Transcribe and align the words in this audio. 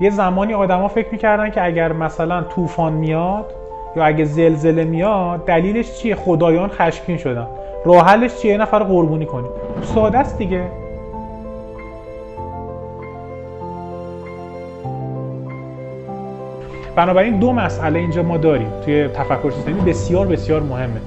یه 0.00 0.10
زمانی 0.10 0.54
آدما 0.54 0.88
فکر 0.88 1.08
می‌کردن 1.12 1.50
که 1.50 1.64
اگر 1.64 1.92
مثلا 1.92 2.42
طوفان 2.42 2.92
میاد 2.92 3.54
یا 3.96 4.04
اگه 4.04 4.24
زلزله 4.24 4.84
میاد 4.84 5.44
دلیلش 5.44 5.98
چیه؟ 5.98 6.14
خدایان 6.14 6.68
خشمگین 6.68 7.16
شدن. 7.16 7.46
راه 7.84 8.06
حلش 8.06 8.36
چیه؟ 8.36 8.52
یه 8.52 8.58
نفر 8.58 8.78
قربونی 8.78 9.26
کنیم. 9.26 9.50
ساده 9.82 10.18
است 10.18 10.38
دیگه. 10.38 10.62
بنابراین 16.96 17.38
دو 17.38 17.52
مسئله 17.52 17.98
اینجا 17.98 18.22
ما 18.22 18.36
داریم 18.36 18.68
توی 18.84 19.08
تفکر 19.08 19.50
سیستمی 19.50 19.80
بسیار 19.80 20.26
بسیار 20.26 20.62
مهمه. 20.62 21.00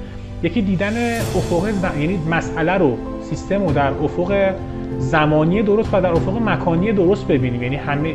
یکی 0.44 0.62
دیدن 0.62 1.18
افق 1.20 1.71
ز... 1.71 1.84
یعنی 2.00 2.20
مسئله 2.30 2.74
رو 2.74 2.98
سیستم 3.21 3.66
رو 3.66 3.71
در 3.71 3.92
افق 4.04 4.54
زمانی 4.98 5.64
درست 5.64 5.94
و 5.94 6.02
در 6.02 6.12
افق 6.12 6.42
مکانی 6.42 6.92
درست 6.92 7.28
ببینیم. 7.28 7.64
یعنی 7.64 7.76
همه 7.76 8.14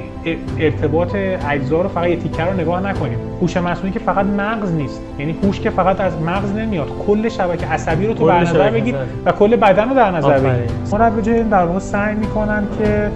ارتباط 0.59 1.15
اجزا 1.49 1.83
رو 1.83 1.89
فقط 1.89 2.09
یه 2.09 2.17
تیکه 2.17 2.43
رو 2.43 2.53
نگاه 2.61 2.81
نکنیم. 2.89 3.19
هوش 3.41 3.57
مصنوعی 3.57 3.93
که 3.93 3.99
فقط 3.99 4.27
مغز 4.27 4.73
نیست. 4.73 5.01
یعنی 5.19 5.37
هوش 5.43 5.61
که 5.61 5.71
فقط 5.71 6.01
از 6.01 6.13
مغز 6.23 6.53
نمیاد. 6.53 6.89
کل 7.07 7.29
شبکه 7.29 7.67
عصبی 7.67 8.07
رو 8.07 8.15
تو 8.15 8.27
در 8.29 8.41
نظر 8.41 8.71
بگیر 8.71 8.95
و 9.25 9.33
کل 9.33 9.57
بدن 9.57 9.89
رو 9.89 9.95
در 9.95 10.11
نظر 10.11 10.39
بگیر. 10.39 10.53
مربی 10.93 11.43
در 11.51 11.65
واقع 11.65 11.79
سعی 11.79 12.15
می‌کنن 12.15 12.67
که 12.79 13.11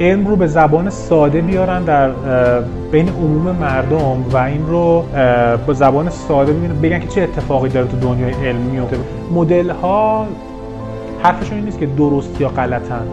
علم 0.00 0.26
رو 0.26 0.36
به 0.36 0.46
زبان 0.46 0.90
ساده 0.90 1.40
بیارن 1.40 1.82
در 1.82 2.10
بین 2.92 3.08
عموم 3.08 3.56
مردم 3.60 4.24
و 4.32 4.36
این 4.36 4.66
رو 4.66 5.04
با 5.66 5.72
زبان 5.72 6.08
ساده 6.10 6.52
بگن 6.52 7.00
که 7.00 7.06
چه 7.06 7.22
اتفاقی 7.22 7.68
داره 7.68 7.86
تو 7.86 7.96
دنیای 7.96 8.32
علم 8.32 8.60
میفته 8.60 8.96
مدل 9.34 9.70
ها 9.70 10.26
حرفشون 11.24 11.56
این 11.56 11.64
نیست 11.64 11.78
که 11.78 11.86
درست 11.86 12.40
یا 12.40 12.48
غلطن. 12.48 13.06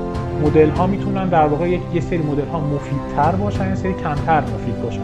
مدل 0.45 0.69
ها 0.69 0.87
می‌تونن 0.87 1.29
در 1.29 1.47
واقع 1.47 1.69
یه 1.69 2.01
سری 2.01 2.17
مدل 2.17 2.47
ها 2.47 2.59
مفیدتر 2.59 3.31
باشن 3.31 3.69
یه 3.69 3.75
سری 3.75 3.93
کمتر 3.93 4.41
مفید 4.41 4.81
باشن. 4.83 5.01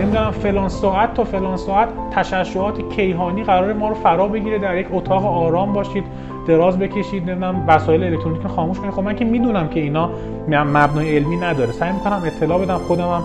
نمی‌دونم 0.00 0.30
فلان 0.30 0.68
ساعت 0.68 1.14
تا 1.14 1.24
فلان 1.24 1.56
ساعت 1.56 1.88
تشعشعات 2.10 2.88
کیهانی 2.88 3.44
قرار 3.44 3.72
ما 3.72 3.88
رو 3.88 3.94
فرا 3.94 4.28
بگیره 4.28 4.58
در 4.58 4.76
یک 4.76 4.86
اتاق 4.92 5.26
آرام 5.26 5.72
باشید 5.72 6.04
دراز 6.48 6.78
بکشید 6.78 7.30
نمی‌دونم 7.30 7.64
وسایل 7.68 8.02
الکترونیک 8.02 8.46
خاموش 8.46 8.78
کنید. 8.78 8.92
خب 8.92 9.02
من 9.02 9.16
که 9.16 9.24
می‌دونم 9.24 9.68
که 9.68 9.80
اینا 9.80 10.10
مبنای 10.48 11.16
علمی 11.16 11.36
نداره. 11.36 11.72
سعی 11.72 11.92
می‌کنم 11.92 12.22
اطلاع 12.26 12.58
بدم 12.64 12.78
خودم 12.78 13.08
هم 13.08 13.22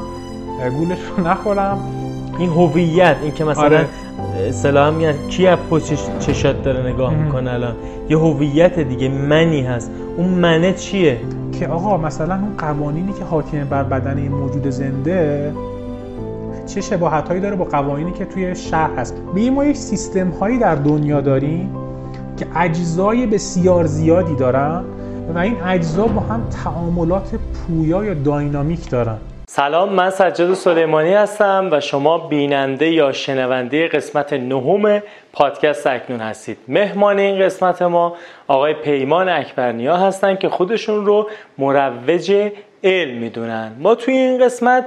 گولش 0.70 1.00
رو 1.18 1.28
نخورم. 1.28 1.80
این 2.40 2.50
هویت 2.50 3.16
این 3.24 3.34
که 3.34 3.44
مثلا 3.44 3.64
آره. 3.64 3.86
اصطلاحا 4.48 4.92
میگن 4.92 5.14
کی 5.30 5.48
از 5.48 5.60
چشات 6.20 6.64
داره 6.64 6.94
نگاه 6.94 7.16
می‌کنه 7.16 7.52
الان؟ 7.54 7.76
یه 8.10 8.18
هویت 8.18 8.80
دیگه 8.80 9.10
منی 9.10 9.62
هست. 9.62 9.92
اون 10.18 10.30
منه 10.30 10.74
چیه؟ 10.74 11.18
که 11.60 11.68
آقا 11.68 11.98
مثلا 11.98 12.36
اون 12.36 12.58
قوانینی 12.58 13.14
که 13.14 13.24
حاکم 13.24 13.64
بر 13.64 13.84
بدن 13.84 14.18
این 14.18 14.32
موجود 14.32 14.70
زنده 14.70 15.52
چه 16.66 16.82
شباهت 16.82 17.28
هایی 17.28 17.42
داره 17.42 17.56
با 17.56 17.66
قوانینی 17.66 18.12
که 18.12 18.26
توی 18.26 18.56
شهر 18.56 18.90
هست. 18.98 19.16
بگیم 19.36 19.54
ما 19.54 19.66
یک 19.66 19.78
سیستم 19.78 20.30
هایی 20.30 20.60
در 20.60 20.76
دنیا 20.76 21.22
داریم 21.22 21.70
که 22.38 22.46
اجزای 22.56 23.26
بسیار 23.26 23.86
زیادی 23.86 24.36
دارن 24.36 24.84
و 25.36 25.38
این 25.38 25.56
اجزا 25.64 26.08
با 26.08 26.22
هم 26.22 26.42
تعاملات 26.64 27.36
پویا 27.36 28.04
یا 28.04 28.14
داینامیک 28.14 28.90
دارن. 28.90 29.18
سلام 29.50 29.94
من 29.94 30.10
سجاد 30.10 30.54
سلیمانی 30.54 31.14
هستم 31.14 31.70
و 31.72 31.80
شما 31.80 32.18
بیننده 32.18 32.92
یا 32.92 33.12
شنونده 33.12 33.88
قسمت 33.88 34.34
نهم 34.34 35.04
پادکست 35.34 35.88
اکنون 35.88 36.20
هستید. 36.20 36.58
مهمان 36.68 37.20
این 37.20 37.40
قسمت 37.46 37.82
ما 37.82 38.16
آقای 38.48 38.74
پیمان 38.74 39.30
اکبرنیا 39.30 39.98
هستند 39.98 40.40
که 40.40 40.50
خودشون 40.50 41.06
رو 41.06 41.30
مروج 41.58 42.52
علم 42.84 43.18
می‌دونن. 43.18 43.72
ما 43.80 43.96
توی 43.96 44.14
این 44.14 44.46
قسمت 44.46 44.86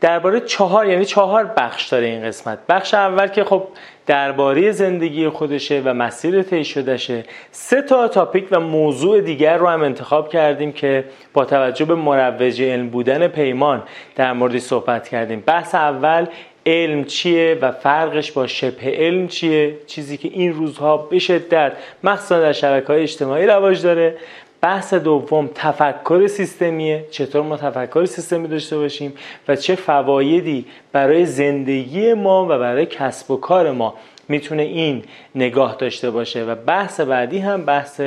درباره 0.00 0.40
چهار 0.40 0.86
یعنی 0.86 1.04
چهار 1.04 1.44
بخش 1.44 1.88
داره 1.88 2.06
این 2.06 2.24
قسمت. 2.24 2.58
بخش 2.68 2.94
اول 2.94 3.26
که 3.26 3.44
خب 3.44 3.68
درباره 4.06 4.72
زندگی 4.72 5.28
خودشه 5.28 5.82
و 5.84 5.94
مسیر 5.94 6.42
طی 6.42 6.64
شدهشه. 6.64 7.24
سه 7.50 7.82
تا 7.82 8.08
تاپیک 8.08 8.48
و 8.50 8.60
موضوع 8.60 9.20
دیگر 9.20 9.56
رو 9.56 9.66
هم 9.66 9.82
انتخاب 9.82 10.28
کردیم 10.28 10.72
که 10.72 11.04
با 11.32 11.44
توجه 11.44 11.84
به 11.84 11.94
مروج 11.94 12.62
علم 12.62 12.88
بودن 12.88 13.28
پیمان 13.28 13.82
در 14.16 14.32
موردی 14.32 14.58
صحبت 14.58 15.08
کردیم. 15.08 15.42
بحث 15.46 15.74
اول 15.74 16.26
علم 16.66 17.04
چیه 17.04 17.58
و 17.60 17.72
فرقش 17.72 18.32
با 18.32 18.46
شبه 18.46 18.90
علم 18.96 19.28
چیه؟ 19.28 19.74
چیزی 19.86 20.16
که 20.16 20.28
این 20.28 20.52
روزها 20.52 20.96
به 20.96 21.18
شدت 21.18 21.72
مخصوصا 22.04 22.40
در 22.40 22.52
شبکه 22.52 22.86
های 22.86 23.02
اجتماعی 23.02 23.46
رواج 23.46 23.82
داره. 23.82 24.16
بحث 24.62 24.94
دوم 24.94 25.50
تفکر 25.54 26.26
سیستمیه. 26.26 27.04
چطور 27.10 27.42
ما 27.42 27.56
تفکر 27.56 28.04
سیستمی 28.04 28.48
داشته 28.48 28.78
باشیم 28.78 29.12
و 29.48 29.56
چه 29.56 29.74
فوایدی 29.74 30.66
برای 30.92 31.26
زندگی 31.26 32.14
ما 32.14 32.44
و 32.44 32.48
برای 32.48 32.86
کسب 32.86 33.30
و 33.30 33.36
کار 33.36 33.70
ما 33.70 33.94
می‌تونه 34.28 34.62
این 34.62 35.04
نگاه 35.34 35.76
داشته 35.78 36.10
باشه. 36.10 36.44
و 36.44 36.54
بحث 36.54 37.00
بعدی 37.00 37.38
هم 37.38 37.64
بحث 37.64 38.00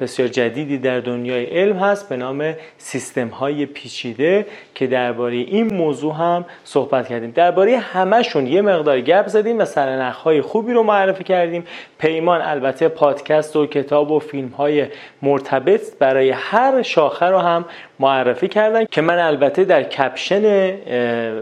بسیار 0.00 0.28
جدیدی 0.28 0.78
در 0.78 1.00
دنیای 1.00 1.44
علم 1.44 1.76
هست 1.76 2.08
به 2.08 2.16
نام 2.16 2.54
سیستم 2.78 3.28
های 3.28 3.66
پیچیده 3.66 4.46
که 4.74 4.86
درباره 4.86 5.36
این 5.36 5.74
موضوع 5.74 6.14
هم 6.14 6.44
صحبت 6.64 7.08
کردیم. 7.08 7.30
درباره 7.30 7.78
همشون 7.78 8.46
یه 8.46 8.62
مقدار 8.62 9.00
گپ 9.00 9.26
زدیم 9.26 9.58
و 9.58 9.64
سرنخ 9.64 10.16
های 10.16 10.40
خوبی 10.40 10.72
رو 10.72 10.82
معرفی 10.82 11.24
کردیم. 11.24 11.64
پیمان 11.98 12.40
البته 12.42 12.88
پادکست 12.88 13.56
و 13.56 13.66
کتاب 13.66 14.10
و 14.10 14.18
فیلم 14.18 14.48
های 14.48 14.86
مرتبط 15.22 15.98
برای 15.98 16.30
هر 16.30 16.82
شاخه 16.82 17.26
رو 17.26 17.38
هم 17.38 17.64
معرفی 17.98 18.48
کردن 18.48 18.84
که 18.84 19.00
من 19.00 19.18
البته 19.18 19.64
در 19.64 19.82
کپشن 19.82 20.70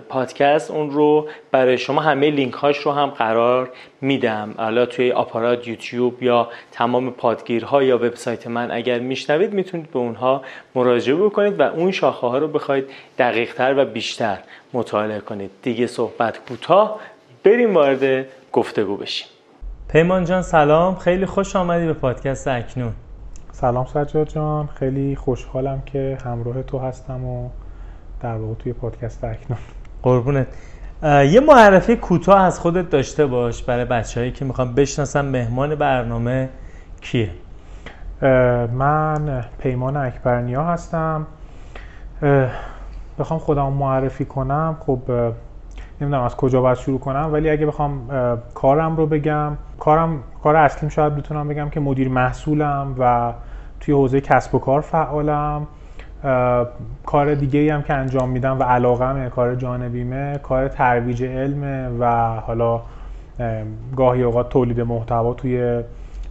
پادکست 0.00 0.70
اون 0.70 0.90
رو 0.90 1.28
برای 1.50 1.78
شما 1.78 2.00
همه 2.00 2.30
لینک 2.30 2.54
هاش 2.54 2.78
رو 2.78 2.92
هم 2.92 3.06
قرار 3.10 3.70
میدم. 4.00 4.54
حالا 4.56 4.86
توی 4.86 5.12
آپارات 5.30 5.68
یوتیوب 5.68 6.22
یا 6.22 6.48
تمام 6.72 7.10
پادگیرها 7.10 7.82
یا 7.82 7.96
وبسایت 7.96 8.46
من 8.46 8.70
اگر 8.70 8.98
میشنوید 8.98 9.52
می‌تونید 9.52 9.90
به 9.90 9.98
اونها 9.98 10.42
مراجعه 10.74 11.16
بکنید 11.16 11.60
و 11.60 11.62
اون 11.62 11.90
شاخه 11.90 12.26
ها 12.26 12.38
رو 12.38 12.48
بخواید 12.48 12.84
دقیق 13.18 13.54
تر 13.54 13.74
و 13.78 13.84
بیشتر 13.84 14.38
مطالعه 14.72 15.20
کنید. 15.20 15.50
دیگه 15.62 15.86
صحبت 15.86 16.38
کوتاه 16.48 17.00
بریم 17.44 17.74
وارد 17.74 18.26
گفتگو 18.52 18.96
بشیم. 18.96 19.28
پیمان 19.88 20.24
جان 20.24 20.42
سلام. 20.42 20.94
خیلی 20.94 21.26
خوش 21.26 21.56
آمدی 21.56 21.86
به 21.86 21.92
پادکست 21.92 22.48
اکنون. 22.48 22.92
سلام 23.52 23.86
سجاد 23.86 24.28
جان. 24.28 24.66
خیلی 24.66 25.16
خوشحالم 25.16 25.82
که 25.86 26.18
همراه 26.24 26.62
تو 26.62 26.78
هستم 26.78 27.24
و 27.24 27.48
در 28.22 28.34
واقع 28.34 28.54
توی 28.54 28.72
پادکست 28.72 29.24
اکنون. 29.24 29.58
قربونت. 30.02 30.46
یه 31.02 31.40
معرفی 31.40 31.96
کوتاه 31.96 32.40
از 32.40 32.60
خودت 32.60 32.90
داشته 32.90 33.26
باش 33.26 33.62
برای 33.62 33.84
بچههایی 33.84 34.32
که 34.32 34.44
می‌خوام 34.44 34.74
بشناسم 34.74 35.24
مهمان 35.24 35.74
برنامه 35.74 36.48
کیه؟ 37.00 37.30
من 38.72 39.44
پیمان 39.58 39.96
اکبرنیا 39.96 40.64
هستم. 40.64 41.26
بخوام 43.18 43.40
خودم 43.40 43.72
معرفی 43.72 44.24
کنم. 44.24 44.76
خب 44.80 44.98
نمی‌دونم 46.00 46.22
از 46.22 46.36
کجا 46.36 46.60
باید 46.60 46.78
شروع 46.78 47.00
کنم 47.00 47.28
ولی 47.32 47.50
اگه 47.50 47.66
بخوام 47.66 48.10
کارم 48.54 48.96
رو 48.96 49.06
بگم 49.06 49.52
کارم 49.78 50.22
کار 50.42 50.56
اصلیم 50.56 50.90
شاید 50.90 51.16
بتونم 51.16 51.48
بگم 51.48 51.70
که 51.70 51.80
مدیر 51.80 52.08
محصولم 52.08 52.94
و 52.98 53.32
توی 53.80 53.94
حوزه 53.94 54.20
کسب 54.20 54.54
و 54.54 54.58
کار 54.58 54.80
فعالم. 54.80 55.66
کار 57.06 57.34
دیگه 57.34 57.74
هم 57.74 57.82
که 57.82 57.94
انجام 57.94 58.28
میدم 58.28 58.58
و 58.58 58.62
علاقمه 58.62 59.28
کار 59.28 59.54
جانبیمه 59.54 60.38
کار 60.42 60.68
ترویج 60.68 61.24
علمه 61.24 61.88
و 62.00 62.34
حالا 62.40 62.80
گاهی 63.96 64.22
اوقات 64.22 64.48
تولید 64.48 64.80
محتوا 64.80 65.34
توی 65.34 65.82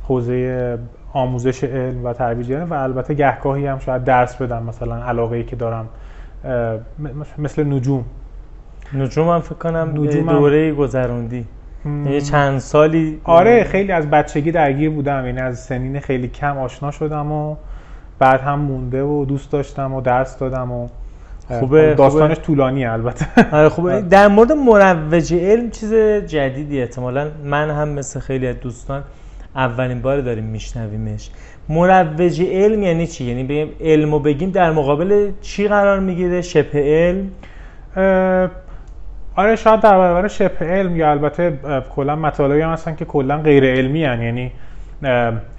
حوزه 0.03 0.78
آموزش 1.13 1.63
علم 1.63 2.05
و 2.05 2.13
ترویج 2.13 2.51
علم 2.53 2.69
و 2.69 2.73
البته 2.73 3.13
گهگاهی 3.13 3.67
هم 3.67 3.79
شاید 3.79 4.03
درس 4.03 4.35
بدم 4.35 4.63
مثلا 4.63 4.95
علاقه 4.95 5.38
ای 5.38 5.44
که 5.44 5.55
دارم 5.55 5.89
مثل 7.38 7.63
نجوم. 7.63 8.05
نجوم 8.94 9.29
هم 9.29 9.40
فکر 9.40 9.55
کنم 9.55 9.91
دوره 10.25 10.73
گذروندی. 10.73 11.46
یه 12.05 12.22
چند 12.22 12.59
سالی 12.59 13.22
آره 13.23 13.64
خیلی 13.64 13.91
از 13.91 14.09
بچگی 14.09 14.52
درگیر 14.52 14.90
بودم 14.90 15.25
یعنی 15.25 15.40
از 15.40 15.59
سنین 15.59 15.99
خیلی 15.99 16.28
کم 16.28 16.58
آشنا 16.58 16.91
شدم 16.91 17.31
و 17.31 17.55
بعد 18.19 18.41
هم 18.41 18.59
مونده 18.59 19.03
و 19.03 19.25
دوست 19.25 19.51
داشتم 19.51 19.93
و 19.93 20.01
درس 20.01 20.37
دادم 20.37 20.71
و 20.71 20.87
خوبه 21.59 21.93
داستانش 21.93 22.35
خوبه. 22.35 22.45
طولانی 22.45 22.85
البته. 22.85 23.25
آره 23.57 23.69
خوبه. 23.69 24.01
در 24.01 24.27
مورد 24.27 24.51
مروج 24.51 25.33
علم 25.33 25.69
چیز 25.69 25.93
جدیدی 26.27 26.81
احتمالا 26.81 27.27
من 27.43 27.69
هم 27.69 27.89
مثل 27.89 28.19
خیلی 28.19 28.47
از 28.47 28.59
دوستان 28.59 29.03
اولین 29.55 30.01
بار 30.01 30.21
داریم 30.21 30.43
میشنویمش. 30.43 31.29
مروج 31.69 32.41
علم 32.41 32.83
یعنی 32.83 33.07
چی؟ 33.07 33.25
یعنی 33.25 33.43
بگیم 33.43 33.69
علمو 33.81 34.19
بگیم 34.19 34.51
در 34.51 34.71
مقابل 34.71 35.31
چی 35.41 35.67
قرار 35.67 35.99
می‌گیره؟ 35.99 36.41
شبه 36.41 36.79
علم؟ 36.79 37.31
آره 39.35 39.55
شاید 39.55 39.79
در 39.79 39.97
برابر 39.97 40.27
شبه 40.27 40.66
علم 40.66 40.95
یا 40.95 41.11
البته 41.11 41.59
کلا 41.95 42.16
مطالبی 42.16 42.61
هم 42.61 42.71
هستن 42.71 42.95
که 42.95 43.05
کلا 43.05 43.37
غیر 43.37 43.66
علمی 43.66 44.03
هن. 44.05 44.21
یعنی 44.21 44.51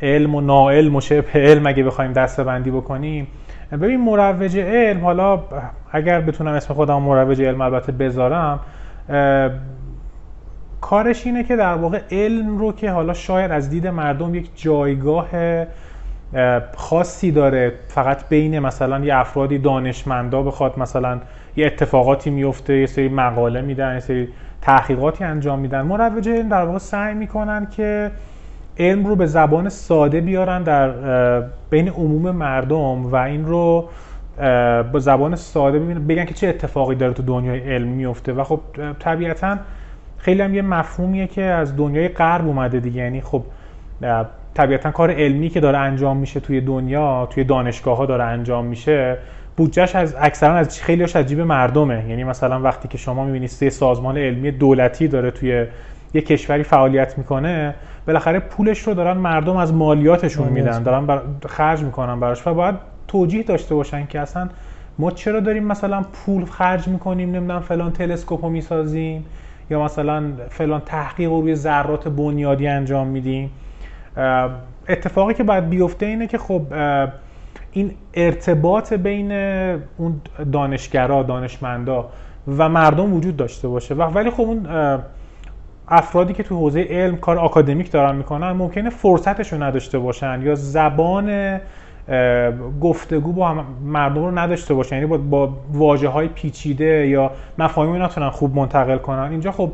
علم 0.02 0.34
و 0.34 0.40
ناعلم 0.40 0.96
و 0.96 1.00
شبه 1.00 1.32
علم 1.34 1.66
اگه 1.66 1.84
بخوایم 1.84 2.12
دسته 2.12 2.44
بندی 2.44 2.70
بکنیم. 2.70 3.26
ببین 3.72 4.00
مروج 4.00 4.58
علم 4.58 5.04
حالا 5.04 5.40
اگر 5.92 6.20
بتونم 6.20 6.52
اسم 6.52 6.74
خودم 6.74 7.02
مروج 7.02 7.42
علم 7.42 7.60
البته 7.60 7.92
بذارم 7.92 8.60
کارش 10.80 11.26
اینه 11.26 11.44
که 11.44 11.56
در 11.56 11.74
واقع 11.74 12.00
علم 12.10 12.58
رو 12.58 12.72
که 12.72 12.90
حالا 12.90 13.12
شاید 13.12 13.50
از 13.50 13.70
دید 13.70 13.86
مردم 13.86 14.34
یک 14.34 14.50
جایگاه 14.54 15.28
خاصی 16.76 17.32
داره 17.32 17.72
فقط 17.88 18.28
بین 18.28 18.58
مثلا 18.58 18.98
یه 18.98 19.16
افرادی 19.16 19.58
دانشمندا 19.58 20.42
بخواد 20.42 20.78
مثلا 20.78 21.20
یه 21.56 21.66
اتفاقاتی 21.66 22.30
میفته 22.30 22.76
یه 22.76 22.86
سری 22.86 23.08
مقاله 23.08 23.60
میدن 23.60 23.94
یه 23.94 24.00
سری 24.00 24.28
تحقیقاتی 24.62 25.24
انجام 25.24 25.58
میدن. 25.58 25.82
مروج 25.82 26.28
علم 26.28 26.48
در 26.48 26.64
واقع 26.64 26.78
سعی 26.78 27.14
می‌کنن 27.14 27.66
که 27.76 28.10
علم 28.80 29.06
رو 29.06 29.16
به 29.16 29.26
زبان 29.26 29.68
ساده 29.68 30.20
بیارن 30.20 30.62
در 30.62 30.90
بین 31.70 31.88
عموم 31.88 32.30
مردم 32.30 33.06
و 33.06 33.16
این 33.16 33.46
رو 33.46 33.88
با 34.92 34.98
زبان 34.98 35.36
ساده 35.36 35.78
بگن 35.78 36.24
که 36.24 36.34
چه 36.34 36.48
اتفاقی 36.48 36.94
داره 36.94 37.12
تو 37.12 37.22
دنیای 37.22 37.60
علم 37.74 37.88
میفته. 37.88 38.32
و 38.32 38.44
خب 38.44 38.60
طبیعتا 38.98 39.56
خیلی 40.18 40.42
هم 40.42 40.54
یه 40.54 40.62
مفهومیه 40.62 41.26
که 41.26 41.42
از 41.42 41.76
دنیای 41.76 42.08
غرب 42.08 42.46
اومده 42.46 42.80
دیگه. 42.80 43.02
یعنی 43.02 43.20
خب 43.20 43.42
طبیعتا 44.54 44.90
کار 44.90 45.10
علمی 45.10 45.48
که 45.48 45.60
داره 45.60 45.78
انجام 45.78 46.16
میشه 46.16 46.40
توی 46.40 46.60
دنیا 46.60 47.28
توی 47.30 47.44
دانشگاه 47.44 47.96
ها 47.96 48.06
داره 48.06 48.24
انجام 48.24 48.64
میشه 48.64 49.16
بودجهش 49.56 49.94
از 49.96 50.16
اکثرا 50.20 50.54
از 50.54 50.82
خیلی 50.82 51.02
از 51.02 51.16
جیب 51.16 51.40
مردمه. 51.40 52.04
یعنی 52.08 52.24
مثلا 52.24 52.60
وقتی 52.60 52.88
که 52.88 52.98
شما 52.98 53.24
می‌بینید 53.24 53.48
سه 53.48 53.70
سازمان 53.70 54.18
علمی 54.18 54.50
دولتی 54.50 55.08
داره 55.08 55.30
توی 55.30 55.66
یه 56.14 56.20
کشوری 56.20 56.62
فعالیت 56.62 57.18
می‌کنه 57.18 57.74
بالاخره 58.06 58.38
پولش 58.38 58.78
رو 58.78 58.94
دارن 58.94 59.16
مردم 59.16 59.56
از 59.56 59.74
مالیاتشون 59.74 60.48
میدن 60.48 60.82
دارن 60.82 61.06
بر... 61.06 61.20
خرج 61.46 61.82
می‌کنن 61.82 62.20
براش 62.20 62.46
و 62.46 62.54
باید 62.54 62.74
توجیه 63.08 63.42
داشته 63.42 63.74
باشن 63.74 64.06
که 64.06 64.20
اصلا 64.20 64.48
ما 64.98 65.10
چرا 65.10 65.40
داریم 65.40 65.64
مثلا 65.64 66.04
پول 66.12 66.44
خرج 66.44 66.88
می‌کنیم 66.88 67.30
نمی‌دونم 67.30 67.60
فلان 67.60 67.92
تلسکوپو 67.92 68.48
می‌سازیم 68.48 69.24
یا 69.70 69.84
مثلا 69.84 70.22
فلان 70.48 70.82
تحقیق 70.86 71.30
رو 71.30 71.40
روی 71.40 71.54
ذرات 71.54 72.08
بنیادی 72.08 72.68
انجام 72.68 73.06
میدیم. 73.06 73.50
اتفاقی 74.88 75.34
که 75.34 75.42
باید 75.42 75.68
بیفته 75.68 76.06
اینه 76.06 76.26
که 76.26 76.38
خب 76.38 76.62
این 77.72 77.94
ارتباط 78.14 78.92
بین 78.92 79.32
اون 79.96 80.20
دانشگرا 80.52 81.22
دانشمندا 81.22 82.08
و 82.58 82.68
مردم 82.68 83.14
وجود 83.14 83.36
داشته 83.36 83.68
باشه. 83.68 83.94
و 83.94 84.02
ولی 84.02 84.30
خب 84.30 84.40
اون 84.40 84.66
افرادی 85.90 86.32
که 86.32 86.42
تو 86.42 86.56
حوزه 86.56 86.86
علم 86.90 87.16
کار 87.16 87.38
آکادمیک 87.38 87.92
دارن 87.92 88.16
می‌کنن 88.16 88.52
ممکنه 88.52 88.90
فرصتش 88.90 89.52
نداشته 89.52 89.98
باشن 89.98 90.42
یا 90.42 90.54
زبان 90.54 91.58
گفتگو 92.80 93.32
با 93.32 93.64
مردم 93.84 94.24
رو 94.24 94.38
نداشته 94.38 94.74
باشن. 94.74 94.96
یعنی 94.96 95.06
با, 95.06 95.16
با 95.16 95.52
واجه 95.72 96.08
های 96.08 96.28
پیچیده 96.28 97.08
یا 97.08 97.30
مفاهیمی 97.58 97.98
نتونن 97.98 98.30
خوب 98.30 98.56
منتقل 98.56 98.98
کنن. 98.98 99.30
اینجا 99.30 99.52
خب 99.52 99.72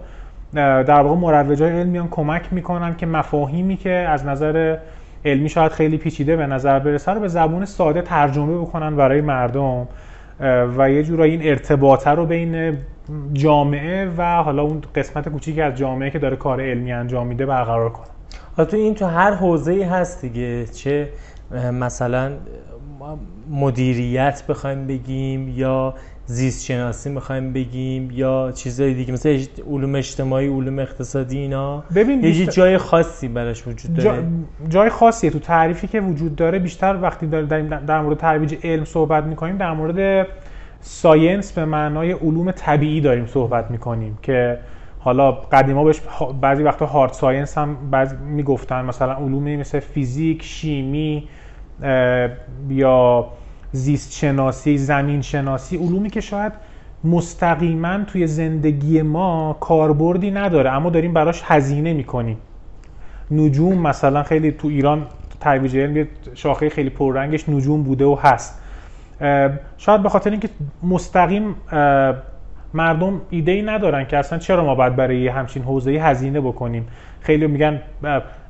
در 0.55 1.01
واقع 1.01 1.17
مروج 1.17 1.63
های 1.63 1.73
علم 1.73 1.89
میان 1.89 2.09
کمک 2.11 2.53
می‌کنن 2.53 2.97
که 2.97 3.07
مفاهیمی 3.07 3.77
که 3.77 3.91
از 3.91 4.27
نظر 4.27 4.77
علمی 5.25 5.49
شاید 5.49 5.73
خیلی 5.73 5.97
پیچیده 5.97 6.37
به 6.37 6.47
نظر 6.47 6.79
برسه 6.79 7.13
رو 7.13 7.21
به 7.21 7.29
زبون 7.29 7.65
ساده 7.65 8.03
ترجمه 8.03 8.59
بکنن 8.59 8.97
برای 8.97 9.21
مردم. 9.21 9.87
و 10.79 10.91
یه 10.91 11.03
جورایی 11.03 11.33
این 11.33 11.49
ارتباطه 11.49 12.11
رو 12.11 12.27
بین 12.27 12.79
جامعه 13.33 14.11
و 14.17 14.43
حالا 14.43 14.63
اون 14.63 14.83
قسمت 14.95 15.29
کوچیکی 15.29 15.61
از 15.61 15.75
جامعه 15.75 16.11
که 16.11 16.19
داره 16.19 16.37
کار 16.37 16.61
علمی 16.61 16.93
انجام 16.93 17.27
میده 17.27 17.47
برقرار 17.47 17.91
کنن 17.91 18.07
حالا 18.57 18.71
تو 18.71 18.77
این 18.77 18.95
تو 18.95 19.07
هر 19.07 19.35
حوزه‌ای 19.35 19.83
هست 19.83 20.23
دیگه. 20.23 20.67
چه 20.67 21.09
مثلا 21.73 22.33
مدیریت 23.51 24.43
بخوایم 24.49 24.87
بگیم 24.87 25.49
یا 25.49 25.95
زیست 26.27 26.65
شناسی 26.65 27.11
می‌خوایم 27.11 27.53
بگیم 27.53 28.11
یا 28.11 28.53
چیزای 28.55 28.95
دیگه 28.95 29.13
مثل 29.13 29.45
علوم 29.71 29.95
اجتماعی 29.95 30.49
علوم 30.49 30.79
اقتصادی 30.79 31.39
اینا. 31.39 31.85
ببین 31.95 32.25
یه 32.25 32.47
جای 32.47 32.79
خاصی 32.79 33.29
براش 33.29 33.67
وجود 33.67 33.95
داره. 33.95 34.25
جای 34.69 34.91
خاصیه. 34.91 35.31
تو 35.31 35.39
تعریفی 35.39 35.87
که 35.87 36.01
وجود 36.01 36.37
داره 36.37 36.59
بیشتر 36.59 36.99
وقتی 37.03 37.27
داریم 37.27 37.69
در 37.69 38.01
مورد 38.01 38.17
ترویج 38.19 38.57
علم 38.65 38.85
صحبت 38.85 39.25
می‌کنیم 39.25 39.57
در 39.57 39.73
مورد 39.73 40.27
science 40.81 41.53
به 41.53 41.65
معنای 41.65 42.13
علوم 42.13 42.51
طبیعی 42.51 43.01
داریم 43.01 43.27
صحبت 43.27 43.71
می‌کنیم 43.71 44.19
که 44.23 44.59
حالا 44.99 45.33
قدیما 45.33 45.85
بهش 45.85 46.01
بعضی 46.41 46.63
وقتا 46.63 46.87
hard 46.87 47.13
science 47.13 47.59
هم 47.59 47.77
بعضی 47.91 48.17
می‌گفتن. 48.17 48.85
مثلا 48.85 49.13
علومی 49.13 49.57
مثل 49.57 49.81
فیزیک 49.81 50.43
شیمی 50.43 51.29
یا 52.69 53.27
زیست 53.77 54.13
شناسی 54.13 54.79
زمین 54.79 55.23
شناسی 55.23 55.77
علومی 55.77 56.11
که 56.11 56.21
شاید 56.21 56.53
مستقیما 57.05 58.05
توی 58.05 58.27
زندگی 58.27 59.03
ما 59.03 59.57
کاربردی 59.61 60.31
نداره 60.31 60.71
اما 60.71 60.91
داریم 60.91 61.13
براش 61.13 61.43
هزینه 61.45 61.93
می‌کنیم. 61.93 62.37
نجوم 63.31 63.79
مثلا 63.79 64.23
خیلی 64.23 64.53
تو 64.53 64.69
ایران 64.69 65.07
ترویج 65.41 65.77
علم 65.77 66.07
شاخه 66.35 66.69
خیلی 66.69 66.91
پررنگش 66.91 67.49
نجوم 67.49 67.83
بوده 67.83 68.05
و 68.05 68.17
هست. 68.23 68.63
شاید 69.77 70.03
به 70.03 70.09
خاطر 70.09 70.31
اینکه 70.31 70.49
مستقیم 70.83 71.55
مردم 72.75 73.21
ایده 73.31 73.53
ای 73.53 73.63
ندارن 73.63 74.07
که 74.07 74.19
اصلا 74.19 74.39
چرا 74.39 74.65
ما 74.65 74.75
باید 74.75 74.97
برای 74.97 75.29
همچین 75.29 75.63
حوزه 75.63 75.91
هزینه 75.91 76.41
بکنیم. 76.41 76.87
خیلی 77.21 77.47
میگن 77.47 77.81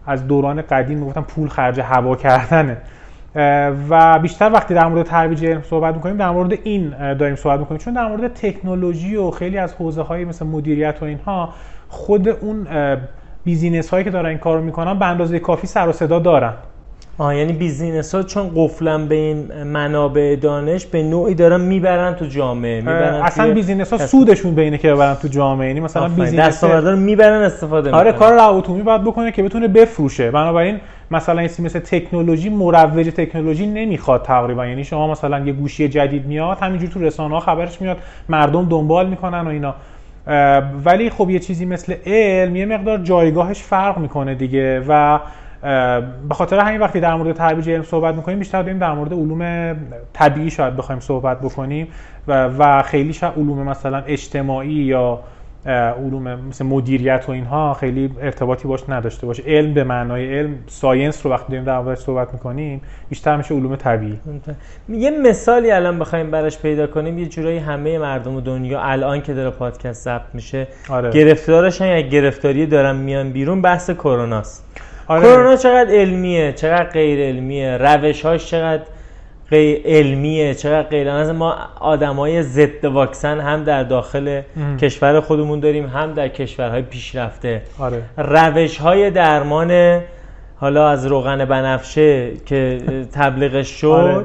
از 0.07 0.27
دوران 0.27 0.63
قدیم 0.63 0.99
می‌گفتن 0.99 1.21
پول 1.21 1.49
خرج 1.49 1.81
هوا 1.81 2.17
کردنه. 2.17 2.77
و 3.89 4.19
بیشتر 4.19 4.51
وقتی 4.53 4.75
در 4.75 4.87
مورد 4.87 5.07
ترویج 5.07 5.47
علم 5.47 5.63
صحبت 5.63 5.95
می‌کنیم 5.95 6.17
در 6.17 6.31
مورد 6.31 6.59
این 6.65 7.15
داریم 7.15 7.37
صحبت 7.37 7.61
می‌کنیم. 7.61 7.79
چون 7.79 7.95
در 7.95 8.09
مورد 8.09 8.35
تکنولوژی 8.35 9.17
و 9.17 9.31
خیلی 9.31 9.59
از 9.59 9.75
حوزه 9.75 10.03
های 10.03 10.25
مثل 10.25 10.47
مدیریت 10.47 10.97
و 11.01 11.05
اینها 11.05 11.49
خود 11.89 12.29
اون 12.29 12.67
business 13.45 13.91
هایی 13.91 14.05
که 14.05 14.11
دارن 14.11 14.27
این 14.27 14.39
کارو 14.39 14.63
می‌کنن 14.63 14.99
به 14.99 15.07
اندازه 15.07 15.39
کافی 15.39 15.67
سر 15.67 15.89
و 15.89 15.93
صدا 15.93 16.19
دارن. 16.19 16.53
آه 17.19 17.37
یعنی 17.37 17.53
business 17.53 18.15
ها 18.15 18.23
چون 18.23 18.51
قفلن 18.55 19.09
به 19.09 19.15
این 19.15 19.63
منابع 19.63 20.37
دانش 20.37 20.87
به 20.87 21.03
نوعی 21.03 21.35
دارن 21.35 21.61
می‌برن 21.61 22.15
تو 22.15 22.27
جامعه 22.27 22.81
می‌برن 22.81 23.15
اصلا 23.15 23.55
business 23.55 23.93
ها 23.93 23.99
سودشون 23.99 24.55
به 24.55 24.63
اینه 24.63 24.79
که 24.79 24.95
ببرن 24.95 25.15
تو 25.15 25.29
جامعه. 25.29 25.69
یعنی 25.69 25.81
مثلا 25.81 26.09
business 26.09 26.65
رو 26.65 26.97
می‌برن 26.97 27.43
استفاده 27.43 27.91
آره 27.91 28.13
کار 28.13 28.33
روابط 28.33 28.55
عمومی 28.55 28.83
باید 28.83 29.05
بکنه 29.05 29.33
که 29.33 29.43
بتونه 29.43 29.69
بفروشه. 29.69 30.31
بنابراین 30.31 30.81
مثلا 31.11 31.41
این 31.41 31.51
مثل 31.59 31.79
تکنولوژی 31.79 32.49
مروج 32.49 33.07
تکنولوژی 33.07 33.67
نمی‌خواد 33.67 34.23
تقریبا. 34.23 34.67
یعنی 34.67 34.85
شما 34.85 35.11
مثلا 35.11 35.39
یه 35.39 35.53
گوشی 35.53 35.89
جدید 35.89 36.27
میاد 36.27 36.59
همینجور 36.59 36.91
تو 36.91 37.01
رسانه 37.01 37.35
ها 37.35 37.41
خبرش 37.41 37.81
میاد 37.81 37.99
مردم 38.29 38.69
دنبال 38.69 39.09
می‌کنن 39.09 39.41
و 39.41 39.49
اینا. 39.49 39.75
ولی 40.85 41.11
خب 41.11 41.31
یه 41.31 41.39
چیزی 41.39 41.67
مثل 41.67 41.95
علم 42.07 42.57
یه 42.57 42.67
مقدار 42.67 42.99
جایگاهش 42.99 43.63
فرق 43.63 43.99
می‌کنه 43.99 44.35
دیگه 44.35 44.85
و 44.89 45.19
به 46.29 46.35
خاطر 46.35 46.59
همین 46.59 46.81
وقتی 46.81 47.01
در 47.01 47.15
مورد 47.15 47.33
ترویج 47.33 47.71
علم 47.71 47.83
صحبت 47.83 48.15
می‌کنیم 48.15 48.39
بیشتر 48.39 48.63
داریم 48.63 48.79
در 48.79 48.93
مورد 48.93 49.13
علوم 49.13 49.75
طبیعی 50.13 50.51
شاید 50.51 50.77
بخوایم 50.77 51.01
صحبت 51.01 51.41
بکنیم 51.41 51.89
و, 52.29 52.51
و 52.59 52.83
خیلی 52.83 53.13
شاید 53.13 53.33
علوم 53.37 53.63
مثلا 53.63 54.03
اجتماعی 54.07 54.73
یا 54.73 55.21
علوم 55.71 56.35
مثل 56.49 56.67
مدیریت 56.67 57.25
و 57.29 57.33
اینها 57.33 57.75
خیلی 57.75 58.11
ارتباطی 58.21 58.69
باش 58.69 58.81
نداشته 58.89 59.27
باشه 59.27 59.43
علم 59.47 59.75
به 59.75 59.85
معنای 59.85 60.39
علم 60.39 60.55
science 60.67 61.27
رو 61.27 61.33
وقتی 61.33 61.49
داریم 61.49 61.65
در 61.65 61.81
موردش 61.81 61.99
صحبت 61.99 62.33
می‌کنیم 62.33 62.81
بیشتر 63.09 63.37
میشه 63.37 63.55
علوم 63.55 63.77
طبیعی 63.77 64.19
یه 64.89 65.11
مثالی 65.11 65.71
الان 65.71 65.99
بخوایم 65.99 66.31
براش 66.31 66.59
پیدا 66.59 66.87
کنیم 66.87 67.19
یه 67.19 67.27
جورایی 67.27 67.59
همه 67.59 67.99
مردم 67.99 68.41
دنیا 68.41 68.81
الان 68.81 69.23
که 69.23 69.35
داره 69.35 69.51
پادکست 69.51 70.05
ضبط 70.05 70.35
میشه 70.35 70.67
آره. 70.89 71.11
گرفتارشن 71.11 71.87
یا 71.87 72.01
گرفتاری 72.01 72.67
دارن 72.67 72.97
میان 72.97 73.33
بیرون 73.33 73.63
بحث 73.63 73.91
کروناست 73.91 74.65
آره. 75.09 75.23
کرونا 75.23 75.57
چقدر 75.57 75.91
علمیه 75.91 76.53
چقدر 76.53 76.91
غیر 76.91 77.29
علمیه 77.29 77.77
روشهاش 77.77 78.51
چقدر 78.51 78.83
علمیه 79.85 80.55
چقدر 80.55 80.89
غیر 80.89 81.09
از 81.09 81.31
ما 81.31 81.57
آدمای 81.81 82.43
ضد 82.43 82.85
واکسن 82.85 83.41
هم 83.41 83.65
در 83.65 83.83
داخل 83.83 84.43
کشور 84.81 85.21
خودمون 85.21 85.61
داریم 85.61 85.87
هم 85.87 86.15
در 86.15 86.29
کشورهای 86.29 86.83
پیشرفته 86.83 87.63
آره. 87.79 88.03
روش 88.17 88.79
های 88.79 89.11
درمان 89.11 90.01
حالا 90.61 90.89
از 90.89 91.07
روغن 91.07 91.45
بنفشه 91.45 92.33
که 92.47 92.81
تبلیغش 93.13 93.69
شد 93.69 93.87
آره. 93.87 94.25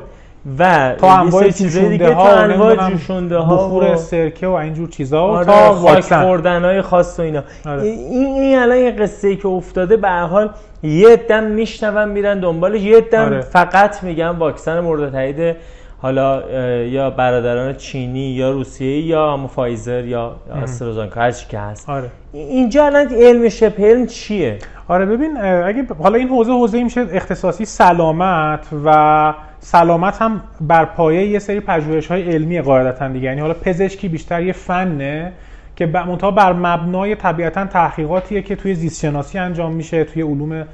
و 0.59 0.95
تا 0.97 1.17
انواع 1.17 1.49
جوشونده 1.49 2.13
ها 2.13 2.29
تا 2.29 2.39
انواع 2.39 2.89
جوشونده 2.89 3.37
ها 3.37 3.55
بخور 3.55 3.95
سرکه 3.95 4.47
و 4.47 4.51
اینجور 4.51 4.89
چیزا 4.89 5.21
آره 5.21 5.45
تا 5.45 5.73
واکسن 5.73 6.23
خوردن 6.23 6.65
های 6.65 6.81
خاص 6.81 7.19
و 7.19 7.21
اینا 7.21 7.43
آره. 7.65 7.81
این 7.81 8.25
این 8.25 8.57
الان 8.57 8.77
یه 8.77 8.91
قصه 8.91 9.27
ای 9.27 9.35
که 9.35 9.47
افتاده 9.47 9.97
به 9.97 10.09
حال 10.09 10.49
یه 10.83 11.15
دم 11.15 11.43
میشنون 11.43 12.09
میرن 12.09 12.39
دنبالش 12.39 12.81
یه 12.81 13.01
دم 13.01 13.25
آره. 13.25 13.41
فقط 13.41 14.03
میگن 14.03 14.29
واکسن 14.29 14.79
مورد 14.79 15.11
تایید 15.11 15.55
حالا 16.01 16.43
یا 16.85 17.09
برادران 17.09 17.73
چینی 17.75 18.29
یا 18.29 18.51
روسیه 18.51 19.01
یا 19.05 19.33
هم 19.33 19.47
فایزر 19.47 20.05
یا 20.05 20.35
استرازانکا 20.63 21.21
هر 21.21 21.31
چی 21.31 21.45
که 21.49 21.59
هست 21.59 21.89
آره. 21.89 22.09
اینجا 22.33 22.85
الان 22.85 23.07
علم 23.07 23.49
شبه 23.49 23.83
علم 23.83 24.07
چیه 24.07 24.57
آره 24.87 25.05
ببین 25.05 25.37
اگه 25.41 25.87
حالا 25.99 26.17
این 26.17 26.27
حوزه 26.27 26.51
حوزه 26.51 26.83
میشه 26.83 27.07
اختصاصی 27.11 27.65
سلامت 27.65 28.67
و 28.85 29.33
سلامت 29.63 30.21
هم 30.21 30.41
بر 30.61 30.85
پایه 30.85 31.27
یه 31.27 31.39
سری 31.39 31.59
پژوهش 31.59 32.07
های 32.07 32.31
علمی 32.31 32.61
قاعدتا 32.61 33.07
دیگه. 33.07 33.25
یعنی 33.25 33.41
حالا 33.41 33.53
پزشکی 33.53 34.07
بیشتر 34.07 34.43
یه 34.43 34.53
فنه 34.53 35.31
که 35.75 35.85
منتها 35.85 36.31
بر 36.31 36.53
مبنای 36.53 37.15
طبیعتا 37.15 37.65
تحقیقاتیه 37.65 38.41
که 38.41 38.55
توی 38.55 38.73
زیست 38.73 39.01
شناسی 39.01 39.37
انجام 39.37 39.73
میشه 39.73 40.03
توی 40.03 40.21
علوم 40.21 40.65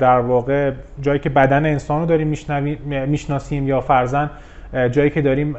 در 0.00 0.18
واقع 0.18 0.72
جایی 1.02 1.18
که 1.18 1.28
بدن 1.28 1.66
انسان 1.66 2.00
رو 2.00 2.06
داریم 2.06 2.34
می‌شناسیم 3.06 3.68
یا 3.68 3.80
فرزن 3.80 4.30
جایی 4.92 5.10
که 5.10 5.22
داریم 5.22 5.56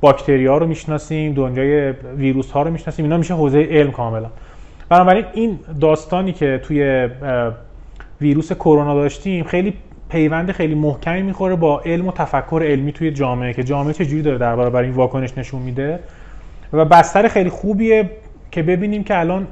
باکتری 0.00 0.46
ها 0.46 0.58
رو 0.58 0.66
می‌شناسیم 0.66 1.34
دنیای 1.34 1.90
ویروس 2.16 2.50
ها 2.50 2.62
رو 2.62 2.70
می‌شناسیم 2.70 3.04
اینا 3.04 3.16
میشه 3.16 3.34
حوزه 3.34 3.62
علم 3.70 3.90
کاملا. 3.90 4.30
بنابراین 4.88 5.24
این 5.32 5.58
داستانی 5.80 6.32
که 6.32 6.60
توی 6.64 7.08
ویروس 8.20 8.52
کرونا 8.52 8.94
داشتیم 8.94 9.44
خیلی 9.44 9.74
پیوند 10.08 10.52
خیلی 10.52 10.74
محکمی 10.74 11.22
می‌خوره 11.22 11.56
با 11.56 11.80
علم 11.80 12.08
و 12.08 12.12
تفکر 12.12 12.62
علمی 12.64 12.92
توی 12.92 13.10
جامعه 13.10 13.52
که 13.52 13.64
جامعه 13.64 13.92
چجوری 13.92 14.22
داره 14.22 14.38
در 14.38 14.56
برابر 14.56 14.82
این 14.82 14.92
واکنش 14.92 15.38
نشون 15.38 15.62
میده. 15.62 15.98
و 16.72 16.84
بستر 16.84 17.28
خیلی 17.28 17.50
خوبیه 17.50 18.10
که 18.50 18.62
ببینیم 18.62 19.04
که 19.04 19.18
الان 19.18 19.46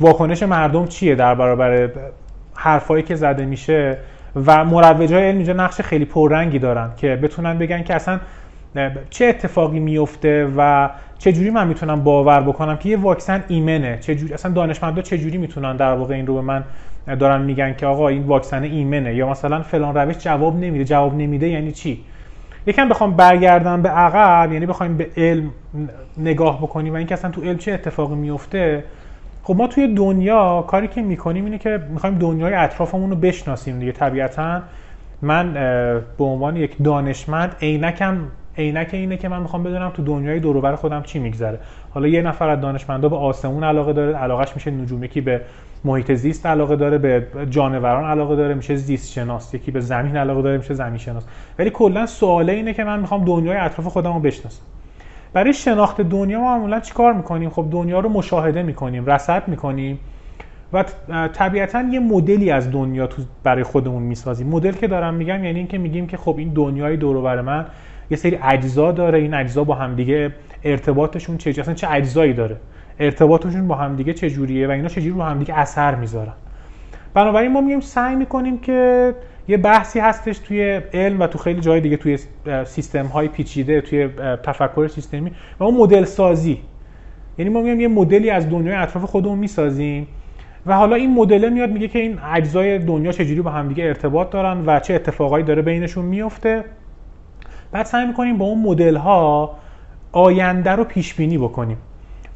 واکنش 0.00 0.42
مردم 0.42 0.86
چیه 0.86 1.14
در 1.14 1.34
برابر 1.34 1.90
حرفایی 2.54 3.02
که 3.02 3.14
زده 3.14 3.44
میشه. 3.44 3.98
و 4.46 4.64
مروج 4.64 5.12
های 5.12 5.24
علم 5.24 5.36
اینجا 5.36 5.52
نقش 5.52 5.80
خیلی 5.80 6.04
پررنگی 6.04 6.58
دارن 6.58 6.90
که 6.96 7.16
بتونن 7.16 7.58
بگن 7.58 7.82
که 7.82 7.94
اصلا 7.94 8.20
چه 9.10 9.26
اتفاقی 9.26 9.80
میفته 9.80 10.52
و 10.56 10.90
چه 11.18 11.32
جوری 11.32 11.50
من 11.50 11.68
می‌تونم 11.68 12.04
باور 12.04 12.40
بکنم 12.40 12.76
که 12.76 12.88
یه 12.88 12.96
واکسن 12.96 13.44
ایمنه؟ 13.48 13.98
چه 14.00 14.14
جوری 14.14 14.34
اصلا 14.34 14.52
دانشمندا 14.52 15.02
چه 15.02 15.18
جوری 15.18 15.38
می‌تونن 15.38 15.76
در 15.76 15.92
واقع 15.92 16.14
این 16.14 16.26
رو 16.26 16.34
به 16.34 16.40
من 16.40 16.64
دارن 17.06 17.42
میگن 17.42 17.74
که 17.74 17.86
آقا 17.86 18.08
این 18.08 18.22
واکسن 18.22 18.62
ایمنه 18.62 19.14
یا 19.14 19.28
مثلا 19.30 19.62
فلان 19.62 19.94
روش 19.94 20.18
جواب 20.18 20.56
نمیده. 20.56 20.84
جواب 20.84 21.14
نمیده 21.14 21.48
یعنی 21.48 21.72
چی؟ 21.72 22.04
یکم 22.66 22.88
بخوام 22.88 23.16
برگردم 23.16 23.82
به 23.82 23.88
عقب 23.88 24.52
یعنی 24.52 24.66
بخوایم 24.66 24.96
به 24.96 25.10
علم 25.16 25.50
نگاه 26.18 26.58
بکنیم 26.58 26.92
و 26.92 26.96
اینکه 26.96 27.14
اصلا 27.14 27.30
تو 27.30 27.42
علم 27.42 27.58
چه 27.58 27.72
اتفاقی 27.72 28.14
میفته. 28.14 28.84
خب 29.42 29.56
ما 29.56 29.66
توی 29.66 29.94
دنیا 29.94 30.64
کاری 30.68 30.88
که 30.88 31.02
می‌کنیم 31.02 31.44
اینه 31.44 31.58
که 31.58 31.80
می‌خوایم 31.90 32.18
دنیای 32.18 32.54
اطرافمون 32.54 33.10
رو 33.10 33.16
بشناسیم 33.16 33.78
دیگه. 33.78 33.92
طبیعتا 33.92 34.62
من 35.22 35.52
به 36.18 36.24
عنوان 36.24 36.56
یک 36.56 36.82
دانشمند 36.84 37.56
عینکم 37.62 38.18
عینک 38.58 38.88
اینه 38.92 39.16
که 39.16 39.28
من 39.28 39.42
می‌خوام 39.42 39.62
بدونم 39.62 39.90
تو 39.94 40.02
دنیای 40.02 40.40
دور 40.40 40.76
خودم 40.76 41.02
چی 41.02 41.18
میگذره. 41.18 41.58
حالا 41.90 42.08
یه 42.08 42.22
نفر 42.22 42.48
از 42.48 42.60
دانشمندا 42.60 43.08
به 43.08 43.16
آسمون 43.16 43.64
علاقه 43.64 43.92
داره 43.92 44.16
علاقش 44.16 44.54
میشه 44.54 44.70
نجوم 44.70 45.04
یکی 45.04 45.20
به 45.20 45.40
محیط 45.84 46.12
زیست 46.12 46.46
علاقه 46.46 46.76
داره 46.76 46.98
به 46.98 47.26
جانوران 47.50 48.04
علاقه 48.04 48.36
داره 48.36 48.54
میشه 48.54 48.76
زیست 48.76 49.12
شناس 49.12 49.54
یکی 49.54 49.70
به 49.70 49.80
زمین 49.80 50.16
علاقه 50.16 50.42
داره 50.42 50.56
میشه 50.56 50.74
زمین 50.74 50.98
شناس. 50.98 51.24
ولی 51.58 51.70
کلا 51.70 52.06
سواله 52.06 52.52
اینه 52.52 52.74
که 52.74 52.84
من 52.84 53.00
می‌خوام 53.00 53.24
دنیای 53.24 53.56
اطراف 53.56 53.86
خودم 53.86 54.12
رو 54.12 54.20
بشناسم. 54.20 54.62
برای 55.32 55.52
شناخت 55.52 56.00
دنیا 56.00 56.40
ما 56.40 56.56
معمولا 56.56 56.80
چیکار 56.80 57.12
می‌کنیم؟ 57.12 57.50
خب 57.50 57.66
دنیا 57.70 58.00
رو 58.00 58.08
مشاهده 58.08 58.62
می‌کنیم 58.62 59.06
رصد 59.06 59.48
می‌کنیم 59.48 59.98
و 60.72 60.84
طبیعتا 61.32 61.82
یه 61.82 62.00
مدلی 62.00 62.50
از 62.50 62.70
دنیا 62.70 63.06
تو 63.06 63.22
برای 63.42 63.62
خودمون 63.62 64.02
می‌سازیم. 64.02 64.46
مدل 64.46 64.72
که 64.72 64.86
دارم 64.86 65.14
میگم 65.14 65.44
یعنی 65.44 65.58
اینکه 65.58 65.78
میگیم 65.78 66.06
که 66.06 66.16
خب 66.16 66.34
این 66.38 66.48
دنیای 66.48 66.96
دور 66.96 67.40
من 67.40 67.66
یه 68.10 68.16
سری 68.16 68.38
اجزا 68.42 68.92
داره 68.92 69.18
این 69.18 69.34
اجزا 69.34 69.64
با 69.64 69.74
همدیگه 69.74 70.32
ارتباطشون 70.64 71.36
چه 71.36 71.50
اصلا 71.50 71.74
چه 71.74 71.90
اجزایی 71.90 72.32
داره؟ 72.32 72.56
ارتباطشون 72.98 73.68
با 73.68 73.74
همدیگه 73.74 74.12
چه 74.12 74.30
جوریه 74.30 74.68
و 74.68 74.70
اینا 74.70 74.88
چجوری 74.88 75.10
رو 75.10 75.22
همدیگه 75.22 75.58
اثر 75.58 75.94
می‌ذارن؟ 75.94 76.32
بنابراین 77.14 77.52
ما 77.52 77.60
میگیم 77.60 77.80
سعی 77.80 78.16
می‌کنیم 78.16 78.58
که 78.58 79.14
یه 79.48 79.56
بحثی 79.56 80.00
هستش 80.00 80.38
توی 80.38 80.80
علم 80.92 81.20
و 81.20 81.26
تو 81.26 81.38
خیلی 81.38 81.60
جای 81.60 81.80
دیگه 81.80 81.96
توی 81.96 82.18
سیستم 82.64 83.06
های 83.06 83.28
پیچیده 83.28 83.80
توی 83.80 84.08
تفکر 84.42 84.88
سیستمی 84.88 85.30
و 85.58 85.64
اون 85.64 85.74
مدل 85.74 86.04
سازی 86.04 86.60
یعنی 87.38 87.50
ما 87.50 87.60
میگیم 87.60 87.80
یه 87.80 87.88
مدلی 87.88 88.30
از 88.30 88.50
دنیای 88.50 88.76
اطراف 88.76 89.04
خودمون 89.04 89.38
می‌سازیم 89.38 90.06
و 90.66 90.76
حالا 90.76 90.96
این 90.96 91.14
مدل 91.14 91.48
میاد 91.48 91.70
میگه 91.70 91.88
که 91.88 91.98
این 91.98 92.18
اجزای 92.34 92.78
دنیا 92.78 93.12
چجوری 93.12 93.40
با 93.40 93.50
همدیگه 93.50 93.84
ارتباط 93.84 94.30
دارن 94.30 94.62
و 94.66 94.80
چه 94.80 94.94
اتفاقایی 94.94 95.44
داره 95.44 95.62
بینشون 95.62 96.04
میفته 96.04 96.64
بعد 97.72 97.86
سعی 97.86 98.06
می‌کنیم 98.06 98.38
با 98.38 98.44
اون 98.44 98.62
مدل 98.62 98.96
ها 98.96 99.54
آینده 100.12 100.70
رو 100.70 100.84
پیش 100.84 101.14
بینی 101.14 101.38
بکنیم 101.38 101.76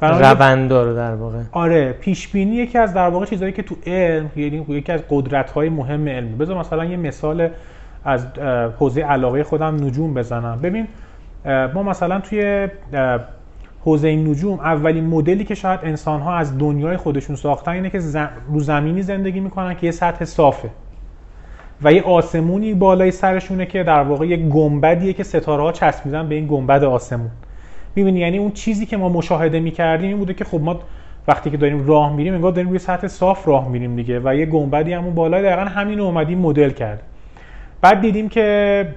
روند 0.01 0.73
رو 0.73 0.95
در 0.95 1.15
واقع. 1.15 1.39
آره 1.51 1.91
پیش 1.91 2.27
بینی 2.27 2.55
یکی 2.55 2.77
از 2.77 2.93
در 2.93 3.09
واقع 3.09 3.25
چیزایی 3.25 3.51
که 3.51 3.63
تو 3.63 3.75
علم 3.85 4.29
یعنی 4.35 4.65
یکی 4.67 4.91
از 4.91 5.01
قدرت 5.09 5.51
های 5.51 5.69
مهم 5.69 6.07
علمی 6.07 6.35
بذار 6.35 6.57
مثلا 6.57 6.85
یه 6.85 6.97
مثال 6.97 7.49
از 8.05 8.25
حوزه 8.79 9.01
علاقه 9.01 9.43
خودم 9.43 9.75
نجوم 9.75 10.13
بزنم. 10.13 10.59
ببین 10.63 10.87
ما 11.73 11.83
مثلا 11.83 12.19
توی 12.19 12.67
حوزه 13.85 14.15
نجوم 14.15 14.59
اولین 14.59 15.07
مدلی 15.07 15.43
که 15.43 15.55
شاید 15.55 15.79
انسان 15.83 16.21
ها 16.21 16.35
از 16.35 16.57
دنیای 16.57 16.97
خودشون 16.97 17.35
ساختن 17.35 17.71
اینه 17.71 17.89
که 17.89 17.99
رو 18.49 18.59
زمینی 18.59 19.01
زندگی 19.01 19.39
می‌کنن 19.39 19.75
که 19.75 19.85
یه 19.85 19.91
سطح 19.91 20.25
صافه. 20.25 20.69
و 21.83 21.93
یه 21.93 22.01
آسمونی 22.01 22.73
بالای 22.73 23.11
سرشونه 23.11 23.65
که 23.65 23.83
در 23.83 24.03
واقع 24.03 24.25
یه 24.25 24.37
گنبدیه 24.37 25.13
که 25.13 25.23
ستاره 25.23 25.63
ها 25.63 25.71
چسبیدن 25.71 26.29
به 26.29 26.35
این 26.35 26.47
گنبد 26.47 26.83
آسمون. 26.83 27.29
می‌بینی؟ 27.95 28.19
یعنی 28.19 28.37
اون 28.37 28.51
چیزی 28.51 28.85
که 28.85 28.97
ما 28.97 29.09
مشاهده 29.09 29.59
می‌کردیم 29.59 30.07
این 30.07 30.17
بوده 30.17 30.33
که 30.33 30.43
خب 30.43 30.61
ما 30.61 30.79
وقتی 31.27 31.49
که 31.49 31.57
داریم 31.57 31.87
راه 31.87 32.15
میریم 32.15 32.33
انگار 32.33 32.51
داریم 32.51 32.69
روی 32.69 32.79
سطح 32.79 33.07
صاف 33.07 33.47
راه 33.47 33.69
میریم 33.69 33.95
دیگه 33.95 34.21
و 34.23 34.35
یه 34.35 34.45
گنبدی 34.45 34.93
همون 34.93 35.15
بالای 35.15 35.43
دقیقا 35.43 35.61
همین 35.61 35.99
اومدیم 35.99 36.37
مدل 36.37 36.69
کرد. 36.69 37.01
بعد 37.81 38.01
دیدیم 38.01 38.29
که 38.29 38.87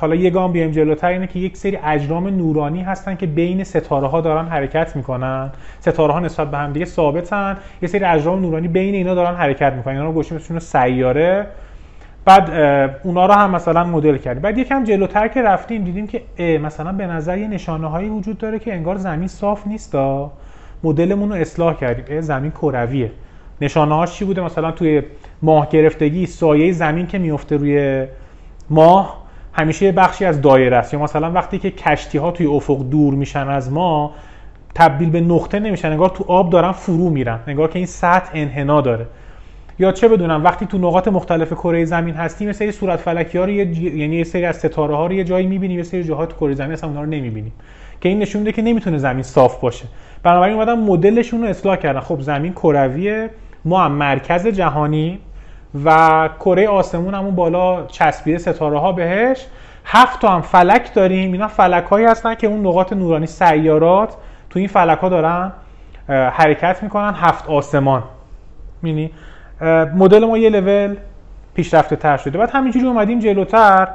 حالا 0.00 0.14
یه 0.14 0.30
گام 0.30 0.52
بیایم 0.52 0.70
جلوتر 0.70 1.08
اینه 1.08 1.26
که 1.26 1.38
یک 1.38 1.56
سری 1.56 1.78
اجرام 1.84 2.28
نورانی 2.28 2.82
هستن 2.82 3.14
که 3.16 3.26
بین 3.26 3.64
ستاره 3.64 4.06
ها 4.06 4.20
دارن 4.20 4.46
حرکت 4.46 4.96
می‌کنن. 4.96 5.50
ستاره 5.80 6.12
ها 6.12 6.20
نسبت 6.20 6.50
به 6.50 6.56
هم 6.56 6.72
دیگه 6.72 6.84
ثابتن. 6.84 7.56
یه 7.82 7.88
سری 7.88 8.04
اجرام 8.04 8.40
نورانی 8.40 8.68
بین 8.68 8.94
اینا 8.94 9.14
دارن 9.14 9.34
حرکت 9.34 9.72
می‌کنن. 9.72 9.94
اینا 9.94 10.06
رو 10.06 10.12
گوشیم 10.12 10.58
سیاره 10.58 11.46
بعد 12.24 12.50
اونا 13.04 13.26
رو 13.26 13.32
هم 13.32 13.50
مثلا 13.50 13.84
مدل 13.84 14.16
کردیم. 14.16 14.42
بعد 14.42 14.58
یکم 14.58 14.84
جلوتر 14.84 15.28
که 15.28 15.42
رفتیم 15.42 15.84
دیدیم 15.84 16.06
که 16.06 16.22
مثلا 16.58 16.92
به 16.92 17.06
نظر 17.06 17.38
یه 17.38 17.48
نشانه 17.48 17.86
هایی 17.86 18.08
وجود 18.08 18.38
داره 18.38 18.58
که 18.58 18.74
انگار 18.74 18.96
زمین 18.96 19.28
صاف 19.28 19.66
نیست 19.66 19.96
مدلمون 20.82 21.28
رو 21.28 21.34
اصلاح 21.34 21.74
کردیم. 21.74 22.20
زمین 22.20 22.50
کرویه. 22.50 23.10
نشانه 23.60 23.94
هاش 23.94 24.12
چی 24.12 24.24
بوده؟ 24.24 24.40
مثلا 24.40 24.70
توی 24.70 25.02
ماه 25.42 25.68
گرفتگی 25.68 26.26
سایه 26.26 26.72
زمین 26.72 27.06
که 27.06 27.18
میفته 27.18 27.56
روی 27.56 28.06
ماه 28.70 29.24
همیشه 29.52 29.86
یه 29.86 29.92
بخشی 29.92 30.24
از 30.24 30.40
دایره 30.40 30.76
است. 30.76 30.94
یا 30.94 31.00
مثلا 31.00 31.30
وقتی 31.30 31.58
که 31.58 31.70
کشتی 31.70 32.18
ها 32.18 32.30
توی 32.30 32.46
افق 32.46 32.82
دور 32.90 33.14
میشن 33.14 33.48
از 33.48 33.72
ما 33.72 34.10
تبدیل 34.74 35.10
به 35.10 35.20
نقطه 35.20 35.58
نمیشن 35.58 35.90
انگار 35.90 36.08
تو 36.08 36.24
آب 36.28 36.50
دارن 36.50 36.72
فرو 36.72 37.10
میرن. 37.10 37.40
انگار 37.46 37.68
که 37.68 37.78
این 37.78 37.86
سطح 37.86 38.30
انحنا 38.34 38.80
داره. 38.80 39.06
یا 39.78 39.92
چه 39.92 40.08
بدونم 40.08 40.44
وقتی 40.44 40.66
تو 40.66 40.78
نقاط 40.78 41.08
مختلف 41.08 41.52
کره 41.52 41.84
زمین 41.84 42.14
هستیم 42.14 42.48
یه 42.48 42.52
سری 42.52 42.72
صورت 42.72 43.00
فلکی 43.00 43.38
ها 43.38 43.44
رو 43.44 43.50
یعنی 43.50 44.16
یه 44.16 44.24
سری 44.24 44.44
از 44.44 44.56
ستاره 44.56 44.96
ها 44.96 45.06
رو 45.06 45.12
یه 45.12 45.24
جایی 45.24 45.46
می‌بینیم 45.46 45.78
یه 45.78 45.84
سری 45.84 46.04
جاها 46.04 46.26
تو 46.26 46.36
کره 46.36 46.54
زمین 46.54 46.72
اصلا 46.72 46.88
اونها 46.88 47.02
رو 47.04 47.10
نمی‌بینیم. 47.10 47.52
که 48.00 48.08
این 48.08 48.18
نشون 48.18 48.40
میده 48.42 48.52
که 48.52 48.62
نمی‌تونه 48.62 48.98
زمین 48.98 49.22
صاف 49.22 49.60
باشه. 49.60 49.84
بنابراین 50.22 50.54
اومدن 50.54 50.78
مدلشون 50.78 51.42
رو 51.42 51.48
اصلاح 51.48 51.76
کردن. 51.76 52.00
خب 52.00 52.20
زمین 52.20 52.52
کرویه 52.52 53.30
ما 53.64 53.80
هم 53.80 53.92
مرکز 53.92 54.46
جهانی 54.46 55.18
و 55.84 56.28
کره 56.40 56.68
آسمون 56.68 57.14
همون 57.14 57.34
بالا 57.34 57.86
چسبیده 57.86 58.38
ستاره 58.38 58.78
ها 58.78 58.92
بهش. 58.92 59.46
هفت 59.84 60.20
تا 60.20 60.28
هم 60.28 60.40
فلک 60.40 60.94
داریم. 60.94 61.32
اینا 61.32 61.48
فلک 61.48 61.84
هایی 61.84 62.06
هستن 62.06 62.34
که 62.34 62.46
اون 62.46 62.66
نقاط 62.66 62.92
نورانی 62.92 63.26
سیارات 63.26 64.16
تو 64.50 64.58
این 64.58 64.68
فلک 64.68 64.98
ها 64.98 65.08
دارن 65.08 65.52
حرکت 66.08 66.82
می‌کنن. 66.82 67.14
هفت 67.16 67.48
آسمان. 67.48 68.02
مینی 68.82 69.10
مدل 69.96 70.24
ما 70.24 70.38
یه 70.38 70.50
لول 70.50 70.96
پیشرفته 71.54 71.96
تر 71.96 72.16
شده. 72.16 72.38
بعد 72.38 72.50
همینجوری 72.50 72.86
اومدیم 72.86 73.18
جلوتر 73.18 73.88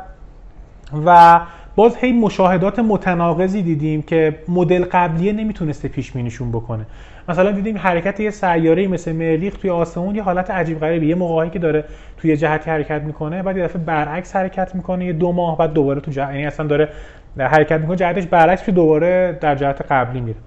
و 1.05 1.39
باز 1.75 1.95
هی 1.95 2.11
مشاهدات 2.11 2.79
متناقضی 2.79 3.61
دیدیم 3.61 4.01
که 4.01 4.35
مدل 4.47 4.85
قبلیه 4.91 5.33
نمی‌تونسته 5.33 5.87
پیش 5.87 6.11
بینیشون 6.11 6.51
بکنه. 6.51 6.85
مثلا 7.29 7.51
دیدیم 7.51 7.77
حرکت 7.77 8.19
یه 8.19 8.31
سیاره 8.31 8.87
مثل 8.87 9.11
مریخ 9.11 9.57
توی 9.57 9.69
آسمون 9.69 10.15
یه 10.15 10.23
حالت 10.23 10.51
عجیب 10.51 10.79
غریبی. 10.79 11.07
یه 11.07 11.15
موقعی 11.15 11.49
که 11.49 11.59
داره 11.59 11.83
توی 12.17 12.37
جهتی 12.37 12.69
حرکت 12.69 13.01
می‌کنه 13.01 13.43
بعد 13.43 13.57
یه 13.57 13.63
دفعه 13.63 13.81
برعکس 13.81 14.35
حرکت 14.35 14.75
می‌کنه 14.75 15.05
یه 15.05 15.13
دو 15.13 15.31
ماه 15.31 15.57
بعد 15.57 15.73
دوباره 15.73 16.01
تو 16.01 16.11
جهت 16.11 16.29
یعنی 16.29 16.45
اصلا 16.45 16.67
داره 16.67 16.89
حرکت 17.37 17.79
می‌کنه 17.79 17.95
جهتش 17.95 18.25
برعکس 18.25 18.63
که 18.63 18.71
دوباره 18.71 19.37
در 19.41 19.55
جهت 19.55 19.81
قبلی 19.81 20.21
میره. 20.21 20.37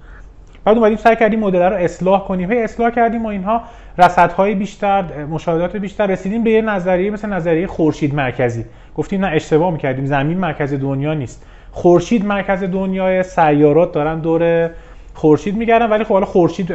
بعد 0.65 0.79
اومدیم 0.79 0.97
سعی 0.97 1.17
کردیم 1.17 1.41
مدل 1.41 1.63
رو 1.63 1.77
اصلاح 1.77 2.25
کنیم. 2.25 2.53
هی 2.53 2.63
اصلاح 2.63 2.91
کردیم 2.91 3.25
و 3.25 3.29
اینها 3.29 3.63
رصدهای 3.99 4.55
بیشتر 4.55 5.25
مشاهدات 5.25 5.77
بیشتر 5.77 6.07
رسیدیم 6.07 6.45
به 6.45 6.51
یه 6.51 6.63
نظریه 6.63 7.11
مثل 7.11 7.29
نظریه 7.29 7.67
خورشید 7.67 8.15
مرکزی. 8.15 8.65
گفتیم 8.97 9.25
نه 9.25 9.33
اشتباه 9.33 9.73
می‌کردیم. 9.73 10.07
زمین 10.07 10.39
مرکز 10.39 10.75
دنیا 10.75 11.15
نیست. 11.15 11.47
خورشید 11.73 12.27
مرکز 12.27 12.63
دنیای 12.63 13.23
سیارات 13.23 13.93
دارن 13.93 14.19
دور 14.19 14.71
خورشید 15.15 15.57
میگردن 15.57 15.91
ولی 15.91 16.05
خب 16.05 16.15
حالا 16.15 16.27
خورشید 16.27 16.71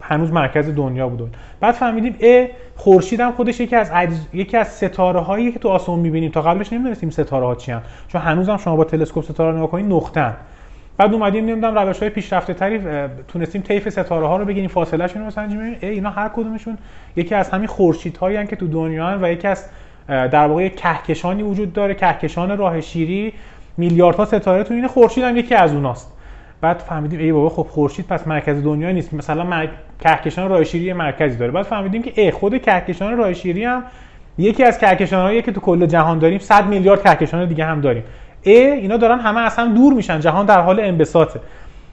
هنوز 0.00 0.32
مرکز 0.32 0.74
دنیا 0.74 1.08
بود. 1.08 1.36
بعد 1.60 1.74
فهمیدیم 1.74 2.16
ا 2.20 2.46
خورشید 2.76 3.20
هم 3.20 3.32
خودش 3.32 3.60
یکی 3.60 3.76
از 3.76 3.90
عجز... 3.90 4.26
یکی 4.32 4.56
از 4.56 4.68
ستاره 4.68 5.20
هایی 5.20 5.52
که 5.52 5.58
تو 5.58 5.68
آسمون 5.68 5.98
می‌بینیم. 5.98 6.30
تا 6.30 6.42
قبلش 6.42 6.72
نمی‌دونستیم 6.72 7.10
ستاره 7.10 7.46
ها 7.46 7.54
چی 7.54 7.74
چون 8.08 8.20
هنوز 8.20 8.48
هم 8.48 8.56
شما 8.56 8.76
با 8.76 8.84
تلسکوپ 8.84 9.24
ستاره 9.24 9.56
نگاه 9.56 9.70
کنید 9.70 9.92
نقطه 9.92 10.32
بعد 10.98 11.12
اومدیم 11.12 11.44
نمی‌دونم 11.44 11.78
روش 11.78 11.98
های 11.98 12.10
پیشرفته 12.10 12.54
تری 12.54 12.80
تونستیم 13.28 13.62
طیف 13.62 13.88
ستاره 13.88 14.26
ها 14.26 14.36
رو 14.36 14.44
بگیریم 14.44 14.68
فاصله 14.68 15.06
شون 15.06 15.22
رو 15.22 15.28
بسنجیم 15.28 15.60
ای 15.60 15.88
اینا 15.88 16.10
هر 16.10 16.28
کدومشون 16.28 16.78
یکی 17.16 17.34
از 17.34 17.50
همین 17.50 17.66
خورشید 17.66 18.16
هایی 18.16 18.46
که 18.46 18.56
تو 18.56 18.66
دنیا 18.66 19.18
و 19.22 19.32
یکی 19.32 19.48
از 19.48 19.64
در 20.08 20.46
واقع 20.46 20.68
کهکشانی 20.68 21.42
وجود 21.42 21.72
داره. 21.72 21.94
کهکشان 21.94 22.58
راه 22.58 22.80
شیری 22.80 23.32
میلیاردها 23.76 24.24
ستاره 24.24 24.64
تو 24.64 24.74
این 24.74 24.86
خورشید 24.86 25.24
هم 25.24 25.36
یکی 25.36 25.54
از 25.54 25.74
اوناست. 25.74 26.12
بعد 26.60 26.78
فهمیدیم 26.78 27.20
ای 27.20 27.32
بابا 27.32 27.48
خب 27.48 27.62
خورشید 27.62 28.06
پس 28.06 28.26
مرکز 28.26 28.62
دنیا 28.62 28.90
نیست. 28.90 29.14
مثلا 29.14 29.44
مر... 29.44 29.66
کهکشان 30.00 30.48
راه 30.48 30.64
شیری 30.64 30.92
مرکزی 30.92 31.36
داره. 31.36 31.52
بعد 31.52 31.64
فهمیدیم 31.64 32.02
که 32.02 32.22
ای 32.22 32.30
خود 32.30 32.62
کهکشان 32.62 33.16
راه 33.16 33.32
شیری 33.32 33.64
هم 33.64 33.82
یکی 34.38 34.64
از 34.64 34.78
کهکشانهایی 34.78 35.42
که 35.42 35.52
تو 35.52 35.60
کل 35.60 35.86
جهان 35.86 36.18
داریم. 36.18 36.38
100 36.38 36.66
میلیارد 36.66 37.02
کهکشان 37.02 37.48
دیگه 37.48 37.64
هم 37.64 37.80
داریم. 37.80 38.02
ای 38.42 38.70
اینا 38.70 38.96
دارن 38.96 39.18
همه 39.18 39.40
از 39.40 39.56
هم 39.56 39.74
دور 39.74 39.92
میشن 39.92 40.20
جهان 40.20 40.46
در 40.46 40.60
حال 40.60 40.80
انبساطه. 40.80 41.40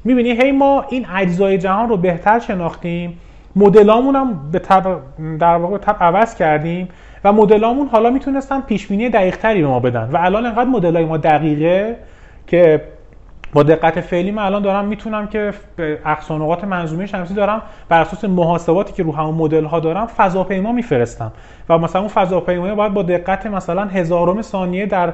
می‌بینی 0.04 0.32
هی 0.32 0.52
ما 0.52 0.86
این 0.90 1.06
اجزای 1.16 1.58
جهان 1.58 1.90
رو 1.90 1.98
بهتر 1.98 2.40
شناختیم 2.40 3.20
مدلامون 3.56 4.16
هم 4.16 4.40
به 4.52 4.60
طب 4.60 4.98
در 5.40 5.56
واقع 5.56 5.78
تب 5.78 5.96
عوض 6.00 6.36
کردیم 6.36 6.90
و 7.24 7.34
مدلامون 7.34 7.88
حالا 7.88 8.10
می‌تونستن 8.10 8.62
پیش 8.62 8.88
بینی 8.88 9.10
دقیق 9.10 9.38
تری 9.38 9.62
به 9.62 9.68
ما 9.68 9.80
بدن. 9.80 10.10
و 10.12 10.18
الان 10.18 10.46
انقدر 10.46 10.70
مدلای 10.70 11.06
ما 11.06 11.18
دقیقه 11.18 11.96
که 12.48 12.82
با 13.54 13.64
دقت 13.64 14.02
فعلی 14.02 14.32
من 14.32 14.44
الان 14.44 14.62
دارم 14.62 14.86
می‌تونم 14.86 15.28
که 15.28 15.54
اقصا 16.06 16.38
نقاط 16.38 16.64
منظومه 16.64 17.06
شمسی 17.06 17.34
دارم 17.34 17.62
بر 17.90 18.02
اساس 18.02 18.26
محاسباتی 18.26 18.94
که 18.94 19.04
رو 19.04 19.16
همون 19.16 19.36
مدل 19.36 19.64
ها 19.64 19.80
دارم 19.80 20.06
فضاپیما 20.06 20.72
میفرستم. 20.72 21.32
و 21.70 21.78
مثلا 21.78 22.02
اون 22.02 22.10
فضاپیما 22.10 22.76
باید 22.76 22.94
با 22.94 23.04
دقت 23.04 23.46
مثلا 23.46 23.86
هزارم 23.86 24.42
ثانیه 24.42 24.86
در 24.86 25.14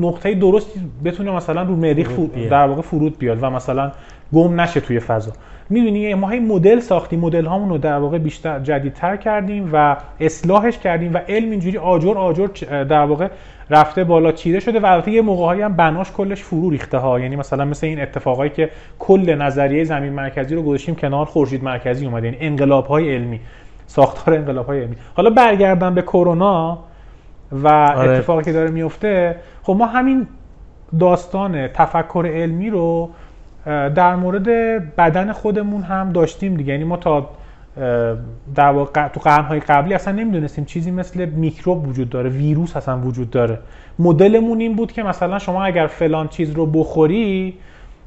نقطه 0.00 0.34
درستی 0.34 0.80
بتونه 1.04 1.30
مثلا 1.30 1.62
رو 1.62 1.76
مریخ 1.76 2.18
در 2.50 2.66
واقع 2.66 2.82
فرود 2.82 3.18
بیاد 3.18 3.38
و 3.42 3.50
مثلا 3.50 3.92
گم 4.32 4.60
نشه 4.60 4.80
توی 4.80 5.00
فضا. 5.00 5.32
می‌دونی 5.70 6.14
ما 6.14 6.28
هی 6.28 6.40
مدل 6.40 6.80
ساختیم 6.80 7.20
مدل 7.20 7.44
هامون 7.44 7.68
رو 7.68 7.78
در 7.78 7.98
واقع 7.98 8.18
بیشتر 8.18 8.60
جدیدتر 8.60 9.16
کردیم 9.16 9.70
و 9.72 9.96
اصلاحش 10.20 10.78
کردیم 10.78 11.14
و 11.14 11.18
علم 11.28 11.50
اینجوری 11.50 11.78
آجر 11.78 12.18
آجر 12.18 12.46
در 12.84 13.04
واقع 13.04 13.28
رفته 13.70 14.04
بالا 14.04 14.32
چیده 14.32 14.60
شده 14.60 14.80
و 14.80 14.86
البته 14.86 15.10
یه 15.10 15.22
موقعهایی 15.22 15.62
هم 15.62 15.76
بناش 15.76 16.12
کلش 16.12 16.42
فرو 16.42 16.70
ریخته 16.70 16.98
ها. 16.98 17.20
یعنی 17.20 17.36
مثلا 17.36 17.64
مثل 17.64 17.86
این 17.86 18.00
اتفاقایی 18.00 18.50
که 18.50 18.70
کل 18.98 19.34
نظریه 19.34 19.84
زمین 19.84 20.12
مرکزی 20.12 20.54
رو 20.54 20.62
گذاشتیم 20.62 20.94
کنار 20.94 21.26
خورشید 21.26 21.64
مرکزی 21.64 22.06
اومده. 22.06 22.26
یعنی 22.26 22.38
انقلاب 22.40 22.86
های 22.86 23.14
علمی 23.14 23.40
ساختار 23.86 24.34
انقلاب 24.34 24.66
های 24.66 24.80
علمی. 24.80 24.96
حالا 25.14 25.30
برگردم 25.30 25.94
به 25.94 26.02
کرونا 26.02 26.78
و 27.52 27.68
آره. 27.68 28.10
اتفاقی 28.10 28.44
که 28.44 28.52
داره 28.52 28.70
میفته 28.70 29.36
خب 29.62 29.76
ما 29.78 29.86
همین 29.86 30.26
داستان 31.00 31.68
تفکر 31.68 32.30
علمی 32.34 32.70
رو 32.70 33.10
در 33.66 34.16
مورد 34.16 34.48
بدن 34.96 35.32
خودمون 35.32 35.82
هم 35.82 36.12
داشتیم 36.12 36.54
دیگه 36.54 36.72
یعنی 36.72 36.84
ما 36.84 36.96
تا 36.96 37.30
در 38.54 38.70
واقع 38.70 39.08
تو 39.08 39.20
قرنهای 39.20 39.60
قبلی 39.60 39.94
اصلا 39.94 40.14
نمی‌دونستیم 40.14 40.64
چیزی 40.64 40.90
مثل 40.90 41.24
میکروب 41.24 41.88
وجود 41.88 42.10
داره 42.10 42.30
ویروس 42.30 42.76
اصلا 42.76 42.98
وجود 42.98 43.30
داره 43.30 43.58
مدلمون 43.98 44.60
این 44.60 44.76
بود 44.76 44.92
که 44.92 45.02
مثلا 45.02 45.38
شما 45.38 45.64
اگر 45.64 45.86
فلان 45.86 46.28
چیز 46.28 46.50
رو 46.50 46.66
بخوری 46.66 47.54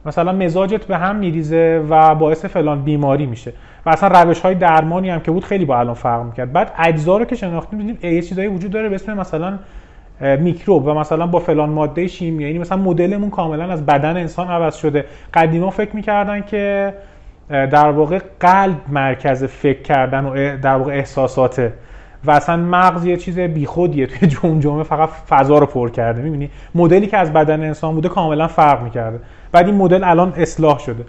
مثلا 0.06 0.32
مزاجت 0.32 0.86
به 0.86 0.98
هم 0.98 1.16
میریزه 1.16 1.86
و 1.90 2.16
باعث 2.16 2.46
فلان 2.46 2.84
بیماری 2.84 3.26
میشه. 3.26 3.54
و 3.86 3.90
اصلا 3.90 4.22
روش 4.22 4.40
های 4.40 4.56
درمانی 4.56 5.10
هم 5.10 5.20
که 5.20 5.32
بود 5.32 5.46
خیلی 5.46 5.66
با 5.66 5.80
الان 5.80 5.94
فرق 5.94 6.26
می‌کرد. 6.26 6.54
بعد 6.54 6.72
اجزا 6.78 7.18
رو 7.18 7.26
که 7.26 7.36
شناختیم 7.36 7.80
دیدیم 7.80 8.12
یه 8.14 8.22
چیزایی 8.22 8.48
وجود 8.48 8.72
داره 8.72 8.90
به 8.90 8.96
اسم 8.96 9.14
مثلا 9.18 9.60
میکروب 10.22 10.88
و 10.88 10.94
مثلا 10.94 11.28
با 11.28 11.40
فلان 11.40 11.70
ماده 11.70 12.08
شیمیایی 12.08 12.54
یعنی 12.54 12.62
مثلا 12.62 12.78
مدلمون 12.78 13.30
کاملا 13.30 13.64
از 13.64 13.86
بدن 13.86 14.18
انسان 14.18 14.48
عوض 14.48 14.76
شده. 14.76 15.06
قدیما 15.34 15.70
فکر 15.70 15.96
می‌کردن 15.96 16.42
که 16.42 16.94
در 17.50 17.90
واقع 17.92 18.20
قلب 18.40 18.78
مرکز 18.88 19.44
فکر 19.44 19.82
کردن 19.82 20.26
و 20.26 20.58
در 20.58 20.76
واقع 20.76 20.92
احساساته 20.94 21.74
و 22.26 22.32
اصلا 22.32 22.58
مغز 22.58 23.06
یه 23.06 23.18
چیز 23.18 23.40
بیخودیه. 23.40 24.08
توی 24.08 24.28
جمجمه 24.28 24.84
فقط 24.84 25.10
فضا 25.10 25.58
رو 25.58 25.66
پر 25.66 25.90
کرده. 25.90 26.22
می‌بینی؟ 26.22 26.50
مدلی 26.76 27.08
که 27.08 27.18
از 27.18 27.34
بدن 27.34 27.64
انسان 27.64 27.96
بوده 27.96 28.10
کاملا 28.10 28.48
فرق 28.48 28.84
می‌کرده. 28.84 29.20
بعد 29.52 29.66
این 29.66 29.76
مدل 29.76 30.04
الان 30.04 30.34
اصلاح 30.38 30.80
شده. 30.80 31.06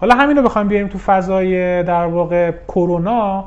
حالا 0.00 0.14
همین 0.14 0.36
رو 0.36 0.42
بخوایم 0.42 0.68
بیاریم 0.68 0.88
تو 0.88 0.98
فضای 0.98 1.82
در 1.82 2.06
واقع 2.06 2.52
کرونا. 2.68 3.44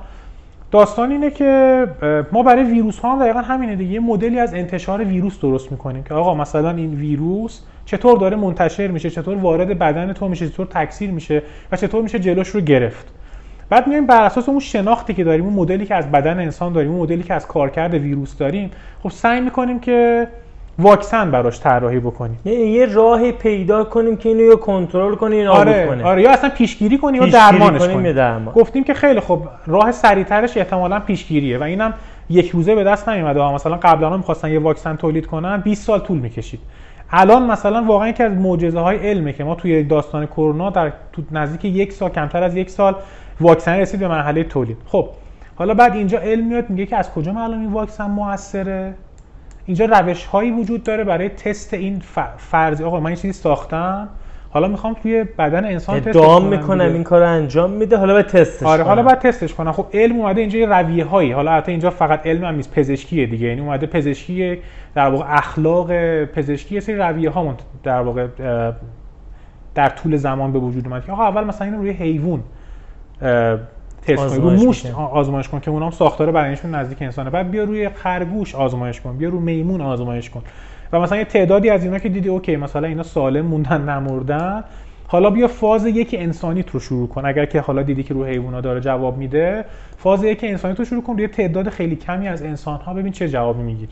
داستان 0.71 1.11
اینه 1.11 1.29
که 1.31 1.87
ما 2.31 2.43
برای 2.43 2.63
ویروس 2.63 2.99
ها 2.99 3.13
هم 3.13 3.19
دقیقا 3.19 3.39
همینه 3.39 3.75
دیگه. 3.75 3.93
یه 3.93 3.99
مدلی 3.99 4.39
از 4.39 4.53
انتشار 4.53 5.03
ویروس 5.03 5.39
درست 5.39 5.71
می‌کنیم 5.71 6.03
که 6.03 6.13
آقا 6.13 6.35
مثلا 6.35 6.71
این 6.71 6.93
ویروس 6.93 7.61
چطور 7.85 8.17
داره 8.17 8.37
منتشر 8.37 8.87
میشه؟ 8.87 9.09
چطور 9.09 9.37
وارد 9.37 9.79
بدن 9.79 10.13
تو 10.13 10.27
میشه؟ 10.27 10.49
چطور 10.49 10.65
تکثیر 10.65 11.11
میشه؟ 11.11 11.43
و 11.71 11.77
چطور 11.77 12.03
میشه 12.03 12.19
جلوش 12.19 12.47
رو 12.49 12.61
گرفت؟ 12.61 13.13
بعد 13.71 13.87
میایم 13.87 14.05
بر 14.05 14.23
اساس 14.23 14.49
اون 14.49 14.59
شناختی 14.59 15.13
که 15.13 15.23
داریم 15.23 15.45
اون 15.45 15.53
مدلی 15.53 15.85
که 15.85 15.95
از 15.95 16.11
بدن 16.11 16.39
انسان 16.39 16.73
داریم 16.73 16.91
اون 16.91 16.99
مدلی 16.99 17.23
که 17.23 17.33
از 17.33 17.47
کارکرد 17.47 17.93
ویروس 17.93 18.37
داریم 18.37 18.71
خب 19.03 19.09
سعی 19.09 19.41
می‌کنیم 19.41 19.79
که 19.79 20.27
واکسن 20.79 21.31
براش 21.31 21.59
طراحی 21.59 21.99
بکنیم. 21.99 22.39
یه 22.45 22.85
راهی 22.85 23.31
پیدا 23.31 23.83
کنیم 23.83 24.17
که 24.17 24.29
اینو 24.29 24.55
کنترل 24.55 25.15
کنیم 25.15 25.39
یا 25.39 25.51
آره 25.51 25.87
کنه. 25.87 26.03
آره 26.03 26.21
یا 26.21 26.31
اصلا 26.31 26.49
پیشگیری 26.49 26.97
کنیم 26.97 27.21
یا 27.21 27.27
درمانش 27.27 27.81
کنیم, 27.81 28.11
درمان. 28.11 28.53
گفتیم 28.53 28.83
که 28.83 28.93
خیلی 28.93 29.19
خب 29.19 29.41
راه 29.65 29.91
سریعترش 29.91 30.57
احتمالاً 30.57 30.99
پیشگیریه 30.99 31.57
و 31.57 31.63
اینم 31.63 31.93
یک 32.29 32.49
روزه 32.49 32.75
به 32.75 32.83
دست 32.83 33.09
نمیومده 33.09 33.53
مثلا 33.53 33.75
قبلا 33.75 34.17
می‌خواستن 34.17 34.51
یه 34.51 34.59
واکسن 34.59 34.95
تولید 34.95 35.25
کنن 35.27 35.57
20 35.57 35.83
سال 35.83 35.99
طول 35.99 36.17
می‌کشید. 36.17 36.59
الان 37.11 37.43
مثلا 37.43 37.83
واقعا 37.83 38.07
یکی 38.07 38.23
از 38.23 38.31
معجزه 38.31 38.79
های 38.79 38.97
علمه 38.97 39.33
که 39.33 39.43
ما 39.43 39.55
توی 39.55 39.83
داستان 39.83 40.25
کرونا 40.25 40.69
در 40.69 40.91
تو 41.13 41.21
نزدیک 41.31 41.65
یک 41.65 41.93
سال 41.93 42.09
کمتر 42.09 42.43
از 42.43 42.55
یک 42.55 42.69
سال 42.69 42.95
واکسن 43.41 43.79
رسید 43.79 43.99
به 43.99 44.07
مرحله 44.07 44.43
تولید. 44.43 44.77
خب 44.85 45.09
حالا 45.55 45.73
بعد 45.73 45.93
اینجا 45.93 46.19
علم 46.19 46.47
میاد 46.47 46.69
میگه 46.69 46.85
که 46.85 46.95
از 46.95 47.11
کجا 47.11 47.31
معلوم 47.31 47.59
این 47.59 47.71
واکسن 47.71 48.05
موثره؟ 48.05 48.93
اینجا 49.65 49.85
روش 49.85 50.25
هایی 50.25 50.51
وجود 50.51 50.83
داره 50.83 51.03
برای 51.03 51.29
تست 51.29 51.73
این 51.73 52.01
فرض. 52.37 52.81
آقا 52.81 52.99
من 52.99 53.07
این 53.07 53.15
چیزی 53.15 53.33
ساختم 53.33 54.09
حالا 54.49 54.67
می‌خوام 54.67 54.93
توی 54.93 55.23
بدن 55.23 55.65
انسان 55.65 55.99
تست 55.99 56.17
کنم 56.17 56.47
می‌کنم 56.47 56.93
این 56.93 57.03
کار 57.03 57.23
انجام 57.23 57.71
میده 57.71 57.97
حالا 57.97 58.13
باید 58.13 58.25
تستش 58.25 58.63
آره 58.63 58.83
حالا 58.83 59.03
باید 59.03 59.19
تستش 59.19 59.53
کنم. 59.53 59.71
خب 59.71 59.85
علم 59.93 60.15
اومده 60.15 60.41
اینجا 60.41 60.59
یه 60.59 60.65
رویه 60.65 61.05
هایی 61.05 61.31
حالا 61.31 61.51
البته 61.51 61.71
اینجا 61.71 61.89
فقط 61.89 62.27
علم 62.27 62.45
هم 62.45 62.55
نیست 62.55 62.71
پزشکیه 62.71 63.25
دیگه. 63.25 63.47
یعنی 63.47 63.61
اومده 63.61 63.87
پزشکی 63.87 64.57
در 64.95 65.09
واقع 65.09 65.25
اخلاق 65.37 65.91
پزشکی 66.25 66.79
سری 66.79 66.95
رویه 66.95 67.29
ها 67.29 67.55
در 67.83 68.01
واقع 68.01 68.27
در 69.75 69.89
طول 69.89 70.15
زمان 70.15 70.51
به 70.51 70.59
وجود 70.59 70.87
اومد 70.87 71.05
که 71.05 71.11
آقا 71.11 71.23
اول 71.23 71.43
مثلا 71.43 71.67
اینو 71.67 71.77
روی 71.77 71.91
حیوان 71.91 72.43
تست 74.01 74.37
رو 74.37 74.49
موش 74.49 74.85
آزمایش 74.85 75.49
کن 75.49 75.59
که 75.59 75.71
اونام 75.71 75.91
ساختار 75.91 76.31
بدنشون 76.31 76.75
نزدیک 76.75 77.01
انسانه. 77.01 77.29
بعد 77.29 77.51
بیا 77.51 77.63
روی 77.63 77.89
خرگوش 77.89 78.55
آزمایش 78.55 79.01
کن. 79.01 79.17
بیا 79.17 79.29
روی 79.29 79.41
میمون 79.41 79.81
آزمایش 79.81 80.29
کن. 80.29 80.41
و 80.93 80.99
مثلا 80.99 81.17
یه 81.17 81.25
تعدادی 81.25 81.69
از 81.69 81.83
اینا 81.83 81.99
که 81.99 82.09
دیدی 82.09 82.29
اوکی 82.29 82.55
مثلا 82.55 82.87
اینا 82.87 83.03
سالم 83.03 83.45
موندن 83.45 83.89
نمردن. 83.89 84.63
حالا 85.07 85.29
بیا 85.29 85.47
فاز 85.47 85.85
یک 85.85 86.15
انسانی 86.19 86.63
رو 86.71 86.79
شروع 86.79 87.07
کن. 87.07 87.25
اگر 87.25 87.45
که 87.45 87.61
حالا 87.61 87.81
دیدی 87.81 88.03
که 88.03 88.13
روی 88.13 88.29
حیونا 88.29 88.61
داره 88.61 88.79
جواب 88.81 89.17
میده 89.17 89.65
فاز 89.97 90.23
یک 90.23 90.43
انسانی 90.43 90.75
رو 90.75 90.85
شروع 90.85 91.03
کن. 91.03 91.13
روی 91.13 91.27
تعداد 91.27 91.69
خیلی 91.69 91.95
کمی 91.95 92.27
از 92.27 92.43
انسان 92.43 92.79
ها 92.79 92.93
ببین 92.93 93.11
چه 93.11 93.29
جوابی 93.29 93.63
می‌گیری. 93.63 93.91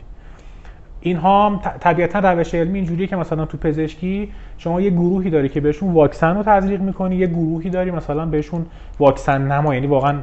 اینها 1.00 1.46
هم 1.46 1.60
طبیعتا 1.80 2.18
روش 2.18 2.54
علمی 2.54 2.78
اینجوریه 2.78 3.06
که 3.06 3.16
مثلا 3.16 3.44
تو 3.44 3.58
پزشکی 3.58 4.32
شما 4.58 4.80
یه 4.80 4.90
گروهی 4.90 5.30
داری 5.30 5.48
که 5.48 5.60
بهشون 5.60 5.92
واکسن 5.92 6.36
رو 6.36 6.42
تزریق 6.42 6.80
می‌کنی 6.80 7.16
یه 7.16 7.26
گروهی 7.26 7.70
داری 7.70 7.90
مثلا 7.90 8.26
بهشون 8.26 8.66
واکسن 8.98 9.42
نما 9.42 9.74
یعنی 9.74 9.86
واقعا 9.86 10.18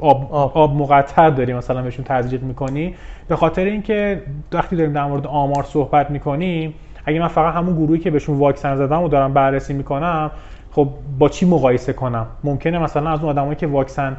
آب, 0.00 0.32
آب. 0.32 0.76
مقطر 0.76 1.30
داری 1.30 1.54
مثلا 1.54 1.82
بهشون 1.82 2.04
تزریق 2.04 2.42
می‌کنی. 2.42 2.94
به 3.28 3.36
خاطر 3.36 3.64
اینکه 3.64 4.22
وقتی 4.52 4.76
داریم 4.76 4.92
در 4.92 5.04
مورد 5.04 5.26
آمار 5.26 5.62
صحبت 5.62 6.10
می‌کنیم 6.10 6.74
اگه 7.06 7.20
من 7.20 7.28
فقط 7.28 7.54
همون 7.54 7.74
گروهی 7.74 8.00
که 8.00 8.10
بهشون 8.10 8.38
واکسن 8.38 8.76
زدم 8.76 9.02
و 9.02 9.08
دارم 9.08 9.34
بررسی 9.34 9.74
می‌کنم 9.74 10.30
خب 10.70 10.88
با 11.18 11.28
چی 11.28 11.46
مقایسه 11.46 11.92
کنم؟ 11.92 12.26
ممکنه 12.44 12.78
مثلا 12.78 13.10
از 13.10 13.20
اون 13.20 13.28
آدمایی 13.28 13.56
که 13.56 13.66
واکسن 13.66 14.16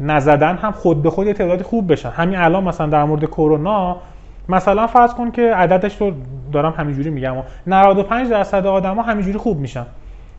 نزدن 0.00 0.56
هم 0.56 0.72
خود 0.72 1.02
به 1.02 1.10
خود 1.10 1.26
یه 1.26 1.32
تعدادی 1.32 1.62
خوب 1.62 1.92
بشن. 1.92 2.10
همین 2.10 2.38
الان 2.38 2.64
مثلا 2.64 2.86
در 2.86 3.04
مورد 3.04 3.24
کرونا 3.24 3.96
مثلا 4.48 4.86
فرض 4.86 5.14
کن 5.14 5.30
که 5.30 5.54
عددش 5.54 6.00
رو 6.00 6.12
دارم 6.52 6.74
همینجوری 6.76 7.10
میگم 7.10 7.34
95 7.66 8.30
درصد 8.30 8.66
آدما 8.66 9.02
همینجوری 9.02 9.38
خوب 9.38 9.58
میشن. 9.58 9.86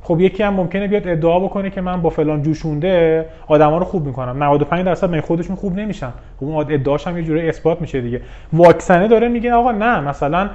خب 0.02 0.19
یکی 0.22 0.43
هم 0.43 0.54
ممکنه 0.54 0.88
بیاد 0.88 1.08
ادعا 1.08 1.39
بکنه 1.39 1.69
که 1.69 1.82
من 1.82 2.02
با 2.02 2.10
فلان 2.10 2.41
جوشونده 2.41 3.26
آدما 3.48 3.78
رو 3.78 3.86
خوب 3.86 4.06
می‌کنم. 4.06 4.43
95 4.43 4.86
درصد 4.86 5.10
من 5.10 5.22
خودشون 5.22 5.56
خوب 5.56 5.76
نمیشن؟ 5.80 6.12
خب 6.39 6.45
اون 6.45 6.65
ادعاش 6.69 7.08
هم 7.08 7.17
یه 7.17 7.24
جوری 7.24 7.50
اثبات 7.50 7.82
میشه 7.82 8.02
دیگه. 8.02 8.22
واکسنه 8.54 9.08
داره 9.08 9.28
میگه 9.28 9.54
آقا 9.54 9.72
نه 9.72 10.00
مثلا 10.00 10.50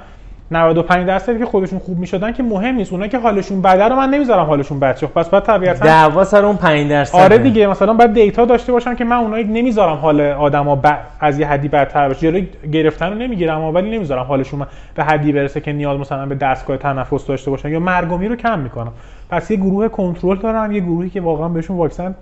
95 0.51 1.07
درصدی 1.07 1.39
که 1.39 1.45
خودشون 1.45 1.79
خوب 1.79 1.99
می‌شدن 1.99 2.31
که 2.31 2.43
مهم 2.43 2.75
نیست. 2.75 2.93
اونا 2.93 3.07
که 3.07 3.19
حالشون 3.19 3.61
بده 3.61 3.83
رو 3.83 3.95
من 3.95 4.09
نمی‌ذارم 4.09 4.45
حالشون 4.45 4.79
بد 4.79 4.97
شه. 4.97 5.07
پس 5.07 5.29
بعد 5.29 5.43
طبیعتا 5.43 5.85
دعوا 5.85 6.23
سر 6.23 6.45
اون 6.45 6.55
5 6.55 6.89
درصد. 6.89 7.17
آره 7.17 7.37
دیگه 7.37 7.67
مثلا 7.67 7.93
بعد 7.93 8.13
دیتا 8.13 8.45
داشته 8.45 8.71
باشم 8.71 8.95
که 8.95 9.03
من 9.03 9.15
اونایی 9.15 9.43
نمی‌ذارم 9.43 9.95
حال 9.95 10.21
آدما 10.21 10.75
ب... 10.75 10.97
از 11.19 11.39
یه 11.39 11.47
حدی 11.47 11.67
بدتر 11.67 12.09
بشه. 12.09 12.19
جلوی 12.19 12.47
گرفتن 12.71 13.09
رو 13.09 13.15
نمی‌گیرم 13.15 13.61
ولی 13.61 13.89
نمی‌ذارم 13.89 14.23
حالشون 14.23 14.65
به 14.95 15.03
حدی 15.03 15.31
برسه 15.31 15.61
که 15.61 15.73
نیاز 15.73 15.99
مثلا 15.99 16.25
به 16.25 16.35
دستگاه 16.35 16.77
تنفس 16.77 17.27
داشته 17.27 17.51
باشن 17.51 17.69
یا 17.69 17.79
مرگومی 17.79 18.27
رو 18.27 18.35
کم 18.35 18.59
می‌کنم. 18.59 18.91
پس 19.29 19.51
یه 19.51 19.57
گروه 19.57 19.87
کنترل 19.87 20.37
دارم 20.37 20.71
یه 20.71 20.79
گروهی 20.79 21.09
که 21.09 21.21
واقعا 21.21 21.47
بهشون 21.47 21.77
واکسن 21.77 22.15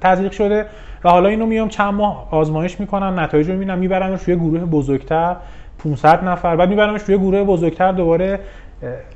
تزریق 0.00 0.32
شده. 0.32 0.66
و 1.04 1.10
حالا 1.10 1.28
اینو 1.28 1.46
میام 1.46 1.68
چند 1.68 1.94
ماه 1.94 2.28
آزمایش 2.30 2.80
می‌کنم 2.80 3.20
نتایج 3.20 3.46
رو 3.48 3.52
می‌بینم 3.52 3.78
میبرمش 3.78 4.22
روی 4.22 4.36
گروه 4.36 4.60
بزرگتر. 4.60 5.36
500 5.84 6.24
نفر. 6.24 6.56
بعد 6.56 6.68
میبرمش 6.68 7.02
روی 7.02 7.18
گروه 7.18 7.44
بزرگتر 7.44 7.92
دوباره 7.92 8.40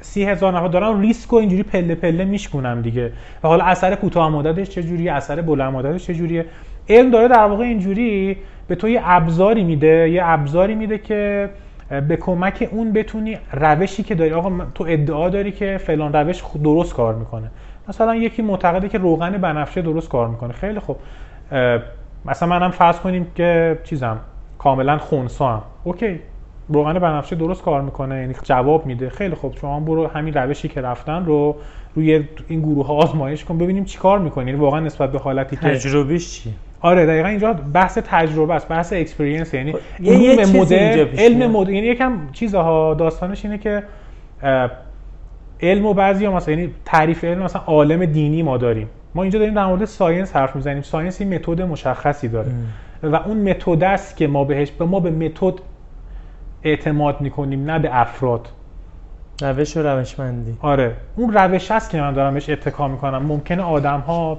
سی 0.01 0.25
هزار 0.25 0.57
نفر. 0.57 0.69
دارم 0.69 1.01
ریسک 1.01 1.33
و 1.33 1.37
اینجوری 1.37 1.63
پله 1.63 1.95
پله 1.95 2.25
میشکنم 2.25 2.83
دیگه. 2.83 3.13
و 3.45 3.49
حالا 3.49 3.65
اثر 3.65 3.95
کوتاه 3.95 4.31
مدتش 4.31 4.69
چجوریه؟ 4.69 5.13
اثر 5.13 5.41
بلند 5.41 5.73
مدتش 5.73 6.07
چجوریه؟ 6.07 6.45
علم 6.89 7.11
داره 7.11 7.29
در 7.29 7.45
واقع 7.45 7.65
اینجوری 7.65 8.37
به 8.69 8.75
تو 8.75 8.89
یه 8.89 9.01
ابزاری 9.05 9.65
میده 9.65 10.11
یه 10.11 10.23
ابزاری 10.25 10.75
میده 10.75 10.99
که 10.99 11.51
به 12.09 12.17
کمک 12.17 12.69
اون 12.73 12.93
بتونی 12.93 13.39
روشی 13.53 14.03
که 14.03 14.15
داری. 14.15 14.33
آقا 14.33 14.53
تو 14.75 14.85
ادعا 14.89 15.29
داری 15.29 15.53
که 15.53 15.79
فلان 15.79 16.13
روش 16.13 16.43
درست 16.65 16.95
کار 16.95 17.15
می‌کنه. 17.15 17.51
مثلا 17.89 18.15
یکی 18.15 18.43
معتقده 18.43 18.89
که 18.89 18.99
روغن 18.99 19.31
بنفشه 19.31 19.83
درست 19.83 20.09
کار 20.09 20.29
می‌کنه. 20.29 20.53
خیلی 20.53 20.79
خوب. 20.79 20.97
مثلا 22.25 22.49
منم 22.49 22.71
فرض 22.71 23.01
کنیم 23.01 23.27
که 23.35 23.79
چیزم 23.85 24.19
کاملا 24.59 24.99
خونسا 24.99 25.49
هم 25.49 25.63
اوکی. 25.85 26.21
روغن 26.69 26.99
بنفشه 26.99 27.37
درست 27.37 27.63
کار 27.63 27.83
می‌کنه 27.83 28.21
یعنی 28.21 28.35
جواب 28.43 28.87
میده. 28.87 29.11
خیلی 29.11 29.35
خوب 29.35 29.57
شما 29.61 29.81
برو 29.81 30.07
همین 30.07 30.35
روشی 30.35 30.69
که 30.69 30.81
رفتن 30.81 31.25
رو 31.25 31.57
روی 31.95 32.25
این 32.49 32.61
گروه 32.61 32.87
ها 32.87 32.95
آزمایش 32.95 33.45
کن 33.45 33.59
ببینیم 33.59 33.85
چیکار 33.85 34.19
می‌کنی. 34.19 34.51
یعنی 34.51 34.61
واقعا 34.61 34.81
نسبت 34.81 35.13
به 35.13 35.19
حالتی 35.19 35.57
که 35.57 35.63
تجربیش 35.63 36.43
چی؟ 36.43 36.51
آره 36.81 37.07
دقیقا 37.07 37.29
اینجا 37.29 37.53
بحث 37.53 37.99
تجربه 37.99 38.55
است 38.55 38.69
بحث 38.69 38.93
experience 38.93 39.55
یعنی 39.55 39.75
علم 40.05 40.59
مدل 40.61 41.07
علم 41.19 41.51
مدل 41.51 41.73
یعنی 41.73 41.87
یکم 41.87 42.13
چیزها 42.33 42.95
داستانش 42.95 43.45
اینه 43.45 43.59
که 43.59 43.83
علم 45.61 45.87
و 45.87 45.95
بعضی 45.95 46.25
ها 46.25 46.37
مثلا 46.37 46.55
یعنی 46.55 46.71
تعریف 46.85 47.25
علم 47.25 47.43
مثلا 47.43 47.63
عالم 47.67 48.05
دینی 48.05 48.43
ما 48.43 48.57
داریم. 48.57 48.89
ما 49.15 49.23
اینجا 49.23 49.39
داریم 49.39 49.55
در 49.55 49.67
مورد 49.67 49.85
science 49.85 50.37
حرف 50.37 50.57
می‌زنیم. 50.57 50.83
science 50.83 51.21
این 51.21 51.35
متد 51.35 51.63
مشخصی 51.63 52.29
داره. 52.29 52.49
ام. 53.03 53.13
و 53.13 53.17
اون 53.17 53.51
متد 53.51 53.85
است 53.85 54.17
که 54.17 54.27
ما 54.27 54.45
بهش 54.45 54.71
به 54.71 54.85
ما 54.85 55.01
به 55.01 55.11
متد 55.11 55.55
اعتماد 56.63 57.21
می‌کنیم 57.21 57.71
نه 57.71 57.79
به 57.79 58.01
افراد. 58.01 58.49
روش 59.43 59.77
و 59.77 59.83
روشمندی. 59.83 60.57
آره. 60.61 60.97
اون 61.17 61.33
روش 61.33 61.71
هست 61.71 61.91
که 61.91 62.01
من 62.01 62.13
دارم 62.13 62.35
بهش 62.35 62.51
اتکا 62.51 62.89
می‌کنم. 62.89 63.23
ممکنه 63.23 63.63
آدم 63.63 64.01
ها 64.01 64.39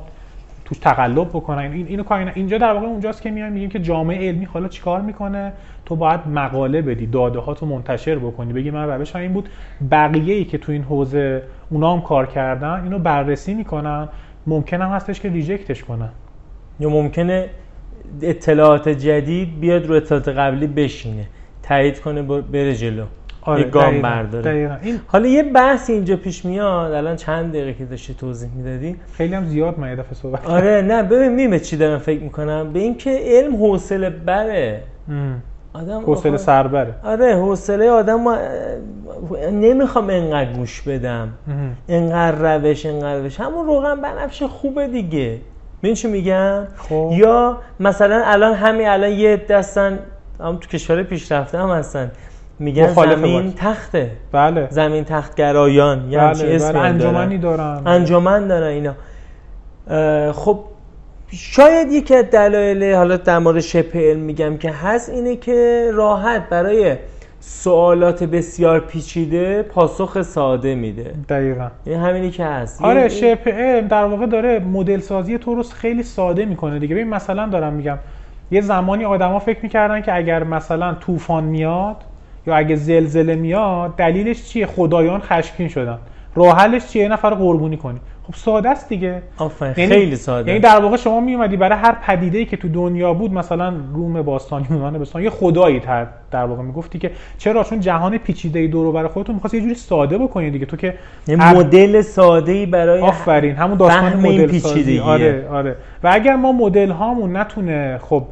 توش 0.66 0.78
تقلب 0.78 1.30
بکنن. 1.30 1.72
این 1.72 1.88
اینو 1.88 2.04
کاری 2.04 2.32
اینجا 2.36 2.58
در 2.58 2.74
واقع 2.74 2.86
اونجاست 2.86 3.22
که 3.22 3.32
میایم 3.32 3.54
میگیم 3.54 3.70
که 3.70 3.80
جامعه 3.80 4.28
علمی 4.28 4.46
حالا 4.46 4.68
چیکار 4.68 5.02
می‌کنه؟ 5.02 5.54
تو 5.86 5.96
باید 5.96 6.20
مقاله 6.28 6.82
بدی 6.82 7.08
داده 7.08 7.40
ها 7.40 7.54
تو 7.54 7.66
منتشر 7.66 8.16
بکنی. 8.16 8.54
بگی 8.54 8.72
من 8.72 8.90
روش 8.90 9.16
این 9.16 9.34
بود. 9.34 9.50
بقیه 9.92 10.36
ای 10.36 10.46
که 10.46 10.58
تو 10.58 10.72
این 10.72 10.84
حوزه 10.84 11.44
اونا 11.70 11.94
هم 11.94 12.02
کار 12.02 12.26
کردن 12.26 12.84
اینو 12.84 13.00
بررسی 13.00 13.54
می‌کنن. 13.54 14.10
ممکن 14.48 14.82
هم 14.82 14.90
هستش 14.90 15.20
که 15.20 15.30
ریجکتش 15.30 15.84
کنن. 15.84 16.10
یا 16.80 16.90
ممکنه 16.90 17.50
اطلاعات 18.22 18.90
جدید 18.90 19.60
بیاد 19.60 19.86
رو 19.86 19.96
اطلاعات 19.96 20.28
قبلی 20.28 20.68
بشینه. 20.68 21.26
تایید 21.68 22.00
کنه 22.00 22.22
بره 22.22 22.76
جلو. 22.76 23.04
آره 23.42 23.62
یه 23.62 23.68
گام 23.68 24.02
برداره. 24.02 24.80
این... 24.82 25.00
حالا 25.08 25.28
یه 25.28 25.44
بحث 25.44 25.90
اینجا 25.90 26.16
پیش 26.16 26.46
میاد 26.46 26.92
الان 26.92 27.16
چند 27.16 27.50
دقیقه 27.50 27.74
که 27.74 27.86
داشتی 27.86 28.14
توضیح 28.14 28.50
می‌دادی؟ 28.56 28.96
خیلی 29.14 29.36
هم 29.36 29.46
زیاد 29.46 29.80
من 29.80 29.90
یه 29.90 29.96
دفعه 29.96 30.14
صحبت 30.14 30.50
آره 30.50 30.82
نه 30.82 31.04
ببین 31.04 31.32
میمه 31.32 31.60
چی 31.60 31.78
دارم 31.78 32.00
فکر 32.00 32.24
می‌کنم. 32.24 32.74
به 32.74 32.80
اینکه 32.80 33.20
علم 33.24 33.56
حوصله 33.56 34.10
بره. 34.10 34.82
آدم 35.74 36.02
حوصله 36.02 36.38
سربره 36.38 36.94
آره 37.04 37.36
حوصله 37.36 37.90
آدم 37.90 38.22
ما... 38.22 38.38
نمی‌خوام 39.52 40.10
انقدر 40.10 40.54
گوش 40.54 40.82
بدم. 40.82 41.30
انقدر 41.90 42.58
روش 42.58 42.86
انقدر 42.86 43.20
روش. 43.20 43.40
همون 43.40 43.66
روغن 43.66 44.02
بنفش 44.02 44.44
خوبه 44.44 44.88
دیگه. 44.88 45.38
ببین 45.84 45.96
چی 45.96 46.08
میگم؟ 46.08 46.64
خوب. 46.78 47.12
یا 47.12 47.58
مثلا 47.80 48.22
الان 48.26 48.54
همین 48.54 48.88
الان 48.88 49.12
یه 49.12 49.38
دستن 49.50 50.00
هم 50.40 50.58
تو 50.58 50.68
کشور 50.68 51.04
پیشرفته 51.04 51.58
هم 51.58 51.70
هستن. 51.70 52.12
میگن 52.60 52.94
زمین 52.94 53.22
باید. 53.22 53.56
تخته. 53.56 54.12
بله. 54.32 54.68
زمین 54.70 55.04
تختگرایان 55.04 56.12
یعنی 56.12 56.34
بله. 56.34 56.56
اسمی 56.56 56.74
بله. 56.74 56.80
انجمنی 56.82 57.38
دارن. 57.38 57.82
انجمن 57.86 58.48
دارن 58.48 58.68
اینا. 58.68 58.94
خب 60.32 60.60
شاید 61.32 61.92
یکی 61.92 62.16
از 62.16 62.26
دلایل 62.26 62.94
حالا 62.94 63.18
در 63.18 63.40
مورد 63.40 63.60
شبه 63.60 64.00
علم 64.00 64.20
میگم 64.20 64.58
که 64.58 64.72
هست 64.72 65.10
اینه 65.10 65.36
که 65.36 65.90
راحت 65.94 66.50
برای 66.50 66.96
سوالات 67.40 68.24
بسیار 68.24 68.80
پیچیده 68.80 69.62
پاسخ 69.62 70.22
ساده 70.22 70.76
میده. 70.76 71.14
دقیقا. 71.30 71.68
این 71.86 72.00
همینی 72.00 72.32
که 72.32 72.46
هست. 72.46 72.82
آره 72.82 73.10
شبه 73.10 73.52
علم 73.52 73.88
در 73.88 74.04
واقع 74.04 74.26
داره 74.26 74.60
مدل 74.60 75.00
سازی 75.00 75.38
تو 75.38 75.56
رو 75.56 75.64
خیلی 75.64 76.04
ساده 76.04 76.46
می‌کنه 76.46 76.80
دیگه. 76.80 76.96
ببین 76.96 77.10
مثلا 77.10 77.48
دارم 77.48 77.74
میگم 77.74 77.98
یه 78.52 78.62
زمانی 78.62 79.06
آدما 79.06 79.40
فکر 79.40 79.60
می‌کردن 79.64 80.02
که 80.02 80.16
اگر 80.16 80.44
مثلا 80.44 80.94
طوفان 80.94 81.44
میاد 81.44 81.96
یا 82.48 82.56
اگه 82.56 82.76
زلزله 82.76 83.36
میاد 83.36 83.96
دلیلش 83.96 84.44
چیه؟ 84.44 84.66
خدایان 84.66 85.20
خشمگین 85.20 85.68
شدن. 85.68 85.98
راه 86.36 86.58
حلش 86.58 86.88
چیه؟ 86.88 87.04
یه 87.04 87.10
نفر 87.10 87.30
قربونی 87.30 87.78
کنی. 87.78 88.00
خب 88.28 88.34
ساده 88.34 88.70
است 88.70 88.90
دیگه. 88.90 89.22
آفرین 89.38 89.74
یعنی 89.78 89.92
خیلی 89.92 90.16
ساده. 90.16 90.48
یعنی 90.48 90.60
در 90.60 90.80
واقع 90.80 90.98
شما 90.98 91.20
میومدی 91.20 91.58
برای 91.58 91.78
هر 91.78 91.96
پدیده 92.02 92.38
ای 92.38 92.46
که 92.46 92.58
تو 92.58 92.68
دنیا 92.68 93.14
بود 93.14 93.34
مثلا 93.34 93.74
روم 93.94 94.22
باستان 94.22 94.66
یونان 94.70 94.98
باستان 94.98 95.24
یه 95.24 95.30
خدایی 95.30 95.80
تر 95.80 96.08
در 96.32 96.44
واقع 96.44 96.62
می‌گفتی 96.62 97.00
که 97.00 97.12
چرا؟ 97.38 97.64
چون 97.64 97.80
جهان 97.80 98.18
پیچیده 98.18 98.60
ای 98.60 98.68
دور 98.68 98.94
برای 98.94 99.08
خودتون 99.08 99.36
می‌خواستی 99.36 99.58
یه 99.58 99.64
جوری 99.64 99.76
ساده 99.76 100.18
بکنی 100.18 100.52
دیگه. 100.52 100.66
تو 100.66 100.78
که 100.78 100.94
یه 101.28 101.54
مدل 101.54 102.02
ساده 102.02 102.52
ای 102.52 102.66
برای 102.66 103.02
آفرین 103.02 103.56
همون 103.56 103.78
داستان 103.78 104.14
مدل 104.14 104.58
سازی 104.60 105.00
آره 105.00 105.48
آره. 105.52 105.76
و 106.04 106.10
اگر 106.14 106.36
ما 106.36 106.52
مدل 106.52 106.92
هامون 106.92 107.38
نتونه 107.38 108.00
خب 108.02 108.24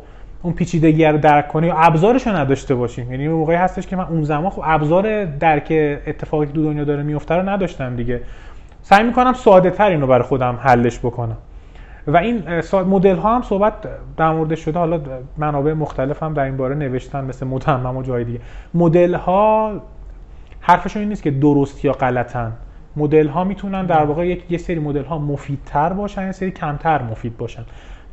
اون 0.46 0.54
پیچیدگی 0.54 1.06
رو 1.06 1.18
درک 1.18 1.48
کنی 1.48 1.70
و 1.70 1.74
ابزارش 1.78 2.28
رو 2.28 2.36
نداشته 2.36 2.76
باشیم 2.76 3.12
یعنی 3.12 3.28
موقعی 3.28 3.56
هستش 3.56 3.88
که 3.88 3.96
من 3.96 4.04
اون 4.04 4.24
زمان 4.24 4.50
خب 4.50 4.62
ابزار 4.66 5.26
درک 5.26 6.00
اتفاقی 6.08 6.46
دو 6.46 6.64
دنیا 6.64 6.84
داره 6.84 7.04
میفته 7.04 7.36
رو 7.36 7.50
نداشتم 7.50 7.96
دیگه. 7.96 8.22
سعی 8.82 9.04
می‌کنم 9.04 9.34
ساده 9.34 9.70
تر 9.70 9.90
اینو 9.90 10.08
برای 10.08 10.24
خودم 10.24 10.60
حلش 10.62 11.00
بکنم. 11.00 11.38
و 12.08 12.18
این 12.18 12.44
مدل 12.74 13.16
ها 13.16 13.36
هم 13.36 13.42
صحبت 13.42 13.74
در 14.18 14.32
مورد 14.32 14.56
شده 14.56 14.80
حالا 14.80 15.00
منابع 15.38 15.74
مختلف 15.74 16.24
هم 16.24 16.34
در 16.34 16.44
این 16.44 16.58
باره 16.58 16.76
نوشتن 16.76 17.26
مثل 17.26 17.48
متمم 17.48 17.98
و 17.98 18.04
جای 18.04 18.24
دیگه. 18.24 18.40
مدل 18.74 19.14
ها 19.14 19.74
حرفشون 20.60 21.00
این 21.00 21.10
نیست 21.10 21.24
که 21.24 21.32
درست 21.32 21.86
یا 21.86 21.92
غلطن. 21.92 22.54
مدل 22.96 23.28
ها 23.28 23.44
می‌تونن 23.44 23.86
در 23.86 24.04
واقع 24.04 24.28
یک 24.28 24.60
سری 24.60 24.80
مدل 24.80 25.04
ها 25.04 25.18
مفیدتر 25.18 25.94
باشن 25.94 26.26
یه 26.26 26.32
سری 26.32 26.52
کمتر 26.52 27.02
مفید 27.02 27.38
باشن. 27.38 27.66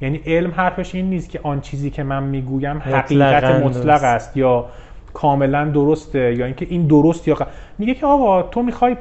یعنی 0.02 0.20
علم 0.26 0.50
حرفش 0.50 0.94
این 0.94 1.10
نیست 1.10 1.30
که 1.30 1.40
آن 1.42 1.60
چیزی 1.60 1.90
که 1.90 2.02
من 2.02 2.22
می‌گویم 2.22 2.78
حقیقت 2.78 3.44
مطلق 3.44 4.04
است 4.04 4.36
یا 4.36 4.66
کاملا 5.14 5.64
درسته 5.64 6.34
یا 6.34 6.46
اینکه 6.46 6.66
این 6.70 6.86
درست 6.86 7.28
یا 7.28 7.36
میگه 7.78 7.94
که 7.94 8.06
آقا 8.06 8.42
تو 8.42 8.62
می‌خوای 8.62 8.96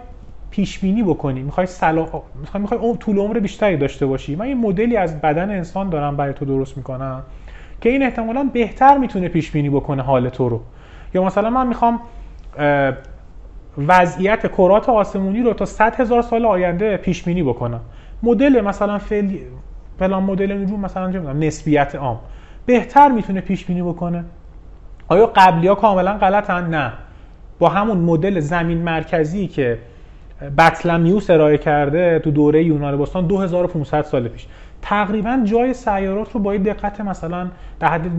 پیش 0.51 0.79
بینی 0.79 1.03
بکنی 1.03 1.41
می‌خوای 1.43 1.67
صلاح 1.67 2.07
می‌خوای 2.41 2.61
می‌خوای 2.61 2.97
طول 2.97 3.17
عمر 3.17 3.39
بیشتری 3.39 3.77
داشته 3.77 4.05
باشی. 4.05 4.35
من 4.35 4.47
یه 4.47 4.55
مدلی 4.55 4.97
از 4.97 5.21
بدن 5.21 5.49
انسان 5.49 5.89
دارم 5.89 6.17
برای 6.17 6.33
تو 6.33 6.45
درست 6.45 6.77
می‌کنم 6.77 7.23
که 7.81 7.89
این 7.89 8.03
احتمالا 8.03 8.49
بهتر 8.53 8.97
می‌تونه 8.97 9.27
پیش 9.27 9.51
بینی 9.51 9.69
بکنه 9.69 10.01
حال 10.01 10.29
تو 10.29 10.49
رو. 10.49 10.61
یا 11.13 11.23
مثلا 11.23 11.49
من 11.49 11.67
می‌خوام 11.67 11.99
وضعیت 13.87 14.51
کرات 14.51 14.89
آسمونی 14.89 15.41
رو 15.41 15.53
تا 15.53 15.65
100 15.65 15.95
هزار 15.95 16.21
سال 16.21 16.45
آینده 16.45 16.97
پیش 16.97 17.23
بینی 17.23 17.43
بکنم. 17.43 17.81
مدل 18.23 18.61
مثلا 18.61 18.97
فعلی 18.97 19.41
فلان 20.01 20.23
مدل 20.23 20.51
نجوم 20.51 20.79
مثلا 20.79 21.11
چه 21.11 21.19
نسبیت 21.19 21.95
عام. 21.95 22.19
بهتر 22.65 23.11
می‌تونه 23.11 23.41
پیش 23.41 23.65
بینی 23.65 23.81
بکنه. 23.81 24.23
آیا 25.07 25.31
قبلی 25.35 25.67
ها 25.67 25.75
کاملا 25.75 26.13
غلطن؟ 26.13 26.67
نه. 26.69 26.93
با 27.59 27.69
همون 27.69 27.97
مدل 27.97 28.39
زمین 28.39 28.77
مرکزی 28.77 29.47
که 29.47 29.77
بطلمیوس 30.57 31.29
ارائه 31.29 31.57
کرده 31.57 32.19
تو 32.19 32.31
دوره 32.31 32.63
یونان 32.63 32.97
باستان 32.97 33.27
2500 33.27 34.01
سال 34.01 34.27
پیش. 34.27 34.47
تقریبا 34.81 35.41
جای 35.43 35.73
سیارات 35.73 36.31
رو 36.31 36.39
با 36.39 36.57
دقت 36.57 37.01
مثلا 37.01 37.47
در 37.79 37.87
حد 37.87 38.11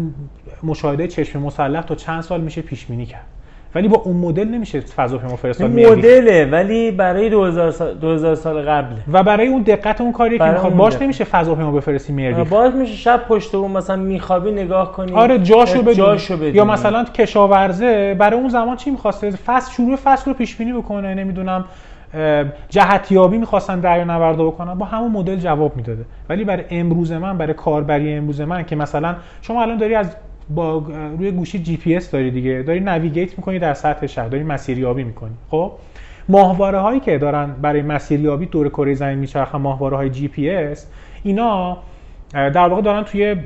مشاهده 0.63 1.09
چشم 1.09 1.41
مسلح 1.41 1.83
تا 1.83 1.95
چند 1.95 2.21
سال 2.21 2.41
میشه 2.41 2.63
پیش 2.63 2.87
بینی 2.87 3.07
کرد. 3.07 3.27
ولی 3.75 3.89
با 3.89 3.97
اون 4.05 4.17
مدل 4.17 4.49
نمیشه 4.49 4.81
فضاپیما 4.81 5.37
فرستاد 5.37 5.71
مدله 5.71 6.45
ولی 6.45 6.91
برای 6.91 7.31
2000 7.31 7.71
سال, 7.71 7.95
2000 7.95 8.35
سال 8.35 8.63
قبل. 8.63 8.95
و 9.13 9.23
برای 9.23 9.47
اون 9.47 9.63
دقت 9.63 10.01
اون 10.01 10.13
کاریه 10.13 10.39
که 10.39 10.45
می‌خواد. 10.45 10.77
باش 10.77 10.93
دقت. 10.93 11.03
نمیشه 11.03 11.25
فضاپیما 11.25 11.73
بفرستی 11.73 12.13
مریخ 12.13 12.49
باز 12.49 12.75
میشه 12.75 12.95
شب 12.95 13.25
پشت 13.29 13.55
اون 13.55 13.71
مثلا 13.71 13.97
میخوابی 13.97 14.51
نگاه 14.51 14.93
کنی. 14.93 15.13
آره 15.13 15.39
جاشو 15.39 15.83
بدونی. 15.83 15.95
جاشو 15.95 16.37
بدونی. 16.37 16.53
یا 16.53 16.65
مثلا 16.65 17.05
کشاورزه 17.05 18.17
برای 18.19 18.41
اون 18.41 18.49
زمان 18.49 18.77
چی 18.77 18.91
می‌خواسته؟ 18.91 19.31
فصل 19.31 19.73
شروع 19.73 19.97
فصل 19.97 20.31
رو 20.31 20.37
پیش 20.37 20.57
بینی 20.57 20.73
بکنه 20.73 21.15
نمی‌دونم 21.15 21.65
جهتیابی 22.69 23.39
می‌خواستن 23.39 23.81
دریا 23.81 24.05
نوردا 24.05 24.45
بکنن. 24.45 24.75
با 24.75 24.87
همون 24.87 25.11
مدل 25.11 25.37
جواب 25.37 25.77
می‌داده. 25.77 26.05
ولی 26.29 26.45
برای 26.45 26.65
امروز 26.71 27.13
من 27.13 27.39
برای 27.39 27.55
کاربری 27.55 28.15
امروز 28.15 28.41
من 28.41 28.65
که 28.65 28.77
مثلا 28.77 29.15
شما 29.43 29.63
الان 29.63 29.77
داری 29.77 29.95
از 29.95 30.17
با 30.55 30.85
روی 31.19 31.31
گوشی 31.31 31.59
جی 31.59 31.77
پی 31.77 31.97
اس 31.97 32.11
داری 32.11 32.31
دیگه. 32.31 32.63
داری 32.63 32.81
navigate 32.81 33.39
می‌کنی 33.39 33.59
در 33.59 33.75
سطح 33.75 34.07
شهر. 34.07 34.29
داری 34.29 34.45
مسیریابی 34.45 35.05
می‌کنی. 35.05 35.35
خب؟ 35.51 35.73
ماهواره 36.29 36.79
هایی 36.79 37.01
که 37.01 37.19
دارن 37.19 37.53
برای 37.63 37.83
مسیریابی 37.83 38.47
دور 38.47 38.69
کره 38.69 38.95
زمین 38.95 39.19
میچرخن 39.19 39.59
ماهواره 39.59 39.97
های 39.97 40.11
جی 40.11 40.29
پی 40.29 40.51
اس 40.51 40.87
اینا 41.23 41.77
در 42.33 42.69
واقع 42.69 42.83
دارن 42.83 43.03
توی 43.03 43.37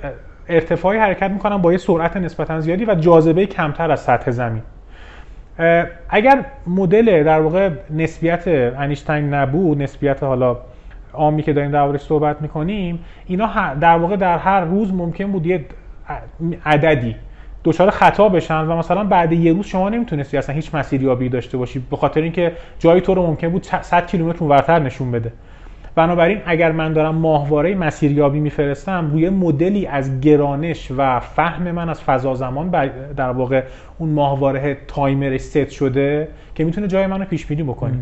ارتفاعی 0.48 0.98
حرکت 0.98 1.30
می‌کنن 1.30 1.56
با 1.56 1.72
یه 1.72 1.78
سرعت 1.78 2.16
نسبتا 2.16 2.60
زیادی 2.60 2.84
و 2.84 2.94
جاذبه 2.94 3.46
کمتر 3.46 3.90
از 3.90 4.00
سطح 4.00 4.30
زمین. 4.30 4.62
اگر 6.08 6.44
مدل 6.66 7.22
در 7.22 7.40
واقع 7.40 7.70
نسبیت 7.90 8.48
انیشتین 8.78 9.34
نبود 9.34 9.82
نسبیت 9.82 10.22
حالا 10.22 10.56
عامی 11.12 11.42
که 11.42 11.52
داریم 11.52 11.70
دربارش 11.70 12.00
صحبت 12.00 12.42
می‌کنیم 12.42 13.04
اینا 13.26 13.74
در 13.80 13.96
واقع 13.96 14.16
در 14.16 14.38
هر 14.38 14.60
روز 14.60 14.94
ممکن 14.94 15.32
بود 15.32 15.46
یه 15.46 15.64
عددی. 16.66 17.16
دچار 17.64 17.90
خطا 17.90 18.28
بشن 18.28 18.60
و 18.60 18.76
مثلا 18.76 19.04
بعد 19.04 19.32
یه 19.32 19.52
روز 19.52 19.66
شما 19.66 19.88
نمی‌تونستی 19.88 20.36
اصلا 20.36 20.54
هیچ 20.54 20.74
مسیریابی 20.74 21.28
داشته 21.28 21.58
باشی 21.58 21.78
به 21.90 21.96
خاطر 21.96 22.20
اینکه 22.20 22.52
جایی 22.78 23.00
تو 23.00 23.14
رو 23.14 23.26
ممکن 23.26 23.48
بود 23.48 23.62
100 23.62 24.06
کیلومتر 24.06 24.38
اونورتر 24.40 24.78
نشون 24.78 25.10
بده. 25.10 25.32
بنابراین 25.94 26.40
اگر 26.46 26.72
من 26.72 26.92
دارم 26.92 27.14
ماهواره 27.14 27.74
مسیریابی 27.74 28.40
میفرستم 28.40 29.10
روی 29.12 29.28
مدلی 29.30 29.86
از 29.86 30.20
گرانش 30.20 30.90
و 30.96 31.20
فهم 31.20 31.70
من 31.70 31.88
از 31.88 32.02
فضا 32.02 32.34
زمان 32.34 32.70
در 33.16 33.30
واقع 33.30 33.62
اون 33.98 34.10
ماهواره 34.10 34.76
تایمرش 34.88 35.40
ست 35.40 35.70
شده 35.70 36.28
که 36.54 36.64
می‌تونه 36.64 36.86
جای 36.86 37.06
منو 37.06 37.24
پیش 37.24 37.46
بینی 37.46 37.62
بکنه 37.62 37.94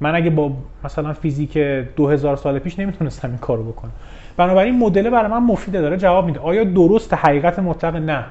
من 0.00 0.14
اگه 0.14 0.30
با 0.30 0.52
مثلا 0.84 1.12
فیزیک 1.12 1.58
2000 1.96 2.36
سال 2.36 2.58
پیش 2.58 2.78
نمی‌تونستم 2.78 3.28
این 3.28 3.38
کارو 3.38 3.64
بکنم. 3.64 3.92
بنابراین 4.36 4.78
مدل 4.78 5.10
برای 5.10 5.30
من 5.30 5.38
مفیده 5.42 5.80
داره 5.80 5.96
جواب 5.96 6.26
میده. 6.26 6.40
آیا 6.40 6.64
درست؟ 6.64 7.14
حقیقت 7.14 7.58
مطلق 7.58 7.96
نه. 7.96 8.24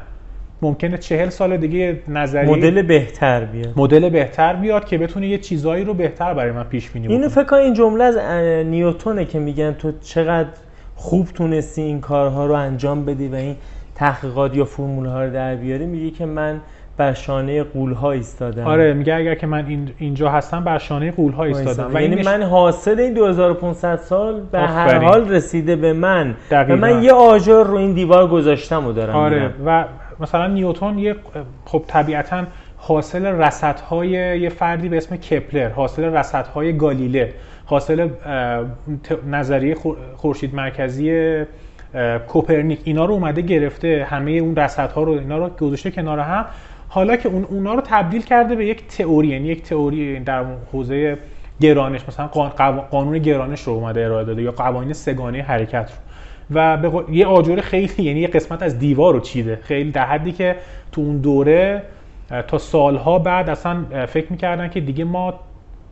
ممکنه 0.61 0.97
چهل 0.97 1.29
سال 1.29 1.57
دیگه 1.57 1.99
نظریه 2.07 2.49
مدل 2.49 2.81
بهتر 2.81 3.45
بیاد. 3.45 3.73
مدل 3.75 4.09
بهتر 4.09 4.55
بیاد 4.55 4.85
که 4.85 4.97
بتونه 4.97 5.27
یه 5.27 5.37
چیزایی 5.37 5.83
رو 5.83 5.93
بهتر 5.93 6.33
برای 6.33 6.51
من 6.51 6.63
پیش 6.63 6.89
بینی 6.89 7.07
اینو 7.07 7.29
فکر 7.29 7.55
این 7.55 7.73
جمله 7.73 8.03
از 8.03 8.17
نیوتونه 8.67 9.25
که 9.25 9.39
میگن 9.39 9.71
تو 9.71 9.91
چقدر 10.01 10.49
خوب 10.95 11.27
تونستی 11.27 11.81
این 11.81 12.01
کارها 12.01 12.45
رو 12.45 12.53
انجام 12.53 13.05
بدی 13.05 13.27
و 13.27 13.35
این 13.35 13.55
تحقیقات 13.95 14.55
یا 14.55 14.65
فرمول 14.65 15.05
ها 15.05 15.23
رو 15.23 15.33
در 15.33 15.55
بیاری. 15.55 15.85
میگه 15.85 16.17
که 16.17 16.25
من 16.25 16.61
بر 17.01 17.13
شانه 17.13 17.63
قول 17.63 17.93
ها 17.93 18.11
ایستادم 18.11 18.67
آره 18.67 18.93
میگه 18.93 19.15
اگر 19.15 19.35
که 19.35 19.47
من 19.47 19.65
این 19.65 19.89
اینجا 19.97 20.29
هستم 20.29 20.63
بر 20.63 20.77
شانه 20.77 21.11
قول 21.11 21.31
ها 21.31 21.43
ایستادم 21.43 21.95
و 21.95 22.01
یعنی 22.01 22.15
نش- 22.15 22.25
من 22.27 22.43
حاصل 22.43 22.99
این 22.99 23.13
2500 23.13 23.95
سال 23.95 24.41
به 24.51 24.59
هر. 24.59 24.97
حال 25.03 25.29
رسیده 25.29 25.75
به 25.75 25.93
من 25.93 26.29
و 26.29 26.33
دقیقاً. 26.51 26.75
من 26.79 27.03
یه 27.03 27.11
آجر 27.13 27.63
رو 27.63 27.75
این 27.75 27.93
دیوار 27.93 28.27
گذاشتم 28.27 28.87
و 28.87 28.91
دارم 28.91 29.15
آره 29.15 29.37
میرم. 29.39 29.53
و 29.65 29.85
مثلا 30.19 30.47
نیوتن 30.47 30.97
یه 30.97 31.15
خب 31.65 31.83
طبیعتا 31.87 32.43
حاصل 32.77 33.25
رصدهای 33.25 34.09
یه 34.39 34.49
فردی 34.49 34.89
به 34.89 34.97
اسم 34.97 35.15
کپلر 35.15 35.69
حاصل 35.69 36.03
رصدهای 36.03 36.77
گالیله 36.77 37.33
حاصل 37.65 38.09
نظریه 39.31 39.75
خور- 39.75 39.97
خورشید 40.15 40.55
مرکزی 40.55 41.35
کوپرنیک 42.27 42.79
اینا 42.83 43.05
رو 43.05 43.13
اومده 43.13 43.41
گرفته 43.41 44.07
همه 44.09 44.31
اون 44.31 44.55
رصدها 44.55 45.03
رو 45.03 45.11
اینا 45.11 45.37
رو 45.37 45.49
گذاشته 45.49 45.91
کنار 45.91 46.19
هم 46.19 46.45
حالا 46.93 47.15
که 47.15 47.29
اون 47.29 47.43
اونا 47.43 47.73
رو 47.73 47.81
تبدیل 47.81 48.21
کرده 48.21 48.55
به 48.55 48.65
یک 48.65 48.87
تئوری 48.87 49.27
یعنی 49.27 49.47
یک 49.47 49.63
تئوری 49.63 50.19
در 50.19 50.45
حوزه 50.71 51.17
گرانش 51.61 52.01
مثلا 52.07 52.27
قانون 52.91 53.17
گرانش 53.17 53.61
رو 53.61 53.73
اومده 53.73 54.05
ارائه 54.05 54.25
داده 54.25 54.41
یا 54.41 54.51
قوانین 54.51 54.93
سگانه 54.93 55.41
حرکت 55.41 55.89
رو. 55.91 55.97
و 56.55 56.77
به 56.77 56.89
قول- 56.89 57.13
یه 57.13 57.25
آجر 57.25 57.61
خیلی 57.61 58.03
یعنی 58.03 58.19
یه 58.19 58.27
قسمت 58.27 58.63
از 58.63 58.79
دیوار 58.79 59.13
رو 59.13 59.19
چیده. 59.19 59.59
خیلی 59.63 59.91
در 59.91 60.05
حدی 60.05 60.31
که 60.31 60.55
تو 60.91 61.01
اون 61.01 61.17
دوره 61.17 61.83
تا 62.47 62.57
سالها 62.57 63.19
بعد 63.19 63.49
اصلا 63.49 63.85
فکر 64.07 64.27
می‌کردن 64.29 64.69
که 64.69 64.79
دیگه 64.79 65.03
ما 65.03 65.33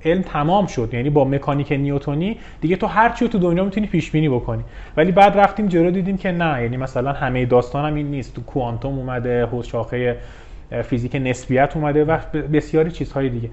علم 0.05 0.21
تمام 0.21 0.65
شد. 0.65 0.89
یعنی 0.93 1.09
با 1.09 1.25
مکانیک 1.25 1.71
نیوتونی 1.71 2.37
دیگه 2.61 2.75
تو 2.75 2.87
هر 2.87 3.09
چی 3.09 3.27
تو 3.27 3.39
دنیا 3.39 3.63
می‌تونی 3.63 3.87
پیش 3.87 4.11
بینی 4.11 4.29
بکنی. 4.29 4.63
ولی 4.97 5.11
بعد 5.11 5.37
رفتیم 5.37 5.67
جلو 5.67 5.91
دیدیم 5.91 6.17
که 6.17 6.31
نه. 6.31 6.63
یعنی 6.63 6.77
مثلا 6.77 7.11
همه 7.11 7.45
داستان 7.45 7.85
هم 7.85 7.95
این 7.95 8.07
نیست. 8.07 8.35
تو 8.35 8.41
کوانتوم 8.41 8.99
اومده 8.99 9.47
شاخه 9.63 10.17
فیزیک 10.83 11.15
نسبیت 11.15 11.71
اومده 11.75 12.05
و 12.05 12.17
بسیاری 12.53 12.91
چیزهای 12.91 13.29
دیگه. 13.29 13.49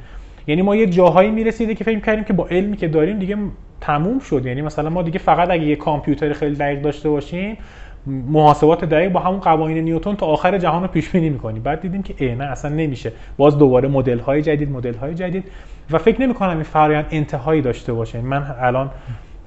یعنی 0.47 0.63
ما 0.63 0.77
یه 0.77 0.87
جاهایی 0.87 1.31
می‌رسیده 1.31 1.75
که 1.75 1.85
فکر 1.85 2.01
کردیم 2.01 2.25
که 2.25 2.33
با 2.33 2.47
علمی 2.47 2.77
که 2.77 2.89
داریم 2.89 3.19
دیگه 3.19 3.37
تموم 3.81 4.19
شد. 4.19 4.47
یعنی 4.47 4.63
مثلا 4.63 4.91
ما 4.91 5.03
دیگه 5.03 5.19
فقط 5.19 5.51
اگه 5.51 5.65
یه 5.65 5.77
کامپیوتر 5.77 6.33
خیلی 6.33 6.55
دقیق 6.55 6.83
داشته 6.83 7.09
باشیم 7.09 7.59
محاسبات 8.07 8.85
دقیق 8.85 9.13
با 9.13 9.21
همون 9.21 9.41
قوانین 9.41 9.85
نیوتن 9.85 10.15
تا 10.15 10.27
آخر 10.27 10.59
جهان 10.59 10.83
رو 10.83 10.89
پیش 10.89 11.09
بینی 11.09 11.31
می‌کنیم. 11.31 11.63
بعد 11.63 11.81
دیدیم 11.81 12.03
که 12.03 12.15
ای 12.19 12.31
اصلا 12.31 12.71
نمیشه. 12.71 13.13
باز 13.37 13.59
دوباره 13.59 13.89
مدل 13.89 14.19
های 14.19 14.43
جدید 14.43 14.71
مدل 14.71 14.95
های 14.95 15.15
جدید. 15.15 15.45
و 15.91 15.99
فکر 15.99 16.23
نمی 16.23 16.35
کنم 16.35 16.51
این 16.51 16.63
فرآیند 16.63 17.07
انتهایی 17.11 17.63
داشته 17.63 17.93
باشه. 17.93 18.21
من 18.21 18.55
الان 18.61 18.91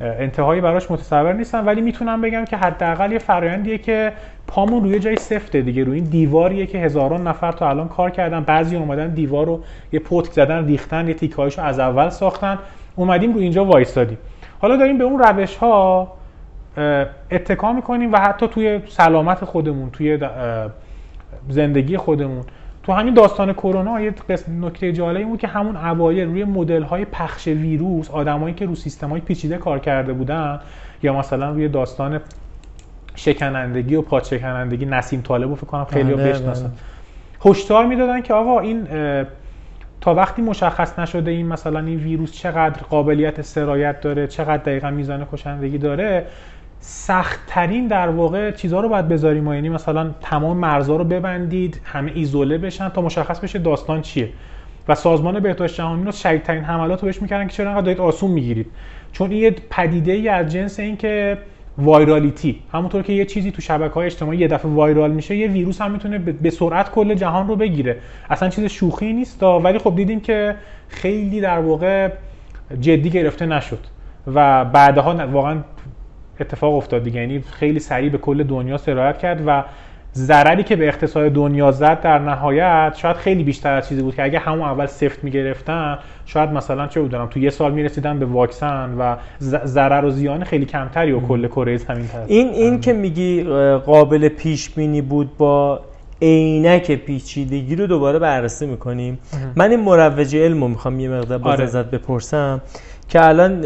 انتهایی 0.01 0.61
براش 0.61 0.91
متصور 0.91 1.33
نیستم 1.33 1.65
ولی 1.65 1.81
می‌تونم 1.81 2.21
بگم 2.21 2.45
که 2.45 2.57
حداقل 2.57 3.11
یه 3.11 3.19
فرآیندیه 3.19 3.77
که 3.77 4.11
پامون 4.47 4.83
روی 4.83 4.99
جای 4.99 5.15
سفته 5.15 5.61
دیگه. 5.61 5.83
روی 5.83 5.95
این 5.95 6.03
دیواریه 6.03 6.65
که 6.65 6.77
هزاران 6.77 7.27
نفر 7.27 7.51
تا 7.51 7.69
الان 7.69 7.87
کار 7.87 8.09
کردن. 8.09 8.43
بعضی 8.43 8.75
اومدن 8.75 9.07
دیوار 9.07 9.45
رو 9.45 9.63
یه 9.91 9.99
پتک 9.99 10.31
زدن 10.31 10.65
ریختن 10.65 11.07
یه 11.07 11.13
تیکه 11.13 11.35
رو 11.35 11.63
از 11.63 11.79
اول 11.79 12.09
ساختن. 12.09 12.59
اومدیم 12.95 13.33
رو 13.33 13.39
اینجا 13.39 13.65
وایستادیم 13.65 14.17
حالا 14.61 14.77
داریم 14.77 14.97
به 14.97 15.03
اون 15.03 15.19
روش 15.19 15.57
ها 15.57 16.13
اتکا 17.31 17.73
می‌کنیم 17.73 18.13
و 18.13 18.17
حتی 18.17 18.47
توی 18.47 18.79
سلامت 18.87 19.45
خودمون 19.45 19.89
توی 19.89 20.19
زندگی 21.49 21.97
خودمون. 21.97 22.43
تو 22.89 22.95
همین 22.95 23.13
داستان 23.13 23.53
کرونا 23.53 24.01
یه 24.01 24.13
قسم 24.29 24.65
نکته 24.65 24.91
جالبی 24.91 25.23
بود 25.23 25.39
که 25.39 25.47
همون 25.47 25.77
اوایل 25.77 26.27
روی 26.27 26.43
مدل 26.43 26.83
های 26.83 27.05
پخش 27.05 27.47
ویروس 27.47 28.11
آدمایی 28.11 28.55
که 28.55 28.65
رو 28.65 28.75
سیستم 28.75 29.09
های 29.09 29.21
پیچیده 29.21 29.57
کار 29.57 29.79
کرده 29.79 30.13
بودن 30.13 30.59
یا 31.03 31.13
مثلا 31.13 31.51
روی 31.51 31.67
داستان 31.67 32.21
شکنندگی 33.15 33.95
و 33.95 34.01
پاد 34.01 34.23
شکنندگی 34.23 34.85
نسیم 34.85 35.21
طالب 35.21 35.49
رو 35.49 35.55
فکر 35.55 35.65
کنم 35.65 35.85
خیلی 35.85 36.13
بله، 36.13 36.29
بشناسن 36.29 36.67
بله. 36.67 37.51
هشدار 37.51 37.85
می‌دادن 37.85 38.21
که 38.21 38.33
آقا 38.33 38.59
این 38.59 38.87
تا 40.01 40.15
وقتی 40.15 40.41
مشخص 40.41 40.99
نشده 40.99 41.31
این 41.31 41.47
مثلا 41.47 41.79
این 41.79 41.99
ویروس 41.99 42.31
چقدر 42.31 42.81
قابلیت 42.89 43.41
سرایت 43.41 44.01
داره 44.01 44.27
چقدر 44.27 44.57
دقیقا 44.63 44.89
میزان 44.89 45.27
کشندگی 45.31 45.77
داره 45.77 46.25
سخت 46.81 47.39
ترین 47.47 47.87
در 47.87 48.09
واقع 48.09 48.51
چیزها 48.51 48.81
رو 48.81 48.89
باید 48.89 49.07
بذاریم 49.07 49.47
و 49.47 49.53
یعنی 49.53 49.69
مثلا 49.69 50.11
تمام 50.21 50.57
مرزها 50.57 50.95
رو 50.95 51.03
ببندید 51.03 51.81
همه 51.83 52.11
ایزوله 52.15 52.57
بشن 52.57 52.89
تا 52.89 53.01
مشخص 53.01 53.39
بشه 53.39 53.59
داستان 53.59 54.01
چیه. 54.01 54.29
و 54.87 54.95
سازمان 54.95 55.39
بهداشت 55.39 55.75
جهانی 55.75 56.03
رو 56.03 56.11
شدیدترین 56.11 56.63
حملات 56.63 57.01
رو 57.01 57.05
بهش 57.05 57.21
می‌کردن 57.21 57.47
که 57.47 57.53
چرا 57.53 57.69
انقدر 57.69 57.85
دارید 57.85 58.01
آسون 58.01 58.31
می‌گیرید. 58.31 58.67
چون 59.11 59.31
این 59.31 59.43
یه 59.43 59.55
پدیده 59.69 60.11
ای 60.11 60.29
از 60.29 60.51
جنس 60.51 60.79
این 60.79 60.97
که 60.97 61.37
وایرالیتی. 61.77 62.59
همونطور 62.73 63.03
که 63.03 63.13
یه 63.13 63.25
چیزی 63.25 63.51
تو 63.51 63.61
شبکه 63.61 63.93
های 63.93 64.05
اجتماعی 64.05 64.37
یه 64.37 64.47
دفعه 64.47 64.71
وایرال 64.71 65.11
میشه 65.11 65.35
یه 65.35 65.47
ویروس 65.47 65.81
هم 65.81 65.91
می‌تونه 65.91 66.17
به 66.17 66.49
سرعت 66.49 66.91
کل 66.91 67.13
جهان 67.13 67.47
رو 67.47 67.55
بگیره. 67.55 67.97
اصلا 68.29 68.49
چیز 68.49 68.65
شوخی 68.65 69.13
نیست 69.13 69.43
ولی 69.43 69.77
خب 69.77 69.95
دیدیم 69.95 70.19
که 70.19 70.55
خیلی 70.87 71.41
در 71.41 71.59
واقع 71.59 72.09
جدی 72.81 73.09
گرفته 73.09 73.45
نشد. 73.45 73.79
و 74.27 74.65
بعدها 74.65 75.27
واقعا 75.27 75.57
اتفاق 76.39 76.75
افتاد 76.75 77.03
دیگه. 77.03 77.21
یعنی 77.21 77.43
خیلی 77.51 77.79
سریع 77.79 78.09
به 78.09 78.17
کل 78.17 78.43
دنیا 78.43 78.77
سرایت 78.77 79.17
کرد 79.17 79.43
و 79.45 79.63
ضرری 80.13 80.63
که 80.63 80.75
به 80.75 80.87
اقتصاد 80.87 81.31
دنیا 81.31 81.71
زد 81.71 82.01
در 82.01 82.19
نهایت 82.19 82.93
شاید 82.97 83.15
خیلی 83.15 83.43
بیشتر 83.43 83.73
از 83.73 83.89
چیزی 83.89 84.01
بود 84.01 84.15
که 84.15 84.23
اگه 84.23 84.39
همون 84.39 84.61
اول 84.61 84.85
سفت 84.85 85.23
می‌گرفتن 85.23 85.97
شاید 86.25 86.49
مثلا 86.49 86.87
چه 86.87 87.01
بدونم 87.01 87.25
تو 87.25 87.39
یه 87.39 87.49
سال 87.49 87.71
می‌رسیدن 87.71 88.19
به 88.19 88.25
واکسن 88.25 88.95
و 88.99 89.15
ضرر 89.65 90.05
و 90.05 90.09
زیان 90.09 90.43
خیلی 90.43 90.65
کمتری 90.65 91.11
و 91.11 91.19
کل 91.19 91.47
کره 91.47 91.77
زمین 91.77 92.05
این 92.27 92.49
این 92.49 92.79
که 92.79 92.93
میگی 92.93 93.43
قابل 93.85 94.29
پیش 94.29 94.69
بینی 94.69 95.01
بود 95.01 95.37
با 95.37 95.79
عینک 96.21 96.91
پیچیدگی 96.91 97.75
رو 97.75 97.87
دوباره 97.87 98.19
بررسی 98.19 98.65
می‌کنیم. 98.65 99.19
من 99.55 99.71
این 99.71 99.79
مروج 99.79 100.35
علم 100.35 100.61
رو 100.61 100.67
می‌خوام 100.67 100.99
یه 100.99 101.09
مقدار 101.09 101.37
باز 101.37 101.53
آره. 101.53 101.63
ازت 101.63 101.85
بپرسم 101.91 102.61
که 103.09 103.25
الان 103.25 103.61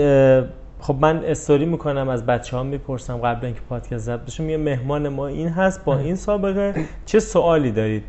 خب 0.83 0.95
من 1.01 1.25
استوری 1.25 1.65
می‌کنم 1.65 2.09
از 2.09 2.25
بچه 2.25 2.57
ها 2.57 2.63
می‌پرسم 2.63 3.17
قبل 3.17 3.45
اینکه 3.45 3.61
پادکست 3.69 4.05
ضبط 4.05 4.25
بشه. 4.25 4.43
میگه 4.43 4.57
مهمان 4.57 5.09
ما 5.09 5.27
این 5.27 5.49
هست 5.49 5.85
با 5.85 5.97
این 5.97 6.15
سابقه. 6.15 6.85
چه 7.05 7.19
سوالی 7.19 7.71
دارید؟ 7.71 8.03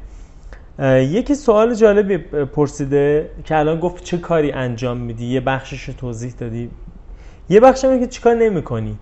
یکی 1.13 1.35
سوال 1.35 1.75
جالبی 1.75 2.19
پرسیده 2.45 3.31
که 3.45 3.59
الان 3.59 3.81
گفت 3.81 4.05
چه 4.05 4.19
کاری 4.19 4.53
انجام 4.53 4.97
میدی؟ 4.97 5.25
یه 5.25 5.41
بخشش 5.41 5.83
رو 5.83 5.95
توضیح 5.95 6.35
دادی. 6.39 6.71
یه 7.49 7.61
بخش 7.61 7.83
که 7.83 8.07
چیکار 8.07 8.35
نمی‌کنی. 8.35 8.99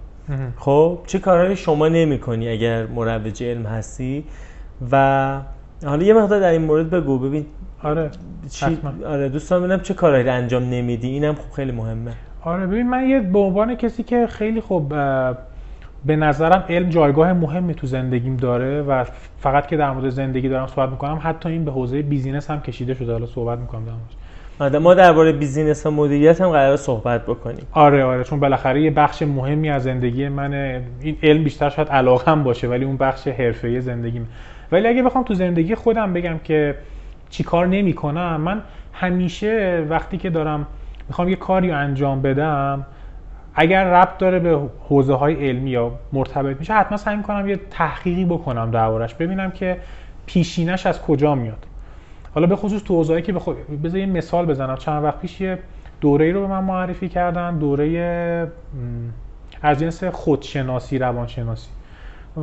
خب 0.56 0.98
چه 1.06 1.18
کارهایی 1.18 1.56
شما 1.56 1.88
نمی‌کنی 1.88 2.48
اگر 2.48 2.86
مروج 2.86 3.44
علم 3.44 3.66
هستی؟ 3.66 4.24
و 4.92 5.40
حالا 5.84 6.04
یه 6.04 6.14
مقدار 6.14 6.40
در 6.40 6.50
این 6.50 6.62
مورد 6.62 6.90
بگو. 6.90 7.18
ببین 7.18 7.46
آره 7.82 8.10
چی؟ 8.50 8.78
آره 9.06 9.28
دوستان 9.28 9.60
ببینم 9.60 9.80
چه 9.80 9.94
کارهایی 9.94 10.28
انجام 10.28 10.62
نمیدی. 10.62 11.08
اینم 11.08 11.34
خب 11.34 11.52
خیلی 11.56 11.72
مهمه. 11.72 12.12
آره 12.44 12.66
ببین 12.66 12.88
من 12.88 13.08
یه 13.08 13.20
به 13.20 13.38
عنوان 13.38 13.74
کسی 13.74 14.02
که 14.02 14.26
خیلی 14.26 14.60
خب 14.60 14.82
به 16.04 16.16
نظرم 16.16 16.64
علم 16.68 16.88
جایگاه 16.88 17.32
مهمی 17.32 17.74
تو 17.74 17.86
زندگیم 17.86 18.36
داره 18.36 18.82
و 18.82 19.04
فقط 19.38 19.66
که 19.66 19.76
در 19.76 19.90
مورد 19.90 20.08
زندگی 20.08 20.48
دارم 20.48 20.66
صحبت 20.66 20.88
می‌کنم 20.88 21.20
حتی 21.22 21.48
این 21.48 21.64
به 21.64 21.70
حوزه 21.70 22.02
business 22.02 22.50
هم 22.50 22.60
کشیده 22.60 22.94
شده. 22.94 23.12
حالا 23.12 23.26
صحبت 23.26 23.58
می‌کنم 23.58 23.82
آره 24.58 24.78
ما 24.78 24.94
درباره 24.94 25.32
business 25.32 25.86
و 25.86 25.90
مدیریت 25.90 26.40
هم 26.40 26.48
قرار 26.48 26.76
صحبت 26.76 27.22
بکنیم. 27.22 27.66
آره 27.72 28.04
آره 28.04 28.24
چون 28.24 28.40
بالاخره 28.40 28.82
یه 28.82 28.90
بخش 28.90 29.22
مهمی 29.22 29.70
از 29.70 29.82
زندگی 29.82 30.28
من 30.28 30.54
این 31.00 31.16
علم 31.22 31.44
بیشتر 31.44 31.68
شاید 31.68 31.88
علاقم 31.88 32.42
باشه 32.42 32.68
ولی 32.68 32.84
اون 32.84 32.96
بخش 32.96 33.28
حرفه‌ای 33.28 33.80
زندگیم. 33.80 34.28
ولی 34.72 34.88
اگه 34.88 35.02
بخوام 35.02 35.24
تو 35.24 35.34
زندگی 35.34 35.74
خودم 35.74 36.12
بگم 36.12 36.38
که 36.44 36.74
چیکار 37.30 37.66
نمی‌کنم 37.66 38.40
من 38.40 38.62
همیشه 38.92 39.84
وقتی 39.90 40.16
که 40.16 40.30
دارم 40.30 40.66
می‌خوام 41.08 41.28
یه 41.28 41.36
کاری 41.36 41.70
انجام 41.70 42.22
بدم 42.22 42.86
اگر 43.54 43.84
ربط 43.84 44.18
داره 44.18 44.38
به 44.38 44.60
حوزه 44.88 45.14
های 45.14 45.48
علمی 45.48 45.70
یا 45.70 45.92
مرتبط 46.12 46.56
میشه 46.58 46.74
حتما 46.74 46.96
سعی 46.96 47.16
می‌کنم 47.16 47.48
یه 47.48 47.60
تحقیقی 47.70 48.24
بکنم 48.24 48.70
دربارش 48.70 49.14
ببینم 49.14 49.50
که 49.50 49.76
پیشینش 50.26 50.86
از 50.86 51.02
کجا 51.02 51.34
میاد. 51.34 51.66
حالا 52.34 52.46
به 52.46 52.56
خصوص 52.56 52.82
تو 52.82 52.96
حوزه‌ای 52.96 53.22
که 53.22 53.32
بخو... 53.32 53.54
بذار 53.84 54.00
یه 54.00 54.06
مثال 54.06 54.46
بزنم. 54.46 54.76
چند 54.76 55.04
وقت 55.04 55.18
پیش 55.18 55.40
یه 55.40 55.58
دوره 56.00 56.32
رو 56.32 56.40
به 56.40 56.46
من 56.46 56.64
معرفی 56.64 57.08
کردن 57.08 57.58
دوره 57.58 58.50
از 59.62 59.78
جنس 59.78 60.04
خودشناسی 60.04 60.98
روانشناسی. 60.98 61.68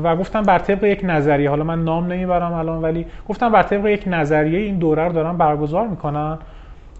و 0.03 0.15
گفتم 0.15 0.43
بر 0.43 0.59
طبق 0.59 0.83
یک 0.83 1.01
نظریه 1.03 1.49
حالا 1.49 1.63
من 1.63 1.83
نام 1.83 2.07
نمی‌برم 2.07 2.53
الان 2.53 2.81
ولی 2.81 3.05
گفتم 3.29 3.51
بر 3.51 3.63
طبق 3.63 3.85
یک 3.85 4.03
نظریه 4.07 4.59
این 4.59 4.77
دوره 4.77 5.03
رو 5.03 5.13
دارم 5.13 5.37
برگزار 5.37 5.87
می‌کنن. 5.87 6.37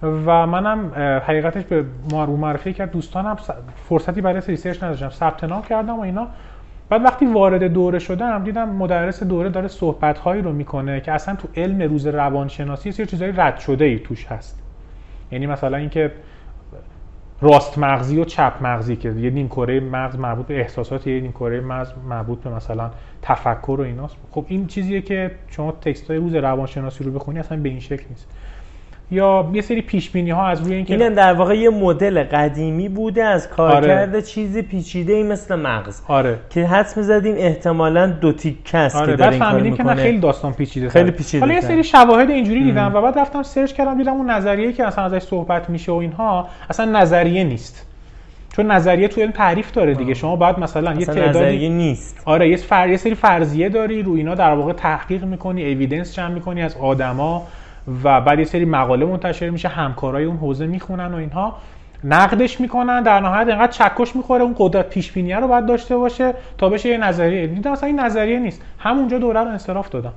و 0.03 0.47
منم 0.47 0.91
حقیقتش 1.25 1.63
به 1.63 1.85
معرفی 2.12 2.73
کرد. 2.73 2.91
دوستانم 2.91 3.38
فرصتی 3.89 4.21
برای 4.21 4.41
ریسرچ 4.47 4.83
نداشتم. 4.83 5.09
ثبت 5.09 5.43
نام 5.43 5.62
کردم 5.62 5.99
و 5.99 6.01
اینا. 6.01 6.27
بعد 6.89 7.05
وقتی 7.05 7.25
وارد 7.25 7.63
دوره 7.63 7.99
شدم 7.99 8.43
دیدم 8.43 8.69
مدرس 8.69 9.23
دوره 9.23 9.49
داره 9.49 9.67
صحبت 9.67 10.17
هایی 10.17 10.41
رو 10.41 10.53
می‌کنه 10.53 11.01
که 11.01 11.12
اصلا 11.12 11.35
تو 11.35 11.47
علم 11.55 11.81
روز 11.81 12.07
روانشناسی 12.07 12.89
یه 12.89 13.05
چیزای 13.05 13.31
رد 13.31 13.57
شده 13.57 13.85
ای 13.85 13.99
توش 13.99 14.25
هست. 14.25 14.63
یعنی 15.31 15.47
مثلا 15.47 15.77
اینکه 15.77 16.12
راست 17.41 17.77
مغزی 17.77 18.19
و 18.19 18.25
چپ 18.25 18.53
مغزی 18.62 18.95
که 18.95 19.09
یه 19.09 19.29
نیم 19.29 19.47
کره 19.47 19.79
مغز 19.79 20.15
مربوط 20.15 20.45
به 20.45 20.59
احساسات 20.59 21.07
یه 21.07 21.21
نیم 21.21 21.31
کره 21.31 21.62
مغز 21.62 21.91
مربوط 22.09 22.39
به 22.39 22.49
مثلا 22.49 22.91
تفکر 23.21 23.75
و 23.79 23.81
ایناست. 23.81 24.17
خب 24.31 24.45
این 24.47 24.67
چیزیه 24.67 25.01
که 25.01 25.31
شما 25.47 25.71
تکست 25.71 26.12
های 26.12 26.19
روز 26.19 26.35
روانشناسی 26.35 27.03
رو 27.03 27.12
بخونی 27.12 27.39
اصلا 27.39 27.57
به 27.57 27.69
این 27.69 27.79
شکل 27.79 28.05
نیست. 28.09 28.27
یا 29.11 29.49
یه 29.53 29.61
سری 29.61 29.81
پیش 29.81 30.09
بینی 30.09 30.29
ها 30.29 30.47
از 30.47 30.61
روی 30.61 30.75
اینکه 30.75 30.93
این 30.93 31.13
در 31.13 31.33
واقع 31.33 31.57
یه 31.57 31.69
مدل 31.69 32.23
قدیمی 32.23 32.89
بوده 32.89 33.23
از 33.23 33.49
کارکرد 33.49 34.09
آره. 34.09 34.21
چیزی 34.21 34.61
پیچیده 34.61 35.13
ای 35.13 35.23
مثل 35.23 35.55
مغز. 35.55 36.01
آره. 36.07 36.39
که 36.49 36.65
حدس 36.65 36.97
می‌زدیم 36.97 37.35
احتمالاً 37.37 38.07
دو 38.07 38.31
تیکه 38.31 38.77
است 38.77 38.95
آره. 38.95 39.11
که 39.11 39.17
داره 39.17 39.31
این 39.31 39.75
کارو 39.77 39.95
که 39.95 40.01
خیلی 40.01 40.17
داستان 40.17 40.53
پیچیده 40.53 40.89
خیلی 40.89 41.11
پیچیده 41.11 41.45
حالا 41.45 41.53
یه 41.53 41.61
سری 41.61 41.83
شواهد 41.83 42.29
اینجوری 42.29 42.63
دیدم 42.63 42.95
و 42.95 43.01
بعد 43.01 43.19
رفتم 43.19 43.43
سرچ 43.43 43.73
کردم 43.73 43.97
دیدم 43.97 44.13
اون 44.13 44.29
نظریه 44.29 44.73
که 44.73 44.85
اصلا 44.85 45.03
ازش 45.05 45.21
صحبت 45.21 45.69
میشه 45.69 45.91
و 45.91 45.95
اینها 45.95 46.47
اصلا 46.69 46.99
نظریه 46.99 47.43
نیست. 47.43 47.85
چون 48.55 48.71
نظریه 48.71 49.07
تو 49.07 49.21
علم 49.21 49.31
تعریف 49.31 49.71
داره 49.71 49.93
دیگه. 49.93 50.13
شما 50.13 50.35
باید 50.35 50.59
مثلا 50.59 50.93
یه 50.93 51.05
تعدادی 51.05 51.29
نظریه 51.29 51.69
نیست. 51.69 52.21
آره 52.25 52.49
یه, 52.49 52.57
فر... 52.57 52.89
یه 52.89 52.97
سری 52.97 53.15
فرضیه 53.15 53.69
داری 53.69 54.03
رو 54.03 54.13
اینا 54.13 54.35
در 54.35 54.53
واقع 54.53 54.73
تحقیق 54.73 55.23
می‌کنی 55.23 55.73
اوییدنس 55.73 56.15
جمع 56.15 56.33
می‌کنی 56.33 56.61
از 56.61 56.77
آدما. 56.77 57.47
و 58.03 58.21
بعد 58.21 58.39
یه 58.39 58.45
سری 58.45 58.65
مقاله 58.65 59.05
منتشر 59.05 59.49
میشه 59.49 59.67
همکارای 59.67 60.23
اون 60.23 60.37
حوزه 60.37 60.67
می‌خونن 60.67 61.13
و 61.13 61.15
اینها. 61.15 61.57
نقدش 62.03 62.61
می‌کنن 62.61 63.03
در 63.03 63.19
نهایت 63.19 63.47
اینقدر 63.47 63.71
چکش 63.71 64.15
می‌خوره 64.15 64.43
اون 64.43 64.55
قدرت 64.57 64.89
پیش 64.89 65.11
رو 65.39 65.47
باید 65.47 65.65
داشته 65.65 65.97
باشه 65.97 66.33
تا 66.57 66.69
بشه 66.69 66.89
یه 66.89 66.97
نظریه. 66.97 67.47
علمی 67.47 67.71
مثلا 67.71 67.87
این 67.87 67.99
نظریه 67.99 68.39
نیست. 68.39 68.61
همونجا 68.79 69.19
دوره 69.19 69.39
رو 69.39 69.47
انصراف 69.47 69.89
دادم. 69.89 70.13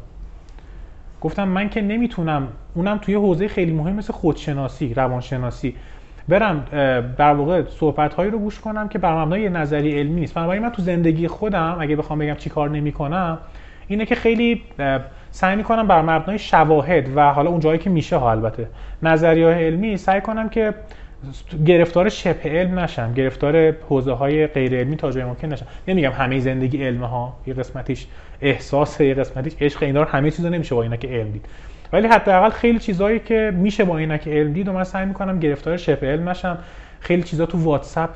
گفتم 1.20 1.48
من 1.48 1.68
که 1.68 1.80
نمی‌تونم 1.80 2.48
اونم 2.74 2.98
توی 2.98 3.14
حوزه 3.14 3.48
خیلی 3.48 3.72
مهم 3.72 3.94
مثل 3.94 4.12
خودشناسی 4.12 4.94
روانشناسی 4.94 5.74
برم 6.28 6.64
در 7.18 7.34
واقع 7.34 7.62
صحبت 7.68 8.14
هایی 8.14 8.30
رو 8.30 8.38
گوش 8.38 8.60
کنم 8.60 8.88
که 8.88 8.98
بر 8.98 9.22
مبنای 9.24 9.48
نظری 9.48 9.98
علمی 9.98 10.20
نیست. 10.20 10.34
بنابراین 10.34 10.62
من 10.62 10.70
تو 10.70 10.82
زندگی 10.82 11.28
خودم 11.28 11.76
اگه 11.80 11.96
بخوام 11.96 12.18
بگم 12.18 12.34
چی 12.34 12.50
کار 12.50 12.70
نمی‌کنم 12.70 13.38
اینه 13.92 14.06
که 14.06 14.14
خیلی 14.14 14.62
سعی 15.30 15.56
می‌کنم 15.56 15.86
بر 15.86 16.02
مبنای 16.02 16.38
شواهد 16.38 17.16
و 17.16 17.32
حالا 17.32 17.50
اون 17.50 17.60
جایی 17.60 17.78
که 17.78 17.90
میشه 17.90 18.16
ها 18.16 18.30
البته 18.30 18.68
نظریه 19.02 19.46
علمی 19.46 19.96
سعی 19.96 20.20
کنم 20.20 20.48
که 20.48 20.74
گرفتار 21.66 22.08
شبه 22.08 22.50
علم 22.50 22.78
نشم 22.78 23.14
گرفتار 23.14 23.74
حوزه 23.88 24.12
های 24.12 24.46
غیر 24.46 24.78
علمی 24.78 24.96
تا 24.96 25.10
جای 25.10 25.24
ممکن 25.24 25.48
نشم. 25.48 25.66
نمیگم 25.88 26.10
همه 26.10 26.38
زندگی 26.38 26.84
علم 26.84 27.04
ها 27.04 27.36
یه 27.46 27.54
قسمتیش 27.54 28.06
احساس 28.42 29.00
یه 29.00 29.14
قسمتیش 29.14 29.52
عشق 29.60 29.82
اینا 29.82 30.02
رو 30.02 30.08
همه 30.08 30.30
چیزا 30.30 30.48
نمیشه 30.48 30.74
با 30.74 30.82
اینا 30.82 30.96
که 30.96 31.08
علم 31.08 31.30
دید. 31.30 31.46
ولی 31.92 32.08
حداقل 32.08 32.50
خیلی 32.50 32.78
چیزایی 32.78 33.18
که 33.18 33.52
میشه 33.54 33.84
با 33.84 33.98
اینا 33.98 34.16
که 34.16 34.30
علم 34.30 34.52
دید 34.52 34.68
و 34.68 34.72
من 34.72 34.84
سعی 34.84 35.06
می‌کنم 35.06 35.38
گرفتار 35.38 35.76
شبه 35.76 36.06
علم 36.06 36.28
نشم. 36.28 36.58
خیلی 37.00 37.22
چیزا 37.22 37.46
تو 37.46 37.58
واتساپ 37.58 38.10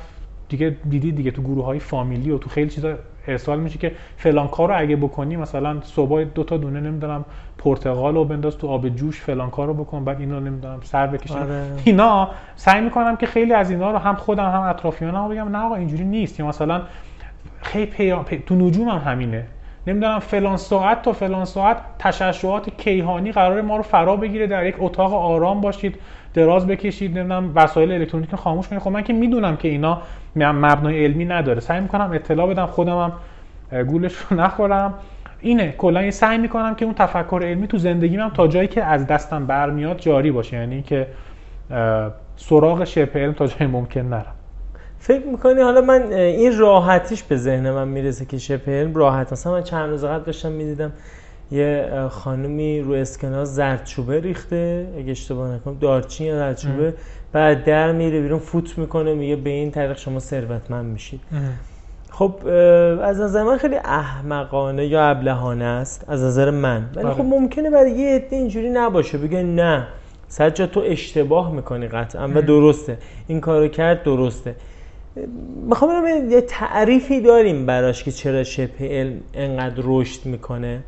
دیگه 0.49 0.75
دیدی 0.89 1.11
دیگه 1.11 1.31
تو 1.31 1.41
گروه 1.41 1.65
های 1.65 1.79
فامیلی 1.79 2.31
و 2.31 2.37
تو 2.37 2.49
خیلی 2.49 2.69
چیزا 2.69 2.95
ارسال 3.27 3.59
میشه 3.59 3.79
که 3.79 3.91
فلان 4.17 4.47
کار 4.47 4.69
رو 4.69 4.79
اگه 4.79 4.95
بکنی 4.95 5.35
مثلا 5.35 5.81
صبح 5.81 6.23
دو 6.23 6.43
تا 6.43 6.57
دونه 6.57 6.79
نمی‌دونم 6.79 7.25
پرتقال 7.57 8.15
رو 8.15 8.25
بنداز 8.25 8.57
تو 8.57 8.67
آب 8.67 8.89
جوش 8.89 9.21
فلان 9.21 9.49
کار 9.49 9.67
رو 9.67 9.73
بکن 9.73 10.03
بعد 10.05 10.19
اینو 10.19 10.39
نمی‌دونم 10.39 10.79
سر 10.83 11.07
بکشم 11.07 11.39
آره. 11.39 11.63
اینا 11.83 12.29
سعی 12.55 12.81
می‌کنم 12.81 13.15
که 13.15 13.25
خیلی 13.25 13.53
از 13.53 13.71
اینا 13.71 13.91
رو 13.91 13.97
هم 13.97 14.15
خودم 14.15 14.49
هم 14.51 14.61
اطرافیانم 14.61 15.29
بگم 15.29 15.49
نه 15.49 15.57
آقا 15.57 15.75
اینجوری 15.75 16.03
نیست. 16.03 16.39
یا 16.39 16.47
مثلا 16.47 16.81
خیلی 17.61 17.85
پیام 17.85 18.25
تو 18.45 18.55
نجوم 18.55 18.89
هم 18.89 19.11
همینه. 19.11 19.45
نمی‌دونم 19.87 20.19
فلان 20.19 20.57
ساعت 20.57 21.01
تا 21.01 21.13
فلان 21.13 21.45
ساعت 21.45 21.77
تشعشعات 21.99 22.69
کیهانی 22.69 23.31
قرار 23.31 23.61
ما 23.61 23.77
رو 23.77 23.83
فرا 23.83 24.15
بگیره 24.15 24.47
در 24.47 24.65
یک 24.65 24.75
اتاق 24.79 25.13
آرام 25.13 25.61
باشید. 25.61 25.99
دراز 26.33 26.67
بکشید 26.67 27.17
نمی‌دونم 27.17 27.51
وسایل 27.55 27.91
الکترونیک 27.91 28.35
خاموش 28.35 28.67
کنید. 28.67 28.81
خب 28.81 28.91
من 28.91 29.03
که 29.03 29.13
می‌دونم 29.13 29.57
که 29.57 29.67
اینا 29.67 30.01
مبنای 30.35 31.05
علمی 31.05 31.25
نداره. 31.25 31.59
سعی 31.59 31.81
می‌کنم 31.81 32.11
اطلاع 32.13 32.47
بدم 32.47 32.65
خودم 32.65 32.97
هم 32.97 33.83
گولش 33.83 34.13
رو 34.13 34.37
نخورم. 34.37 34.93
اینه 35.39 35.71
کلا 35.77 36.11
سعی 36.11 36.37
می‌کنم 36.37 36.75
که 36.75 36.85
اون 36.85 36.93
تفکر 36.93 37.41
علمی 37.43 37.67
تو 37.67 37.77
زندگیم 37.77 38.29
تا 38.29 38.47
جایی 38.47 38.67
که 38.67 38.83
از 38.83 39.07
دستم 39.07 39.45
برمیاد 39.45 39.97
جاری 39.97 40.31
باشه. 40.31 40.57
یعنی 40.57 40.81
که 40.81 41.07
سراغ 42.35 42.83
شبه 42.83 43.19
علم 43.19 43.33
تا 43.33 43.47
جایی 43.47 43.71
ممکن 43.71 44.01
نرم. 44.01 44.33
فکر 44.99 45.25
می‌کنی 45.25 45.61
حالا 45.61 45.81
من 45.81 46.11
این 46.11 46.57
راحتیش 46.57 47.23
به 47.23 47.37
ذهن 47.37 47.71
من 47.71 47.87
می‌رسه 47.87 48.25
که 48.25 48.61
علم 48.67 48.95
راحت. 48.95 49.31
مثلا 49.31 49.53
من 49.53 49.63
چند 49.63 49.89
روز 49.89 50.05
قبل 50.05 50.23
داشتم 50.23 50.51
می‌دیدم 50.51 50.91
یه 51.51 51.89
خانومی 52.09 52.81
رو 52.81 52.93
اسکناس 52.93 53.49
زردچوبه 53.49 54.19
ریخته. 54.19 54.87
اگه 54.97 55.11
اشتباه 55.11 55.55
نکنم 55.55 55.77
دارچین 55.81 56.27
یا 56.27 56.35
زردچوبه. 56.35 56.93
بعد 57.31 57.63
در 57.63 57.91
میره 57.91 58.21
بیرون 58.21 58.39
فوت 58.39 58.77
می‌کنه 58.77 59.13
میگه 59.13 59.35
به 59.35 59.49
این 59.49 59.71
طریق 59.71 59.97
شما 59.97 60.19
ثروتمند 60.19 60.85
میشید. 60.85 61.21
خب 62.09 62.47
از 63.01 63.19
نظر 63.19 63.43
من 63.43 63.57
خیلی 63.57 63.75
احمقانه 63.75 64.85
یا 64.85 65.03
ابلهانه 65.03 65.65
است 65.65 66.05
از 66.07 66.23
نظر 66.23 66.51
من. 66.51 66.89
ولی 66.95 67.05
خب 67.07 67.11
آره. 67.11 67.21
ممکنه 67.21 67.69
برای 67.69 67.91
یه 67.91 68.15
عده 68.15 68.35
اینجوری 68.35 68.69
نباشه. 68.69 69.17
بگه 69.17 69.43
نه. 69.43 69.87
سجا 70.27 70.67
تو 70.67 70.79
اشتباه 70.79 71.51
می‌کنی 71.51 71.87
قطعا 71.87 72.27
و 72.27 72.41
درسته. 72.41 72.97
این 73.27 73.41
کارو 73.41 73.67
کرد 73.67 74.03
درسته. 74.03 74.55
می‌خوام 75.69 76.05
یه 76.29 76.41
تعریفی 76.41 77.21
داریم 77.21 77.65
براش 77.65 78.03
که 78.03 78.11
چرا 78.11 78.43
شبه 78.43 78.69
علم 78.81 79.19
انقدر 79.33 79.83
رشد 79.85 80.25
می‌کنه. 80.25 80.79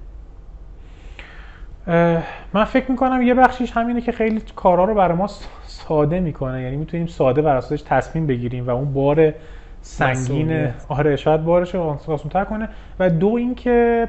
من 2.53 2.63
فکر 2.67 2.91
می‌کنم 2.91 3.21
یه 3.21 3.33
بخشیش 3.33 3.71
همینه 3.71 4.01
که 4.01 4.11
خیلی 4.11 4.41
کارا 4.55 4.83
رو 4.83 4.93
برای 4.93 5.17
ما 5.17 5.27
ساده 5.63 6.19
می‌کنه. 6.19 6.61
یعنی 6.61 6.75
می‌تونیم 6.75 7.07
ساده 7.07 7.41
بر 7.41 7.55
اساسش 7.55 7.81
تصمیم 7.81 8.27
بگیریم 8.27 8.67
و 8.67 8.69
اون 8.69 8.93
بار 8.93 9.33
سنگین 9.81 10.67
آره 10.89 11.15
شاید 11.15 11.43
بارش 11.43 11.75
رو 11.75 11.81
آسان‌تر 12.07 12.45
کنه. 12.45 12.69
و 12.99 13.09
دو 13.09 13.27
اینکه 13.27 14.07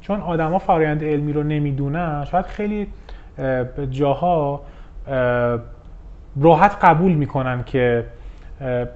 چون 0.00 0.20
آدما 0.20 0.58
فرایند 0.58 1.04
علمی 1.04 1.32
رو 1.32 1.42
نمی‌دونن 1.42 2.24
شاید 2.24 2.46
خیلی 2.46 2.86
جاها 3.90 4.60
راحت 6.40 6.76
قبول 6.84 7.12
می‌کنن 7.12 7.64
که 7.64 8.04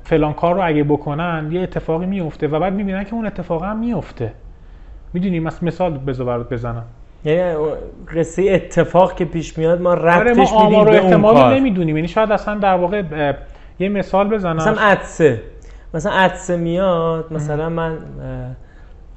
فلان 0.05 0.33
کار 0.33 0.55
رو 0.55 0.66
اگه 0.66 0.85
بکنن 0.85 1.49
یه 1.51 1.61
اتفاقی 1.61 2.07
میفته 2.07 2.49
و 2.49 2.61
بعد 2.61 2.72
می‌بینن 2.72 3.05
که 3.05 3.14
اون 3.14 3.27
اتفاق 3.27 3.64
هم 3.64 3.79
میفته 3.79 4.33
می‌دونی؟ 5.12 5.41
مثال 5.41 5.99
بذار 5.99 6.27
برات 6.27 6.49
بزنم. 6.49 6.85
یعنی 7.27 7.57
قصه 8.16 8.51
اتفاق 8.51 9.14
که 9.14 9.24
پیش 9.24 9.59
میاد 9.59 9.81
ما 9.81 9.91
آره 9.91 10.03
ربطش 10.03 10.53
ما 10.53 10.59
آمار 10.59 10.89
و 10.89 10.91
به 10.91 11.14
اون 11.14 11.22
کار. 11.22 11.55
نمی‌دونیم. 11.55 11.97
یعنی 11.97 12.09
شاید 12.09 12.33
اصلا 12.33 12.55
در 12.55 12.74
واقع 12.74 13.03
اه، 13.12 13.35
یه 13.79 13.89
مثال 13.89 14.29
بزنم. 14.29 14.57
مثلا 14.57 14.81
عدسه 14.81 15.41
مثلا 15.95 16.12
عدسه 16.12 16.57
میاد 16.57 17.33
مثلا 17.33 17.68
من 17.68 17.99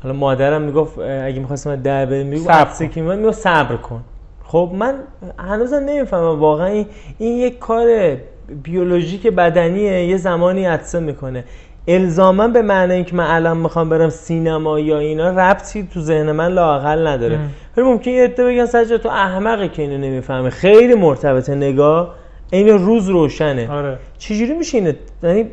حالا 0.03 0.15
مادرم 0.15 0.61
می‌گفت 0.61 0.99
اگه 0.99 1.39
می‌خواستم 1.39 1.75
در 1.75 2.05
بریم 2.05 2.27
می‌گفت 2.27 2.47
صبر 2.47 2.59
عدسه 2.59 2.87
کن. 2.87 2.93
که 2.93 3.01
میاد 3.01 3.19
می‌گفت 3.19 3.39
صبر 3.39 3.75
کن. 3.75 4.03
خب 4.43 4.71
من 4.73 4.95
هنوزم 5.39 5.83
نمی‌فهمم 5.85 6.39
واقعا 6.39 6.67
این, 6.67 6.85
این 7.17 7.37
یک 7.37 7.59
کار 7.59 8.17
بیولوژیک 8.63 9.27
بدنیه 9.27 10.05
یه 10.05 10.17
زمانی 10.17 10.65
عدسه 10.65 10.99
می‌کنه. 10.99 11.43
الزاما 11.89 12.47
به 12.47 12.61
معنی 12.61 12.93
اینکه 12.93 13.15
من 13.15 13.23
الان 13.27 13.57
می‌خوام 13.57 13.89
برم 13.89 14.09
سینما 14.09 14.79
یا 14.79 14.99
اینا 14.99 15.29
ربطی 15.29 15.87
تو 15.93 15.99
ذهن 16.01 16.31
من 16.31 16.47
لااقل 16.47 17.07
نداره. 17.07 17.39
ولی 17.77 17.85
ممکن 17.85 18.11
یه 18.11 18.23
عده 18.23 18.45
بگن 18.45 18.65
سجاد 18.65 19.01
تو 19.01 19.09
احمقی 19.09 19.69
که 19.69 19.81
اینو 19.81 19.97
نمی‌فهمه. 19.97 20.49
خیلی 20.49 20.95
مرتبطه 20.95 21.55
نگاه 21.55 22.15
این 22.51 22.67
روز 22.67 23.09
روشنه. 23.09 23.71
آره. 23.71 23.97
چجوری 24.17 24.53
میشه 24.53 24.77
اینه 24.77 24.95
یعنی 25.23 25.45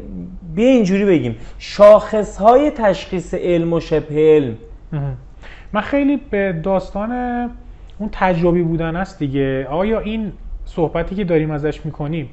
بیا 0.54 0.68
اینجوری 0.68 1.04
بگیم. 1.04 1.36
شاخص 1.58 2.36
های 2.36 2.70
تشخیص 2.70 3.34
علم 3.34 3.72
و 3.72 3.80
شبه 3.80 4.36
علم. 4.36 4.56
من 5.72 5.80
خیلی 5.80 6.20
به 6.30 6.60
داستان 6.62 7.10
اون 7.98 8.08
تجربی 8.12 8.62
بودن 8.62 8.96
است 8.96 9.18
دیگه. 9.18 9.66
آیا 9.70 10.00
این 10.00 10.32
صحبتی 10.64 11.14
که 11.14 11.24
داریم 11.24 11.50
ازش 11.50 11.86
می‌کنیم 11.86 12.30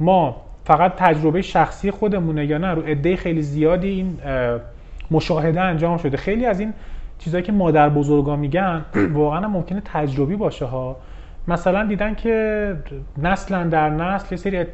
ما 0.00 0.36
فقط 0.64 0.94
تجربه 0.96 1.42
شخصی 1.42 1.90
خودمونه 1.90 2.46
یا 2.46 2.58
نه؟ 2.58 2.74
رو 2.74 2.82
عده 2.82 3.16
خیلی 3.16 3.42
زیادی 3.42 3.88
این 3.88 4.18
اه، 4.24 4.60
مشاهده 5.10 5.60
انجام 5.60 5.96
شده. 5.96 6.16
خیلی 6.16 6.46
از 6.46 6.60
این 6.60 6.72
چیزهایی 7.18 7.46
که 7.46 7.52
مادر 7.52 7.88
بزرگا 7.88 8.36
میگن 8.36 8.84
واقعا 9.12 9.48
ممکنه 9.48 9.82
تجربی 9.84 10.36
باشه 10.36 10.64
ها. 10.64 10.96
مثلا 11.48 11.86
دیدن 11.86 12.14
که 12.14 12.76
نسلا 13.22 13.64
در 13.64 13.90
نسل 13.90 14.26
یه 14.30 14.36
سری 14.36 14.64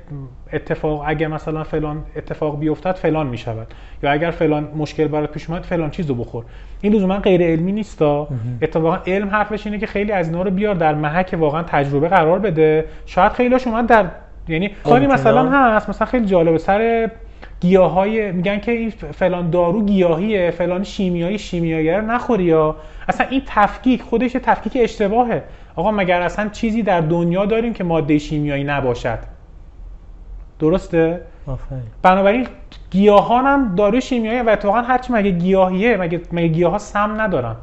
اتفاق 0.52 1.04
اگه 1.06 1.28
مثلا 1.28 1.64
فلان 1.64 2.04
اتفاق 2.16 2.58
بیفتد 2.58 2.92
فلان 2.92 3.26
می‌شود. 3.26 3.66
یا 4.02 4.10
اگر 4.10 4.30
فلان 4.30 4.68
مشکل 4.76 5.08
برات 5.08 5.32
پیش 5.32 5.50
اومد 5.50 5.62
فلان 5.62 5.90
چیزو 5.90 6.14
بخور. 6.14 6.44
این 6.80 6.94
لزوما 6.94 7.18
غیر 7.18 7.42
علمی 7.42 7.72
نیستا 7.72 8.28
اتفاقا 8.62 8.98
علم 9.06 9.28
حرفش 9.28 9.66
اینه 9.66 9.78
که 9.78 9.86
خیلی 9.86 10.12
از 10.12 10.28
اینا 10.28 10.42
رو 10.42 10.50
بیار 10.50 10.74
در 10.74 10.94
محک 10.94 11.36
واقعا 11.38 11.62
تجربه 11.62 12.08
قرار 12.08 12.38
بده. 12.38 12.84
شاید 13.06 13.32
خیلیش 13.32 13.66
اومد 13.66 13.86
در 13.86 14.06
یعنی 14.48 14.70
ممکنه. 14.84 15.06
مثلا 15.06 15.50
هست 15.50 15.88
مثلا 15.88 16.06
خیلی 16.06 16.26
جالبه. 16.26 16.58
سر 16.58 17.10
گیاهای 17.60 18.32
میگن 18.32 18.60
که 18.60 18.72
این 18.72 18.90
فلان 18.90 19.50
دارو 19.50 19.84
گیاهیه 19.84 20.50
فلان 20.50 20.84
شیمیایی 20.84 21.38
شیمیایی 21.38 21.90
رو 21.90 22.06
نخوری 22.06 22.44
یا؟ 22.44 22.76
اصلا 23.08 23.26
این 23.26 23.42
تفکیک 23.46 24.02
خودش 24.02 24.32
تفکیک 24.32 24.72
اشتباهه. 24.80 25.42
آقا 25.76 25.90
مگر 25.90 26.22
اصلا 26.22 26.48
چیزی 26.48 26.82
در 26.82 27.00
دنیا 27.00 27.46
داریم 27.46 27.72
که 27.72 27.84
ماده 27.84 28.18
شیمیایی 28.18 28.64
نباشد؟ 28.64 29.18
درسته؟ 30.58 31.20
آفرین. 31.46 31.82
بنابراین 32.02 32.46
گیاهان 32.90 33.46
هم 33.46 33.74
داروی 33.74 34.00
شیمیایی 34.00 34.40
و 34.40 34.48
اتفاقا 34.48 34.80
هرچی 34.80 35.12
مگه 35.12 35.30
گیاهیه 35.30 35.96
مگه 35.96 36.20
مگه 36.32 36.48
گیاه 36.48 36.72
ها 36.72 36.78
سم 36.78 37.20
ندارن؟ 37.20 37.56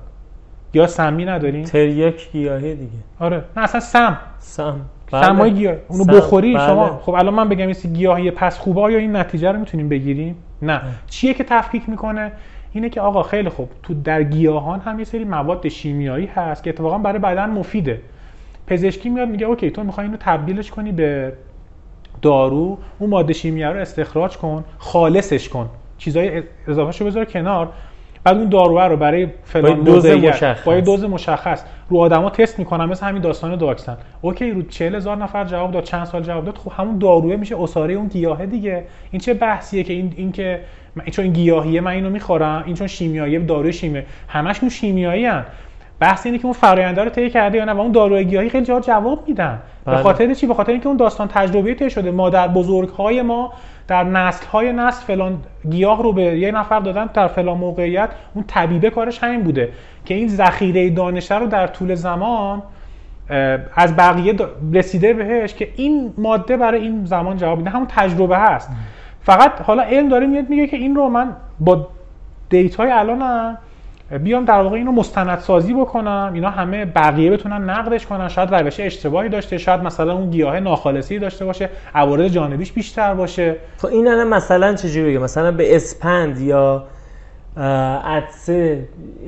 گیاه 0.74 0.88
سمی 0.88 1.26
نداریم؟ 1.26 1.64
تریاک 1.64 2.32
گیاهی 2.32 2.76
دیگه. 2.76 2.92
آره. 3.20 3.44
نه 3.58 3.64
اصلا 3.64 3.80
سم. 3.80 4.18
سم. 4.40 4.82
سمای 5.12 5.52
گیاه. 5.52 5.76
اونو 5.88 6.04
سم. 6.04 6.12
بخوری 6.12 6.54
بله. 6.54 6.68
شما. 6.68 7.00
خب 7.04 7.12
الان 7.12 7.34
من 7.34 7.50
بگم 7.50 7.68
این 7.68 7.94
گیاهی 7.94 8.32
پس 8.32 8.60
خوبه 8.60 8.82
آیا 8.82 8.98
این 8.98 9.16
نتیجه 9.16 9.52
رو 9.52 9.60
می‌تونیم 9.60 9.90
بگیریم؟ 9.90 10.36
نه. 10.62 10.82
چیه 11.08 11.34
که 11.34 11.44
تفکیک 11.44 11.90
می‌کنه؟ 11.90 12.32
اینه 12.72 12.90
که 12.90 13.02
آقا 13.02 13.24
خیلی 13.24 13.50
خوب. 13.50 13.70
تو 13.84 13.94
در 13.94 14.24
گیاهان 14.24 14.80
هم 14.80 15.00
یه 15.00 15.06
سری 15.06 15.24
مواد 15.24 15.68
شیمیایی 15.68 16.26
هست 16.26 16.64
که 16.64 16.70
اتفاقا 16.70 16.98
برای 16.98 17.20
بدن 17.20 17.50
مفیده. 17.50 18.02
پزشکی 18.68 19.10
میاد 19.10 19.30
میگه 19.30 19.46
okay 19.46 19.72
تو 19.72 19.84
می‌خوای 19.84 20.06
اینو 20.06 20.18
تبدیلش 20.20 20.72
کنی 20.72 20.92
به 20.92 21.34
دارو 22.22 22.78
اون 23.00 23.10
ماده 23.10 23.34
شیمیایی 23.34 23.74
رو 23.74 23.80
استخراج 23.80 24.38
کن 24.38 24.64
خالصش 24.78 25.50
کن. 25.50 25.70
چیزای 25.98 26.44
اضافهشو 26.68 27.06
بذار 27.06 27.26
کنار. 27.26 27.70
بعد 28.28 28.38
اون 28.38 28.50
داروه 28.50 28.84
رو 28.84 28.98
برای 28.98 29.28
فلان 29.44 29.80
دوز 29.84 30.06
مشخص. 30.06 30.64
با 30.64 30.80
دوز 30.80 31.04
مشخص. 31.04 31.64
رو 31.90 31.98
آدما 31.98 32.30
تست 32.30 32.60
می‌کنن 32.60 32.86
مثل 32.86 33.06
همین 33.06 33.22
داستان 33.22 33.56
واکسن 33.56 33.98
okay 34.22 34.52
رو 34.52 34.62
40 34.62 34.96
هزار 34.96 35.18
نفر 35.18 35.44
جواب 35.46 35.72
داد 35.72 35.84
چند 35.84 36.06
سال 36.06 36.22
جواب 36.24 36.46
داد 36.46 36.58
خب 36.58 36.72
همون 36.78 36.98
داروه 36.98 37.36
میشه 37.36 37.62
عصاره 37.62 37.94
اون 37.94 38.08
گیاهه 38.08 38.46
دیگه. 38.46 38.84
این 39.12 39.20
چه 39.20 39.34
بحثیه 39.34 39.84
که 39.84 39.94
این 39.94 40.14
این 40.18 40.32
که 40.32 40.60
من- 40.96 41.06
چون 41.06 41.24
این 41.24 41.34
گیاهیه 41.34 41.82
من 41.82 41.92
اینو 41.92 42.10
می‌خورم 42.10 42.64
این 42.66 42.76
چون 42.76 42.88
شیمیایی 42.88 43.40
داروی 43.40 43.74
شیمیایی. 43.74 44.06
همش 44.28 44.60
اون 44.62 44.70
شیمیایی 44.70 45.26
ان. 45.26 45.46
بحث 46.00 46.26
اینه 46.26 46.38
که 46.38 46.46
اون 46.46 46.54
فراینده 46.54 47.04
رو 47.04 47.10
طی 47.10 47.30
کرده 47.30 47.58
یا 47.58 47.66
نه 47.66 47.72
و 47.74 47.80
اون 47.80 47.92
داروی 47.92 48.26
گیاهی 48.26 48.50
خیلی 48.50 48.66
جا 48.66 48.80
جواب 48.80 49.24
میدن. 49.28 49.60
به 49.86 49.92
بله. 49.92 50.04
خاطر 50.04 50.34
چی؟ 50.34 50.48
به 50.48 50.54
خاطر 50.54 50.72
اینکه 50.72 50.88
اون 50.88 50.98
داستان 50.98 51.28
تجربه 51.28 51.74
طی 51.74 51.90
شده. 51.90 52.12
مادر 52.12 52.48
بزرگهای 52.48 53.22
ما 53.22 53.54
در 53.88 54.04
نسل 54.04 54.46
های 54.46 54.74
نسل 54.74 55.06
فلان 55.06 55.40
گیاه 55.70 56.04
رو 56.04 56.14
به 56.14 56.24
یه 56.24 56.52
نفر 56.52 56.80
دادن 56.80 57.06
در 57.14 57.28
فلان 57.28 57.58
موقعیت 57.58 58.10
اون 58.34 58.44
طبیبه 58.48 58.90
کارش 58.90 59.24
همین 59.24 59.44
بوده 59.44 59.70
که 60.06 60.14
این 60.14 60.28
ذخیره 60.28 60.90
دانشه 60.90 61.40
رو 61.40 61.48
در 61.48 61.68
طول 61.68 61.96
زمان 61.96 62.64
از 63.76 63.96
بقیه 63.96 64.36
رسیده 64.74 65.14
بهش 65.14 65.54
که 65.54 65.70
این 65.76 66.14
ماده 66.18 66.58
برای 66.58 66.82
این 66.82 67.06
زمان 67.06 67.38
جواب 67.38 67.58
میده. 67.58 67.70
همون 67.70 67.88
تجربه 67.88 68.38
هست. 68.38 68.70
فقط 69.22 69.62
حالا 69.62 69.84
علم 69.84 70.10
داره 70.10 70.28
میاد 70.28 70.50
میگه 70.50 70.68
که 70.68 70.78
این 70.78 70.96
رو 70.96 71.10
من 71.10 71.36
با 71.60 71.88
data 72.50 72.83
ی 72.83 72.92
الانم 72.92 73.58
بیام 74.12 74.46
در 74.46 74.62
واقع 74.62 74.76
اینو 74.76 74.92
مستندسازی 74.92 75.74
بکنم 75.74 76.32
اینا 76.34 76.50
همه 76.50 76.86
بقیه 76.86 77.32
بتونن 77.32 77.70
نقدش 77.70 78.06
کنن. 78.06 78.28
شاید 78.28 78.56
روش 78.56 78.80
اشتباهی 78.80 79.30
داشته 79.30 79.58
شاید 79.58 79.82
مثلا 79.82 80.14
اون 80.14 80.30
گیاه 80.30 80.60
ناخالصی 80.60 81.20
داشته 81.20 81.46
باشه 81.46 81.70
عوارض 81.96 82.32
جانبیش 82.32 82.72
بیشتر 82.72 83.14
باشه. 83.14 83.56
خب 83.78 83.86
این 83.86 84.08
الان 84.08 84.28
مثلا 84.28 84.74
چجوری 84.76 85.12
بگم؟ 85.12 85.24
مثلا 85.24 85.52
به 85.52 85.76
اسپند 85.76 86.40
یا 86.40 86.84
عطسه 88.06 88.88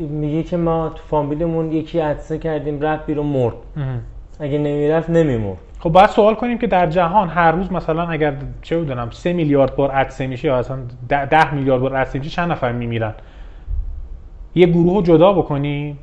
میگه 0.10 0.44
که 0.44 0.58
ما 0.58 0.90
تو 0.90 1.02
فامیلمون 1.10 1.72
یکی 1.72 2.00
عطسه 2.00 2.38
کردیم 2.38 2.82
رفت 2.82 3.06
بیرون 3.06 3.26
مرد. 3.26 3.56
اگه 4.40 4.58
نمی‌رفت 4.58 5.10
نمیمرد. 5.10 5.58
خب 5.80 5.90
باید 5.90 6.10
سوال 6.10 6.36
کنیم 6.36 6.58
که 6.58 6.68
در 6.68 6.88
جهان 6.88 7.30
هر 7.30 7.52
روز 7.52 7.72
مثلا 7.72 8.08
اگر 8.08 8.34
چه 8.62 8.78
بدونم 8.78 9.10
3 9.12 9.34
میلیارد 9.34 9.76
بار 9.76 9.92
عدسه 9.92 10.28
میشه 10.28 10.48
یا 10.48 10.58
اصلا 10.58 10.78
10 11.10 11.54
میلیارد 11.54 11.82
بار 11.82 11.96
عدسه 11.96 12.20
میشه 12.20 12.32
چند 12.32 12.52
نفر 12.52 12.72
میمیرن؟ 12.72 13.14
یه 14.60 14.68
گروه 14.68 14.95
رو 14.95 15.01
جدا 15.01 15.34
بکنیم 15.34 15.99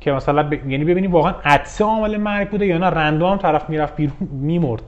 که 0.00 0.12
مثلا 0.12 0.42
ب... 0.42 0.52
یعنی 0.52 0.84
ببینیم 0.84 1.12
واقعا 1.12 1.34
عدسه 1.44 1.84
عامل 1.84 2.16
مرگ 2.16 2.50
بوده 2.50 2.66
یا 2.66 2.78
نه 2.78 2.86
رندوم 2.86 3.36
طرف 3.36 3.70
می‌رفت 3.70 3.96
بیرون 3.96 4.16
میمرد. 4.32 4.82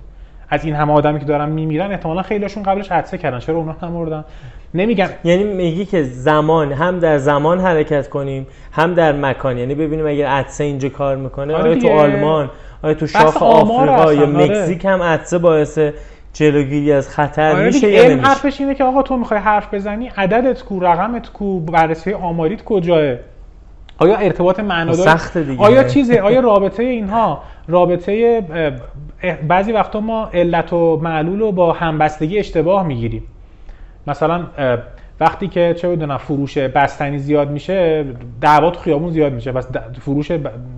از 0.48 0.64
این 0.64 0.74
همه 0.74 0.92
آدمی 0.92 1.18
که 1.18 1.24
دارن 1.24 1.48
میمیرن 1.48 1.90
احتمالا 1.90 2.22
خیلیشون 2.22 2.62
قبلش 2.62 2.92
عدسه 2.92 3.18
کردن. 3.18 3.38
چرا 3.38 3.56
اونا 3.56 3.76
نمردن؟ 3.82 4.24
نمیگم. 4.74 5.08
یعنی 5.24 5.44
میگی 5.44 5.84
که 5.84 6.02
زمان 6.02 6.72
هم 6.72 6.98
در 6.98 7.18
زمان 7.18 7.60
حرکت 7.60 8.08
کنیم 8.08 8.46
هم 8.72 8.94
در 8.94 9.12
مکان. 9.12 9.58
یعنی 9.58 9.74
ببینیم 9.74 10.06
اگر 10.06 10.26
عدسه 10.26 10.64
اینجا 10.64 10.88
کار 10.88 11.16
می‌کنه 11.16 11.54
آره 11.54 11.70
آیا 11.70 11.80
تو. 11.80 11.88
آلمان 11.88 12.50
آیا 12.82 12.94
تو 12.94 13.06
شاخ 13.06 13.42
آفریقا 13.42 14.12
یا 14.12 14.20
آره. 14.20 14.26
مکزیک 14.26 14.84
هم 14.84 15.02
عدسه 15.02 15.38
باعث 15.38 15.78
جلوگیری 16.32 16.92
از 16.92 17.08
خطر 17.08 17.52
آره 17.52 17.64
میشه 17.64 17.90
یا 17.90 18.08
نمیشه؟ 18.08 18.28
حرفش 18.28 18.60
اینه 18.60 18.74
که 18.74 18.84
آقا 18.84 19.02
تو 19.02 19.16
می‌خوای 19.16 19.40
حرف 19.40 19.74
بزنی 19.74 20.10
عددت 20.16 20.62
کو 20.62 20.80
رقمت 20.80 21.32
کو 21.32 21.60
بررسی 21.60 22.12
آماریت 22.12 22.64
کجاه؟ 22.64 23.16
آیا 23.98 24.16
ارتباط 24.16 24.60
معنادار؟ 24.60 25.06
سخته 25.06 25.42
دیگه. 25.42 25.62
آیا 25.62 25.84
چیزه؟ 25.84 26.20
آیا 26.20 26.40
رابطه 26.40 26.82
اینها؟ 26.82 27.42
رابطه 27.68 28.40
بعضی 29.48 29.72
وقتا 29.72 30.00
ما 30.00 30.30
علت 30.34 30.72
و 30.72 30.96
معلول 31.02 31.40
رو 31.40 31.52
با 31.52 31.72
همبستگی 31.72 32.38
اشتباه 32.38 32.86
می‌گیریم. 32.86 33.22
مثلا 34.06 34.46
وقتی 35.20 35.48
که 35.48 35.74
چه 35.78 35.88
بدونم 35.88 36.16
فروش 36.16 36.58
بستنی 36.58 37.18
زیاد 37.18 37.50
میشه 37.50 38.04
دعوا 38.40 38.70
تو 38.70 38.80
خیابون 38.80 39.10
زیاد 39.10 39.32
میشه. 39.32 39.52
بس 39.52 39.68
فروش 40.00 40.30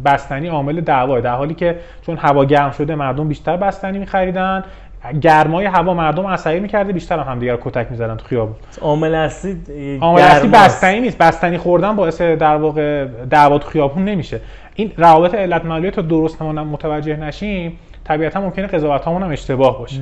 بستنی 0.05 0.49
عامل 0.49 0.81
دعواه. 0.81 1.21
در 1.21 1.35
حالی 1.35 1.55
که 1.55 1.79
چون 2.07 2.17
هوا 2.17 2.45
گرم 2.45 2.71
شده 2.71 2.95
مردم 2.95 3.29
بیشتر 3.29 3.57
بستنی 3.57 3.99
میخریدن. 3.99 4.65
گرمای 5.13 5.65
هوا 5.65 5.95
مردم 5.95 6.27
عصبی 6.27 6.61
می‌کرده 6.61 6.93
بیشتر 6.93 7.19
هم 7.19 7.33
همدیگه 7.33 7.53
رو 7.53 7.59
کتک 7.63 7.87
می‌زدن 7.91 8.17
تو 8.17 8.27
خیابون. 8.27 8.57
عامل 8.81 9.15
اصلی 9.15 9.99
عامل 10.01 10.21
اصلی. 10.21 10.49
بستنی 10.49 11.01
نیست. 11.01 11.19
بستنی 11.19 11.59
خوردن 11.59 11.97
باعث 11.97 12.21
در 12.21 12.57
واقع 12.57 13.05
دعوا 13.31 13.59
تو 13.59 13.69
خیابون 13.69 14.05
نمیشه. 14.05 14.41
این 14.75 14.93
روابط 14.97 15.35
علت 15.35 15.65
معلولی 15.65 15.91
تا 15.91 16.03
درست 16.03 16.43
متوجه 16.43 17.17
نشیم 17.17 17.79
طبیعتا 18.05 18.41
ممکنه 18.41 18.67
قضاوت 18.67 19.09
هم 19.09 19.31
اشتباه 19.31 19.79
باشه. 19.79 20.01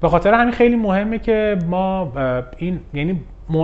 به 0.00 0.08
خاطر 0.08 0.34
همین 0.34 0.52
خیلی 0.52 0.76
مهمه 0.76 1.18
که 1.18 1.58
ما 1.66 2.12
این 2.56 2.80
یعنی 2.94 3.20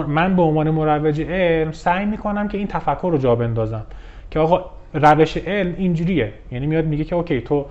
من 0.08 0.36
به 0.36 0.42
عنوان 0.42 0.70
مروج 0.70 1.20
علم 1.20 1.72
سعی 1.72 2.06
می‌کنم 2.06 2.48
که 2.48 2.58
این 2.58 2.66
تفکر 2.66 3.08
رو 3.12 3.18
جا 3.18 3.34
بندازم. 3.34 3.82
که 4.30 4.38
آقا 4.38 4.64
روش 4.94 5.36
علم 5.36 5.74
اینجوریه. 5.78 6.32
یعنی 6.52 6.66
میاد 6.66 6.84
میگه 6.84 7.04
که 7.04 7.14
اوکی 7.14 7.40
تو 7.40 7.66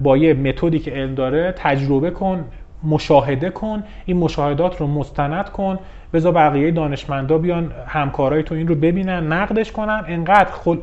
با 0.00 0.16
یه 0.16 0.34
متدی 0.34 0.78
که 0.78 0.90
علم 0.90 1.14
داره 1.14 1.54
تجربه 1.56 2.10
کن 2.10 2.44
مشاهده 2.84 3.50
کن 3.50 3.82
این 4.06 4.16
مشاهدات 4.16 4.80
رو 4.80 4.86
مستند 4.86 5.48
کن 5.48 5.78
بذار 6.12 6.32
بقیه 6.32 6.70
دانشمندا 6.70 7.38
بیان 7.38 7.72
همکارای 7.86 8.42
تو 8.42 8.54
این 8.54 8.68
رو 8.68 8.74
ببینن 8.74 9.32
نقدش 9.32 9.72
کنن. 9.72 10.04
انقدر 10.08 10.50
خل... 10.50 10.76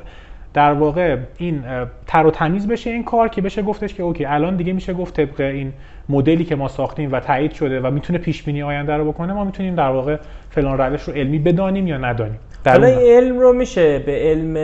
در 0.53 0.73
واقع 0.73 1.17
این 1.37 1.63
تر 2.07 2.25
و 2.25 2.31
تمیز 2.31 2.67
بشه 2.67 2.89
این 2.89 3.03
کار 3.03 3.27
که 3.27 3.41
بشه 3.41 3.61
گفتش 3.61 3.93
که 3.93 4.03
اوکی 4.03 4.25
الان 4.25 4.55
دیگه 4.55 4.73
میشه 4.73 4.93
گفت 4.93 5.21
طبق 5.21 5.41
این 5.41 5.73
مدلی 6.09 6.45
که 6.45 6.55
ما 6.55 6.67
ساختیم 6.67 7.11
و 7.11 7.19
تایید 7.19 7.51
شده 7.51 7.79
و 7.79 7.91
می‌تونه 7.91 8.19
پیش 8.19 8.43
بینی 8.43 8.63
آینده 8.63 8.93
رو 8.93 9.11
بکنه 9.11 9.33
ما 9.33 9.43
می‌تونیم 9.43 9.75
در 9.75 9.89
واقع 9.89 10.17
فلان 10.49 10.77
روش 10.77 11.01
رو 11.01 11.13
علمی 11.13 11.39
بدانیم 11.39 11.87
یا 11.87 11.97
ندانیم. 11.97 12.39
حالا 12.65 12.87
این 12.87 12.99
علم 12.99 13.39
رو 13.39 13.53
میشه 13.53 13.99
به 13.99 14.11
علم 14.11 14.55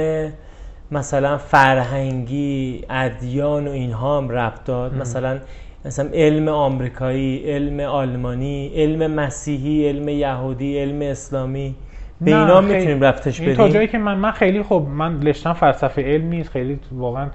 مثلا 0.92 1.38
فرهنگی 1.38 2.86
ادیان 2.90 3.68
و 3.68 3.72
اینها 3.72 4.18
هم 4.18 4.30
ربط 4.30 4.64
داد. 4.66 4.94
مثلا 4.94 5.40
مثلا 5.86 6.10
علم 6.14 6.48
آمریکایی 6.48 7.52
علم 7.52 7.80
آلمانی 7.80 8.72
علم 8.76 9.12
مسیحی 9.12 9.88
علم 9.90 10.10
یهودی 10.10 10.80
علم 10.80 11.02
اسلامی. 11.02 11.76
به 12.22 12.38
اینا 12.38 12.62
می‌تونیم 12.62 13.02
رفتش 13.02 13.42
بدیم 13.42 13.54
تا 13.54 13.70
جایی 13.70 13.88
که 13.88 13.98
من 13.98 14.18
من 14.18 14.32
خیلی 14.32 14.64
خب 14.64 14.86
من 14.90 15.20
لشتم 15.20 15.54
فلسفه 15.54 16.02
علمی 16.02 16.44
خیلی 16.44 16.80
واقعا 16.92 17.28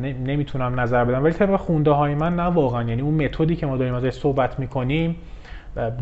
نمی‌تونم 0.00 0.80
نظر 0.80 1.04
بدم. 1.04 1.24
ولی 1.24 1.32
طبق 1.32 1.56
خونده 1.56 1.90
های 1.90 2.14
من 2.14 2.36
نه 2.36 2.42
واقعا. 2.42 2.82
یعنی 2.82 3.02
اون 3.02 3.14
متدی 3.14 3.56
که 3.56 3.66
ما 3.66 3.76
داریم 3.76 3.94
ازش 3.94 4.10
صحبت 4.10 4.58
می‌کنیم 4.58 5.16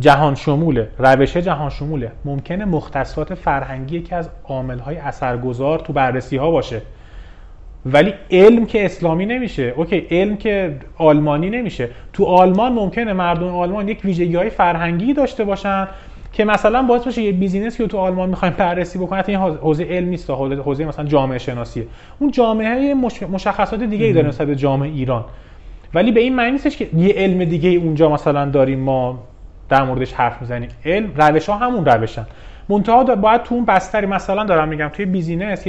جهان 0.01 0.35
شموله 0.35 0.89
روش 0.99 1.37
جهان 1.37 1.70
شموله 1.70 2.12
ممکنه 2.25 2.64
مختصات 2.64 3.35
فرهنگی 3.35 4.01
که 4.01 4.16
از 4.16 4.29
عامل 4.45 4.79
های 4.79 4.97
اثرگذار 4.97 5.79
تو 5.79 5.93
بررسی 5.93 6.37
ها 6.37 6.51
باشه. 6.51 6.83
ولی 7.87 8.14
علم 8.31 8.66
که 8.66 8.85
اسلامی 8.85 9.27
نمیشه. 9.27 9.75
OK 9.76 10.07
علم 10.11 10.37
که 10.37 10.77
آلمانی 10.99 11.51
نمیشه. 11.51 11.89
تو 12.12 12.25
آلمان 12.25 12.72
ممکنه 12.72 13.12
مردم 13.12 13.49
آلمان 13.49 13.89
یک 13.89 14.05
ویژگی 14.05 14.37
های 14.37 14.51
فرهنگی 14.51 15.12
داشته 15.12 15.45
باشن 15.45 15.89
که 16.33 16.45
مثلا 16.45 16.83
باعث 16.83 17.07
بشه 17.07 17.22
یه 17.22 17.33
business 17.32 17.78
که 17.79 17.87
تو 17.87 17.99
آلمان 17.99 18.29
می‌خوایم 18.29 18.55
بررسی 18.59 18.99
بکنه 18.99 19.25
این 19.29 19.39
حوزه 19.39 19.85
علم 19.85 20.09
نیست 20.09 20.31
حوزه 20.31 20.85
مثلا 20.85 21.05
جامعه 21.05 21.39
شناسیه 21.39 21.87
اون 22.18 22.31
جامعه 22.31 22.95
مشخصات 23.33 23.83
دیگه 23.83 24.07
ای 24.07 24.12
داره 24.12 24.29
نسبت 24.29 24.47
به 24.47 24.57
جامعه 24.57 24.91
ایران. 24.91 25.25
ولی 25.95 26.12
به 26.12 26.20
این 26.20 26.35
معنی 26.35 26.51
نیستش 26.51 26.77
که 26.77 26.89
یه 26.97 27.14
علم 27.14 27.45
دیگه 27.45 27.70
اونجا 27.70 28.09
مثلا 28.09 28.51
داریم 28.51 28.81
ما 28.81 29.18
در 29.68 29.84
موردش 29.84 30.12
حرف 30.12 30.40
می‌زنیم 30.40 30.68
علم 30.84 31.12
روش 31.16 31.48
ها 31.48 31.56
همون 31.58 31.84
روشن 31.84 32.26
منتها 32.68 33.04
باید 33.04 33.42
تو 33.42 33.54
اون 33.54 33.64
بستری 33.64 34.06
مثلا 34.06 34.44
دارم 34.44 34.68
میگم 34.68 34.88
توی 34.88 35.04
business 35.05 35.66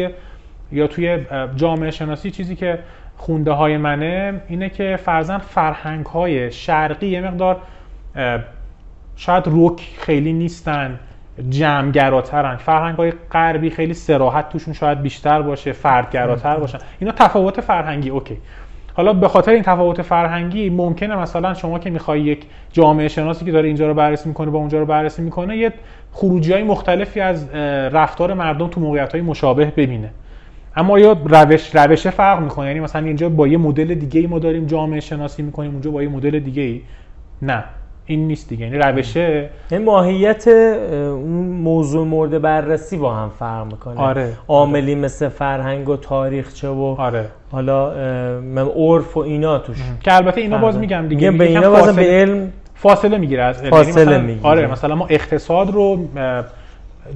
یا 0.71 0.87
توی 0.87 1.25
جامعه 1.55 1.91
شناسی 1.91 2.31
چیزی 2.31 2.55
که 2.55 2.79
خونده 3.17 3.51
های 3.51 3.77
منه 3.77 4.41
اینه 4.47 4.69
که 4.69 4.99
فرضا 5.05 5.37
فرهنگ 5.37 6.05
های 6.05 6.51
شرقی 6.51 7.07
یه 7.07 7.21
مقدار 7.21 7.61
شاید 9.15 9.47
رک 9.47 9.81
خیلی 9.99 10.33
نیستن 10.33 10.99
جمعگراترن. 11.49 12.55
فرهنگ 12.55 12.95
های 12.95 13.13
غربی 13.31 13.69
خیلی 13.69 13.93
صراحت 13.93 14.49
توشون 14.49 14.73
شاید 14.73 15.01
بیشتر 15.01 15.41
باشه 15.41 15.71
فردگراتر 15.71 16.57
باشن. 16.57 16.77
اینا 16.99 17.11
تفاوت 17.11 17.61
فرهنگی 17.61 18.09
OK. 18.09 18.37
حالا 18.97 19.13
به 19.13 19.27
خاطر 19.27 19.51
این 19.51 19.63
تفاوت 19.63 20.01
فرهنگی 20.01 20.69
ممکنه 20.69 21.15
مثلا 21.15 21.53
شما 21.53 21.79
که 21.79 21.89
می‌خوای 21.89 22.21
یک 22.21 22.45
جامعه 22.71 23.07
شناسی 23.07 23.45
که 23.45 23.51
داره 23.51 23.67
اینجا 23.67 23.87
رو 23.87 23.93
بررسی 23.93 24.29
می‌کنه 24.29 24.51
با 24.51 24.59
اونجا 24.59 24.79
رو 24.79 24.85
بررسی 24.85 25.21
می‌کنه 25.21 25.57
یه 25.57 25.73
خروجی 26.11 26.53
های 26.53 26.63
مختلفی 26.63 27.19
از 27.19 27.49
رفتار 27.93 28.33
مردم 28.33 28.67
تو 28.67 28.81
موقعیت 28.81 29.11
های 29.11 29.21
مشابه 29.21 29.65
ببینه. 29.65 30.09
اما 30.75 30.99
یا 30.99 31.17
روش 31.25 31.75
روشه 31.75 32.09
فرق 32.09 32.39
می‌کنه. 32.39 32.67
یعنی 32.67 32.79
مثلا 32.79 33.05
اینجا 33.05 33.29
با 33.29 33.47
یه 33.47 33.57
مدل 33.57 33.93
دیگه 33.93 34.19
ای 34.19 34.27
ما 34.27 34.39
داریم 34.39 34.65
جامعه 34.65 34.99
شناسی 34.99 35.43
می‌کنیم 35.43 35.71
اونجا 35.71 35.91
با 35.91 36.03
یه 36.03 36.09
مدل 36.09 36.39
دیگه 36.39 36.61
ای 36.61 36.81
نه. 37.41 37.63
این 38.05 38.27
نیست 38.27 38.49
دیگه. 38.49 38.65
یعنی 38.65 38.77
روشه 38.77 39.49
این 39.71 39.83
ماهیت 39.83 40.47
اون 40.47 41.45
موضوع 41.45 42.07
مورد 42.07 42.41
بررسی 42.41 42.97
با 42.97 43.13
هم 43.13 43.29
فرق 43.39 43.65
می‌کنه. 43.65 43.99
آره. 43.99 44.33
عاملی 44.47 44.91
آره. 44.91 45.01
مثل 45.01 45.29
فرهنگ 45.29 45.89
و 45.89 45.97
تاریخچه 45.97 46.67
و 46.67 46.95
آره. 46.97 47.25
حالا 47.51 47.91
عرف 48.75 49.17
و 49.17 49.19
اینا 49.19 49.59
توش. 49.59 49.77
که 50.01 50.15
البته 50.15 50.41
اینا 50.41 50.57
باز 50.57 50.77
میگم 50.77 51.07
دیگه. 51.07 51.31
به 51.31 51.45
اینا 51.45 51.69
باز 51.69 51.95
به 51.95 52.01
علم 52.01 52.51
فاصله 52.75 53.17
می‌گیره 53.17 53.43
از 53.43 53.61
علم. 53.61 53.73
یعنی 53.73 53.85
فاصله 53.85 54.17
می‌گیره. 54.17 54.47
آره 54.47 54.67
مثلا 54.71 54.95
ما 54.95 55.07
اقتصاد 55.09 55.71
رو 55.71 56.07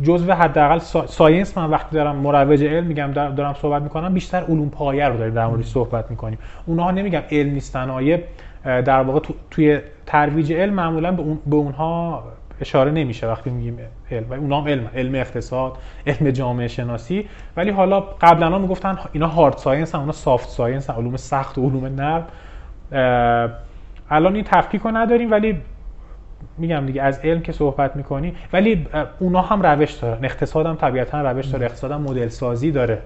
جزء 0.03 0.33
حداقل 0.33 0.79
science 1.07 1.57
من 1.57 1.69
وقتی 1.69 1.95
دارم 1.95 2.15
مروج 2.15 2.63
علم 2.63 2.85
میگم 2.85 3.11
دارم 3.11 3.55
صحبت 3.61 3.81
می‌کنم 3.81 4.13
بیشتر 4.13 4.37
علوم 4.37 4.69
پایه 4.69 5.07
رو 5.07 5.17
داریم 5.17 5.33
در 5.33 5.47
موردش 5.47 5.65
صحبت 5.65 6.11
می‌کنیم. 6.11 6.37
اونها 6.65 6.91
نمیگم 6.91 7.21
علم 7.31 7.53
نیستن 7.53 7.89
آیه 7.89 8.23
در 8.69 9.01
واقع 9.01 9.19
توی 9.51 9.79
ترویج 10.05 10.53
علم 10.53 10.73
معمولا 10.73 11.11
به, 11.11 11.21
اون، 11.21 11.39
به 11.47 11.55
اونها 11.55 12.23
اشاره 12.61 12.91
نمیشه 12.91 13.27
وقتی 13.27 13.49
میگیم 13.49 13.77
علم. 14.11 14.29
و 14.29 14.33
اونها 14.33 14.61
هم 14.61 14.67
علم 14.67 14.89
علم 14.95 15.15
اقتصاد 15.15 15.77
علم 16.07 16.31
جامعه 16.31 16.67
شناسی. 16.67 17.27
ولی 17.57 17.71
حالا 17.71 17.99
قبلا 17.99 18.49
ها 18.49 18.57
می‌گفتن 18.57 18.97
اینا 19.11 19.27
hard 19.27 19.57
science 19.57 19.95
هم 19.95 20.01
اونا 20.01 20.11
soft 20.11 20.49
science 20.49 20.89
هم 20.89 20.95
علوم 20.95 21.17
سخت 21.17 21.57
و 21.57 21.69
علوم 21.69 21.85
نرم. 21.85 22.25
الان 24.09 24.35
این 24.35 24.43
تفکیک 24.43 24.81
رو 24.81 24.97
نداریم 24.97 25.31
ولی 25.31 25.57
میگم 26.57 26.85
دیگه 26.85 27.01
از 27.01 27.19
علم 27.19 27.41
که 27.41 27.51
صحبت 27.51 27.95
می‌کنی. 27.95 28.33
ولی 28.53 28.87
اونا 29.19 29.41
هم 29.41 29.61
روش 29.61 29.91
دارن. 29.91 30.25
اقتصاد 30.25 30.65
هم 30.65 30.75
طبیعتا 30.75 31.21
روش 31.21 31.45
داره 31.45 31.65
اقتصاد 31.65 31.91
هم 31.91 32.01
مدل 32.01 32.27
سازی 32.27 32.71
داره. 32.71 33.01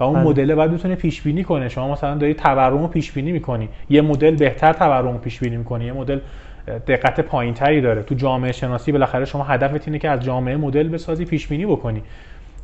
و 0.00 0.04
اون 0.04 0.14
بله. 0.14 0.24
مدل 0.24 0.54
باید 0.54 0.70
بتونه 0.70 0.94
پیش 0.94 1.22
بینی 1.22 1.44
کنه 1.44 1.68
شما 1.68 1.92
مثلا 1.92 2.14
داری 2.14 2.34
تورم 2.34 2.78
رو 2.78 2.88
پیش 2.88 3.12
بینی 3.12 3.32
می‌کنی. 3.32 3.68
یه 3.90 4.00
مدل 4.02 4.34
بهتر 4.34 4.72
تورم 4.72 5.12
رو 5.12 5.18
پیش 5.18 5.40
بینی 5.40 5.56
می‌کنی. 5.56 5.84
یه 5.84 5.92
مدل 5.92 6.20
دقت 6.86 7.20
پایینتری 7.20 7.80
داره. 7.80 8.02
تو 8.02 8.14
جامعه 8.14 8.52
شناسی 8.52 8.92
بالاخره 8.92 9.24
شما 9.24 9.44
هدفت 9.44 9.88
اینه 9.88 9.98
که 9.98 10.10
از 10.10 10.20
جامعه 10.20 10.56
مدل 10.56 10.88
بسازی 10.88 11.24
پیش 11.24 11.46
بینی 11.46 11.66
بکنی. 11.66 12.02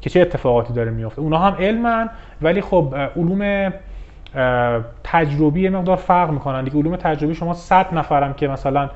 که 0.01 0.11
چه 0.11 0.21
اتفاقاتی 0.21 0.73
داره 0.73 0.91
میفته 0.91 1.21
اونا 1.21 1.39
هم 1.39 1.55
علمن 1.55 2.09
ولی 2.43 2.61
خب 2.61 2.95
علوم 3.17 3.73
تجربی 5.05 5.69
مقدار 5.69 5.97
فرق 5.97 6.31
می‌کنن. 6.31 6.65
دیگه 6.65 6.77
علوم 6.77 6.97
تجربی 6.97 7.35
شما 7.35 7.55
100 7.55 7.95
نفرم 7.95 8.35
که 8.35 8.49
مثلا 8.49 8.91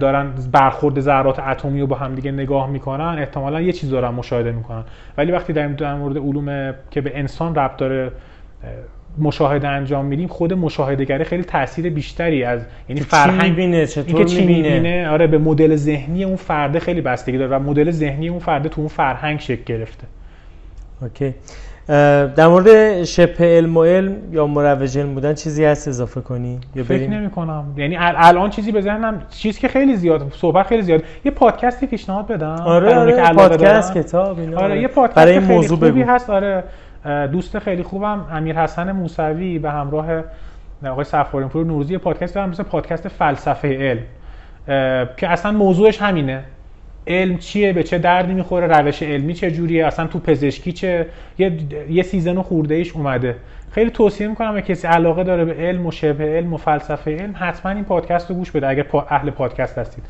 دارن 0.00 0.32
برخورد 0.52 1.00
ذرات 1.00 1.38
اتمی 1.38 1.80
رو 1.80 1.86
با 1.86 1.96
هم 1.96 2.14
دیگه 2.14 2.32
نگاه 2.32 2.70
می‌کنن 2.70 3.18
احتمالا 3.18 3.60
یه 3.60 3.72
چیز 3.72 3.90
دارن 3.90 4.08
مشاهده 4.08 4.52
می‌کنن. 4.52 4.84
ولی 5.18 5.32
وقتی 5.32 5.52
در, 5.52 5.68
در 5.68 5.94
مورد 5.94 6.18
علوم 6.18 6.74
که 6.90 7.00
به 7.00 7.18
انسان 7.18 7.54
ربط 7.54 7.76
داره 7.76 8.10
مشاهده 9.18 9.68
انجام 9.68 10.04
میدیم 10.04 10.28
خود 10.28 10.52
مشاهدهگری 10.52 11.24
خیلی 11.24 11.44
تاثیر 11.44 11.90
بیشتری 11.90 12.44
از 12.44 12.66
یعنی 12.88 13.00
فرهنگ 13.00 13.50
می‌بینه؟ 13.50 13.86
چطور 13.86 14.24
چی 14.24 14.46
می‌بینه؟ 14.46 15.08
آره 15.08 15.26
به 15.26 15.38
مدل 15.38 15.76
ذهنی 15.76 16.24
اون 16.24 16.36
فرده 16.36 16.80
خیلی 16.80 17.00
بستگی 17.00 17.38
داره 17.38 17.56
و 17.56 17.62
مدل 17.62 17.90
ذهنی 17.90 18.28
اون 18.28 18.38
فرده 18.38 18.68
تو 18.68 18.80
اون 18.80 18.88
فرهنگ 18.88 19.40
شکل 19.40 19.62
گرفته. 19.66 20.06
اوکی. 21.02 21.34
در 21.86 22.46
مورد 22.46 23.04
شبه 23.04 23.44
علم 23.44 23.76
و 23.76 23.84
علم 23.84 24.16
یا 24.32 24.46
مروج 24.46 24.98
علم 24.98 25.14
بودن 25.14 25.34
چیزی 25.34 25.64
هست 25.64 25.88
اضافه 25.88 26.20
کنی؟ 26.20 26.60
یا 26.74 26.84
فکر 26.84 27.10
نمی 27.10 27.30
کنم 27.30 27.64
یعنی 27.76 27.96
الان 28.00 28.50
چیزی 28.50 28.72
به 28.72 28.80
ذهنم 28.80 29.22
چیزی 29.30 29.60
که 29.60 29.68
خیلی 29.68 29.96
زیاد 29.96 30.32
صحبت 30.32 30.66
خیلی 30.66 30.82
زیاد. 30.82 31.02
یه 31.24 31.30
پادکستی 31.30 31.86
پیشنهاد 31.86 32.26
بدم. 32.26 32.56
آره, 32.60 32.94
آره 32.94 33.16
که 33.16 33.34
پادکست 33.34 33.94
کتاب 33.94 34.38
اینا 34.38 34.58
آره 34.58 34.80
یه 34.80 34.88
پادکست 34.88 35.16
برای 35.16 35.40
خیلی 35.40 35.54
موضوع 35.54 35.78
خوبی 35.78 36.02
هست. 36.02 36.30
آره 36.30 36.64
دوست 37.32 37.58
خیلی 37.58 37.82
خوبم 37.82 38.26
امیر 38.32 38.58
حسن 38.58 38.92
موسوی 38.92 39.58
به 39.58 39.70
همراه 39.70 40.06
آقای 40.86 41.04
سفارین 41.04 41.48
پور 41.48 41.66
نوروزی 41.66 41.98
پادکست 41.98 42.34
دارم 42.34 42.50
مثل 42.50 42.62
پادکست 42.62 43.08
فلسفه 43.08 43.68
علم. 43.68 44.02
که 45.16 45.28
اصلا 45.28 45.52
موضوعش 45.52 46.02
همینه. 46.02 46.44
علم 47.06 47.38
چیه؟ 47.38 47.72
به 47.72 47.82
چه 47.82 47.98
دردی 47.98 48.34
می‌خوره؟ 48.34 48.66
روش 48.66 49.02
علمی 49.02 49.34
چه 49.34 49.50
جوریه 49.50 49.86
اصلا 49.86 50.06
تو 50.06 50.18
پزشکی 50.18 50.72
چه؟ 50.72 51.06
یه, 51.38 51.52
یه 51.90 52.02
سیزن 52.02 52.42
خورده 52.42 52.74
ایش 52.74 52.92
اومده. 52.92 53.36
خیلی 53.70 53.90
توصیه 53.90 54.28
می‌کنم 54.28 54.50
اگه 54.56 54.62
کسی 54.62 54.86
علاقه 54.86 55.24
داره 55.24 55.44
به 55.44 55.54
علم 55.54 55.86
و 55.86 55.90
شبه 55.90 56.24
علم 56.24 56.54
و 56.54 56.56
فلسفه 56.56 57.16
علم 57.16 57.34
حتما 57.38 57.72
این 57.72 57.84
پادکست 57.84 58.30
رو 58.30 58.36
گوش 58.36 58.50
بده 58.50 58.68
اگر 58.68 58.86
اهل 59.08 59.30
پادکست 59.30 59.78
هستید. 59.78 60.04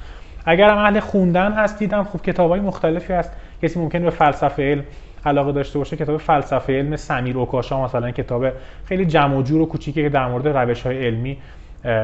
اگر 0.47 0.71
هم 0.71 0.79
اهل 0.79 1.01
خوندن 1.01 1.53
هستید 1.53 1.93
هم 1.93 2.05
خوب 2.05 2.23
کتابای 2.23 2.61
مختلفی 2.61 3.13
هست. 3.13 3.33
کسی 3.63 3.81
ممکن 3.81 4.03
به 4.03 4.11
فلسفه 4.11 4.63
علم 4.63 4.83
علاقه 5.27 5.53
داشته 5.53 5.79
باشه. 5.79 5.97
کتاب 5.97 6.17
فلسفه 6.17 6.73
علم 6.73 6.97
سمیر 6.97 7.39
اوکاشا 7.39 7.85
مثلا 7.85 8.11
کتاب 8.11 8.47
خیلی 8.85 9.07
جمع 9.07 9.37
و 9.37 9.43
جور 9.43 9.61
و 9.61 9.67
کوچیکی 9.67 10.03
که 10.03 10.09
در 10.09 10.27
مورد 10.27 10.49
روش 10.49 10.83
های 10.83 11.07
علمی 11.07 11.39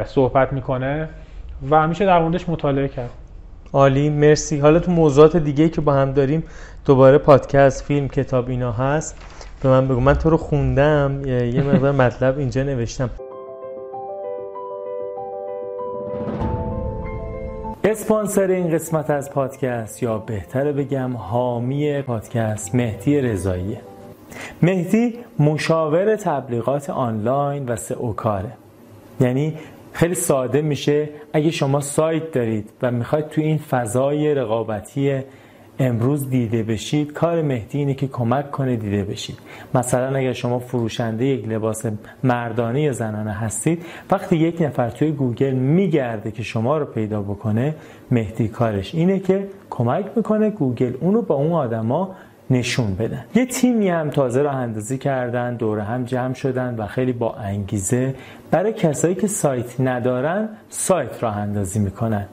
صحبت 0.05 0.53
می‌کنه 0.53 1.09
و 1.70 1.76
همیشه 1.76 2.07
در 2.07 2.18
موردش 2.18 2.49
مطالعه 2.49 2.88
کرد. 2.88 3.11
عالی. 3.72 4.10
مرسی. 4.10 4.58
حالا 4.58 4.78
تو 4.78 4.90
موضوعات 4.92 5.36
دیگه 5.36 5.68
که 5.68 5.80
با 5.80 5.92
هم 5.92 6.12
داریم 6.12 6.44
دوباره 6.84 7.18
پادکست 7.18 7.84
فیلم 7.84 8.08
کتاب 8.08 8.48
اینا 8.48 8.72
هست. 8.72 9.16
به 9.62 9.68
من 9.68 9.88
بگو. 9.88 10.00
من 10.00 10.14
تو 10.14 10.30
رو 10.30 10.36
خوندم. 10.36 11.20
یه 11.26 11.62
مقدار 11.62 11.92
مطلب 11.92 12.38
اینجا 12.38 12.62
نوشتم. 12.62 13.10
اسپانسر 17.84 18.46
این 18.46 18.70
قسمت 18.70 19.10
از 19.10 19.30
پادکست 19.30 20.02
یا 20.02 20.18
بهتره 20.18 20.72
بگم 20.72 21.16
حامی 21.16 22.02
پادکست 22.02 22.74
مهدی 22.74 23.20
رضاییه. 23.20 23.80
مهدی 24.62 25.14
مشاور 25.38 26.16
تبلیغات 26.16 26.90
آنلاین 26.90 27.68
و 27.68 27.76
سئو 27.76 28.12
کاره 28.12 28.52
یعنی 29.20 29.54
خیلی 29.93 30.14
ساده 30.14 30.62
میشه. 30.62 31.09
اگه 31.32 31.51
شما 31.51 31.80
سایت 31.80 32.32
دارید 32.32 32.70
و 32.82 32.91
می‌خواید 32.91 33.28
تو 33.28 33.41
این 33.41 33.59
فضای 33.59 34.34
رقابتی 34.34 35.20
امروز 35.78 36.30
دیده 36.30 36.62
بشید 36.62 37.12
کار 37.12 37.43
مهدی 37.43 37.78
اینه 37.78 37.95
که 37.95 38.09
کمک 38.09 38.51
کنه 38.51 38.76
دیده 38.76 39.05
بشید. 39.05 39.38
مثلا 39.74 40.16
اگر 40.16 40.32
شما 40.32 40.59
فروشنده 40.59 41.24
یک 41.24 41.49
لباس 41.49 41.86
مردانه 42.24 42.82
یا 42.82 42.93
زنانه 42.93 43.32
هستید 43.32 43.84
وقتی 44.11 44.36
یک 44.36 44.62
نفر 44.62 44.91
توی 44.91 45.11
گوگل 45.12 45.53
میگرده 45.53 46.30
که 46.30 46.43
شما 46.43 46.78
رو 46.78 46.84
پیدا 46.84 47.22
بکنه 47.22 47.74
مهدی 48.11 48.49
کارش 48.49 48.95
اینه 48.95 49.18
که 49.18 49.49
کمک 49.70 50.07
می‌کنه 50.16 50.51
گوگل 50.51 50.93
اونو 51.01 51.22
با 51.22 51.34
اون 51.34 51.53
آدما 51.53 52.16
نشون 52.51 52.94
بدن. 52.94 53.24
یه 53.34 53.46
تیمی 53.46 53.88
هم 53.88 54.11
تازه 54.11 54.42
راه 54.42 54.55
اندازی 54.55 54.98
کردن 54.98 55.57
دور 55.57 55.78
هم 55.78 56.05
جمع 56.05 56.34
شدن 56.34 56.74
و 56.78 56.86
خیلی 56.86 57.12
با 57.12 57.34
انگیزه 57.34 58.14
برای 58.51 58.72
کسایی 58.72 59.14
که 59.14 59.26
سایت 59.26 59.80
ندارن 59.80 60.48
سایت 60.68 61.22
راه 61.22 61.36
اندازی 61.36 61.78
می‌کنن. 61.78 62.26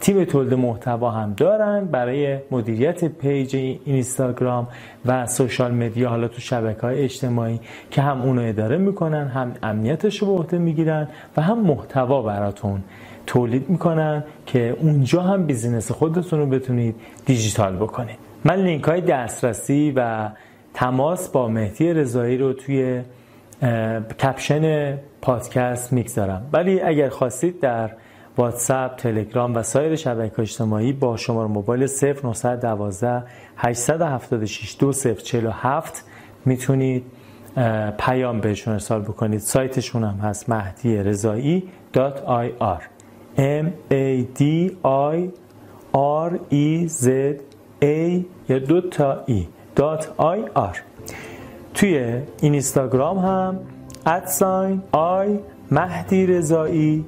تیم 0.00 0.24
تولید 0.24 0.54
محتوا 0.54 1.10
هم 1.10 1.34
دارن 1.36 1.84
برای 1.84 2.38
مدیریت 2.50 3.04
page 3.04 3.56
اینستاگرام 3.84 4.68
و 5.06 5.26
social 5.26 5.74
media 5.74 6.08
حالا 6.08 6.28
تو 6.28 6.40
شبکه 6.40 6.80
های 6.80 7.02
اجتماعی 7.02 7.60
که 7.90 8.02
هم 8.02 8.22
اونو 8.22 8.42
اداره 8.42 8.78
می‌کنن 8.78 9.28
هم 9.28 9.52
امنیتش 9.62 10.18
رو 10.18 10.26
به 10.26 10.32
عهده 10.32 10.58
می‌گیرن 10.58 11.08
و 11.36 11.42
هم 11.42 11.58
محتوا 11.60 12.22
براتون 12.22 12.82
تولید 13.26 13.70
می‌کنن 13.70 14.24
که 14.46 14.76
اونجا 14.80 15.22
هم 15.22 15.46
business 15.46 15.92
خودتون 15.92 16.38
رو 16.38 16.46
بتونید 16.46 16.94
دیجیتال 17.26 17.76
بکنید. 17.76 18.29
من 18.44 18.56
لینک 18.56 18.84
های 18.84 19.00
دسترسی 19.00 19.92
و 19.96 20.28
تماس 20.74 21.28
با 21.28 21.48
مهدی 21.48 21.92
رضایی 21.92 22.38
رو 22.38 22.52
توی 22.52 23.02
کپشن 24.20 24.94
پادکست 25.22 25.92
می‌گذارم. 25.92 26.46
ولی 26.52 26.80
اگر 26.80 27.08
خواستید 27.08 27.60
در 27.60 27.90
واتساپ، 28.36 28.96
تلگرام 28.96 29.56
و 29.56 29.62
سایر 29.62 29.96
شبکه 29.96 30.40
اجتماعی 30.40 30.92
با 30.92 31.16
شماره 31.16 31.48
موبایل 31.48 31.86
0912 31.86 33.22
876 33.56 34.76
2047 34.78 36.04
می‌تونید 36.44 37.04
پیام 37.98 38.40
بهشون 38.40 38.72
ارسال 38.72 39.02
بکنید. 39.02 39.40
سایتشون 39.40 40.04
هم 40.04 40.16
هست 40.16 40.48
مهدی 40.48 40.96
رضایی 40.96 41.68
.ir 41.94 42.80
m 43.36 43.66
a 43.90 44.24
d 44.38 44.42
i 44.84 45.30
r 45.94 46.30
e 46.52 46.88
z 46.88 47.06
a 47.82 48.20
یا 48.48 48.58
دو 48.58 48.80
تا 48.80 49.24
ای 49.26 49.46
.ir 49.76 50.76
توی 51.74 52.20
اینستاگرام 52.40 53.18
هم 53.18 53.58
ادساین 54.06 54.82
آی 54.92 55.38
مهدی 55.70 56.26
رضایی 56.26 57.04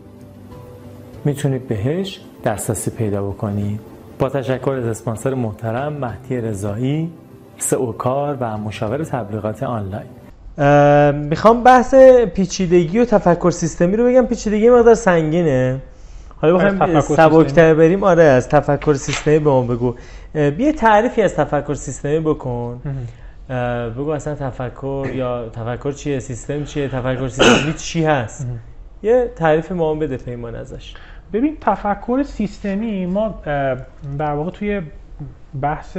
می‌تونید 1.25 1.69
بهش 1.69 2.21
دسترسی 2.45 2.91
پیدا 2.91 3.23
بکنید. 3.31 3.81
با 4.19 4.29
تشکر 4.29 4.71
از 4.71 4.85
اسپانسر 4.85 5.35
محترم 5.35 5.93
مهدی 5.93 6.41
رضایی 6.41 7.11
سئوکار 7.59 8.37
و 8.41 8.59
مشاور 8.59 9.05
تبلیغات 9.05 9.63
آنلاین. 9.63 10.09
می‌خوام 11.29 11.63
بحث 11.63 11.95
پیچیدگی 12.35 12.99
و 12.99 13.05
تفکر 13.05 13.51
سیستمی 13.51 13.97
رو 13.97 14.05
بگم. 14.07 14.27
پیچیدگی 14.27 14.71
مقدار 14.71 14.95
سنگینه. 14.95 15.83
حالا 16.41 16.55
بخوایم 16.55 17.01
سبکتر 17.01 17.75
بریم. 17.75 18.05
آره 18.05 18.23
از 18.23 18.49
تفکر 18.49 18.95
سیستمی 18.95 19.39
به 19.39 19.51
ما 19.51 19.63
بگو. 19.63 19.95
بیا 20.35 20.73
تعریفی 20.73 21.23
از 21.23 21.35
تفکر 21.35 21.75
سیستمی 21.75 22.21
بکن. 22.21 22.81
بگو 23.97 24.09
اصلا 24.11 24.35
تفکر 24.35 25.11
یا 25.15 25.49
تفکر 25.49 25.93
چیه 25.93 26.19
سیستم 26.19 26.65
چیه 26.65 26.89
تفکر 26.89 27.29
سیستمی 27.29 27.75
چی 27.75 28.05
هست؟ 28.05 28.47
یه 29.03 29.33
تعریف 29.37 29.73
ما 29.73 29.95
بده 29.95 30.17
پیمان 30.17 30.55
ازش. 30.55 30.95
ببین 31.33 31.57
تفکر 31.61 32.23
سیستمی 32.23 33.07
ما 33.07 33.41
در 34.19 34.33
واقع 34.33 34.51
توی 34.51 34.83
بحث 35.61 35.97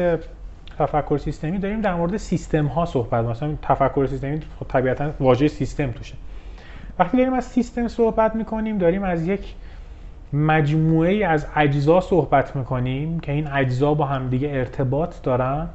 تفکر 0.80 1.18
سیستمی 1.18 1.58
داریم 1.58 1.82
در 1.82 1.96
مورد 1.96 2.18
سیستم 2.18 2.66
ها 2.66 2.86
صحبت 2.86 3.26
مثلا 3.26 3.56
تفکر 3.62 4.06
سیستمی 4.06 4.42
خب 4.60 4.66
طبیعتا 4.68 5.12
واژه 5.20 5.48
سیستم 5.48 5.92
توشه. 5.92 6.16
وقتی 7.00 7.18
داریم 7.18 7.34
از 7.34 7.46
سیستم 7.46 7.88
صحبت 7.88 8.36
می‌کنیم 8.36 8.78
داریم 8.78 9.04
از 9.04 9.28
یک 9.28 9.56
مجموعه 10.34 11.26
از 11.26 11.48
اجزا 11.56 12.02
صحبت 12.02 12.56
می‌کنیم 12.56 13.20
که 13.20 13.32
این 13.32 13.48
اجزا 13.48 13.94
با 13.94 14.06
همدیگه 14.06 14.50
ارتباط 14.52 15.16
دارن 15.24 15.68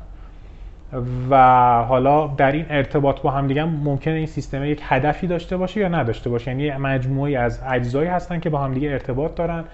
و 1.31 1.37
حالا 1.83 2.27
در 2.27 2.53
این 2.53 2.67
ارتباط 2.71 3.21
با 3.21 3.31
هم 3.31 3.47
دیگه 3.47 3.65
ممکنه 3.65 4.15
این 4.15 4.27
سیستم 4.27 4.65
یک 4.65 4.81
هدفی 4.85 5.27
داشته 5.27 5.57
باشه 5.57 5.81
یا 5.81 5.89
نداشته 5.89 6.31
باشه. 6.31 6.51
یعنی 6.51 6.71
مجموعی 6.71 7.37
از 7.37 7.61
اجزایی 7.69 8.09
هستن 8.09 8.41
که 8.41 8.51
با 8.51 8.59
هم 8.59 8.75
دیگه 8.75 8.91
ارتباط 8.91 9.35
دارن 9.35 9.65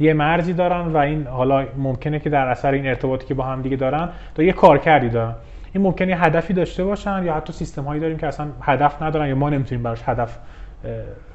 یه 0.00 0.12
مرزی 0.14 0.52
دارن 0.52 0.86
و 0.86 0.96
این 0.96 1.26
حالا 1.26 1.66
ممکنه 1.78 2.18
که 2.18 2.30
در 2.30 2.46
اثر 2.46 2.72
این 2.72 2.86
ارتباطی 2.86 3.26
که 3.26 3.34
با 3.34 3.44
هم 3.44 3.62
دیگه 3.62 3.76
دارن 3.76 4.08
تا 4.34 4.42
یه 4.42 4.52
کارکردی 4.52 5.08
دارن. 5.08 5.34
این 5.72 5.82
ممکنه 5.82 6.08
یه 6.08 6.24
هدفی 6.24 6.54
داشته 6.54 6.84
باشن 6.84 7.24
یا 7.24 7.34
حتی 7.34 7.52
سیستم 7.52 7.84
هایی 7.84 8.00
داریم 8.00 8.18
که 8.18 8.26
اصلا 8.26 8.46
هدف 8.60 9.02
ندارن 9.02 9.28
یا 9.28 9.34
ما 9.34 9.50
نمی‌تونیم 9.50 9.82
براش 9.82 10.02
هدف 10.06 10.38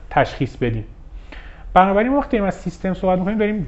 تشخیص 0.09 0.57
بدیم. 0.57 0.85
بنابراین 1.76 2.13
وقتی 2.13 2.39
از 2.39 2.55
سیستم 2.55 2.93
صحبت 2.93 3.19
می‌کنیم 3.19 3.38
داریم 3.38 3.65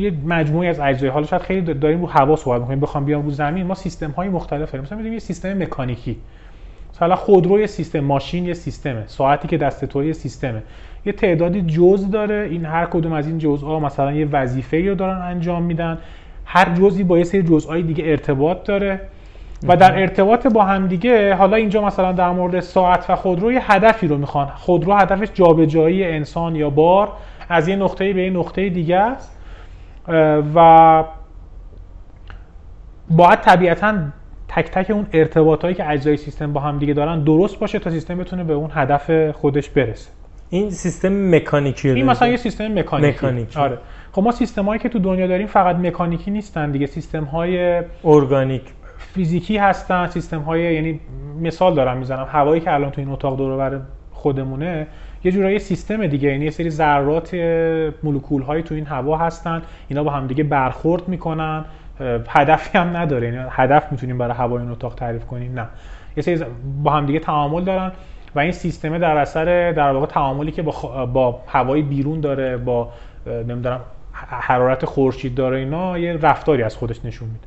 یه 0.00 0.12
مجموعی 0.26 0.68
از 0.68 0.80
اجزای 0.80 1.10
حالا 1.10 1.26
شاید 1.26 1.42
خیلی 1.42 1.74
داریم 1.74 2.00
رو 2.00 2.06
هوا 2.06 2.36
صحبت 2.36 2.60
می‌کنیم 2.60 2.80
بخوام 2.80 3.04
بیام 3.04 3.22
رو 3.22 3.30
زمین 3.30 3.66
ما 3.66 3.74
سیستم 3.74 4.10
های 4.10 4.28
مختلف 4.28 4.70
داریم 4.72 4.86
مثلا 4.86 5.00
یه 5.00 5.18
سیستم 5.18 5.62
مکانیکی. 5.62 6.16
مثلا 6.94 7.16
خودرو 7.16 7.60
یه 7.60 7.66
سیستم 7.66 8.00
ماشین 8.00 8.46
یه 8.46 8.54
سیستمه 8.54 9.04
ساعتی 9.06 9.48
که 9.48 9.56
دست 9.56 9.84
تو 9.84 10.04
یه 10.04 10.12
سیستمه. 10.12 10.62
یه 11.06 11.12
تعدادی 11.12 11.62
جزء 11.62 12.08
داره 12.08 12.48
این 12.50 12.64
هر 12.64 12.86
کدوم 12.86 13.12
از 13.12 13.26
این 13.26 13.38
جزء 13.38 13.78
مثلا 13.78 14.12
یه 14.12 14.28
وظیفه 14.32 14.88
رو 14.88 14.94
دارن 14.94 15.22
انجام 15.22 15.62
میدن. 15.62 15.98
هر 16.44 16.74
جزئی 16.74 17.04
با 17.04 17.18
یه 17.18 17.24
سری 17.24 17.42
جزءهای 17.42 17.82
دیگه 17.82 18.04
ارتباط 18.06 18.66
داره. 18.66 19.00
و 19.68 19.76
در 19.76 20.00
ارتباط 20.00 20.46
با 20.46 20.62
هم 20.62 20.86
دیگه 20.86 21.34
حالا 21.34 21.56
اینجا 21.56 21.84
مثلا 21.84 22.12
در 22.12 22.30
مورد 22.30 22.60
ساعت 22.60 23.10
و 23.10 23.16
خودرو 23.16 23.52
یه 23.52 23.72
هدفی 23.72 24.06
رو 24.06 24.18
می‌خوان. 24.18 24.46
خودرو 24.46 24.92
هدفش 24.92 25.28
جابجایی 25.34 26.04
انسان 26.04 26.56
یا 26.56 26.70
بار. 26.70 27.08
از 27.48 27.68
یه 27.68 27.76
نقطه 27.76 28.12
به 28.12 28.22
یه 28.22 28.30
نقطه 28.30 28.68
دیگه 28.68 28.96
است. 28.96 29.38
و 30.54 31.04
باید 33.10 33.40
طبیعتا 33.40 33.94
تک 34.48 34.70
تک 34.70 34.90
اون 34.90 35.06
ارتباطایی 35.12 35.74
که 35.74 35.90
اجزای 35.90 36.16
سیستم 36.16 36.52
با 36.52 36.60
هم 36.60 36.78
دیگه 36.78 36.94
دارن 36.94 37.24
درست 37.24 37.58
باشه 37.58 37.78
تا 37.78 37.90
سیستم 37.90 38.18
بتونه 38.18 38.44
به 38.44 38.52
اون 38.52 38.70
هدف 38.74 39.30
خودش 39.30 39.68
برسه. 39.68 40.10
این 40.50 40.70
سیستم 40.70 41.34
مکانیکی 41.34 41.90
این 41.90 42.06
مثلا 42.06 42.28
یه 42.28 42.36
سیستم 42.36 42.78
مکانیکی, 42.78 43.16
مکانیکی. 43.16 43.58
آره. 43.58 43.78
خب 44.12 44.22
ما 44.22 44.32
سیستم 44.32 44.64
هایی 44.64 44.78
که 44.78 44.88
تو 44.88 44.98
دنیا 44.98 45.26
داریم 45.26 45.46
فقط 45.46 45.76
مکانیکی 45.76 46.30
نیستن 46.30 46.70
دیگه. 46.70 46.86
سیستم 46.86 47.24
های 47.24 47.82
ارگانیک. 48.04 48.62
فیزیکی 49.14 49.56
هستن 49.56 50.06
سیستم 50.06 50.40
های 50.40 50.74
یعنی 50.74 51.00
مثال 51.40 51.74
دارم 51.74 51.96
می‌زنم. 51.96 52.26
هوایی 52.30 52.60
که 52.60 52.74
الان 52.74 52.90
تو 52.90 53.00
این 53.00 53.10
اتاق 53.10 53.36
دور 53.36 53.80
خودمونه 54.10 54.86
یه 55.24 55.32
جورایی 55.32 55.58
سیستم 55.58 56.06
دیگه 56.06 56.28
یعنی 56.28 56.44
یه 56.44 56.50
سری 56.50 56.70
ذرات 56.70 57.34
مولکول 58.02 58.42
های 58.42 58.62
تو 58.62 58.74
این 58.74 58.86
هوا 58.86 59.16
هستن 59.16 59.62
اینا 59.88 60.04
با 60.04 60.10
هم 60.10 60.26
دیگه 60.26 60.44
برخورد 60.44 61.08
می‌کنن. 61.08 61.64
هدفی 62.28 62.78
هم 62.78 62.96
نداره 62.96 63.26
یعنی 63.26 63.46
هدف 63.50 63.92
می‌تونیم 63.92 64.18
برای 64.18 64.34
هوای 64.34 64.62
این 64.62 64.70
اتاق 64.70 64.94
تعریف 64.94 65.24
کنیم 65.24 65.58
نه. 65.58 65.66
یه 66.16 66.22
سری 66.22 66.44
با 66.82 66.90
هم 66.90 67.06
دیگه 67.06 67.18
تعامل 67.18 67.64
دارن 67.64 67.92
و 68.34 68.40
این 68.40 68.52
سیستم 68.52 68.98
در 68.98 69.16
اثر 69.16 69.72
در 69.72 69.92
واقع 69.92 70.06
تعاملی 70.06 70.52
که 70.52 70.62
با, 70.62 71.06
با 71.06 71.40
هوای 71.46 71.82
بیرون 71.82 72.20
داره 72.20 72.56
با 72.56 72.92
نمی‌دونم 73.26 73.80
حرارت 74.30 74.84
خورشید 74.84 75.34
داره 75.34 75.58
اینا 75.58 75.98
یه 75.98 76.12
رفتاری 76.12 76.62
از 76.62 76.76
خودش 76.76 77.04
نشون 77.04 77.28
میده. 77.28 77.46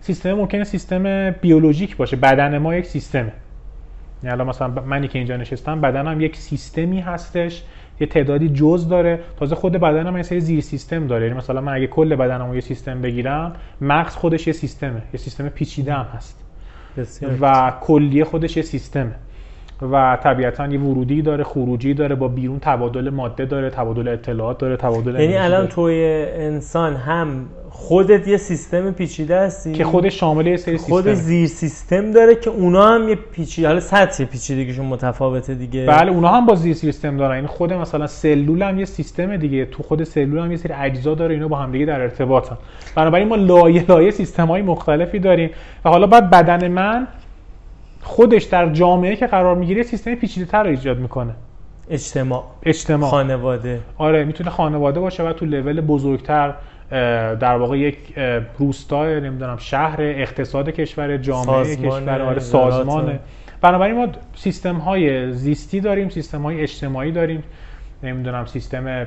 سیستم 0.00 0.32
ممکنه 0.32 0.64
سیستم 0.64 1.30
بیولوژیک 1.30 1.96
باشه 1.96 2.16
بدن 2.16 2.58
ما 2.58 2.74
یک 2.74 2.86
سیستمه. 2.86 3.32
یعنی 4.22 4.32
الان 4.32 4.48
مثلا 4.48 4.68
منی 4.68 5.08
که 5.08 5.18
اینجا 5.18 5.36
نشستم 5.36 5.80
بدنم 5.80 6.20
یک 6.20 6.36
سیستمی 6.36 7.00
هستش 7.00 7.62
یه 8.00 8.06
تعدادی 8.06 8.48
جز 8.48 8.88
داره. 8.88 9.20
تازه 9.36 9.54
خود 9.54 9.72
بدنم 9.72 10.16
یه 10.16 10.22
سری 10.22 10.40
زیر 10.40 10.60
سیستم 10.60 11.06
داره. 11.06 11.26
یعنی 11.26 11.38
مثلا 11.38 11.60
من 11.60 11.74
اگه 11.74 11.86
کل 11.86 12.16
بدنم 12.16 12.48
رو 12.48 12.54
یه 12.54 12.60
سیستم 12.60 13.00
بگیرم 13.02 13.52
مغز 13.80 14.14
خودش 14.16 14.46
یه 14.46 14.52
سیستمه 14.52 15.02
یه 15.12 15.20
سیستم 15.20 15.48
پیچیده 15.48 15.94
هم 15.94 16.06
هست 16.14 16.44
و 17.40 17.72
کلیه 17.80 18.24
خودش 18.24 18.56
یه 18.56 18.62
سیستمه. 18.62 19.14
و 19.92 20.18
طبیعتا 20.22 20.66
یه 20.66 20.80
ورودی 20.80 21.22
داره 21.22 21.44
خروجی 21.44 21.94
داره 21.94 22.14
با 22.14 22.28
بیرون 22.28 22.58
تبادل 22.58 23.10
ماده 23.10 23.44
داره 23.44 23.70
تبادل 23.70 24.08
اطلاعات 24.08 24.58
داره 24.58 24.76
تبادل 24.76 25.20
یعنی 25.20 25.36
الان 25.36 25.66
توی 25.66 26.04
انسان 26.36 26.96
هم 26.96 27.46
خودت 27.70 28.28
یه 28.28 28.36
سیستم 28.36 28.90
پیچیده 28.90 29.40
هستی؟ 29.40 29.72
که 29.72 29.84
خودش 29.84 30.20
شامل 30.20 30.46
یه 30.46 30.56
سری 30.56 30.78
سیستم 30.78 30.92
خود 30.92 31.12
زیر 31.12 31.46
سیستم 31.46 32.12
داره 32.12 32.34
که 32.34 32.50
اونا 32.50 32.88
هم 32.88 33.08
یه 33.08 33.14
پیچیده 33.14 33.68
حالا 33.68 33.80
سطح 33.80 34.24
پیچیدگیشون 34.24 34.86
متفاوته 34.86 35.54
دیگه. 35.54 35.86
بله 35.86 36.10
اونا 36.10 36.28
هم 36.28 36.46
با 36.46 36.54
زیر 36.54 36.74
سیستم 36.74 37.16
دارن. 37.16 37.30
این 37.30 37.44
یعنی 37.44 37.46
خود 37.56 37.72
مثلا 37.72 38.06
سلول 38.06 38.62
هم 38.62 38.78
یه 38.78 38.84
سیستم 38.84 39.36
دیگه. 39.36 39.64
تو 39.64 39.82
خود 39.82 40.04
سلول 40.04 40.38
هم 40.38 40.50
یه 40.50 40.56
سری 40.56 40.72
اجزا 40.72 41.14
داره 41.14 41.34
اینا 41.34 41.48
با 41.48 41.56
هم 41.56 41.72
دیگه 41.72 41.86
در 41.86 42.00
ارتباطن. 42.00 42.56
بنابراین 42.94 43.28
ما 43.28 43.36
لایه 43.36 43.84
لایه 43.88 44.10
سیستم 44.10 44.46
های 44.46 44.62
مختلفی 44.62 45.18
داریم. 45.18 45.50
و 45.84 45.90
حالا 45.90 46.06
بعد 46.06 46.30
بدن 46.30 46.68
من 46.68 47.06
خودش 48.02 48.42
در 48.42 48.72
جامعه 48.72 49.16
که 49.16 49.26
قرار 49.26 49.56
می‌گیره 49.56 49.82
سیستم 49.82 50.14
پیچیده 50.14 50.46
تر 50.46 50.62
رو 50.62 50.70
ایجاد 50.70 50.98
می‌کنه. 50.98 51.34
اجتماع. 51.90 52.44
اجتماع. 52.62 53.10
خانواده. 53.10 53.80
آره 53.98 54.24
می‌تونه 54.24 54.50
خانواده 54.50 55.00
باشه 55.00 55.22
و 55.22 55.32
تو 55.32 55.46
لول 55.46 55.80
بزرگتر 55.80 56.54
در 57.40 57.56
واقع 57.56 57.78
یک 57.78 57.96
روستا 58.58 59.06
نمی‌دونم 59.06 59.56
شهر 59.56 59.96
اقتصاد 60.00 60.70
کشور 60.70 61.16
جامعه 61.16 61.76
کشور 61.76 62.22
آره 62.22 62.40
سازمان. 62.40 63.18
بنابراین 63.60 63.96
ما 63.96 64.08
سیستم 64.34 64.76
های 64.76 65.32
زیستی 65.32 65.80
داریم 65.80 66.08
سیستم 66.08 66.42
های 66.42 66.60
اجتماعی 66.60 67.12
داریم. 67.12 67.42
نمی‌دونم 68.02 68.46
سیستم 68.46 69.06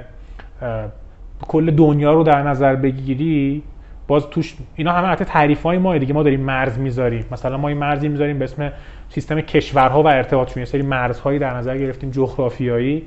کل 1.47 1.71
دنیا 1.71 2.13
رو 2.13 2.23
در 2.23 2.43
نظر 2.43 2.75
بگیری 2.75 3.63
باز 4.07 4.29
توش 4.29 4.55
اینا 4.75 4.91
همه 4.91 5.07
حتی 5.07 5.25
تعریف 5.25 5.63
های 5.63 5.77
ما 5.77 5.97
دیگه. 5.97 6.13
ما 6.13 6.23
داریم 6.23 6.39
مرز 6.39 6.79
می‌ذاریم. 6.79 7.25
مثلا 7.31 7.57
ما 7.57 7.67
این 7.67 7.77
مرزی 7.77 8.07
می‌ذاریم 8.07 8.39
به 8.39 8.43
اسم 8.43 8.71
سیستم 9.09 9.41
کشورها 9.41 10.03
و 10.03 10.07
ارتباطشون 10.07 10.61
یه 10.61 10.65
سری 10.65 10.81
مرزهایی 10.81 11.39
در 11.39 11.53
نظر 11.53 11.77
گرفتیم 11.77 12.09
جغرافیایی. 12.11 13.03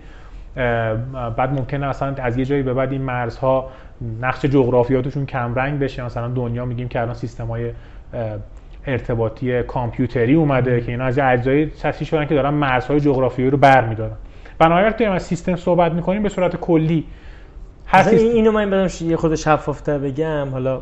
بعد 1.37 1.53
ممکنه 1.53 1.87
اصلا 1.87 2.15
از 2.15 2.39
یه 2.39 2.45
جایی 2.45 2.63
به 2.63 2.75
بعد 2.75 2.93
این 2.93 3.03
مرزها 3.03 3.71
نقش 4.21 4.45
جغرافیاتشون 4.45 5.27
کم 5.27 5.55
رنگ 5.55 5.79
بشه. 5.79 6.05
مثلا 6.05 6.29
دنیا 6.29 6.65
میگیم 6.65 6.89
که 6.89 7.01
الان 7.01 7.15
سیستم 7.15 7.47
های 7.47 7.71
ارتباطی 8.87 9.63
کامپیوتری 9.63 10.35
اومده 10.35 10.81
که 10.81 10.91
اینا 10.91 11.05
از 11.05 11.19
اجزای 11.19 11.71
چسبی 11.71 12.05
شدن 12.05 12.27
که 12.27 12.35
دارن 12.35 12.51
مرزهای 12.51 13.01
جغرافیایی 13.01 13.51
رو 13.51 13.59
برمیدارن. 13.59 14.17
بنابراین 14.59 14.89
وقتی 14.89 15.05
از 15.05 15.23
سیستم 15.23 15.57
صحبت 15.57 15.93
می‌کنیم 15.93 16.23
به 16.23 16.29
صورت 16.29 16.57
کلی 16.57 17.05
هر 17.91 18.09
اینو 18.09 18.53
من 18.53 18.71
بدم 18.71 18.89
یه 19.01 19.17
خود 19.17 19.35
شفافتر 19.35 19.99
بگم. 19.99 20.49
حالا 20.53 20.81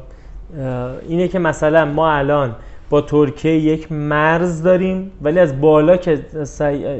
اینه 1.09 1.29
که 1.29 1.39
مثلا 1.39 1.85
ما 1.85 2.13
الان 2.13 2.55
با 2.91 3.01
ترکیه 3.01 3.53
یک 3.53 3.93
مرز 3.93 4.63
داریم 4.63 5.11
ولی 5.23 5.39
از 5.39 5.61
بالا 5.61 5.97
که 5.97 6.21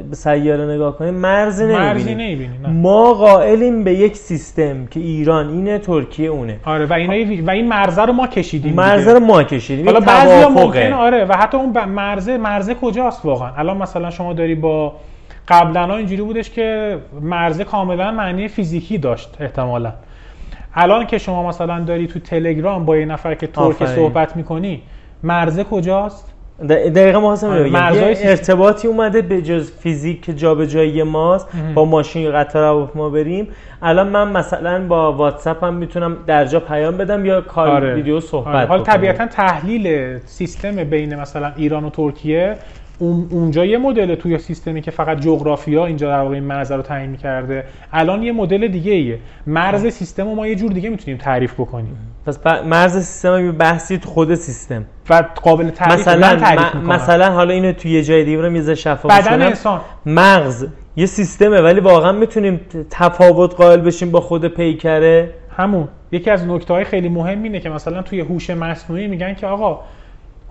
به 0.09 0.15
سیاره 0.15 0.65
نگاه 0.65 0.97
کنیم 0.97 1.13
مرزی 1.13 1.65
نمی‌بینیم. 1.65 2.59
ما 2.69 3.13
قائلیم 3.13 3.83
به 3.83 3.93
یک 3.93 4.15
سیستم 4.15 4.85
که 4.85 4.99
ایران 4.99 5.49
اینه 5.49 5.79
ترکیه 5.79 6.29
اونه. 6.29 6.59
آره 6.65 6.85
و 6.85 6.93
اینا 6.93 7.45
و 7.47 7.49
این 7.51 7.67
مرزه 7.67 8.05
رو 8.05 8.13
ما 8.13 8.27
کشیدیم 8.27 8.73
مرزه 8.73 9.13
رو 9.13 9.19
ما 9.19 9.43
کشیدیم. 9.43 9.85
حالا 9.85 9.99
بعضی 9.99 10.45
ممکنه 10.45 10.95
آره 10.95 11.25
و 11.25 11.33
حتی 11.33 11.57
اون 11.57 11.85
مرزه 11.85 12.37
مرزه 12.37 12.75
کجاست 12.75 13.25
واقعا؟ 13.25 13.51
الان 13.57 13.77
مثلا 13.77 14.09
شما 14.09 14.33
داری 14.33 14.55
با 14.55 14.93
قبلا 15.47 15.95
اینجوری 15.95 16.21
بودش 16.21 16.49
که 16.49 16.97
مرزه 17.21 17.63
کاملا 17.63 18.11
معنی 18.11 18.47
فیزیکی 18.47 18.97
داشت 18.97 19.37
احتمالا. 19.39 19.93
الان 20.75 21.05
که 21.05 21.17
شما 21.17 21.49
مثلا 21.49 21.79
داری 21.79 22.07
تو 22.07 22.19
تلگرام 22.19 22.85
با 22.85 22.97
یه 22.97 23.05
نفر 23.05 23.35
که 23.35 23.47
ترکی 23.47 23.87
صحبت 23.87 24.35
می‌کنی 24.35 24.81
مرزه 25.23 25.63
کجاست؟ 25.63 26.33
دقیقا 26.69 27.19
ما 27.19 27.31
آره، 27.31 28.17
ارتباطی 28.21 28.87
اومده 28.87 29.21
به 29.21 29.41
جز 29.41 29.71
فیزیک 29.71 30.21
که 30.21 30.33
جابجایی 30.33 31.03
ماست 31.03 31.47
با 31.75 31.85
ماشین 31.85 32.31
قطار 32.31 32.91
ما 32.95 33.09
بریم. 33.09 33.47
الان 33.81 34.07
من 34.07 34.31
مثلا 34.31 34.87
با 34.87 35.13
واتساپ 35.13 35.63
هم 35.63 35.73
می‌تونم 35.73 36.17
در 36.27 36.45
جا 36.45 36.59
پیام 36.59 36.97
بدم 36.97 37.25
یا 37.25 37.41
کار 37.41 37.67
آره. 37.67 37.95
ویدیو 37.95 38.19
صحبت 38.19 38.55
آره. 38.55 38.65
حالا 38.65 38.83
طبیعتا 38.83 39.27
تحلیل 39.27 40.17
سیستم 40.25 40.83
بین 40.83 41.15
مثلا 41.15 41.51
ایران 41.55 41.83
و 41.83 41.89
ترکیه 41.89 42.55
اونجا 42.99 43.65
یه 43.65 43.77
مدل 43.77 44.15
توی 44.15 44.37
سیستمی 44.37 44.81
که 44.81 44.91
فقط 44.91 45.19
جغرافیا 45.19 45.85
اینجا 45.85 46.07
در 46.07 46.19
واقع 46.19 46.33
این 46.33 46.43
مرز 46.43 46.71
رو 46.71 46.81
تعیین 46.81 47.15
کرده 47.15 47.63
الان 47.93 48.23
یه 48.23 48.31
مدل 48.31 48.67
دیگه 48.67 48.91
ایه. 48.91 49.19
مرز 49.47 49.87
سیستم 49.87 50.23
رو 50.23 50.35
ما 50.35 50.47
یه 50.47 50.55
جور 50.55 50.71
دیگه 50.71 50.89
می‌تونیم 50.89 51.17
تعریف 51.17 51.53
بکنیم. 51.53 51.97
پس 52.25 52.39
مرز 52.65 52.97
سیستم 52.97 53.51
بحثی 53.51 53.99
خود 53.99 54.35
سیستم. 54.35 54.85
و 55.09 55.23
قابل 55.43 55.69
تعریف 55.69 55.99
مثلا 55.99 56.35
تعریف 56.35 56.75
مثلا 56.75 57.31
حالا 57.31 57.53
اینو 57.53 57.71
توی 57.71 57.91
یه 57.91 58.03
جای 58.03 58.23
دیگه 58.23 58.41
رو 58.41 58.49
میز 58.49 58.69
شفاف 58.69 59.27
بدن 59.27 59.41
انسان. 59.41 59.81
مغز 60.05 60.67
یه 60.95 61.05
سیستمه 61.05 61.61
ولی 61.61 61.79
واقعا 61.79 62.11
می‌تونیم 62.11 62.59
تفاوت 62.89 63.55
قائل 63.55 63.81
بشیم 63.81 64.11
با 64.11 64.21
خود 64.21 64.45
پیکره. 64.47 65.29
همون. 65.57 65.87
یکی 66.11 66.29
از 66.29 66.47
نکته 66.47 66.73
های 66.73 66.83
خیلی 66.83 67.09
مهم 67.09 67.43
اینه 67.43 67.59
که 67.59 67.69
مثلا 67.69 68.01
توی 68.01 68.19
هوش 68.19 68.49
مصنوعی 68.49 69.07
میگن 69.07 69.33
که 69.33 69.47
آقا 69.47 69.79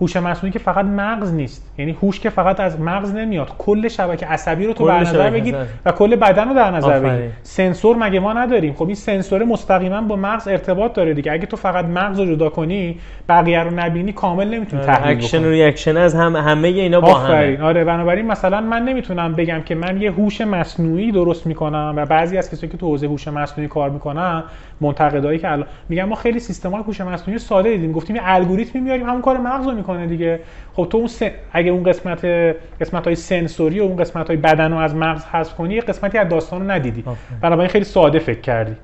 هوش 0.01 0.17
مصنوعی 0.17 0.51
که 0.51 0.59
فقط 0.59 0.85
مغز 0.85 1.33
نیست. 1.33 1.73
یعنی 1.77 1.91
هوش 1.91 2.19
که 2.19 2.29
فقط 2.29 2.59
از 2.59 2.81
مغز 2.81 3.13
نمیاد. 3.13 3.51
کل 3.57 3.87
شبکه 3.87 4.25
عصبی 4.25 4.65
رو 4.65 4.73
تو 4.73 4.87
در 4.87 4.99
نظر 4.99 5.29
بگیر 5.29 5.55
و 5.85 5.91
کل 5.91 6.15
بدن 6.15 6.47
رو 6.47 6.55
در 6.55 6.71
نظر 6.71 6.99
بگیر. 6.99 7.29
سنسور 7.43 7.95
مگه 7.95 8.19
ما 8.19 8.33
نداریم؟ 8.33 8.73
خب 8.73 8.85
این 8.85 8.95
سنسور 8.95 9.43
مستقیما 9.43 10.01
با 10.01 10.15
مغز 10.15 10.47
ارتباط 10.47 10.93
داره 10.93 11.13
دیگه. 11.13 11.31
اگه 11.31 11.45
تو 11.45 11.57
فقط 11.57 11.85
مغز 11.85 12.19
رو 12.19 12.35
جدا 12.35 12.49
کنی 12.49 12.99
بقیه 13.29 13.63
رو 13.63 13.71
نبینی 13.71 14.13
کامل 14.13 14.47
نمی‌تونی 14.47 14.83
آره، 14.83 14.93
تحلیل 14.93 15.17
اکشن 15.17 15.45
و 15.45 15.49
reaction 15.49 15.97
از 15.97 16.15
هم 16.15 16.35
همه 16.35 16.67
اینا 16.67 17.01
با 17.01 17.13
هم 17.13 17.63
آره 17.63 17.83
بنابراین 17.83 18.27
مثلا 18.27 18.61
من 18.61 18.85
نمی‌تونم 18.85 19.33
بگم 19.33 19.61
که 19.61 19.75
من 19.75 20.01
یه 20.01 20.11
هوش 20.11 20.41
مصنوعی 20.41 21.11
درست 21.11 21.47
می‌کنم 21.47 21.93
و 21.95 22.05
بعضی 22.05 22.37
از 22.37 22.51
کسایی 22.51 22.71
که 22.71 22.77
تو 22.77 22.87
حوزه 22.87 23.07
هوش 23.07 23.27
مصنوعی 23.27 23.67
کار 23.67 23.89
می‌کنن 23.89 24.43
منتقدایی 24.81 25.39
که 25.39 25.51
الان 25.51 25.67
میگن 25.89 26.03
ما 26.03 26.15
خیلی 26.15 26.39
سیستم‌های 26.39 26.83
هوش 26.83 27.01
مصنوعی 27.01 27.39
ساده 27.39 27.69
دیدیم. 27.69 27.91
گفتیم 27.91 28.15
یه 28.15 28.21
الگوریتمی 28.25 28.81
میاریم 28.81 29.05
همون 29.05 29.21
کار 29.21 29.37
مغز 29.37 29.67
رو 29.67 29.71
می‌کنه 29.71 30.07
دیگه. 30.07 30.39
خب 30.73 30.87
تو 30.89 30.97
اون 30.97 31.07
سن... 31.07 31.29
اگه 31.51 31.71
اون 31.71 31.83
قسمت 31.83 32.25
قسمت 32.81 33.05
های 33.05 33.15
sensory 33.15 33.79
و 33.79 33.83
اون 33.83 33.95
قسمت 33.95 34.27
های 34.27 34.37
بدن 34.37 34.71
رو 34.71 34.77
از 34.77 34.95
مغز 34.95 35.25
حذف 35.25 35.55
کنی 35.55 35.73
یه 35.73 35.81
قسمتی 35.81 36.17
از 36.17 36.29
داستان 36.29 36.61
رو 36.61 36.71
ندیدی. 36.71 37.03
بنابراین 37.41 37.69
خیلی 37.69 37.85
ساده 37.85 38.19
فکر 38.19 38.41
کردی. 38.41 38.75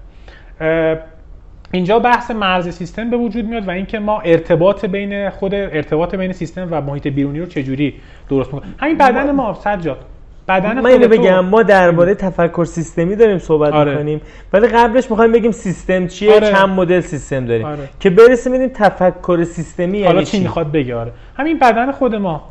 اینجا 1.72 2.00
بحث 2.00 2.32
مرز 2.32 2.70
سیستم 2.70 3.10
به 3.10 3.18
وجود 3.18 3.46
میاد 3.46 3.68
و 3.68 3.72
اینکه 3.72 4.00
ما 4.00 4.20
ارتباط 4.20 4.86
بین 4.86 5.30
خود 5.30 5.56
ارتباط 5.56 6.16
بین 6.16 6.32
سیستم 6.32 6.68
و 6.72 6.82
محیط 6.82 7.08
بیرونی 7.08 7.40
رو 7.40 7.46
چجوری 7.46 7.94
درست 8.30 8.54
می‌کنیم. 8.54 8.76
همین 8.78 8.98
بدن 8.98 9.32
ما 9.32 9.54
سجاد. 9.54 10.06
بدن 10.48 10.82
من 10.82 10.86
اینو 10.86 11.08
بگم 11.08 11.40
ما 11.40 11.64
درباره 11.64 12.16
تفکر 12.16 12.66
سیستمی 12.66 13.16
داریم 13.16 13.38
صحبت 13.38 13.74
آره. 13.74 13.92
می‌کنیم 13.92 14.22
ولی 14.54 14.68
قبلش 14.68 15.12
می‌خوایم 15.12 15.32
بگیم 15.32 15.52
سیستم 15.52 16.08
چیه 16.08 16.36
آره. 16.36 16.52
چند 16.52 16.70
مدل 16.70 17.00
سیستم 17.00 17.46
داریم. 17.46 17.66
آره. 17.66 17.90
که 18.00 18.10
برسیم 18.10 18.54
ببینیم 18.54 18.72
تفکر 18.74 19.44
سیستمی 19.44 19.98
یعنی 19.98 20.08
حالا 20.08 20.24
چی 20.24 20.40
می‌خواد 20.40 20.72
بگه؟ 20.72 20.96
آره. 20.96 21.12
همین 21.38 21.60
بدن 21.60 21.92
خود 21.92 22.16
ما. 22.16 22.44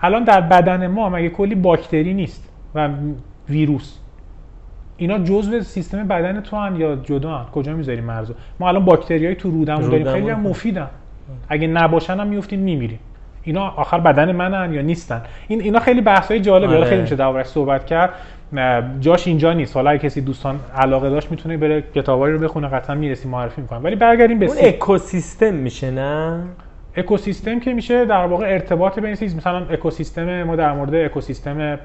الان 0.00 0.24
در 0.24 0.40
بدن 0.40 0.86
ما 0.86 1.08
مگه 1.08 1.28
کلی 1.28 1.54
باکتری 1.54 2.14
نیست 2.14 2.48
و 2.74 2.88
ویروس؟ 3.48 3.98
اینا 4.96 5.18
جزء 5.18 5.60
سیستم 5.60 6.08
بدن 6.08 6.40
تو 6.40 6.56
هم 6.56 6.80
یا 6.80 6.96
جدا 6.96 7.30
هم 7.30 7.46
کجا 7.52 7.72
می‌ذاریم 7.72 8.04
مرزو؟ 8.04 8.34
ما 8.60 8.68
الان 8.68 8.84
باکتریای 8.84 9.34
تو 9.34 9.50
رودمون 9.50 9.90
داریم. 9.90 10.12
خیلی 10.12 10.30
هم 10.30 10.40
مفیدن. 10.40 10.90
اگه 11.48 11.66
نباشن 11.66 12.20
هم 12.20 12.26
میفتیم 12.26 12.60
میمیریم. 12.60 12.98
اینا 13.44 13.68
آخر 13.76 13.98
بدن 13.98 14.32
منن 14.32 14.72
یا 14.72 14.82
نیستن. 14.82 15.22
این 15.48 15.60
اینا 15.60 15.78
خیلی 15.78 16.00
بحثای 16.00 16.40
جالبه. 16.40 16.76
آره. 16.76 16.84
خیلی 16.84 17.00
میشه 17.00 17.16
دربارش 17.16 17.46
صحبت 17.46 17.86
کرد. 17.86 18.10
جاش 19.00 19.26
اینجا 19.26 19.52
نیست. 19.52 19.76
حالا 19.76 19.96
کسی 19.96 20.20
دوستان 20.20 20.60
علاقه 20.76 21.10
داشت 21.10 21.30
می‌تونه 21.30 21.56
بره 21.56 21.84
کتابایی 21.94 22.34
رو 22.34 22.40
بخونه. 22.40 22.68
قطعا 22.68 22.96
می‌رسی 22.96 23.28
معرفی 23.28 23.60
می‌کنم. 23.60 23.84
ولی 23.84 23.96
برگردیم 23.96 24.38
به 24.38 24.46
اون 24.46 24.56
اکوسیستم 24.60 25.54
میشه 25.54 25.90
نه؟ 25.90 26.40
اکوسیستم 26.96 27.60
که 27.60 27.74
میشه 27.74 28.04
در 28.04 28.26
واقع 28.26 28.46
ارتباط 28.46 28.98
بین 28.98 29.14
چیز 29.14 29.36
مثلا 29.36 29.66
اکوسیستم 29.70 30.42
ما 30.42 30.56
در 30.56 30.72
مورد 30.72 30.94
اکوسیستم 30.94 31.78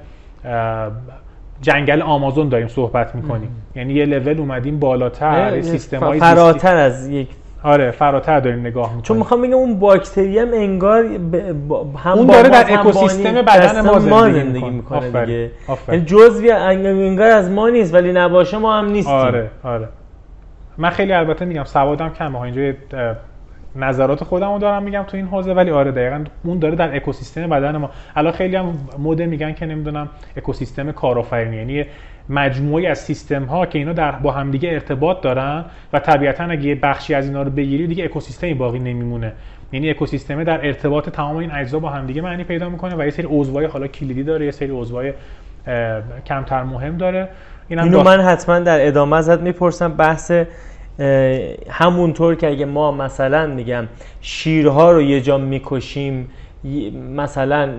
جنگل 1.61 2.01
آمازون 2.01 2.49
داریم 2.49 2.67
صحبت 2.67 3.15
می‌کنیم. 3.15 3.49
یعنی 3.75 3.93
یه 3.93 4.05
لول 4.05 4.39
اومدیم 4.39 4.79
بالاتر. 4.79 5.61
سیستم 5.61 5.99
های 5.99 6.19
فراتر 6.19 6.75
از 6.75 7.09
یک 7.09 7.27
آره 7.63 7.91
فراتر 7.91 8.39
داریم 8.39 8.59
نگاه 8.59 8.85
می‌کنیم. 8.85 9.01
چون 9.01 9.17
می‌خوام 9.17 9.41
بگم 9.41 9.53
اون 9.53 9.79
باکتری 9.79 10.39
هم 10.39 10.53
انگار 10.53 11.05
هم 11.97 12.17
اون 12.17 12.27
داره 12.27 12.49
در 12.49 12.73
اکوسیستم 12.73 13.41
بدن 13.41 13.81
ما 13.81 13.99
زندگی, 13.99 14.39
زندگی 14.39 14.69
می‌کنه 14.69 15.25
دیگه. 15.25 15.51
یعنی 15.87 16.05
جزوی 16.05 16.51
انگار 16.51 17.31
از 17.31 17.51
ما 17.51 17.69
نیست 17.69 17.93
ولی 17.93 18.13
نباشه 18.13 18.57
ما 18.57 18.77
هم 18.77 18.85
نیستیم. 18.85 19.13
آره 19.13 19.49
آره. 19.63 19.87
من 20.77 20.89
خیلی 20.89 21.13
البته 21.13 21.45
میگم 21.45 21.63
سوادم 21.63 22.09
کمه 22.09 22.39
ها. 22.39 22.43
اینجا 22.43 22.73
نظرات 23.75 24.23
خودم 24.23 24.53
رو 24.53 24.59
دارم 24.59 24.83
میگم 24.83 25.03
تو 25.07 25.17
این 25.17 25.25
حوزه 25.25 25.53
ولی 25.53 25.71
آره 25.71 25.91
دقیقا 25.91 26.23
اون 26.43 26.59
داره 26.59 26.75
در 26.75 26.95
اکوسیستم 26.95 27.49
بدن 27.49 27.77
ما. 27.77 27.89
الان 28.15 28.31
خیلی 28.31 28.55
هم 28.55 28.73
مده 28.99 29.25
میگن 29.25 29.53
که 29.53 29.65
نمی‌دونم 29.65 30.09
اکوسیستم 30.37 30.91
کارآفرینی. 30.91 31.55
یعنی 31.55 31.85
مجموعی 32.29 32.87
از 32.87 32.99
سیستم 32.99 33.43
ها 33.43 33.65
که 33.65 33.79
اینا 33.79 33.93
در 33.93 34.11
با 34.11 34.31
همدیگه 34.31 34.69
ارتباط 34.69 35.21
دارن 35.21 35.65
و 35.93 35.99
طبیعتا 35.99 36.43
اگه 36.43 36.75
بخشی 36.75 37.13
از 37.13 37.27
اینا 37.27 37.41
رو 37.41 37.51
بگیری 37.51 37.87
دیگه 37.87 38.03
اکوسیستمی 38.03 38.53
باقی 38.53 38.79
نمیمونه. 38.79 39.33
یعنی 39.71 39.89
اکوسیستم 39.89 40.43
در 40.43 40.65
ارتباط 40.65 41.09
تمام 41.09 41.35
این 41.37 41.51
اجزا 41.51 41.79
با 41.79 41.89
همدیگه 41.89 42.21
معنی 42.21 42.43
پیدا 42.43 42.69
می‌کنه 42.69 42.95
و 42.95 43.03
یه 43.05 43.09
سری 43.09 43.27
عضوای 43.29 43.65
حالا 43.65 43.87
کلیدی 43.87 44.23
داره 44.23 44.45
یه 44.45 44.51
سری 44.51 44.69
عضوای 44.71 45.13
کمتر 46.25 46.63
مهم 46.63 46.97
داره. 46.97 47.29
اینو 47.69 48.03
من 48.03 48.21
حتما 48.21 48.59
در 48.59 48.87
ادامه 48.87 49.17
ازت 49.17 49.41
می‌پرسم. 49.41 49.93
بحث 49.93 50.31
همونطور 51.69 52.35
که 52.35 52.47
اگه 52.47 52.65
ما 52.65 52.91
مثلا 52.91 53.47
میگم 53.47 53.87
شیرها 54.21 54.91
رو 54.91 55.01
یه 55.01 55.21
جا 55.21 55.37
می‌کشیم 55.37 56.29
مثلا 57.15 57.69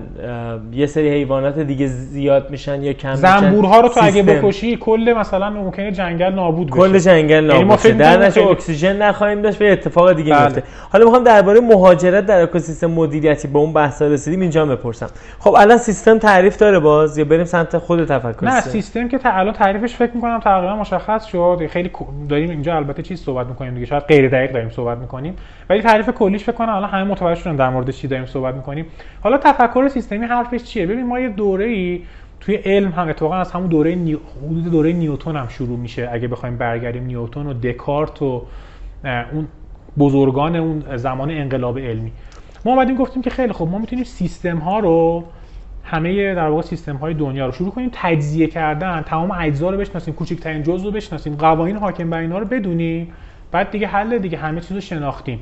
یه 0.72 0.86
سری 0.86 1.10
حیوانات 1.10 1.58
دیگه 1.58 1.86
زیاد 1.86 2.50
میشن 2.50 2.82
یا 2.82 2.92
کم 2.92 3.14
زنبورها 3.14 3.80
رو 3.80 3.88
تو 3.88 4.00
اگه 4.02 4.22
بکشی 4.22 4.76
کل 4.76 5.14
مثلا 5.18 5.50
ممکنه 5.50 5.92
جنگل 5.92 6.32
نابود 6.32 6.66
بشه. 6.66 6.76
کل 6.76 6.98
جنگل 6.98 7.30
یعنی 7.30 7.46
نابود 7.46 7.78
بشه 7.78 7.92
در 7.92 8.22
نتیجه 8.22 8.46
اکسیژن 8.46 9.02
نخواهیم 9.02 9.42
داشت 9.42 9.62
و 9.62 9.64
اتفاق 9.64 10.12
دیگه 10.12 10.34
بله. 10.34 10.42
میفته 10.42 10.62
حالا 10.92 11.04
می‌خوام 11.04 11.24
درباره 11.24 11.60
مهاجرت 11.60 12.26
در 12.26 12.42
اکوسیستم 12.42 12.86
مدیریتی 12.86 13.48
به 13.48 13.58
اون 13.58 13.72
بحث 13.72 14.02
رسیدیم 14.02 14.40
اینجا 14.40 14.66
بپرسم. 14.66 15.10
خب 15.38 15.54
الان 15.54 15.78
سیستم 15.78 16.18
تعریف 16.18 16.56
داره 16.56 16.78
باز. 16.78 17.18
یا 17.18 17.24
بریم 17.24 17.44
سمت 17.44 17.78
خود 17.78 18.04
تفکر 18.04 18.44
نه 18.44 18.60
سیستم. 18.60 19.08
که 19.08 19.20
الان 19.24 19.54
تعریفش 19.54 19.94
فکر 19.94 20.10
می‌کنم 20.14 20.40
تقریبا 20.40 20.76
مشخص 20.76 21.24
شد. 21.26 21.66
خیلی 21.70 21.90
داریم 22.28 22.50
اینجا 22.50 22.76
البته 22.76 23.02
چیز 23.02 23.20
صحبت 23.20 23.46
می‌کنیم 23.46 23.74
دیگه. 23.74 23.86
شاید 23.86 24.02
غیر 24.02 24.28
دقیق 24.28 24.52
داریم 24.52 24.70
صحبت 24.70 24.98
می‌کنیم. 24.98 25.36
ولی 25.70 25.82
تعریف 25.82 26.08
کلیش 26.08 26.44
فکر 26.44 26.52
کنم 26.52 26.74
الان 26.74 26.90
همه 26.90 27.04
متوجه 27.04 27.40
شدن 27.40 27.56
در 27.56 27.70
مورد 27.70 27.90
چی 27.90 28.08
داریم 28.08 28.26
صحبت 28.26 28.54
می‌کنیم. 28.54 28.86
حالا 29.22 29.38
تفکر 29.38 29.88
سیستمی 29.88 30.26
حرفش 30.26 30.64
چیه؟ 30.64 30.86
ببین 30.86 31.06
ما 31.06 31.20
یه 31.20 31.28
دوره‌ای 31.28 32.02
توی 32.40 32.54
علم 32.54 32.90
هم 32.90 33.08
اتفاقا 33.08 33.36
از 33.36 33.52
همون 33.52 33.66
دوره 33.66 33.94
نیو... 33.94 34.18
حدود 34.46 34.70
دوره 34.70 34.92
نیوتن 34.92 35.36
هم 35.36 35.48
شروع 35.48 35.78
میشه. 35.78 36.08
اگه 36.12 36.28
بخوایم 36.28 36.56
برگردیم 36.56 37.04
نیوتن 37.04 37.46
و 37.46 37.54
دکارت 37.54 38.22
و 38.22 38.42
اون 39.04 39.48
بزرگان 39.98 40.56
اون 40.56 40.96
زمان 40.96 41.30
انقلاب 41.30 41.78
علمی. 41.78 42.12
ما 42.64 42.72
اومدیم 42.72 42.96
گفتیم 42.96 43.22
که 43.22 43.30
خیلی 43.30 43.52
خوب 43.52 43.70
ما 43.70 43.78
می‌تونیم 43.78 44.04
سیستم 44.04 44.58
ها 44.58 44.78
رو 44.78 45.24
همه 45.84 46.34
در 46.34 46.48
واقع 46.48 46.62
سیستم 46.62 46.96
های 46.96 47.14
دنیا 47.14 47.46
رو 47.46 47.52
شروع 47.52 47.70
کنیم 47.70 47.90
تجزیه 47.92 48.46
کردن. 48.46 49.02
تمام 49.02 49.30
اجزا 49.30 49.70
رو 49.70 49.76
بشناسیم 49.76 50.14
کوچکترین 50.14 50.62
جزء 50.62 50.84
رو 50.84 50.90
بشناسیم 50.90 51.36
قوانین 51.36 51.76
حاکم 51.76 52.10
بر 52.10 52.18
اینا 52.18 52.38
رو 52.38 52.44
بدونیم. 52.46 53.12
بعد 53.52 53.70
دیگه 53.70 53.86
حل 53.86 54.18
دیگه 54.18 54.38
همه 54.38 54.60
چیز 54.60 54.72
رو 54.72 54.80
شناختیم. 54.80 55.40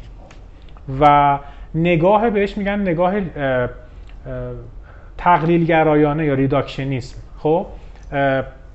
و 1.01 1.39
نگاه 1.75 2.31
بهش 2.31 2.59
میگن 2.59 2.81
نگاه 2.81 3.15
تقلیل 5.19 5.65
گرایانه 5.65 6.27
یا 6.27 6.35
ریداکشنیسم. 6.35 7.19
خب؟ 7.39 7.67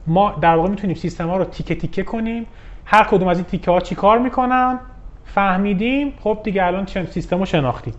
ما 0.08 0.32
در 0.42 0.56
واقع 0.56 0.70
می‌تونیم 0.70 0.96
سیستم 0.96 1.28
ها 1.28 1.38
رو 1.38 1.46
تیکه 1.46 1.76
تیکه 1.76 2.04
کنیم. 2.04 2.46
هر 2.86 3.04
کدوم 3.04 3.28
از 3.28 3.38
این 3.38 3.46
تیکه 3.46 3.72
ها 3.72 3.80
چی 3.80 3.96
کار 3.96 4.20
می‌کنن؟ 4.20 4.80
فهمیدیم. 5.26 6.14
خب 6.20 6.40
دیگه 6.44 6.66
الان 6.66 6.86
سیستم 6.86 7.40
رو 7.40 7.46
شناختیم. 7.46 7.94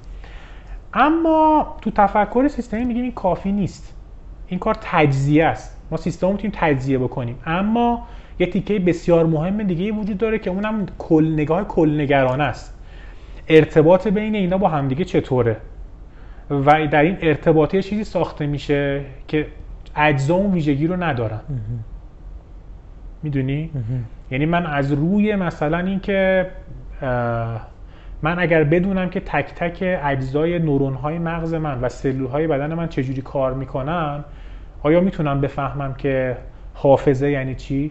اما 0.95 1.77
تو 1.81 1.91
تفکر 1.91 2.49
سیستمی 2.49 2.85
میگیم 2.85 3.03
این 3.03 3.13
کافی 3.13 3.53
نیست. 3.53 3.95
این 4.49 4.61
کار 4.61 4.77
تجزیه 4.81 5.45
است. 5.45 5.83
ما 5.91 5.97
سیستم 5.97 6.31
می‌تونیم 6.31 6.53
تجزیه 6.55 6.99
بکنیم. 6.99 7.39
اما 7.47 8.07
یه 8.39 8.47
تیکه 8.47 8.79
بسیار 8.79 9.27
مهم 9.27 9.63
دیگه 9.63 9.93
وجود 9.93 10.19
داره 10.19 10.39
که 10.39 10.51
اونم 10.51 10.87
کل 10.99 11.33
نگاه 11.33 11.65
کل 11.65 12.01
نگرانه 12.01 12.45
است. 12.45 12.74
ارتباط 13.49 14.09
بین 14.09 14.35
اینا 14.35 14.59
با 14.59 14.69
همدیگه 14.69 15.05
چطوره؟ 15.05 15.57
و 16.51 16.87
در 16.87 17.03
این 17.03 17.17
ارتباطی 17.23 17.83
چیزی 17.83 18.05
ساخته 18.05 18.47
میشه 18.47 19.01
که 19.29 19.47
اجزا 19.97 20.35
اون 20.35 20.53
ویژگی 20.53 20.87
رو 20.87 21.03
ندارن. 21.03 21.41
می‌دونی؟ 23.23 23.71
یعنی 24.31 24.47
من 24.47 24.67
از 24.67 24.93
روی 24.93 25.37
مثلا 25.37 25.79
اینکه 25.79 26.47
من 28.23 28.39
اگر 28.39 28.65
بدونم 28.65 29.11
که 29.11 29.21
تک 29.21 29.55
تک 29.55 30.01
اجزای 30.03 30.59
نورون 30.59 30.95
های 30.95 31.19
مغز 31.19 31.55
من 31.55 31.81
و 31.81 31.89
سلول 31.89 32.27
های 32.27 32.47
بدن 32.47 32.75
من 32.75 32.89
چجوری 32.89 33.23
کار 33.23 33.55
می‌کنن 33.55 34.25
آیا 34.83 35.01
می‌تونم 35.01 35.41
بفهمم 35.41 35.95
که 35.95 36.37
حافظه 36.75 37.31
یعنی 37.31 37.55
چی؟ 37.55 37.91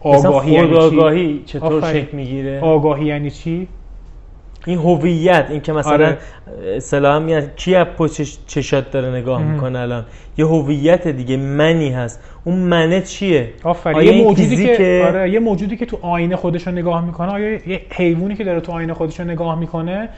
آگاهی 0.00 0.52
یعنی 0.52 0.68
چی؟ 0.68 0.74
آگاهی 0.74 1.42
چطور 1.46 1.92
شکل 1.92 2.16
می‌گیره؟ 2.16 2.60
آگاهی 2.60 3.04
یعنی 3.04 3.30
چی؟ 3.30 3.68
این 4.66 4.78
هویت 4.78 5.46
این 5.50 5.60
که 5.60 5.72
مثلا 5.72 5.92
آره. 5.92 6.18
اصطلاحا 6.76 7.18
میاد 7.18 7.56
کی 7.56 7.74
از 7.74 7.86
پشت 7.86 8.46
چشات 8.46 8.90
داره 8.90 9.08
نگاه 9.08 9.42
می‌کنه 9.42 9.78
الان؟ 9.78 10.04
یه 10.38 10.46
هویت 10.46 11.08
دیگه 11.08 11.36
منی 11.36 11.90
هست. 11.90 12.20
اون 12.44 12.58
منه 12.58 13.00
چیه؟ 13.00 13.50
آفرین. 13.64 14.02
یه 14.02 14.24
موجودی 14.24 14.76
که 14.76 15.04
آره 15.08 15.30
یه 15.30 15.38
موجودی 15.38 15.76
که 15.76 15.86
تو 15.86 15.98
آینه 16.02 16.36
خودش 16.36 16.66
رو 16.66 16.72
نگاه 16.72 17.04
می‌کنه 17.04 17.32
آیا 17.32 17.52
یه 17.52 17.80
حیوانی 17.90 18.34
که 18.34 18.44
داره 18.44 18.60
تو 18.60 18.72
آینه 18.72 18.94
خودش 18.94 19.20
رو 19.20 19.26
نگاه 19.26 19.58
می‌کنه؟ 19.58 20.08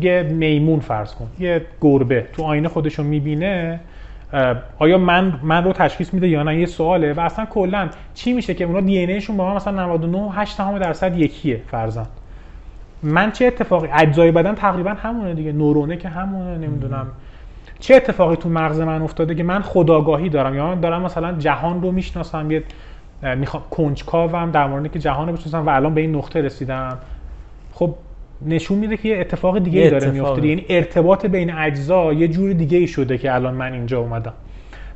یه 0.00 0.22
میمون 0.22 0.80
فرض 0.80 1.14
کن. 1.14 1.28
یه 1.38 1.62
گربه 1.80 2.26
تو 2.32 2.42
آینه 2.42 2.68
خودش 2.68 2.94
رو 2.94 3.04
می‌بینه. 3.04 3.80
آیا 4.78 4.98
من 4.98 5.40
من 5.42 5.64
رو 5.64 5.72
تشخیص 5.72 6.14
میده 6.14 6.28
یا 6.28 6.42
نه؟ 6.42 6.60
یه 6.60 6.66
سواله. 6.66 7.12
و 7.12 7.20
اصلا 7.20 7.44
کلا 7.44 7.88
چی 8.14 8.32
میشه 8.32 8.54
که 8.54 8.64
اونا 8.64 8.80
دی 8.80 8.98
ایشون 8.98 9.36
با 9.36 9.48
من 9.48 9.56
مثلا 9.56 9.86
99 9.86 10.30
8 10.32 10.58
درصد 10.58 11.18
یکیه 11.18 11.60
فرضاً. 11.70 12.06
من 13.02 13.32
چه 13.32 13.46
اتفاقی 13.46 13.88
اجزای 13.92 14.30
بدن 14.30 14.54
تقریبا 14.54 14.90
همونه 14.90 15.34
دیگه. 15.34 15.52
نورونه 15.52 15.96
که 15.96 16.08
همونه 16.08 16.58
نمی‌دونم. 16.58 17.06
چه 17.78 17.94
اتفاقی 17.94 18.36
تو 18.36 18.48
مغز 18.48 18.80
من 18.80 19.02
افتاده 19.02 19.34
که 19.34 19.42
من 19.42 19.62
خداگاهی 19.62 20.28
دارم. 20.28 20.54
یا 20.54 20.66
من 20.66 20.80
دارم 20.80 21.02
مثلا 21.02 21.32
جهان 21.32 21.82
رو 21.82 21.92
می‌شناسم 21.92 22.50
یه 22.50 22.62
می‌خوام 23.36 23.62
کنجکاوم 23.70 24.50
در 24.50 24.66
مورد 24.66 24.92
که 24.92 24.98
جهان 24.98 25.28
رو 25.28 25.32
بشناسم 25.32 25.66
و 25.66 25.68
الان 25.68 25.94
به 25.94 26.00
این 26.00 26.14
نقطه 26.16 26.40
رسیدم. 26.40 26.98
خب 27.72 27.94
نشون 28.46 28.78
میده 28.78 28.96
که 28.96 29.08
یه 29.08 29.20
اتفاق 29.20 29.58
دیگه 29.58 29.80
ای 29.80 29.90
داره 29.90 30.10
میفته 30.10 30.46
یعنی 30.46 30.66
ارتباط 30.68 31.26
بین 31.26 31.54
اجزا 31.54 32.12
یه 32.12 32.28
جور 32.28 32.52
دیگه 32.52 32.78
ای 32.78 32.86
شده 32.86 33.18
که 33.18 33.34
الان 33.34 33.54
من 33.54 33.72
اینجا 33.72 34.00
اومدم. 34.00 34.32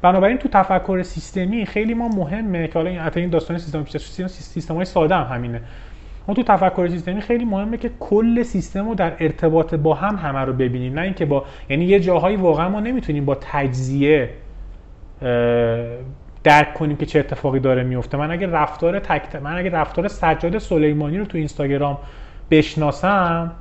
بنابراین 0.03 0.39
تو 0.39 0.49
تفکر 0.49 1.03
سیستمی 1.03 1.67
خیلی 1.67 1.95
ما 1.95 2.09
مهمه 2.09 2.67
که 2.69 2.73
حالا 2.75 3.11
این 3.17 3.31
داستان 3.31 3.59
سیستم 3.59 3.85
سیستم 4.27 4.75
های 4.75 4.85
ساده 4.85 5.15
هم 5.15 5.37
همینه. 5.37 5.61
ما 6.29 6.35
تو 6.35 6.43
تفکر 6.43 6.89
سیستمی 6.89 7.21
خیلی 7.21 7.45
مهمه 7.45 7.77
که 7.77 7.91
کل 8.01 8.43
سیستم 8.43 8.89
رو 8.89 8.95
در 8.95 9.13
ارتباط 9.21 9.75
با 9.75 9.95
هم 9.95 10.17
همه 10.17 10.41
رو 10.41 10.53
ببینیم. 10.53 10.95
نه 10.95 11.01
اینکه 11.01 11.25
با 11.25 11.45
یعنی 11.69 11.85
یه 11.85 12.01
جاهایی 12.01 12.37
واقعا 12.37 12.69
ما 12.69 12.81
نمی‌تونیم 12.81 13.25
با 13.25 13.35
تجزیه 13.41 14.31
درک 16.45 16.75
کنیم 16.75 16.97
که 16.97 17.07
چه 17.07 17.19
اتفاقی 17.19 17.61
داره 17.61 17.83
میفته. 17.83 18.17
من 18.17 18.31
اگه 18.31 18.47
رفتار 18.47 18.99
تک 18.99 19.37
من 19.37 19.59
اگه 19.59 19.71
رفتار 19.71 20.09
سجاد 20.09 20.59
سلیمانی 20.59 21.19
رو 21.19 21.25
تو 21.25 21.39
اینستاگرام 21.39 21.99
بشناسم 22.51 23.53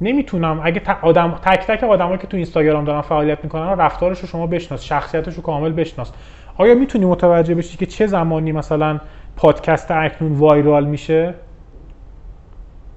نمی‌تونم. 0.00 0.60
اگه 0.64 0.82
آدم 1.02 1.30
تک 1.30 1.66
تک 1.66 1.84
آدمایی 1.84 2.18
که 2.18 2.26
تو 2.26 2.36
اینستاگرام 2.36 2.84
دارن 2.84 3.00
فعالیت 3.00 3.44
می‌کنن 3.44 3.78
رفتارش 3.78 4.20
رو 4.20 4.28
شما 4.28 4.46
بشناس 4.46 4.84
شخصیتش 4.84 5.34
رو 5.34 5.42
کامل 5.42 5.72
بشناس. 5.72 6.12
آیا 6.56 6.74
می‌تونی 6.74 7.04
متوجه 7.04 7.54
بشی 7.54 7.76
که 7.76 7.86
چه 7.86 8.06
زمانی 8.06 8.52
مثلا 8.52 9.00
پادکست 9.36 9.90
اکنون 9.90 10.32
وایرال 10.32 10.84
میشه؟ 10.84 11.34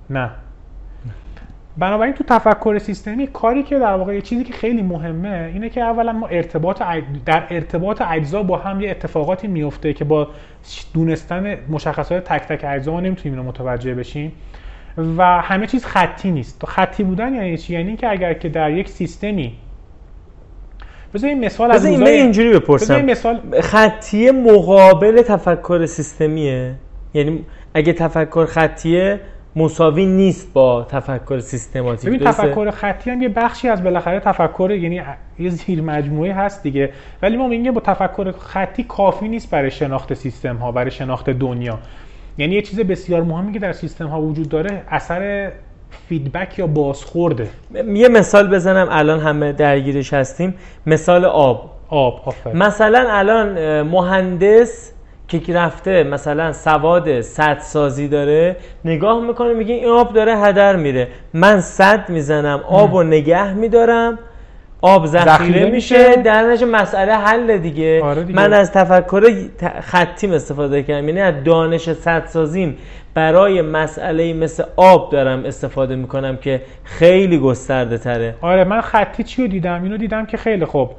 نه. 0.10 0.30
بنابراین 1.78 2.14
تو 2.14 2.24
تفکر 2.24 2.78
سیستمی 2.78 3.28
کاری 3.28 3.64
که 3.64 3.80
در 3.80 3.94
واقع 3.94 4.20
چیزی 4.20 4.44
که 4.44 4.54
خیلی 4.54 4.82
مهمه 4.82 5.52
اینه 5.54 5.70
که 5.70 5.82
اولا 5.82 6.12
ما 6.12 6.28
ارتباط 6.28 6.82
در 7.26 7.44
ارتباط 7.50 8.02
اجزا 8.02 8.44
با 8.44 8.58
هم 8.58 8.82
یه 8.82 8.90
اتفاقاتی 8.90 9.48
میفته 9.48 9.94
که 9.94 10.06
با 10.06 10.28
دونستن 10.94 11.58
مشخصات 11.70 12.24
تک 12.24 12.42
تک 12.42 12.66
اجزا 12.68 12.92
ما 12.92 13.00
نمی‌تونیم 13.00 13.38
اینو 13.40 13.50
متوجه 13.50 13.96
بشیم. 13.96 14.32
و 15.18 15.42
همه 15.42 15.68
چیز 15.68 15.86
خطی 15.86 16.32
نیست. 16.32 16.66
خطی 16.66 17.04
بودن 17.04 17.34
یعنی 17.34 17.58
چی؟ 17.58 17.74
یعنی 17.74 17.96
که 17.96 18.10
اگر 18.10 18.34
که 18.34 18.50
در 18.50 18.72
یک 18.72 18.90
سیستمی 18.90 19.54
بذاریم 21.14 21.40
مثال 21.40 21.72
از 21.72 21.86
اینجوری 21.86 22.54
بپرسم. 22.54 23.06
مثال 23.06 23.62
خطی 23.62 24.32
مقابل 24.32 25.22
تفکر 25.22 25.86
سیستمیه؟ 25.86 26.76
یعنی 27.14 27.46
اگه 27.74 27.94
تفکر 27.94 28.46
خطیه 28.46 29.20
مساوی 29.60 30.06
نیست 30.06 30.54
با 30.54 30.84
تفکر 30.90 31.40
سیستماتیک. 31.40 32.10
ببین 32.10 32.20
تفکر 32.20 32.72
خطی 32.72 33.10
هم 33.10 33.22
یه 33.22 33.30
بخشی 33.30 33.68
از 33.68 33.84
بالاخره 33.84 34.20
تفکر 34.20 34.72
یعنی 34.72 35.02
یه 35.40 35.50
زیر 35.50 35.82
مجموعه 35.82 36.34
هست 36.34 36.64
دیگه. 36.64 36.90
ولی 37.22 37.38
ما 37.38 37.48
میگیم 37.48 37.74
با 37.74 37.82
تفکر 37.82 38.32
خطی 38.32 38.84
کافی 38.84 39.28
نیست 39.28 39.50
برای 39.52 39.72
شناخت 39.72 40.14
سیستم 40.14 40.56
ها 40.56 40.72
برای 40.72 40.92
شناخت 40.92 41.30
دنیا. 41.30 41.80
یعنی 42.38 42.56
یه 42.56 42.62
چیز 42.62 42.80
بسیار 42.80 43.24
مهمی 43.24 43.54
که 43.54 43.60
در 43.60 43.74
سیستم 43.74 44.08
ها 44.08 44.22
وجود 44.22 44.50
داره 44.50 44.82
اثر 44.90 45.52
فیدبک 46.10 46.60
یا 46.60 46.68
بازخورده. 46.68 47.48
یه 47.94 48.08
مثال 48.08 48.48
بزنم. 48.48 48.88
الان 48.92 49.20
همه 49.20 49.52
درگیرش 49.52 50.14
هستیم. 50.14 50.54
مثال 50.86 51.26
آب. 51.26 51.72
آب 51.90 52.22
آفر. 52.26 52.54
مثلا 52.54 53.06
الان 53.10 53.82
مهندس 53.82 54.94
که 55.30 55.54
رفته 55.54 56.04
مثلا 56.04 56.54
سواد 56.54 57.22
صد 57.22 57.60
سازی 57.60 58.08
داره 58.08 58.56
نگاه 58.86 59.22
می‌کنه 59.22 59.54
میگه 59.54 59.76
این 59.76 59.88
آب 59.90 60.14
داره 60.14 60.38
هدر 60.38 60.76
میره. 60.76 61.08
من 61.34 61.62
صد 61.62 62.10
می‌زنم 62.10 62.60
آب 62.68 62.94
و 62.94 63.04
نگه 63.04 63.54
میدارم. 63.54 64.20
آب 64.82 65.06
ذخیره 65.06 65.70
میشه. 65.70 66.16
در 66.16 66.44
نتیجه 66.44 66.66
مسئله 66.66 67.14
حل 67.14 67.58
دیگه. 67.58 68.04
آره 68.04 68.24
دیگه. 68.24 68.40
من 68.40 68.54
از 68.54 68.72
تفکر 68.72 69.34
خطیم 69.82 70.32
استفاده 70.32 70.84
کردم. 70.84 71.08
یعنی 71.08 71.22
از 71.22 71.34
دانش 71.44 71.94
صد 71.94 72.26
سازیم 72.26 72.78
برای 73.14 73.62
مسئله 73.62 74.34
مثل 74.34 74.64
آب 74.76 75.12
دارم 75.12 75.46
استفاده 75.46 75.96
می‌کنم 75.96 76.38
که 76.38 76.62
خیلی 76.84 77.40
گسترده 77.40 77.98
تره. 77.98 78.36
آره 78.42 78.64
من 78.64 78.82
خطی 78.82 79.24
چی 79.24 79.42
رو 79.42 79.48
دیدم؟ 79.48 79.84
اینو 79.84 79.98
دیدم 79.98 80.26
که 80.26 80.38
خیلی 80.38 80.66
خوب 80.66 80.90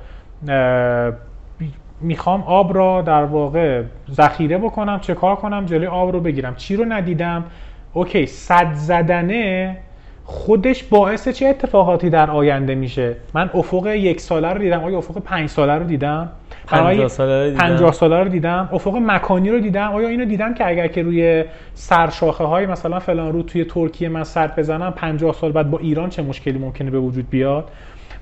می‌خوام 2.01 2.43
آب 2.43 2.75
را 2.75 3.03
در 3.03 3.25
واقع 3.25 3.83
ذخیره 4.11 4.59
بکنم 4.59 5.01
چه 5.01 5.15
کار 5.15 5.37
کنم؟ 5.37 5.67
جلوی 5.67 5.87
آب 5.87 6.13
رو 6.13 6.21
بگیرم. 6.21 6.55
چی 6.57 6.77
رو 6.77 6.85
ندیدم؟ 6.85 7.45
اوکی 7.93 8.27
صد 8.27 8.73
زدنه 8.75 9.77
خودش 10.25 10.85
باعث 10.85 11.29
چه 11.29 11.47
اتفاقاتی 11.47 12.11
در 12.11 12.31
آینده 12.31 12.75
میشه؟ 12.75 13.17
من 13.35 13.51
افق 13.55 13.87
یک 13.87 14.21
ساله 14.21 14.49
رو 14.49 14.59
دیدم. 14.59 14.85
آیا 14.85 14.99
افق 14.99 15.19
پنج 15.19 15.49
ساله 15.49 15.73
رو 15.73 15.85
دیدم؟ 15.85 16.29
50 16.67 17.09
ساله 17.09 17.45
رو 17.45 17.51
دیدم. 17.51 17.69
50 17.69 17.93
ساله 17.93 18.23
رو 18.23 18.29
دیدم. 18.29 18.69
افق 18.73 18.97
مکانی 18.97 19.51
رو 19.51 19.61
دیدم. 19.61 19.93
آیا 19.93 20.09
اینو 20.09 20.25
دیدم 20.25 20.55
که 20.55 20.69
اگر 20.69 20.87
که 20.87 21.03
روی 21.03 21.45
سرشاخه 21.75 22.45
های 22.45 22.67
مثلا 22.67 22.99
فلان 22.99 23.33
رو 23.33 23.43
توی 23.43 23.65
ترکیه 23.65 24.09
من 24.09 24.25
سر 24.25 24.47
بزنم 24.47 24.91
50 24.91 25.33
سال 25.33 25.53
بعد 25.53 25.71
با 25.71 25.79
ایران 25.79 26.11
چه 26.11 26.23
مشکلی 26.23 26.59
ممکنه 26.59 26.91
به 26.91 26.99
وجود 26.99 27.31
بیاد؟ 27.31 27.69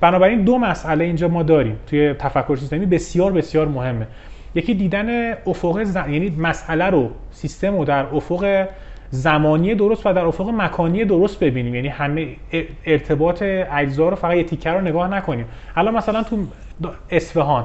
بنابراین 0.01 0.43
دو 0.43 0.59
مسئله 0.59 1.05
اینجا 1.05 1.29
ما 1.29 1.43
داریم 1.43 1.77
توی 1.87 2.15
تفکر 2.15 2.57
سیستمی 2.57 2.87
بسیار 2.87 3.33
بسیار 3.33 3.69
مهمه. 3.69 4.07
یکی 4.55 4.75
دیدن 4.75 5.35
افق 5.47 5.85
ز... 5.85 5.97
یعنی 5.97 6.37
مسئله 6.39 6.85
رو 6.85 7.11
سیستم 7.31 7.79
رو 7.79 7.85
در 7.85 8.07
افق 8.07 8.69
زمانی 9.11 9.75
درست 9.75 10.07
و 10.07 10.13
در 10.13 10.25
افق 10.25 10.49
مکانی 10.49 11.05
درست 11.05 11.41
ببینیم. 11.41 11.75
یعنی 11.75 11.89
همه 11.89 12.29
ارتباط 12.87 13.43
اجزا 13.43 14.09
رو 14.09 14.17
فقط 14.17 14.37
یه 14.37 14.45
تیکه 14.45 14.71
رو 14.71 14.81
نگاه 14.81 15.09
نکنیم. 15.09 15.47
الان 15.77 15.95
مثلا 15.95 16.23
تو 16.23 16.37
اصفهان. 17.11 17.65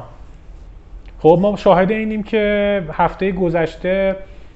خب 1.20 1.40
ما 1.42 1.56
شاهد 1.56 1.92
اینیم 1.92 2.24
که 2.24 2.84
هفته 2.94 3.32
گذشته 3.32 4.16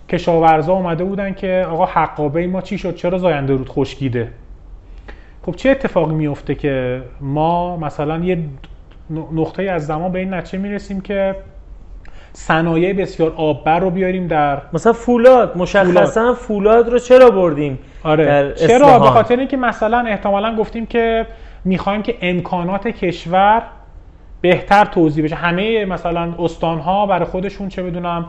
کشاورزا 0.09 0.73
اومده 0.73 1.03
بودن 1.03 1.33
که 1.33 1.65
آقا 1.69 1.85
حقابه 1.85 2.47
ما 2.47 2.61
چی 2.61 2.77
شد؟ 2.77 2.95
چرا 2.95 3.17
زاینده 3.17 3.53
رود 3.53 3.69
خشکیده؟ 3.69 4.31
خب 5.47 5.55
چه 5.55 5.69
اتفاقی 5.69 6.13
میفته 6.13 6.55
که 6.55 7.01
ما 7.21 7.77
مثلا 7.77 8.17
یه 8.17 8.37
نقطه 9.31 9.63
از 9.63 9.85
زمان 9.85 10.11
به 10.11 10.19
این 10.19 10.33
نتیجه 10.33 10.63
می‌رسیم 10.63 11.01
که 11.01 11.35
صنایع 12.33 12.93
بسیار 12.93 13.33
آببر 13.37 13.79
رو 13.79 13.89
بیاریم 13.89 14.27
در 14.27 14.61
مثلا 14.73 14.93
فولاد 14.93 15.57
مشخصا 15.57 16.21
فولاد, 16.21 16.35
فولاد 16.35 16.89
رو 16.89 16.99
چرا 16.99 17.29
بردیم؟ 17.29 17.79
آره. 18.03 18.53
چرا؟ 18.57 18.99
به 18.99 19.05
خاطر 19.05 19.39
اینکه 19.39 19.57
مثلا 19.57 19.99
احتمالا 19.99 20.55
گفتیم 20.55 20.85
که 20.85 21.27
می‌خوایم 21.65 22.01
که 22.01 22.17
امکانات 22.21 22.87
کشور 22.87 23.63
بهتر 24.41 24.85
توضیح 24.85 25.23
بشه. 25.23 25.35
همه 25.35 25.85
مثلا 25.85 26.33
استانها 26.39 27.05
برای 27.05 27.25
خودشون 27.25 27.69
چه 27.69 27.83
بدونم 27.83 28.25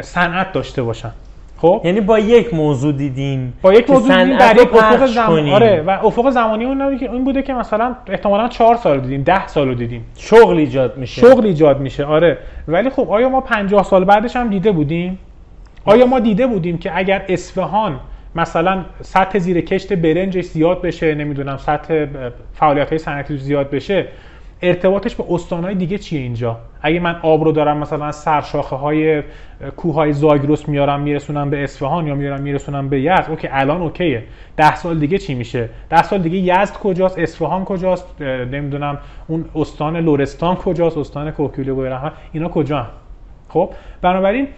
صنعت 0.00 0.52
داشته 0.52 0.82
باشن. 0.82 1.12
خب؟ 1.60 1.80
یعنی 1.84 2.00
با 2.00 2.18
یک 2.18 2.54
موضوع 2.54 2.92
دیدیم 2.92 3.54
با 3.62 3.72
یک 3.72 3.90
موضوع 3.90 4.16
دیدیم 4.16 4.38
در 4.38 4.56
یک 4.56 4.74
افق 4.74 5.06
زمان 5.06 5.48
آره 5.48 5.82
و 5.86 5.90
افق 5.90 6.30
زمانی 6.30 6.64
اون 6.64 6.82
این 6.82 7.24
بوده 7.24 7.42
که 7.42 7.54
مثلا 7.54 7.96
احتمالا 8.06 8.48
چهار 8.48 8.76
سال 8.76 9.00
دیدیم 9.00 9.22
ده 9.22 9.46
سال 9.46 9.68
رو 9.68 9.74
دیدیم. 9.74 10.04
شغل 10.16 10.56
ایجاد 10.56 10.96
میشه. 10.96 11.20
شغل 11.20 11.46
ایجاد 11.46 11.80
میشه 11.80 12.04
آره. 12.04 12.38
ولی 12.68 12.90
خب 12.90 13.10
آیا 13.10 13.28
ما 13.28 13.40
50 13.40 13.82
سال 13.82 14.04
بعدش 14.04 14.36
هم 14.36 14.48
دیده 14.48 14.72
بودیم؟ 14.72 15.18
آیا 15.84 16.06
ما 16.06 16.20
دیده 16.20 16.46
بودیم 16.46 16.78
که 16.78 16.98
اگر 16.98 17.24
اصفهان 17.28 18.00
مثلا 18.34 18.84
سطح 19.00 19.38
زیر 19.38 19.60
کشت 19.60 19.92
برنجش 19.92 20.44
زیاد 20.44 20.82
بشه 20.82 21.14
نمی‌دونم 21.14 21.56
سطح 21.56 22.06
فعالیت 22.54 22.88
های 22.88 22.98
صنعتی 22.98 23.38
زیاد 23.38 23.70
بشه 23.70 24.06
ارتباطش 24.62 25.14
به 25.14 25.24
استانهای 25.30 25.74
دیگه 25.74 25.98
چیه 25.98 26.20
اینجا؟ 26.20 26.60
اگه 26.82 27.00
من 27.00 27.16
آب 27.22 27.44
رو 27.44 27.52
دارم 27.52 27.78
مثلا 27.78 28.12
سرشاخه 28.12 28.76
های 28.76 29.22
کوه 29.76 30.12
زاگرس 30.12 30.68
میارم 30.68 31.00
میرسونم 31.00 31.50
به 31.50 31.64
اصفهان 31.64 32.06
یا 32.06 32.14
میارم 32.14 32.42
میرسونم 32.42 32.88
به 32.88 33.00
یزد 33.00 33.26
اوکی 33.28 33.48
الان 33.50 33.82
اوکیه. 33.82 34.24
ده 34.56 34.76
سال 34.76 34.98
دیگه 34.98 35.18
چی 35.18 35.34
میشه؟ 35.34 35.68
ده 35.90 36.02
سال 36.02 36.22
دیگه 36.22 36.38
یزد 36.38 36.74
کجاست؟ 36.74 37.18
اصفهان 37.18 37.64
کجاست؟ 37.64 38.22
نمی‌دونم. 38.22 38.98
اون 39.28 39.44
استان 39.54 39.96
لورستان 39.96 40.56
کجاست؟ 40.56 40.98
استان 40.98 41.30
کوکیلو 41.30 41.86
و 41.86 42.10
اینا 42.32 42.48
کجا 42.48 42.78
هم؟ 42.78 42.88
خب 43.48 43.70
بنابراین 44.02 44.48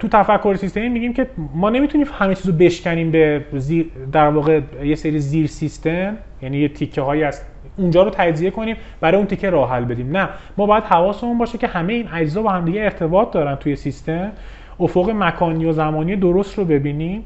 تو 0.00 0.08
تفکر 0.08 0.54
سیستمی 0.54 0.88
میگیم 0.88 1.12
که 1.12 1.26
ما 1.54 1.70
نمی‌تونیم 1.70 2.06
همه 2.12 2.34
چیزو 2.34 2.52
بشکنیم 2.52 3.10
به 3.10 3.44
زیر 3.52 3.86
در 4.12 4.28
واقع 4.28 4.60
یه 4.84 4.94
سری 4.94 5.18
زیر 5.18 5.46
سیستم 5.46 6.16
یعنی 6.42 6.58
یه 6.58 6.68
تیکه 6.68 7.00
هایی 7.00 7.24
از 7.24 7.42
اونجا 7.76 8.02
رو 8.02 8.10
تجزیه 8.10 8.50
کنیم 8.50 8.76
برای 9.00 9.16
اون 9.16 9.26
تیکه 9.26 9.50
راه 9.50 9.70
حل 9.70 9.84
بدیم. 9.84 10.16
نه 10.16 10.28
ما 10.56 10.66
باید 10.66 10.84
حواسمون 10.84 11.38
باشه 11.38 11.58
که 11.58 11.66
همه 11.66 11.92
این 11.92 12.08
اجزا 12.12 12.42
با 12.42 12.50
هم 12.50 12.64
دیگه 12.64 12.82
ارتباط 12.82 13.30
دارن 13.30 13.54
توی 13.54 13.76
سیستم. 13.76 14.32
افق 14.80 15.10
مکانی 15.10 15.64
و 15.64 15.72
زمانی 15.72 16.16
درست 16.16 16.58
رو 16.58 16.64
ببینیم 16.64 17.24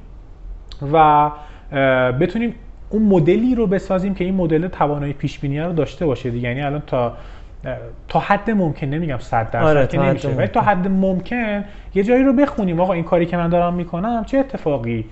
و 0.93 1.31
بتونیم 2.21 2.55
اون 2.91 3.03
مدلی 3.03 3.55
رو 3.55 3.67
بسازیم 3.67 4.15
که 4.15 4.25
این 4.25 4.35
مدل 4.35 4.69
توانایی 4.69 5.13
پیش 5.13 5.39
بینی 5.39 5.61
رو 5.61 5.73
داشته 5.73 6.07
باشه 6.07 6.31
دیگه. 6.31 6.49
یعنی 6.49 6.63
الان 6.63 6.83
تا 6.87 7.13
تا 8.09 8.19
حد 8.19 8.51
ممکن 8.51 8.87
نمیگم 8.87 9.19
100 9.19 9.51
درصد 9.51 9.67
آره، 9.67 9.87
که 9.87 9.99
نمیشه 9.99 10.29
ولی 10.29 10.47
تا 10.47 10.61
حد 10.61 10.89
ممکن 10.89 11.65
یه 11.95 12.03
جایی 12.03 12.23
رو 12.23 12.33
بخونیم. 12.33 12.81
آقا 12.81 12.93
این 12.93 13.05
کاری 13.05 13.27
که 13.27 13.37
من 13.37 13.49
دارم 13.49 13.75
می‌کنم 13.75 14.25
چه 14.25 14.39
اتفاقی؟ 14.39 15.05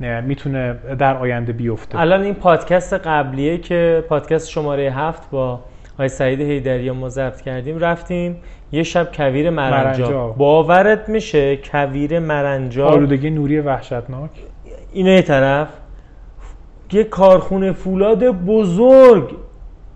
می‌تونه 0.00 0.74
در 0.98 1.16
آینده 1.16 1.52
بیفته. 1.52 2.00
الان 2.00 2.22
این 2.22 2.34
پادکست 2.34 2.94
قبلیه 2.94 3.58
که 3.58 4.04
پادکست 4.08 4.50
شماره 4.50 4.92
هفت 4.92 5.30
با 5.30 5.60
آقای 5.94 6.08
سعید 6.08 6.40
هیدری 6.40 6.90
ما 6.90 7.08
ضبط 7.08 7.40
کردیم 7.40 7.78
رفتیم 7.78 8.36
یه 8.72 8.82
شب 8.82 9.08
کویر 9.12 9.50
مرنجا, 9.50 10.26
باورت 10.28 11.08
میشه 11.08 11.56
کویر 11.56 12.18
مرنجا؟ 12.18 12.88
آلودگی 12.88 13.30
نوری 13.30 13.60
وحشتناک؟ 13.60 14.30
اینه 14.92 15.10
یه 15.10 15.22
طرف. 15.22 15.68
یه 16.92 17.04
کارخونه 17.04 17.72
فولاد 17.72 18.24
بزرگ. 18.24 19.36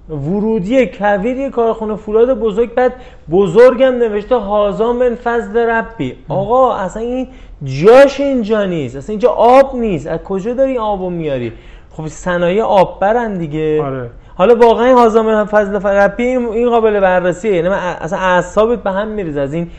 ورودی 0.08 0.86
کویر 0.86 1.36
یه 1.36 1.50
کارخونه 1.50 1.96
فولاد 1.96 2.38
بزرگ. 2.38 2.74
بعد 2.74 2.92
بزرگم 3.30 3.94
نوشته 3.94 4.36
هازا 4.36 4.92
من 4.92 5.14
فضل 5.14 5.58
ربی. 5.58 6.14
آقا 6.28 6.74
اصلا 6.74 7.02
این 7.02 7.28
جاش 7.64 8.20
اینجا 8.20 8.64
نیست. 8.64 8.96
اصلا 8.96 9.12
اینجا 9.12 9.30
آب 9.30 9.76
نیست. 9.76 10.06
از 10.06 10.18
کجا 10.18 10.54
داری 10.54 10.78
آبو 10.78 11.10
میاری؟ 11.10 11.52
خب 11.90 12.06
صنایع 12.06 12.62
آب 12.62 13.00
برن 13.00 13.38
دیگه. 13.38 13.82
آره. 13.82 14.10
حالا 14.34 14.54
واقعا 14.54 14.94
هازا 14.94 15.22
من 15.22 15.44
فضل 15.44 15.74
ربی 15.86 16.22
این 16.22 16.70
قابل 16.70 17.00
بررسیه. 17.00 17.52
یعنی 17.52 17.68
اصلا 17.68 18.18
اعصابت 18.18 18.82
به 18.82 18.90
هم 18.90 19.08
میریزه. 19.08 19.40
از 19.40 19.54
این 19.54 19.70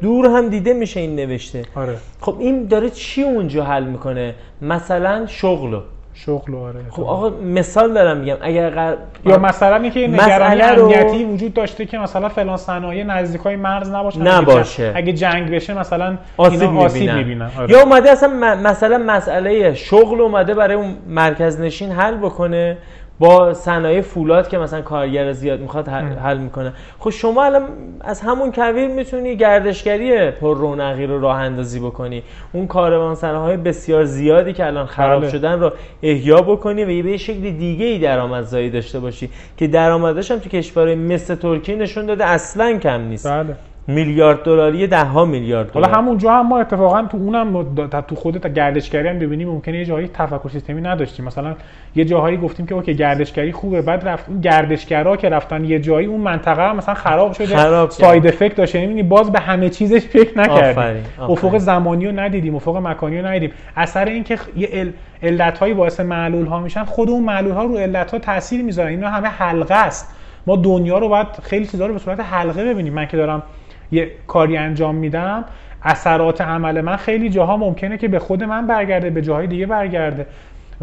دور 0.00 0.26
هم 0.26 0.48
دیده 0.48 0.72
میشه 0.72 1.00
این 1.00 1.16
نوشته. 1.16 1.62
آره. 1.74 1.96
خب 2.20 2.36
این 2.38 2.66
داره 2.66 2.90
چی 2.90 3.22
اونجا 3.22 3.64
حل 3.64 3.84
می‌کنه؟ 3.84 4.34
مثلا 4.62 5.26
شغلو. 5.26 5.80
شغل 6.26 6.54
آره. 6.54 6.80
خب 6.90 7.02
آقا 7.02 7.30
مثال 7.30 7.94
دارم 7.94 8.16
میگم 8.16 8.36
اگر 8.40 8.70
قر... 8.70 8.94
یا 9.24 9.38
مثلا 9.38 9.76
اینکه 9.76 10.08
نگرانی 10.08 10.62
امنیتی 10.62 11.24
وجود 11.24 11.54
داشته 11.54 11.86
که 11.86 11.98
مثلا 11.98 12.28
فلان 12.28 12.56
صنایع 12.56 13.04
نزدیکای 13.04 13.56
مرز 13.56 13.90
نباشه 13.90 14.20
نباشه. 14.20 14.92
اگه 14.96 15.12
جنگ 15.12 15.50
بشه 15.50 15.78
مثلا 15.78 16.18
آسیب 16.36 16.70
می‌بینن. 17.10 17.50
آره. 17.58 17.70
یا 17.70 17.82
اومده 17.82 18.10
اصلا 18.10 18.56
مثلا 18.56 18.98
مسئله 18.98 19.74
شغل 19.74 20.20
اومده 20.20 20.54
برای 20.54 20.76
اون 20.76 20.96
مرکز 21.08 21.60
نشین 21.60 21.92
حل 21.92 22.14
بکنه. 22.16 22.76
با 23.18 23.54
صنایع 23.54 24.00
فولاد 24.00 24.48
که 24.48 24.58
مثلا 24.58 24.82
کارگر 24.82 25.32
زیاد 25.32 25.60
می‌خواد 25.60 25.88
حل 25.88 26.38
می‌کنه 26.38 26.72
خب 26.98 27.10
شما 27.10 27.44
الان 27.44 27.62
از 28.00 28.20
همون 28.20 28.52
کویر 28.52 28.88
می‌تونی 28.88 29.36
گردشگری 29.36 30.30
پر 30.30 30.56
رونقی 30.56 31.06
رو 31.06 31.20
راه 31.20 31.36
اندازی 31.36 31.80
بکنی 31.80 32.22
اون 32.52 32.66
کاروانسراهای 32.66 33.56
بسیار 33.56 34.04
زیادی 34.04 34.52
که 34.52 34.66
الان 34.66 34.86
خراب 34.86 35.20
بله. 35.20 35.30
شدن 35.30 35.60
رو 35.60 35.72
احیا 36.02 36.42
بکنی 36.42 37.00
و 37.00 37.02
به 37.02 37.16
شکل 37.16 37.50
دیگه 37.50 37.86
ای 37.86 37.98
درآمدزایی 37.98 38.70
داشته 38.70 39.00
باشی 39.00 39.30
که 39.56 39.66
درآمدش 39.66 40.30
هم 40.30 40.38
تو 40.38 40.48
کشورهای 40.48 40.94
مثل 40.94 41.34
ترکیه 41.34 41.76
نشون 41.76 42.06
داده 42.06 42.24
اصلا 42.24 42.78
کم 42.78 43.00
نیست 43.00 43.26
بله. 43.26 43.56
میلیارد 43.88 44.42
دلاری 44.42 44.86
ده 44.86 45.04
ها 45.04 45.24
میلیارد 45.24 45.72
دلار. 45.72 45.84
حالا 45.84 45.98
همونجا 45.98 46.32
هم 46.32 46.46
ما 46.46 46.60
اتفاقا 46.60 47.02
تو 47.02 47.16
اونم 47.16 47.66
تو 48.08 48.14
خودت 48.14 48.54
گردشگری 48.54 49.08
هم 49.08 49.18
ببینیم 49.18 49.48
ممکنه 49.48 49.78
یه 49.78 49.84
جایی 49.84 50.08
تفکر 50.14 50.48
سیستمی 50.48 50.80
نداشتیم. 50.80 51.24
مثلا 51.24 51.54
یه 51.94 52.04
جاهایی 52.04 52.36
گفتیم 52.36 52.66
که 52.66 52.74
OK 52.74 52.94
گردشگری 52.94 53.52
خوبه 53.52 53.82
بعد 53.82 54.08
رفت 54.08 54.28
اون 54.28 54.40
گردشگرا 54.40 55.16
که 55.16 55.28
رفتن 55.28 55.64
یه 55.64 55.78
جایی 55.78 56.06
اون 56.06 56.20
منطقه 56.20 56.72
مثلا 56.72 56.94
خراب 56.94 57.32
شده 57.32 57.56
خراب 57.56 57.90
side 57.90 58.26
effect 58.26 58.54
داشته 58.54 58.80
یعنی 58.80 59.02
باز 59.02 59.32
به 59.32 59.40
همه 59.40 59.68
چیزش 59.68 60.00
فکر 60.00 60.38
نکردیم. 60.38 61.04
افق 61.18 61.58
زمانی 61.58 62.06
رو 62.06 62.20
ندیدیم 62.20 62.54
افق 62.54 62.76
مکانی 62.76 63.20
رو 63.20 63.26
ندیدیم. 63.26 63.52
اثر 63.76 64.04
این 64.04 64.24
که 64.24 64.38
یه 64.56 64.92
علت 65.22 65.58
هایی 65.58 65.74
باعث 65.74 66.00
معلول 66.00 66.46
ها 66.46 66.60
میشن 66.60 66.84
خود 66.84 67.10
اون 67.10 67.24
معلول 67.24 67.52
ها 67.52 67.64
رو 67.64 67.76
علت 67.76 68.10
ها 68.10 68.18
تاثیر 68.18 68.62
می‌ذارن. 68.62 68.88
اینا 68.88 69.08
همه 69.08 69.28
حلقه 69.28 69.74
است. 69.74 70.14
ما 70.46 70.56
دنیا 70.56 70.98
رو 70.98 71.08
باید 71.08 71.26
خیلی 71.42 71.66
چیزا 71.66 71.86
رو 71.86 71.92
به 71.92 71.98
صورت 71.98 72.20
حلقه 72.20 72.64
ببینیم. 72.64 72.92
من 72.92 73.06
که 73.06 73.16
دارم 73.16 73.42
یه 73.90 74.10
کاری 74.26 74.56
انجام 74.56 74.94
میدم 74.94 75.44
اثرات 75.82 76.40
عمل 76.40 76.80
من 76.80 76.96
خیلی 76.96 77.30
جاها 77.30 77.56
ممکنه 77.56 77.98
که 77.98 78.08
به 78.08 78.18
خود 78.18 78.44
من 78.44 78.66
برگرده 78.66 79.10
به 79.10 79.22
جاهای 79.22 79.46
دیگه 79.46 79.66
برگرده. 79.66 80.26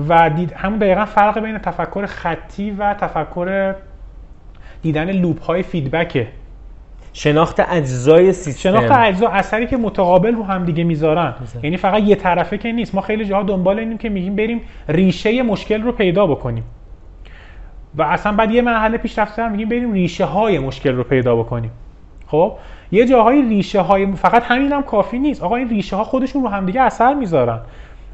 و 0.08 0.30
دید 0.30 0.54
همون 0.54 0.80
دقیقا 0.80 1.06
فرق 1.06 1.40
بین 1.40 1.58
تفکر 1.58 2.06
خطی 2.06 2.72
و 2.72 2.94
تفکر 2.94 3.76
دیدن 4.82 5.12
لوپ 5.12 5.44
های 5.44 5.64
فیدبکه 5.64 6.28
شناخت 7.14 7.60
اجزای 7.60 8.34
سیستم. 8.34 8.70
شناخت 8.70 8.92
اجزا 8.92 9.28
اثری 9.28 9.68
که 9.68 9.78
متقابل 9.78 10.36
رو 10.36 10.44
هم 10.44 10.66
دیگه 10.66 10.84
می‌ذارن. 10.84 11.34
یعنی 11.64 11.78
فقط 11.78 12.04
یه 12.04 12.16
طرفه 12.16 12.58
که 12.58 12.72
نیست. 12.72 12.96
ما 12.96 13.02
خیلی 13.02 13.26
جاها 13.26 13.44
دنبال 13.44 13.80
اینیم 13.80 13.98
که 13.98 14.10
میگیم 14.10 14.36
بریم 14.36 14.62
ریشه 14.90 15.44
مشکل 15.44 15.82
رو 15.82 15.92
پیدا 15.92 16.28
بکنیم. 16.28 16.64
و 17.96 18.02
اصلا 18.02 18.32
بعد 18.32 18.52
یه 18.52 18.62
مرحله 18.62 18.98
پیش 18.98 19.20
رفته 19.20 19.48
میگیم 19.48 19.70
بریم 19.70 19.94
ریشه 19.94 20.26
های 20.26 20.60
مشکل 20.60 20.96
رو 20.96 21.04
پیدا 21.04 21.36
بکنیم. 21.36 21.72
خب؟ 22.28 22.54
یه 22.92 23.06
جاهای 23.06 23.42
ریشه 23.42 23.82
های 23.82 24.12
فقط 24.12 24.44
همین 24.44 24.72
هم 24.72 24.84
کافی 24.84 25.20
نیست. 25.20 25.44
آقا 25.44 25.56
این 25.56 25.70
ریشه 25.70 25.96
ها 25.96 26.04
خودشون 26.04 26.44
رو 26.44 26.50
همدیگه 26.50 26.82
اثر 26.82 27.14
می‌ذارن. 27.14 27.60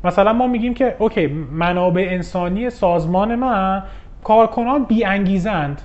مثلا 0.04 0.34
ما 0.34 0.48
میگیم 0.48 0.74
که 0.74 0.96
اوکی 1.00 1.28
منابع 1.52 2.08
انسانی 2.10 2.70
سازمان 2.70 3.36
من 3.36 3.84
کارکنان 4.24 4.84
بی 4.84 5.04
انگیزند 5.06 5.82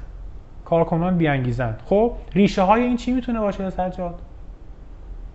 کارکنان 0.64 1.16
بی 1.18 1.28
انگیزند 1.28 1.80
خب 1.87 2.12
ریشه 2.34 2.62
های 2.62 2.82
این 2.82 2.97
چی 2.97 3.12
می‌تونه 3.12 3.41
باشه 3.41 3.70
سجاد؟ 3.70 4.14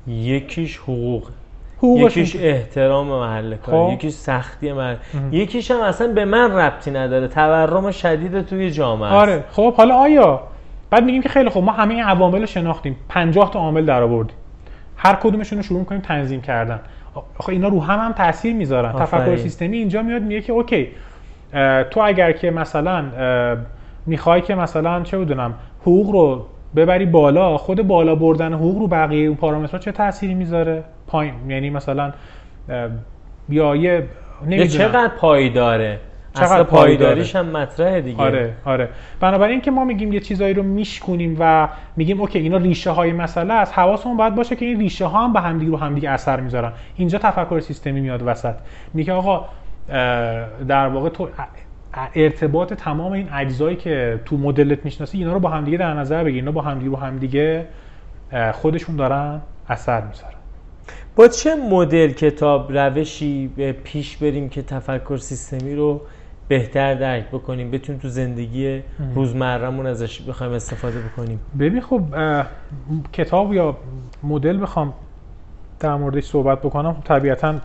یکیش 0.08 0.78
حقوق. 0.78 1.30
یکیش 1.84 2.36
احترام 2.36 3.08
محل 3.08 3.56
کار. 3.56 3.88
خب. 3.88 3.94
یکیش 3.94 4.14
سختی 4.14 4.72
محل 4.74 4.96
یکیش 5.32 5.72
هم 5.72 5.82
اصلا 5.82 6.08
به 6.08 6.26
من 6.26 6.52
ربطی 6.52 6.92
نداره. 6.92 7.28
تورم 7.28 7.92
شدید 7.92 8.42
توی 8.42 8.72
جامعه 8.72 9.10
آره. 9.10 9.44
خب 9.52 9.74
حالا 9.74 9.96
آیا 9.96 10.40
بعد 10.92 11.04
میگیم 11.04 11.22
که 11.22 11.30
خیلی 11.30 11.50
خب 11.50 11.64
ما 11.64 11.72
همه 11.72 11.94
این 11.94 12.04
عوامل 12.04 12.40
رو 12.40 12.46
شناختیم. 12.46 12.96
50 13.10 13.52
تا 13.52 13.60
عامل 13.60 13.86
در 13.86 14.04
آوردیم. 14.04 14.36
هر 14.98 15.16
کدومشون 15.16 15.58
رو 15.58 15.64
شروع 15.64 15.84
کنیم 15.84 16.02
تنظیم 16.02 16.42
کردن. 16.42 16.80
آخه 17.38 17.50
اینا 17.50 17.68
رو 17.68 17.84
هم 17.84 18.00
هم 18.00 18.12
تاثیر 18.12 18.56
می‌ذارن. 18.56 18.92
تفکر 18.92 19.36
سیستمی 19.38 19.78
اینجا 19.78 20.02
میاد 20.02 20.22
میگه 20.22 20.42
که 20.42 20.54
اوکی 20.54 20.88
تو 21.92 22.00
اگر 22.00 22.32
که 22.32 22.52
مثلا 22.52 23.06
می‌خوای 24.06 24.42
که 24.42 24.56
مثلا 24.56 25.02
چه 25.04 25.18
بدونم 25.18 25.54
حقوق 25.82 26.12
رو 26.12 26.46
ببری 26.76 27.06
بالا 27.06 27.58
خود 27.58 27.88
بالا 27.88 28.16
بردن 28.16 28.54
حقوق 28.54 28.80
رو 28.80 28.88
بقیه 28.88 29.28
اون 29.28 29.38
پارامترها 29.38 29.78
چه 29.78 29.92
تأثیری 29.92 30.34
می‌ذاره؟ 30.34 30.84
پایین. 31.08 31.34
یعنی 31.48 31.70
مثلا 31.70 32.14
بیا 33.50 33.76
یه 33.76 34.04
نمی‌دونم. 34.46 34.68
چقدر 34.68 35.08
پایداره 35.18 36.00
چقدر 36.34 36.64
پایداریش 36.64 37.36
هم 37.36 37.46
مطرحه 37.46 38.02
دیگه. 38.02 38.22
آره 38.22 38.54
آره. 38.66 38.90
بنابراین 39.20 39.62
که 39.62 39.72
ما 39.72 39.86
میگیم 39.86 40.14
یه 40.14 40.20
چیزایی 40.20 40.54
رو 40.54 40.64
میشکونیم 40.64 41.38
و 41.40 41.70
میگیم 41.96 42.22
اوکی 42.22 42.40
اینا 42.40 42.58
ریشه 42.58 42.92
های 42.92 43.12
مسئله 43.12 43.54
است. 43.54 43.74
حواسمون 43.74 44.18
باید 44.18 44.36
باشه 44.36 44.56
که 44.56 44.66
این 44.66 44.80
ریشه 44.80 45.06
ها 45.06 45.24
هم 45.24 45.34
به 45.34 45.40
همدیگه 45.42 45.72
رو 45.72 45.78
همدیگه 45.78 46.10
اثر 46.10 46.40
می‌ذارن. 46.40 46.72
اینجا 46.96 47.18
تفکر 47.18 47.60
سیستمی 47.60 48.02
میاد 48.02 48.24
وسط. 48.26 48.56
میگه 48.94 49.14
آقا 49.14 49.46
در 50.68 50.88
واقع 50.88 51.10
تو 51.10 51.30
ارتباط 52.16 52.74
تمام 52.74 53.12
این 53.12 53.30
اجزایی 53.34 53.76
که 53.76 54.20
تو 54.26 54.38
مدلت 54.38 54.86
می‌شناسی 54.86 55.18
اینا 55.18 55.34
رو 55.34 55.40
با 55.40 55.50
همدیگه 55.50 55.78
در 55.78 55.94
نظر 55.94 56.24
بگیر. 56.24 56.36
اینا 56.36 56.52
با 56.52 56.62
همدیگه 56.62 56.92
رو 56.92 56.98
همدیگه 56.98 57.66
خودشون 58.52 58.96
دارن 58.96 59.42
اثر 59.70 60.02
می‌ذارن. 60.02 60.34
با 61.16 61.28
چه 61.28 61.56
مدل 61.56 62.12
کتاب 62.12 62.78
روشی 62.78 63.48
پیش 63.84 64.18
بریم 64.18 64.50
که 64.50 64.62
تفکر 64.62 65.18
سیستمی 65.18 65.76
رو 65.76 66.02
بهتر 66.52 66.94
درک 66.94 67.28
بکنیم 67.28 67.72
بتونیم 67.72 68.02
تو 68.02 68.08
زندگی 68.08 68.84
روزمرهمون 69.16 69.88
ازش 69.88 70.22
بخوایم 70.22 70.54
استفاده 70.54 71.00
بکنیم. 71.00 71.40
ببین 71.60 71.82
خب 71.82 72.02
کتاب 73.14 73.54
یا 73.54 73.78
مدل 74.24 74.62
بخوام 74.62 74.94
در 75.80 75.96
موردش 75.96 76.24
صحبت 76.24 76.62
بکنم 76.62 76.96
طبیعتا 77.06 77.56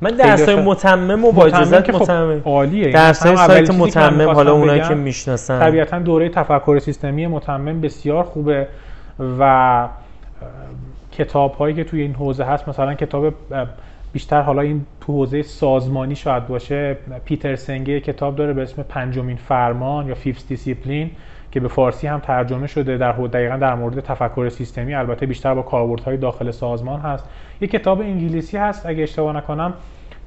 من 0.00 0.10
درسای 0.10 0.62
متمم 0.62 1.24
و 1.24 1.32
با 1.32 1.46
اجازت 1.46 1.90
خب 1.90 2.02
متمم. 2.02 2.42
عالیه. 2.44 2.92
درسای 2.92 3.36
سایت 3.36 3.70
متمم 3.70 4.30
حالا 4.30 4.52
اونایی 4.52 4.80
که 4.80 4.94
می‌شناسن. 4.94 5.60
طبیعتا 5.60 5.98
دوره 5.98 6.28
تفکر 6.28 6.78
سیستمی 6.78 7.26
متمم 7.26 7.80
بسیار 7.80 8.24
خوبه 8.24 8.68
و 9.38 9.88
کتاب 11.12 11.54
هایی 11.54 11.74
که 11.74 11.84
توی 11.84 12.02
این 12.02 12.14
حوزه 12.14 12.44
هست 12.44 12.68
مثلا 12.68 12.94
کتاب 12.94 13.34
بیشتر 14.12 14.42
حالا 14.42 14.62
این 14.62 14.86
تو 15.00 15.12
حوزه 15.12 15.42
سازمانی 15.42 16.14
شاید 16.14 16.46
باشه 16.46 16.96
پیتر 17.24 17.56
سنگه 17.56 18.00
کتاب 18.00 18.36
داره 18.36 18.52
به 18.52 18.62
اسم 18.62 18.82
پنجمین 18.82 19.36
فرمان 19.36 20.06
یا 20.06 20.14
Fifth 20.14 20.48
Discipline 20.48 21.10
که 21.50 21.60
به 21.60 21.68
فارسی 21.68 22.06
هم 22.06 22.20
ترجمه 22.20 22.66
شده 22.66 22.96
در 22.96 23.12
دقیقا 23.12 23.56
در 23.56 23.74
مورد 23.74 24.00
تفکر 24.00 24.48
سیستمی 24.48 24.94
البته 24.94 25.26
بیشتر 25.26 25.54
با 25.54 25.62
کاربردهای 25.62 26.16
داخل 26.16 26.50
سازمان 26.50 27.00
هست. 27.00 27.24
یه 27.60 27.68
کتاب 27.68 28.00
انگلیسی 28.00 28.56
هست 28.56 28.86
اگه 28.86 29.02
اشتباه 29.02 29.36
نکنم 29.36 29.74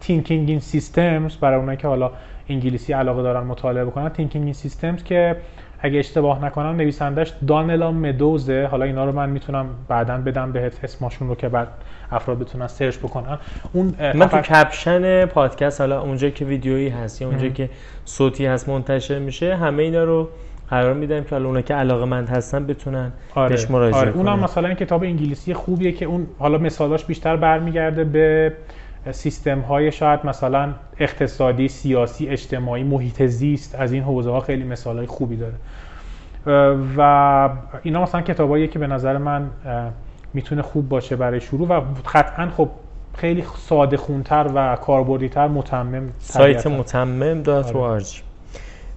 Thinking 0.01 0.49
in 0.49 0.61
Systems 0.73 1.37
برای 1.41 1.59
اونایی 1.59 1.77
که 1.77 1.87
حالا 1.87 2.11
انگلیسی 2.49 2.93
علاقه 2.93 3.21
دارن 3.21 3.47
مطالعه 3.47 3.85
بکنن. 3.85 4.11
Thinking 4.17 4.53
in 4.53 4.67
Systems 4.67 5.03
که 5.03 5.35
اگه 5.81 5.99
اشتباه 5.99 6.45
نکنم 6.45 6.75
نویسندش 6.75 7.33
دانلا 7.47 7.91
مدوزه. 7.91 8.67
حالا 8.71 8.85
اینا 8.85 9.05
رو 9.05 9.11
من 9.11 9.29
می‌تونم 9.29 9.65
بعدا 9.87 10.17
بدم 10.17 10.51
بهت 10.51 10.83
اسمشون 10.83 11.27
رو 11.27 11.35
که 11.35 11.49
بعد 11.49 11.67
افراد 12.11 12.39
بتونن 12.39 12.67
سرچ 12.67 12.97
بکنن. 12.97 13.37
اون 13.73 13.93
من 14.15 14.27
تو 14.27 14.37
کپشن 14.37 15.25
پادکست 15.25 15.81
حالا 15.81 16.01
اونجا 16.01 16.29
که 16.29 16.45
ویدیویی 16.45 16.89
هست 16.89 17.21
یا 17.21 17.27
اونجا 17.27 17.47
که 17.47 17.69
صوتی 18.05 18.45
هست 18.45 18.69
منتشر 18.69 19.19
میشه 19.19 19.55
همه 19.55 19.83
اینا 19.83 20.03
رو 20.03 20.29
قرار 20.69 20.93
میدم 20.93 21.23
که 21.23 21.29
حالا 21.31 21.47
اونا 21.47 21.61
که 21.61 21.73
علاقه 21.73 22.05
مند 22.05 22.29
هستن 22.29 22.65
بتونن 22.65 23.11
آره، 23.35 23.49
بهش 23.49 23.71
مراجعه 23.71 24.01
آره. 24.01 24.11
اونم 24.11 24.39
مثلا 24.39 24.73
کتاب 24.73 25.03
انگلیسی 25.03 25.53
خوبیه 25.53 25.91
که 25.91 26.05
اون 26.05 26.27
حالا 26.39 26.57
مثالاش 26.57 27.05
بیشتر 27.05 27.35
برمیگرده 27.35 28.03
به 28.03 28.53
سیستم 29.11 29.59
های 29.59 29.91
شاید 29.91 30.19
مثلا 30.25 30.73
اقتصادی 30.99 31.67
سیاسی 31.67 32.27
اجتماعی 32.27 32.83
محیط 32.83 33.23
زیست 33.25 33.75
از 33.75 33.91
این 33.91 34.03
حوزه 34.03 34.31
ها 34.31 34.39
خیلی 34.39 34.63
مثال 34.63 34.97
های 34.97 35.07
خوبی 35.07 35.35
داره. 35.35 35.53
و 36.97 37.49
اینا 37.83 38.03
مثلا 38.03 38.21
کتابایی 38.21 38.67
که 38.67 38.79
به 38.79 38.87
نظر 38.87 39.17
من 39.17 39.49
می‌تونه 40.33 40.61
خوب 40.61 40.89
باشه 40.89 41.15
برای 41.15 41.41
شروع 41.41 41.67
و 41.67 41.81
قطعا 42.13 42.49
خب 42.57 42.69
خیلی 43.17 43.43
ساده 43.57 43.97
خونتر 43.97 44.51
و 44.55 44.75
کاربردیتر 44.75 45.47
متمم 45.47 46.09
سایت 46.19 46.67
متمم 46.67 47.41
دات 47.41 47.75
آره. 47.75 48.03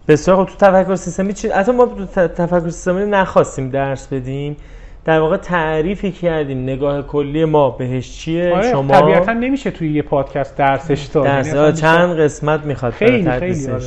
بسیار 0.08 0.36
خب 0.36 0.50
تو 0.52 0.56
تفکر 0.66 0.94
سیستمی 0.94 1.32
چی؟ 1.32 1.48
حتی 1.48 1.72
ما 1.72 1.86
تو 1.86 2.06
تفکر 2.26 2.68
سیستمی 2.68 3.04
نخواستیم 3.04 3.70
درس 3.70 4.06
بدیم. 4.06 4.56
در 5.04 5.20
واقع 5.20 5.36
تعریفی 5.36 6.12
کردیم. 6.12 6.62
نگاه 6.62 7.02
کلی 7.02 7.44
ما 7.44 7.70
بهش 7.70 8.18
چیه؟ 8.18 8.54
آره 8.54 8.70
شما؟ 8.70 9.00
طبیعتا 9.00 9.32
نمیشه 9.32 9.70
توی 9.70 9.92
یه 9.92 10.02
پادکست 10.02 10.56
درسش 10.56 11.04
داد. 11.04 11.24
درس. 11.24 11.54
یعنی 11.54 11.72
چند 11.72 12.20
قسمت 12.20 12.64
می‌خواد 12.64 12.92
خیلی 12.92 13.30
خیلی 13.30 13.70
آره. 13.70 13.82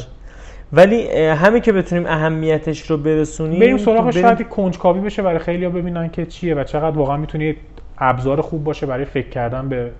ولی 0.74 1.08
همین 1.18 1.62
که 1.62 1.72
بتونیم 1.72 2.06
اهمیتش 2.06 2.92
رو 2.92 2.98
برسونیم 2.98 3.60
بریم 3.60 3.78
سراغ 3.78 4.12
شاید 4.12 4.50
کنجکاوی 4.50 5.00
بشه 5.00 5.22
برای 5.22 5.40
خیلی 5.40 5.66
ها 5.66 5.72
ببینن 5.72 6.10
که 6.10 6.26
چیه 6.26 6.56
و 6.56 6.64
چقدر 6.64 6.98
واقعا 6.98 7.18
می‌تونه 7.18 7.56
ابزار 7.98 8.42
خوب 8.42 8.64
باشه 8.64 8.86
برای 8.86 9.06
فکر 9.06 9.30
کردن 9.30 9.70
به 9.70 9.92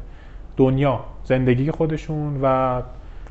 دنیا 0.58 1.00
زندگی 1.24 1.72
خودشون 1.72 2.40
و 2.42 2.82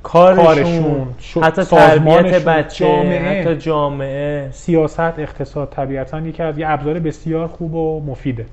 کارشون, 0.07 1.15
حتی 1.43 1.65
تربیت 1.65 2.45
بچه 2.45 2.85
جامعه، 2.85 3.41
حتی 3.41 3.57
جامعه. 3.57 4.51
سیاست 4.53 5.01
اقتصاد 5.01 5.69
طبیعتا 5.71 6.21
یکی 6.21 6.43
از 6.43 6.59
یه 6.59 6.71
ابزار 6.71 6.99
بسیار 6.99 7.47
خوب 7.47 7.75
و 7.75 8.01
مفیده. 8.07 8.47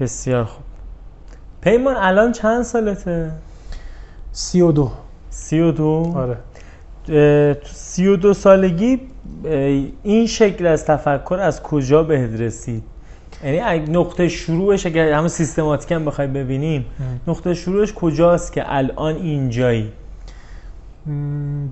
بسیار 0.00 0.44
خوب. 0.44 0.64
پیمان 1.60 1.96
الان 1.96 2.32
چند 2.32 2.62
سالته؟ 2.62 3.30
سی 4.32 4.60
و 4.60 4.72
دو. 4.72 4.90
سی 5.30 5.60
و 5.60 5.72
دو؟ 5.72 6.14
آره. 6.16 6.36
سی 7.64 8.06
و 8.06 8.16
دو 8.16 8.34
سالگی 8.34 9.00
این 10.02 10.26
شکل 10.26 10.66
از 10.66 10.86
تفکر 10.86 11.34
از 11.34 11.62
کجا 11.62 12.02
بهت 12.02 12.40
رسید؟ 12.40 12.82
یعنی 13.44 13.78
نقطه 13.78 14.28
شروعش 14.28 14.86
اگر 14.86 15.12
همه 15.12 15.28
سیستماتیک 15.28 15.92
هم 15.92 16.04
بخوای 16.04 16.26
ببینیم 16.26 16.84
نقطه 17.26 17.54
شروعش 17.54 17.92
کجاست 17.92 18.52
که 18.52 18.64
الان 18.66 19.16
اینجایی؟ 19.16 19.92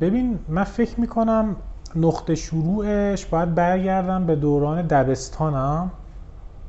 ببین 0.01 0.39
من 0.49 0.65
فکر 0.65 1.01
می‌کنم 1.01 1.57
نقطه 1.97 2.35
شروعش 2.35 3.27
باید 3.27 3.55
برگردم 3.55 4.27
به 4.27 4.37
دوران 4.37 4.83
دبستانم. 4.83 5.91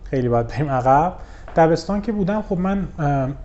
خیلی 0.03 0.29
باید 0.29 0.47
بریم 0.47 0.69
عقب. 0.69 1.13
دبستان 1.55 2.01
که 2.01 2.11
بودم 2.11 2.41
خب 2.41 2.57
من 2.57 2.87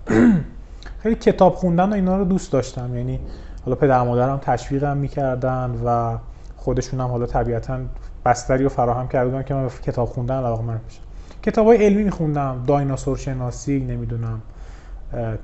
خیلی 1.03 1.15
کتاب 1.15 1.55
خوندن 1.55 1.91
و 1.91 1.95
اینا 1.95 2.17
رو 2.17 2.25
دوست 2.25 2.53
داشتم. 2.53 2.97
یعنی 2.97 3.21
حالا 3.65 3.77
پدر 3.77 4.03
مادرم 4.03 4.39
تشویقم 4.39 4.97
می‌کردن 4.97 5.81
و 5.85 6.19
خودشون 6.57 7.01
هم 7.01 7.07
حالا 7.07 7.27
طبیعتا 7.27 7.79
بستری 8.25 8.63
رو 8.63 8.69
فراهم 8.69 9.09
کرده 9.09 9.43
که 9.43 9.55
من 9.55 9.69
کتاب 9.69 10.09
خوندن 10.09 10.37
علاقه 10.37 10.63
من 10.63 10.81
بشم 10.89 11.01
کتاب 11.43 11.67
های 11.67 11.85
علمی 11.85 12.05
میخوندم. 12.05 12.63
دایناسور 12.67 13.17
شناسی 13.17 13.81
نمی‌دونم 13.81 14.43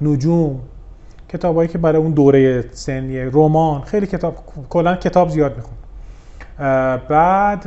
نجوم. 0.01 0.61
کتابایی 1.33 1.69
که 1.69 1.79
برای 1.79 2.03
اون 2.03 2.11
دوره 2.11 2.65
سنی 2.71 3.21
رمان 3.21 3.81
خیلی 3.81 4.07
کتاب 4.07 4.37
کلا 4.71 4.97
کتاب 4.97 5.29
زیاد 5.29 5.57
میخون 5.57 5.75
بعد 7.09 7.67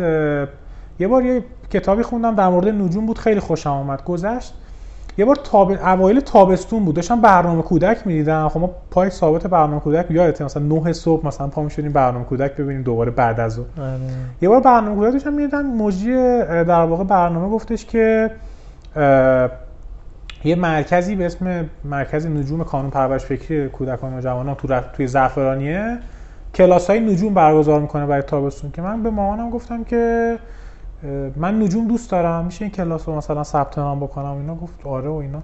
یه 1.00 1.08
بار 1.08 1.26
یه 1.26 1.44
کتابی 1.70 2.04
خوندم 2.04 2.36
در 2.36 2.50
مورد 2.50 2.68
نجوم 2.68 3.06
بود 3.06 3.18
خیلی 3.18 3.40
خوشم 3.40 3.70
آمد 3.70 4.04
گذشت. 4.04 4.54
یه 5.18 5.26
بار 5.26 5.36
تاب... 5.36 5.72
اوایل 5.72 6.20
تابستون 6.20 6.86
بود 6.86 6.96
داشتم 6.96 7.22
برنامه 7.22 7.62
کودک 7.62 8.08
می‌دیدم. 8.08 8.50
خب 8.50 8.60
ما 8.60 8.70
پای 8.92 9.10
ثابت 9.10 9.48
برنامه 9.48 9.80
کودک 9.80 10.12
یادته 10.12 10.46
مثلا 10.46 10.64
9 10.64 10.94
صبح 10.94 11.28
مثلا 11.28 11.48
پا 11.48 11.64
می‌شدیم 11.64 11.92
برنامه 11.92 12.26
کودک 12.26 12.52
ببینیم 12.52 12.84
دوباره 12.84 13.12
بعد 13.12 13.40
از 13.40 13.60
اون 13.60 13.68
آره. 13.80 14.00
یه 14.42 14.50
بار 14.50 14.60
برنامه 14.60 14.96
کودک 14.96 15.12
داشتم 15.12 15.34
می‌دیدم 15.34 15.62
موجی 15.62 16.12
در 16.48 16.86
واقع 16.86 17.04
برنامه 17.04 17.50
گفتش 17.50 17.86
که 17.86 18.32
یه 20.46 20.56
مرکزی 20.56 21.16
به 21.16 21.26
اسم 21.26 21.70
مرکز 21.84 22.26
نجوم 22.26 22.64
کانون 22.64 22.92
پرورش 22.92 23.26
فکری 23.26 23.70
کودکان 23.70 24.14
و 24.18 24.22
جوانان 24.22 24.56
تو 24.56 24.80
توی 24.94 25.08
زعفرانیه 25.08 25.98
کلاس 26.56 26.90
های 26.90 27.00
نجوم 27.00 27.34
برگزار 27.34 27.82
می‌کنه 27.82 28.06
برای 28.06 28.22
تابستون 28.22 28.72
که 28.72 28.82
من 28.82 29.04
به 29.04 29.10
مامانم 29.10 29.50
گفتم 29.50 29.84
که 29.84 30.38
من 31.36 31.62
نجوم 31.62 31.88
دوست 31.88 32.12
دارم 32.12 32.46
میشه 32.46 32.66
این 32.66 32.72
کلاس 32.72 33.10
رو 33.10 33.16
مثلا 33.16 33.44
ثبت 33.44 33.78
نام 33.78 34.00
بکنم؟ 34.00 34.38
اینا 34.38 34.56
گفت 34.56 34.74
آره 34.84 35.10
و 35.10 35.14
اینا. 35.14 35.42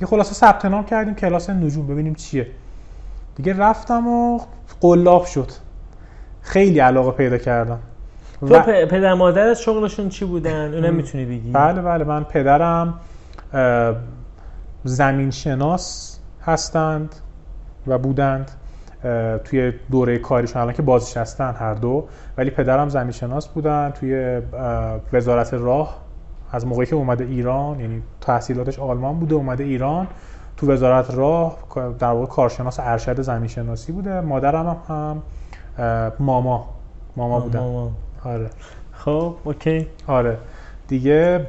یه 0.00 0.06
خلاصه 0.06 0.34
ثبت 0.34 0.64
نام 0.64 0.84
کردیم 0.84 1.14
کلاس 1.14 1.50
نجوم 1.50 1.86
ببینیم 1.86 2.14
چیه. 2.14 2.46
دیگه 3.36 3.58
رفتم 3.58 4.08
و 4.08 4.40
قلاب 4.80 5.24
شد. 5.24 5.50
خیلی 6.42 6.78
علاقه 6.78 7.10
پیدا 7.10 7.38
کردم. 7.38 7.78
تو 8.40 8.60
پدر 8.62 9.14
مادرت 9.14 9.56
شغلشون 9.56 10.08
چی 10.08 10.24
بودن؟ 10.24 10.74
اونم 10.74 10.94
می‌تونی 10.94 11.24
بگی؟ 11.24 11.50
بله 11.50 11.82
بله 11.82 12.04
من 12.04 12.24
پدرم 12.24 12.94
زمین 14.84 15.30
شناس 15.30 16.18
هستند 16.42 17.14
و 17.86 17.98
بودند 17.98 18.50
توی 19.44 19.72
دوره 19.90 20.18
کاریشون. 20.18 20.62
الان 20.62 20.74
که 20.74 20.82
بازنشستن 20.82 21.54
هر 21.58 21.74
دو 21.74 22.06
ولی 22.38 22.50
پدرم 22.50 22.88
زمین 22.88 23.10
شناس 23.10 23.48
بودن 23.48 23.90
توی 23.90 24.40
وزارت 25.12 25.54
راه. 25.54 26.04
از 26.52 26.66
موقعی 26.66 26.86
که 26.86 26.96
اومده 26.96 27.24
ایران 27.24 27.80
یعنی 27.80 28.02
تحصیلاتش 28.20 28.78
آلمان 28.78 29.18
بوده 29.18 29.34
اومده 29.34 29.64
ایران. 29.64 30.06
تو 30.56 30.72
وزارت 30.72 31.14
راه 31.14 31.56
در 31.98 32.10
واقع 32.10 32.26
کارشناس 32.26 32.80
ارشد 32.80 33.20
زمین 33.20 33.48
شناسی 33.48 33.92
بوده. 33.92 34.20
مادرم 34.20 34.76
هم, 34.88 35.22
ماما. 36.18 36.68
ماما 37.16 37.40
بودن. 37.40 37.60
ماما. 37.60 37.90
آره. 38.24 38.50
خب 38.92 39.34
اوکی. 39.44 39.86
آره. 40.06 40.38
دیگه 40.94 41.46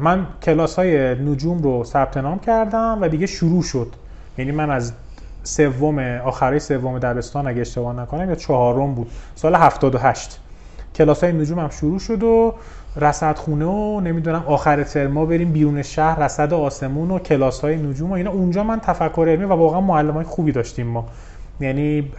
من 0.00 0.26
کلاس 0.42 0.76
های 0.76 1.14
نجوم 1.14 1.62
رو 1.62 1.84
ثبت 1.84 2.16
نام 2.16 2.38
کردم 2.38 2.98
و 3.00 3.08
دیگه 3.08 3.26
شروع 3.26 3.62
شد. 3.62 3.86
یعنی 4.38 4.52
من 4.52 4.70
از 4.70 4.92
سوم 5.42 5.98
آخرای 6.24 6.60
سوم 6.60 6.98
دبستان 6.98 7.46
اگه 7.46 7.60
اشتباه 7.60 7.96
نکنم 7.96 8.28
یا 8.28 8.34
چهارم 8.34 8.94
بود. 8.94 9.10
سال 9.34 9.54
78 9.54 10.40
کلاس 10.94 11.24
های 11.24 11.32
نجوم 11.32 11.58
هم 11.58 11.68
شروع 11.68 11.98
شد 11.98 12.22
و 12.22 12.54
رصد 12.96 13.36
خونه 13.36 13.64
و 13.64 14.00
نمی‌دونم 14.00 14.44
آخر 14.46 14.82
ترما 14.82 15.26
بریم 15.26 15.52
بیرون 15.52 15.82
شهر 15.82 16.18
رصد 16.18 16.52
آسمون 16.52 17.10
و 17.10 17.18
کلاس 17.18 17.60
های 17.60 17.76
نجوم 17.76 18.10
و 18.10 18.14
اینا. 18.14 18.30
اونجا 18.30 18.62
من 18.64 18.80
تفکر 18.80 19.26
علمی 19.28 19.44
و 19.44 19.52
واقعا 19.52 19.80
معلم 19.80 20.14
های 20.14 20.24
خوبی 20.24 20.52
داشتیم 20.52 20.86
ما. 20.86 21.08
یعنی 21.60 22.12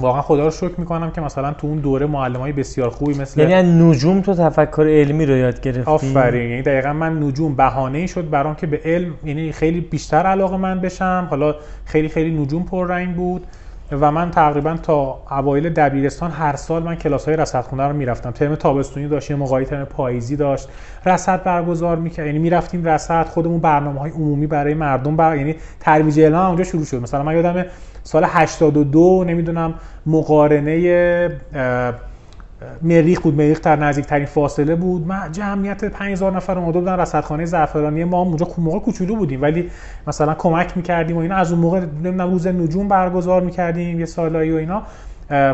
واقعا 0.00 0.22
خدا 0.22 0.44
رو 0.44 0.50
شکر 0.50 0.74
می‌کنم 0.78 1.10
که 1.10 1.20
مثلا 1.20 1.52
تو 1.52 1.66
اون 1.66 1.78
دوره 1.78 2.06
معلم 2.06 2.40
های 2.40 2.52
بسیار 2.52 2.90
خوبی 2.90 3.14
مثل 3.14 3.50
یعنی 3.50 3.82
نجوم 3.84 4.20
تو 4.20 4.34
تفکر 4.34 4.86
علمی 4.88 5.26
رو 5.26 5.36
یاد 5.36 5.60
گرفتی؟ 5.60 5.90
آفرین. 5.90 6.50
یعنی 6.50 6.62
دقیقا 6.62 6.92
من 6.92 7.22
نجوم 7.22 7.54
بهانه 7.54 7.98
ای 7.98 8.08
شد 8.08 8.30
برام 8.30 8.54
که 8.54 8.66
به 8.66 8.80
علم 8.84 9.14
یعنی 9.24 9.52
خیلی 9.52 9.80
بیشتر 9.80 10.26
علاقه 10.26 10.56
من 10.56 10.80
بشم. 10.80 11.26
حالا 11.30 11.54
خیلی 11.84 12.08
خیلی 12.08 12.30
نجوم 12.42 12.62
پررنگ 12.62 13.14
بود. 13.16 13.46
و 13.92 14.10
من 14.10 14.30
تقریبا 14.30 14.76
تا 14.76 15.22
اوایل 15.30 15.70
دبیرستان 15.70 16.30
هر 16.30 16.56
سال 16.56 16.82
من 16.82 16.94
کلاس 16.94 17.24
های 17.24 17.36
رصدخونه 17.36 17.86
رو 17.86 17.92
می‌رفتم. 17.96 18.30
ترم 18.30 18.54
تابستونی 18.54 19.08
داشت 19.08 19.30
یه 19.30 19.36
موقعی 19.36 19.64
ترم 19.64 19.84
پاییزی 19.84 20.36
داشت. 20.36 20.68
رصد 21.06 21.42
برگزار 21.44 21.96
می‌کرد. 21.96 22.26
یعنی 22.26 22.38
می‌رفتیم 22.38 22.84
رصد 22.84 23.26
خودمون 23.26 23.60
برنامه 23.60 24.00
های 24.00 24.10
عمومی 24.10 24.46
برای 24.46 24.74
مردم 24.74 25.16
بر... 25.16 25.36
یعنی 25.36 25.56
ترویج 25.80 26.20
علم 26.20 26.38
اونجا 26.38 26.64
شروع 26.64 26.84
شد. 26.84 27.02
مثلا 27.02 27.22
من 27.22 27.34
یادم 27.34 27.64
سال 28.02 28.24
82 28.28 29.24
نمی‌دونم 29.24 29.74
مقارنه 30.06 31.40
مریخ 32.82 33.20
بود 33.20 33.34
مریخ 33.34 33.60
در 33.60 33.76
نزدیکترین 33.76 34.26
فاصله 34.26 34.74
بود. 34.74 35.06
من 35.06 35.32
جمعیت 35.32 35.84
5000 35.84 36.36
نفر 36.36 36.58
اومده 36.58 36.78
بودن 36.78 36.92
رصدخانه 36.92 37.44
زعفرانی 37.44 38.04
ما 38.04 38.22
اونجا 38.22 38.46
موقع 38.58 38.78
کوچولو 38.78 39.16
بودیم. 39.16 39.42
ولی 39.42 39.70
مثلا 40.06 40.34
کمک 40.34 40.76
می‌کردیم 40.76 41.16
و 41.16 41.20
اینا. 41.20 41.36
از 41.36 41.52
اون 41.52 41.60
موقع 41.60 41.80
نمی‌دونم 41.80 42.30
روز 42.30 42.46
نجوم 42.46 42.88
برگزار 42.88 43.42
می‌کردیم 43.42 44.00
یه 44.00 44.06
سالایی 44.06 44.52
و 44.52 44.56
اینا. 44.56 44.82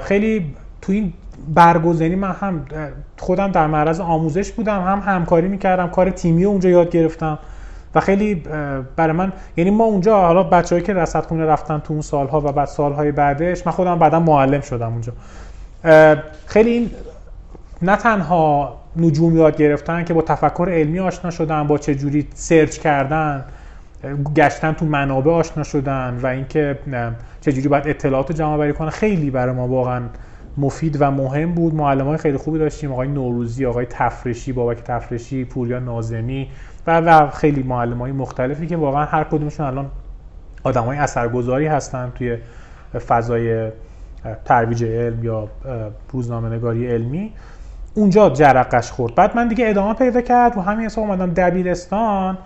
خیلی 0.00 0.54
تو 0.82 0.92
این 0.92 1.12
برگزاری 1.54 2.14
من 2.14 2.32
هم 2.32 2.64
خودم 3.18 3.52
در 3.52 3.66
معرض 3.66 4.00
آموزش 4.00 4.52
بودم 4.52 4.82
هم 4.82 5.14
همکاری 5.14 5.48
می‌کردم 5.48 5.88
کار 5.88 6.10
تیمی 6.10 6.44
اونجا 6.44 6.68
یاد 6.68 6.90
گرفتم. 6.90 7.38
و 7.94 8.00
خیلی 8.00 8.42
برای 8.96 9.12
من 9.12 9.32
یعنی 9.56 9.70
ما 9.70 9.84
اونجا 9.84 10.20
حالا 10.20 10.42
بچه‌ای 10.42 10.82
که 10.82 10.94
رصدخونه 10.94 11.44
رفتن 11.44 11.78
تو 11.78 11.92
اون 11.92 12.02
سالها 12.02 12.40
و 12.40 12.52
بعد 12.52 12.68
سالهای 12.68 13.12
بعدش 13.12 13.66
من 13.66 13.72
خودم 13.72 13.98
بعدا 13.98 14.20
معلم 14.20 14.60
شدم 14.60 14.92
اونجا. 14.92 15.12
خیلی 16.46 16.70
این 16.70 16.90
نه 17.82 17.96
تنها 17.96 18.76
نجوم 18.96 19.36
یاد 19.36 19.56
گرفتن 19.56 20.04
که 20.04 20.14
با 20.14 20.22
تفکر 20.22 20.68
علمی 20.70 21.00
آشنا 21.00 21.30
شدن 21.30 21.66
با 21.66 21.78
چه 21.78 21.94
جوری 21.94 22.28
سرچ 22.34 22.78
کردن 22.78 23.44
گشتن 24.36 24.72
تو 24.72 24.84
منابع 24.84 25.32
آشنا 25.32 25.62
شدن 25.62 26.18
و 26.22 26.26
اینکه 26.26 26.78
چه 27.40 27.52
جوری 27.52 27.68
باید 27.68 27.88
اطلاعات 27.88 28.32
جمع 28.32 28.48
آوری 28.48 28.72
کنن 28.72 28.90
خیلی 28.90 29.30
برای 29.30 29.54
ما 29.54 29.68
واقعا 29.68 30.02
مفید 30.58 30.96
و 31.00 31.10
مهم 31.10 31.52
بود. 31.52 31.74
معلم 31.74 32.06
های 32.06 32.16
خیلی 32.16 32.36
خوبی 32.36 32.58
داشتیم 32.58 32.92
آقای 32.92 33.08
نوروزی 33.08 33.66
آقای 33.66 33.86
تفرشی 33.90 34.52
بابک 34.52 34.82
تفرشی 34.82 35.44
پوریا 35.44 35.78
نازمی 35.78 36.48
و, 36.86 37.00
و 37.00 37.30
خیلی 37.30 37.62
معلم 37.62 37.98
های 37.98 38.12
مختلفی 38.12 38.66
که 38.66 38.76
واقعا 38.76 39.04
هر 39.04 39.24
کدومشون 39.24 39.66
الان 39.66 39.90
آدم 40.62 40.82
های 40.82 40.98
اثرگذاری 40.98 41.66
هستن 41.66 42.12
توی 42.14 42.36
فضای 43.06 43.70
ترویج 44.44 44.84
علم 44.84 45.24
یا 45.24 45.48
روزنامه 46.12 46.56
نگاری 46.56 46.86
علمی. 46.86 47.32
اونجا 47.94 48.30
جرقش 48.30 48.90
خورد. 48.90 49.14
بعد 49.14 49.36
من 49.36 49.48
دیگه 49.48 49.70
ادامه 49.70 49.94
پیدا 49.94 50.20
کرد 50.20 50.56
و 50.56 50.60
همین 50.60 50.86
حساب 50.86 51.04
اومدم 51.04 51.30
دبیرستان. 51.30 52.38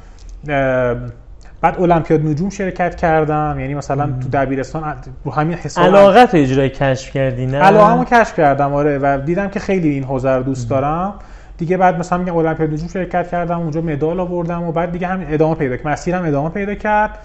بعد 1.62 1.80
المپیاد 1.80 2.20
نجوم 2.20 2.50
شرکت 2.50 2.94
کردم. 2.94 3.56
یعنی 3.60 3.74
مثلا 3.74 4.06
تو 4.06 4.28
دبیرستان 4.32 4.94
رو 5.24 5.32
همین 5.32 5.58
حساب 5.58 5.84
علاقت 5.84 6.34
اجرای 6.34 6.70
کشف 6.70 7.12
کردی 7.12 7.46
نه؟ 7.46 7.58
علاقه‌مو 7.58 8.04
کشف 8.04 8.36
کردم 8.36 8.74
آره. 8.74 8.98
و 8.98 9.18
دیدم 9.26 9.48
که 9.48 9.60
خیلی 9.60 9.88
این 9.88 10.04
حوزه 10.04 10.30
رو 10.30 10.42
دوست 10.42 10.70
دارم. 10.70 11.14
دیگه 11.58 11.76
بعد 11.76 11.98
مثلا 11.98 12.18
میگم 12.18 12.36
المپیاد 12.36 12.72
نجوم 12.72 12.88
شرکت 12.88 13.28
کردم 13.28 13.60
اونجا 13.60 13.80
مدال 13.80 14.20
آوردم 14.20 14.62
و 14.62 14.72
بعد 14.72 14.92
دیگه 14.92 15.06
همین 15.06 15.26
ادامه 15.30 15.54
پیدا 15.54 15.76
کرد. 15.76 15.88
مسیرم 15.88 16.24
ادامه 16.24 16.48
پیدا 16.48 16.74
کرد. 16.74 17.18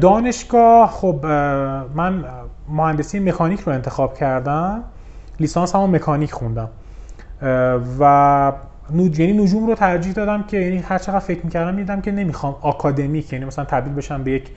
دانشگاه 0.00 0.90
خب 0.90 1.26
من 1.94 2.24
مهندسی 2.68 3.20
مکانیک 3.20 3.60
رو 3.60 3.72
انتخاب 3.72 4.14
کردم 4.14 4.82
لیسانس 5.40 5.74
هم 5.74 5.94
مکانیک 5.94 6.32
خوندم. 6.32 6.68
و 8.00 8.52
یعنی 8.94 9.32
نجوم 9.32 9.66
رو 9.66 9.74
ترجیح 9.74 10.12
دادم 10.12 10.42
که 10.42 10.56
یعنی 10.56 10.78
هر 10.78 10.98
چقدر 10.98 11.18
فکر 11.18 11.44
می‌کردم 11.44 11.74
میدم 11.74 12.00
که 12.00 12.12
نمی‌خوام 12.12 12.56
آکادمیک 12.60 13.32
یعنی 13.32 13.44
مثلا 13.44 13.64
تبدیل 13.64 13.94
بشم 13.94 14.22
به 14.22 14.30
یک 14.30 14.50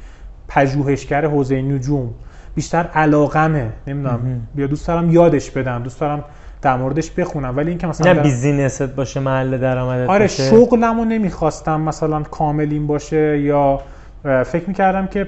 پژوهشگر 0.48 1.26
حوزه 1.26 1.62
نجوم. 1.62 2.10
بیشتر 2.56 2.86
علاقمه 2.94 3.74
نمی‌دونم 3.88 4.48
بیا 4.56 4.68
دوست 4.68 4.88
دارم 4.88 5.12
یادش 5.12 5.52
بدم 5.52 5.84
دوست 5.84 6.00
دارم 6.00 6.24
در 6.62 6.78
موردش 6.78 7.12
بخونم. 7.12 7.58
ولی 7.58 7.70
اینکه 7.70 7.88
مثلا 7.88 8.14
نه 8.14 8.20
بیزینست 8.20 8.84
باشه 8.84 9.20
محل 9.20 9.58
درآمدت 9.58 10.10
آره 10.10 10.28
شغلمو 10.28 11.06
نمی‌خواستم 11.06 11.82
مثلا 11.82 12.24
کامل 12.24 12.68
این 12.72 12.88
باشه 12.88 13.40
یا 13.40 13.80
فکر 14.24 14.64
می‌کردم 14.68 15.08
که 15.08 15.28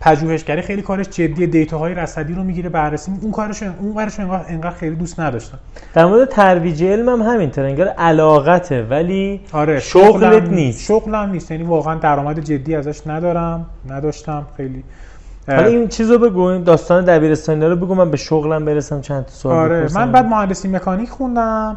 پژوهشگری 0.00 0.62
خیلی 0.62 0.82
کارش 0.82 1.08
جدی 1.08 1.46
دیتاهای 1.46 1.94
رصدی 1.94 2.34
رو 2.34 2.44
می‌گیره 2.44 2.68
بررسی 2.68 3.12
اون 3.22 3.32
کارش 3.32 3.62
اون 3.62 3.94
کارش 3.94 4.20
انقدر, 4.20 4.44
انقدر 4.48 4.70
خیلی 4.70 4.96
دوست 4.96 5.20
نداشتم. 5.20 5.58
در 5.94 6.04
مورد 6.04 6.28
ترویج 6.28 6.84
علم 6.84 7.08
هم 7.08 7.22
همینطور 7.22 7.64
انگار 7.64 7.88
علاقته 7.88 8.82
ولی 8.82 9.40
آره 9.52 9.80
شغلت 9.80 10.48
نیست. 10.48 10.80
شغلم 10.80 11.30
نیست. 11.30 11.50
یعنی 11.50 11.62
واقعا 11.62 11.94
درآمد 11.94 12.40
جدی 12.40 12.74
ازش 12.74 13.06
ندارم 13.06 13.66
نداشتم 13.88 14.46
خیلی 14.56 14.84
حالا 15.48 15.66
این 15.66 15.88
چیزو 15.88 16.18
بگو 16.18 16.58
داستان 16.58 17.04
دبیرستانی 17.04 17.64
رو 17.64 17.76
بگو 17.76 17.94
من 17.94 18.10
به 18.10 18.16
شغلم 18.16 18.64
برسم 18.64 19.00
چند 19.00 19.24
تا 19.24 19.30
سوال 19.30 19.56
آره 19.56 19.86
من 19.94 20.12
بعد 20.12 20.26
مهندسی 20.26 20.68
مکانیک 20.68 21.10
خوندم. 21.10 21.76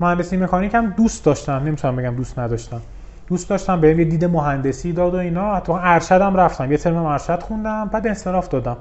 مهندسی 0.00 0.36
مکانیک 0.36 0.74
هم 0.74 0.94
دوست 0.96 1.24
داشتم 1.24 1.62
نمی‌تونم 1.64 1.96
بگم 1.96 2.14
دوست 2.16 2.38
نداشتم. 2.38 2.80
دوست 3.30 3.48
داشتم 3.50 3.80
بهم 3.80 3.98
یه 3.98 4.04
دید 4.04 4.24
مهندسی 4.24 4.92
داد 4.92 5.14
و 5.14 5.16
اینا. 5.16 5.54
حتی 5.56 5.72
ارشدم 5.72 6.36
رفتم. 6.36 6.72
یه 6.72 6.78
ترم 6.78 6.96
ارشد 6.96 7.42
خوندم. 7.42 7.90
بعد 7.92 8.06
انصراف 8.06 8.48
دادم. 8.48 8.76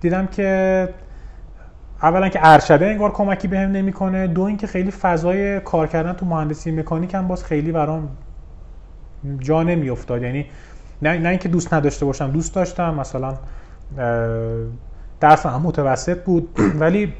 دیدم 0.00 0.26
که 0.26 0.88
اولا 2.02 2.28
که 2.28 2.40
ارشده 2.42 2.86
انگار 2.86 3.12
کمکی 3.12 3.48
بهم 3.48 3.70
نمی‌کنه. 3.72 4.26
دو 4.26 4.42
اینکه 4.42 4.66
خیلی 4.66 4.90
فضای 4.90 5.60
کار 5.60 5.86
کردن 5.86 6.12
تو 6.12 6.26
مهندسی 6.26 6.70
مکانیک 6.70 7.14
هم 7.14 7.28
باز 7.28 7.44
خیلی 7.44 7.72
برام 7.72 8.08
جا 9.38 9.62
نمیافتاد. 9.62 10.22
یعنی 10.22 10.46
نه 11.02 11.18
نه 11.18 11.28
اینکه 11.28 11.48
دوست 11.48 11.74
نداشته 11.74 12.06
باشم 12.06 12.30
دوست 12.30 12.54
داشتم. 12.54 12.94
مثلا 12.94 13.34
درس 15.20 15.46
هم 15.46 15.62
متوسط 15.62 16.24
بود. 16.24 16.48
ولی 16.80 17.12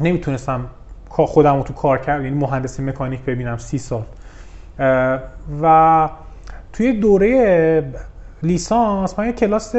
نمی‌تونستم 0.00 0.66
خودم 1.08 1.56
رو 1.56 1.62
تو 1.62 1.72
کار 1.72 1.98
کرد 1.98 2.24
یعنی 2.24 2.36
مهندسی 2.36 2.82
مکانیک 2.82 3.20
ببینم 3.20 3.56
سی 3.56 3.78
سال. 3.78 4.04
و 5.62 6.08
توی 6.72 6.92
دوره 6.92 7.84
لیسانس 8.42 9.18
من 9.18 9.26
یه 9.26 9.32
کلاس 9.32 9.74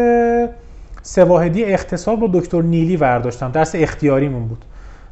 سواهدی 1.01 1.65
اقتصاد 1.65 2.19
با 2.19 2.29
دکتر 2.33 2.61
نیلی 2.61 2.97
برداشتم. 2.97 3.51
درس 3.51 3.75
اختیاریمون 3.75 4.47
بود. 4.47 4.65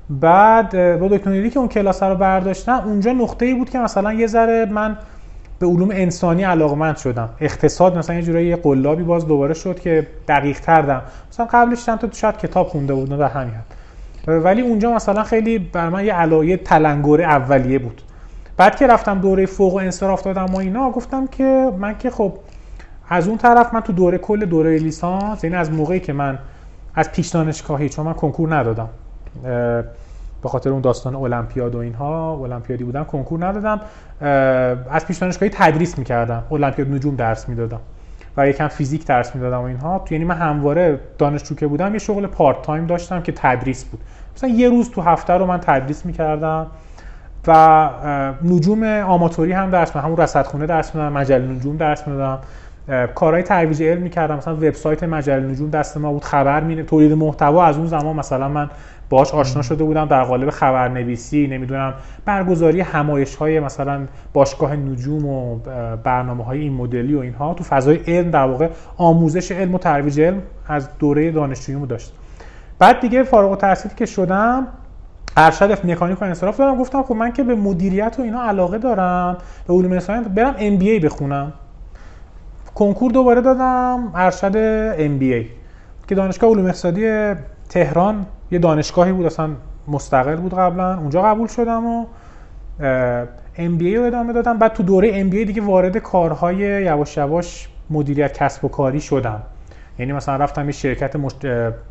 بعد 0.10 1.00
با 1.00 1.08
دکتر 1.08 1.30
نیلی 1.30 1.50
که 1.50 1.60
اون 1.60 1.68
کلاس 1.68 2.04
رو 2.04 2.16
برداشتم 2.16 2.82
اونجا 2.86 3.12
نقطه 3.12 3.46
ای 3.46 3.54
بود 3.54 3.70
که 3.70 3.80
مثلا 3.80 4.14
یه 4.14 4.28
ذره 4.28 4.66
من 4.66 4.98
به 5.60 5.68
علوم 5.68 5.90
انسانی 5.92 6.44
علاقمند 6.44 6.98
شدم. 6.98 7.30
اقتصاد 7.40 7.98
مثلا 7.98 8.16
یه 8.16 8.22
جورایی 8.22 8.56
قلابی 8.56 9.04
باز 9.04 9.28
دوباره 9.28 9.54
شد 9.54 9.80
که 9.80 10.08
دقیق 10.28 10.60
تر 10.60 11.02
مثلا 11.32 11.46
قبلش 11.46 11.86
چند 11.86 12.00
تا 12.00 12.08
شاید 12.12 12.38
کتاب 12.38 12.68
خونده 12.68 12.94
بودم 12.94 13.20
و 13.20 13.24
همین. 13.24 13.54
ولی 14.28 14.62
اونجا 14.62 14.94
مثلا 14.94 15.24
خیلی 15.24 15.60
بر 15.60 15.90
من 15.90 16.06
یه 16.06 16.14
علایه 16.14 16.58
تلنگر 16.58 17.22
اولیه 17.22 17.80
بود. 17.80 18.02
بعد 18.62 18.76
که 18.76 18.88
رفتم 18.88 19.20
دوره 19.20 19.46
فوق 19.46 19.74
و 19.74 19.78
انصراف 19.78 20.22
دادم 20.22 20.46
و 20.46 20.58
اینا 20.58 20.90
گفتم 20.90 21.28
که 21.28 21.72
من 21.78 21.98
که 21.98 22.10
خب 22.10 22.34
از 23.10 23.28
اون 23.28 23.38
طرف 23.38 23.74
من 23.74 23.80
تو 23.80 23.94
دوره 23.94 24.18
کل 24.18 24.46
دوره 24.46 24.78
لیسانس 24.78 25.44
یعنی 25.44 25.56
از 25.56 25.72
موقعی 25.72 26.00
که 26.00 26.14
من 26.14 26.40
از 26.96 27.12
پیش 27.12 27.28
دانشگاهی 27.28 27.90
چون 27.90 28.06
من 28.06 28.14
کنکور 28.14 28.56
ندادم 28.56 28.90
به 30.44 30.50
خاطر 30.50 30.70
اون 30.70 30.82
داستان 30.82 31.16
المپیاد 31.16 31.76
و 31.76 31.78
اینها 31.78 32.34
المپیادی 32.34 32.84
بودم 32.84 33.04
کنکور 33.04 33.46
ندادم. 33.46 33.82
از 34.92 35.06
پیش 35.06 35.18
دانشگاهی 35.18 35.52
تدریس 35.56 35.98
می‌کردم 35.98 36.44
المپیاد 36.52 36.88
نجوم 36.92 37.16
درس 37.16 37.50
می‌دادم. 37.50 37.80
و 38.38 38.48
یکم 38.48 38.68
فیزیک 38.68 39.06
درس 39.06 39.36
می‌دادم 39.36 39.62
و 39.62 39.64
اینها. 39.64 40.00
تو 40.00 40.14
یعنی 40.14 40.26
من 40.26 40.36
همواره 40.36 41.00
دانشجو 41.18 41.56
که 41.56 41.68
بودم 41.68 41.94
یه 41.94 42.00
شغل 42.00 42.28
part 42.28 42.62
time 42.62 42.86
داشتم 42.86 43.22
که 43.22 43.32
تدریس 43.32 43.86
بود. 43.86 44.00
مثلا 44.36 44.50
یه 44.50 44.70
روز 44.70 44.90
تو 44.90 45.02
هفته 45.02 45.34
رو 45.34 45.46
من 45.46 45.60
تدریس 45.60 46.06
می‌کردم. 46.06 46.68
و 47.48 47.90
نجوم 48.44 48.84
آماتوری 48.84 49.52
هم 49.52 49.70
درس 49.70 49.90
می‌دادم 49.90 50.06
همون 50.06 50.18
رصدخونه 50.18 50.66
درس 50.66 50.96
می‌دادم 50.96 51.14
مجله 51.14 51.48
نجوم 51.48 51.78
درس 51.78 52.08
می‌دادم 52.08 52.40
کارهای 53.16 53.44
ترویج 53.44 53.84
علم 53.84 54.02
می‌کردم 54.02 54.36
مثلا 54.36 54.56
وبسایت 54.56 55.04
مجله 55.04 55.48
نجوم 55.48 55.70
دست 55.70 55.98
ما 55.98 56.12
بود 56.12 56.24
خبر 56.24 56.64
می 56.64 56.84
تولید 56.84 57.14
محتوا. 57.14 57.66
از 57.66 57.78
اون 57.78 57.88
زمان 57.88 58.16
مثلا 58.16 58.50
من 58.50 58.70
باهاش 59.10 59.34
آشنا 59.34 59.62
شده 59.62 59.84
بودم 59.84 60.06
در 60.06 60.24
قالب 60.24 60.50
خبرنویسی 60.50 61.48
نمی‌دونم 61.48 61.94
برگزاری 62.26 62.82
همایش 62.82 63.36
های 63.36 63.60
مثلا 63.60 64.02
باشگاه 64.34 64.76
نجوم 64.76 65.26
و 65.26 65.60
برنامه 66.04 66.44
های 66.44 66.60
این 66.60 66.74
مدلی 66.74 67.16
و 67.16 67.20
اینها 67.20 67.54
تو 67.54 67.64
فضای 67.64 68.00
علم 68.08 68.32
در 68.32 68.46
واقع 68.46 68.70
آموزش 68.98 69.52
علم 69.52 69.76
و 69.76 69.78
ترویج 69.78 70.22
علم 70.22 70.42
از 70.68 70.90
دوره 71.00 71.32
دانشجوییمو 71.32 71.86
داشت 71.86 72.14
بعد 72.80 73.00
دیگه 73.00 73.24
فارغ 73.24 73.52
التحصیل 73.52 73.92
که 73.98 74.06
شدم 74.06 74.68
ارشد 75.38 75.86
مکانیک 75.86 76.22
و 76.22 76.26
انصراف 76.26 76.58
دارم. 76.58 76.78
گفتم 76.78 77.04
خب 77.04 77.16
من 77.16 77.32
که 77.32 77.44
به 77.44 77.56
مدیریت 77.56 78.16
و 78.20 78.22
اینا 78.22 78.44
علاقه 78.44 78.78
دارم 78.78 79.38
به 79.68 79.74
علوم 79.74 79.92
انسانی 79.92 80.26
برم 80.26 80.56
ام 80.60 80.78
بی 80.78 80.90
ای 80.90 81.00
بخونم. 81.00 81.54
کنکور 82.76 83.12
دوباره 83.12 83.42
دادم 83.42 84.12
ارشد 84.16 84.56
ام 84.98 85.18
بی 85.18 85.34
ای 85.34 85.46
که 86.08 86.16
دانشگاه 86.16 86.50
علوم 86.50 86.66
اقتصادی 86.66 87.34
تهران 87.70 88.26
یه 88.52 88.60
دانشگاهی 88.60 89.12
بود 89.12 89.26
اصلا 89.26 89.50
مستقل 89.88 90.36
بود 90.36 90.54
قبلا. 90.54 90.98
اونجا 90.98 91.22
قبول 91.22 91.48
شدم 91.48 91.86
و 91.86 92.06
MBA 93.58 93.96
رو 93.96 94.04
ادامه 94.04 94.34
دادم. 94.34 94.58
بعد 94.58 94.74
تو 94.74 94.84
دوره 94.84 95.12
MBA 95.14 95.46
دیگه 95.46 95.62
وارد 95.62 95.98
کارهای 95.98 96.58
یواش 96.58 97.18
یواش 97.18 97.70
مدیریت 97.90 98.34
کسب 98.34 98.66
و 98.66 98.68
کاری 98.68 99.02
شدم. 99.02 99.42
یعنی 100.00 100.14
مثلا 100.14 100.36
رفتم 100.36 100.66
یه 100.66 100.72
شرکت 100.72 101.14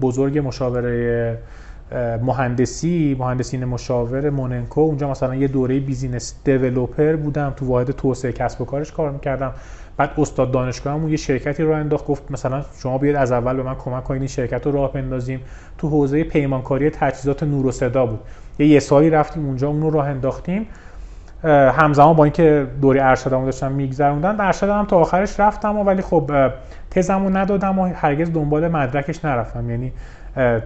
بزرگ 0.01 0.39
مشاوره 0.39 1.39
مهندسی 2.23 3.17
مهندسین 3.19 3.65
مشاور 3.65 4.31
موننکو. 4.31 4.81
اونجا 4.81 5.11
مثلا 5.11 5.35
یه 5.35 5.49
دوره 5.49 5.81
business 5.81 6.35
developer 6.45 7.17
بودم 7.17 7.53
تو 7.57 7.67
واحد 7.67 7.91
توسعه 7.91 8.33
کسب 8.33 8.61
و 8.61 8.65
کارش 8.65 8.93
کار 8.93 9.11
می‌کردم. 9.11 9.53
بعد 9.97 10.11
استاد 10.19 10.51
دانشگاهمون 10.51 11.11
یه 11.11 11.17
شرکتی 11.17 11.63
رو 11.63 11.73
انداخت 11.73 12.07
گفت 12.07 12.31
مثلا 12.31 12.65
شما 12.83 12.99
بیاید 12.99 13.17
از 13.17 13.33
اول 13.33 13.57
به 13.57 13.63
من 13.63 13.75
کمک 13.75 14.05
کنید 14.05 14.21
این 14.21 14.29
شرکت 14.29 14.67
رو 14.67 14.73
راه 14.73 14.93
بندازیم. 14.93 15.41
تو 15.79 15.89
حوزه 15.89 16.25
پیمانکاری 16.25 16.91
تجهیزات 16.91 17.43
نور 17.43 17.67
و 17.67 17.73
صدا 17.73 18.07
بود. 18.07 18.21
یه 18.59 18.67
یه 18.67 18.81
سالی 18.81 19.11
رفتیم 19.11 19.47
اونجا 19.47 19.69
اون 19.69 19.83
رو 19.83 19.91
راه 19.91 20.09
انداختیم. 20.09 20.67
همزمان 21.45 22.17
با 22.17 22.25
اینکه 22.25 22.67
دوره 22.83 23.03
ارشدمو 23.05 23.45
داشتم 23.45 23.73
میگذروندن 23.73 24.41
ارشدم 24.41 24.85
تا 24.85 24.97
آخرش 24.97 25.41
رفتم 25.41 25.79
ولی 25.79 26.03
خب 26.03 26.31
تزمو 26.91 27.31
ندادم 27.31 27.79
و 27.79 27.93
هرگز 27.95 28.33
دنبال 28.33 28.69
مدرکش 28.69 29.25
نرفتم. 29.25 29.71
یعنی 29.71 29.93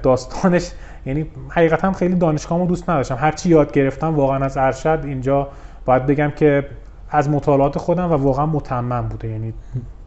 داستانش 0.02 0.70
یعنی 1.06 1.26
حقیقتا 1.48 1.92
خیلی 1.92 2.14
دانشگاهمو 2.14 2.66
دوست 2.66 2.90
نداشتم. 2.90 3.16
هرچی 3.16 3.48
یاد 3.48 3.72
گرفتم 3.72 4.14
واقعا 4.14 4.44
از 4.44 4.56
ارشد 4.56 5.00
اینجا 5.04 5.48
باید 5.84 6.06
بگم 6.06 6.30
که 6.30 6.66
از 7.10 7.30
مطالعات 7.30 7.78
خودم 7.78 8.12
و 8.12 8.14
واقعا 8.14 8.46
متمم 8.46 9.08
بوده. 9.08 9.28
یعنی 9.28 9.54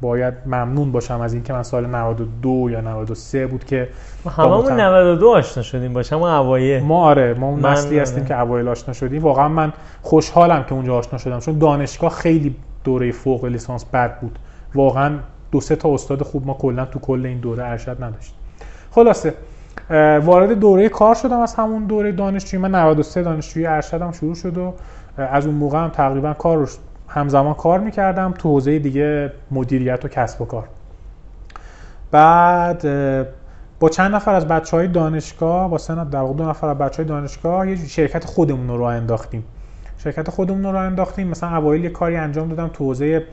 باید 0.01 0.33
ممنون 0.45 0.91
باشم 0.91 1.21
از 1.21 1.33
اینکه 1.33 1.53
من 1.53 1.63
سال 1.63 1.85
92 1.85 2.69
یا 2.71 2.81
93 2.81 3.47
بود 3.47 3.65
که 3.65 3.89
هممون 4.37 4.79
92 4.79 5.29
آشنا 5.29 5.63
شدیم 5.63 5.93
باشم 5.93 6.15
همون 6.15 6.29
اوایل. 6.29 6.83
ما 6.83 7.05
آره 7.05 7.33
ما 7.33 7.47
اون 7.47 7.65
نسلی 7.65 7.99
هستیم 7.99 8.25
که 8.25 8.39
اوایل 8.39 8.67
آشنا 8.67 8.93
شدیم. 8.93 9.21
واقعا 9.21 9.47
من 9.47 9.73
خوشحالم 10.01 10.63
که 10.63 10.73
اونجا 10.73 10.97
آشنا 10.97 11.19
شدم 11.19 11.39
چون 11.39 11.57
دانشگاه 11.57 12.09
خیلی 12.09 12.55
دوره 12.83 13.11
فوق 13.11 13.45
لیسانس 13.45 13.85
بد 13.85 14.19
بود. 14.19 14.39
واقعا 14.75 15.19
دو 15.51 15.61
سه 15.61 15.75
تا 15.75 15.93
استاد 15.93 16.23
خوب 16.23 16.47
ما 16.47 16.53
کلا 16.53 16.85
تو 16.85 16.99
کل 16.99 17.25
این 17.25 17.39
دوره 17.39 17.63
ارشد 17.65 18.03
نداشتیم. 18.03 18.36
خلاصه 18.91 19.33
وارد 20.23 20.51
دوره 20.51 20.89
کار 20.89 21.15
شدم 21.15 21.39
از 21.39 21.55
همون 21.55 21.83
دوره 21.83 22.11
دانشجویی. 22.11 22.63
من 22.63 22.75
93 22.75 23.21
دانشجویی 23.23 23.65
ارشدم 23.65 24.11
شروع 24.11 24.35
شد 24.35 24.57
و 24.57 24.73
از 25.17 25.45
اون 25.45 25.55
موقع 25.55 25.77
هم 25.77 25.89
تقریبا 25.89 26.33
کار 26.33 26.69
همزمان 27.07 27.53
کار 27.53 27.79
می‌کردم 27.79 28.33
تو 28.37 28.49
حوزه 28.49 28.79
دیگه 28.79 29.31
مدیریت 29.51 30.05
و 30.05 30.07
کسب 30.07 30.41
و 30.41 30.45
کار. 30.45 30.67
بعد 32.11 32.81
با 33.79 33.89
چند 33.89 34.15
نفر 34.15 34.35
از 34.35 34.47
بچه 34.47 34.77
های 34.77 34.87
دانشگاه 34.87 35.69
با 35.69 35.77
سه 35.77 35.95
در 35.95 36.03
دو 36.33 36.49
نفر 36.49 36.67
از 36.67 36.77
بچه 36.77 36.97
های 36.97 37.05
دانشگاه 37.05 37.69
یه 37.69 37.75
شرکت 37.75 38.25
خودمون 38.25 38.67
رو 38.67 38.83
انداختیم. 38.83 39.43
شرکت 39.97 40.29
خودمون 40.29 40.63
رو 40.63 40.75
انداختیم. 40.75 41.27
مثلا 41.27 41.57
اوایل 41.57 41.83
یه 41.83 41.89
کاری 41.89 42.15
انجام 42.15 42.49
دادم 42.49 42.67
تو 42.67 42.83
حوزه 42.83 43.23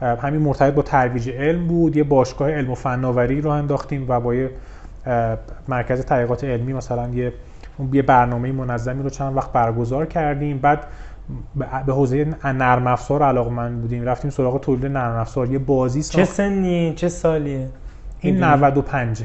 همین 0.00 0.40
مرتبط 0.40 0.74
با 0.74 0.82
ترویج 0.82 1.30
علم 1.30 1.66
بود. 1.66 1.96
یه 1.96 2.04
باشگاه 2.04 2.50
علم 2.50 2.70
و 2.70 2.74
فناوری 2.74 3.40
رو 3.40 3.50
انداختیم 3.50 4.04
و 4.08 4.20
با 4.20 4.34
یه 4.34 4.50
مرکز 5.68 6.04
تحقیقات 6.04 6.44
علمی 6.44 6.72
مثلا 6.72 7.08
یه 7.08 7.32
یه 7.92 8.02
برنامه 8.02 8.52
منظمی 8.52 9.02
رو 9.02 9.10
چند 9.10 9.36
وقت 9.36 9.52
برگزار 9.52 10.06
کردیم. 10.06 10.58
بعد 10.58 10.86
به 11.86 11.92
حوزه 11.92 12.26
نرم 12.44 12.86
افزار 12.86 13.22
علاقه 13.22 13.50
من 13.50 13.80
بودیم. 13.80 14.04
رفتیم 14.04 14.30
سراغ 14.30 14.60
تولید 14.60 14.86
نرم 14.86 15.16
افزار. 15.16 15.50
یه 15.50 15.58
بازی 15.58 16.02
ساخت. 16.02 16.16
چه 16.16 16.24
سنی؟ 16.24 16.92
چه 16.96 17.08
سالیه؟ 17.08 17.68
این 18.20 18.44
95 18.44 19.22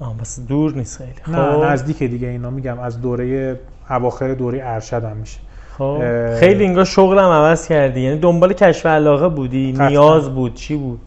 آه 0.00 0.16
بس 0.18 0.40
دور 0.40 0.74
نیست 0.74 0.98
خیلی. 0.98 1.36
نه 1.38 1.52
خب. 1.52 1.64
نزدیک 1.64 1.98
دیگه 1.98 2.28
اینا 2.28 2.50
میگم. 2.50 2.78
از 2.78 3.00
دوره 3.00 3.60
اواخر 3.90 4.34
دوره 4.34 4.60
ارشدم 4.62 5.16
میشه. 5.16 5.40
خب. 5.78 6.00
خیلی 6.40 6.64
انگار 6.64 6.84
شغلم 6.84 7.28
عوض 7.28 7.68
کردی. 7.68 8.00
یعنی 8.00 8.18
دنبال 8.18 8.52
کشف 8.52 8.86
علاقه 8.86 9.28
بودی؟ 9.28 9.72
نیاز 9.72 10.34
بود؟ 10.34 10.54
چی 10.54 10.76
بود؟ 10.76 11.00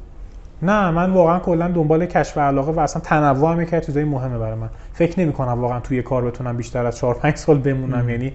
نه 0.62 0.92
من 0.92 1.12
واقعا 1.12 1.40
کلا 1.40 1.68
دنبال 1.68 2.06
کشف 2.06 2.38
علاقه 2.38 2.72
و 2.72 2.80
اصلا 2.80 3.02
تنوع 3.02 3.52
هم 3.52 3.62
یکی 3.62 3.82
چیزای 3.82 4.04
مهمه 4.04 4.38
برای 4.38 4.56
من. 4.56 4.70
فکر 4.94 5.20
نمی 5.20 5.34
کنم 5.34 5.62
واقعا 5.62 5.80
توی 5.80 6.02
کار 6.02 6.26
بتونم 6.26 6.58
بیشتر 6.58 6.86
از 6.86 6.98
4 6.98 7.14
5 7.14 7.36
سال 7.36 7.58
بمونم 7.58 8.10
یعنی 8.10 8.34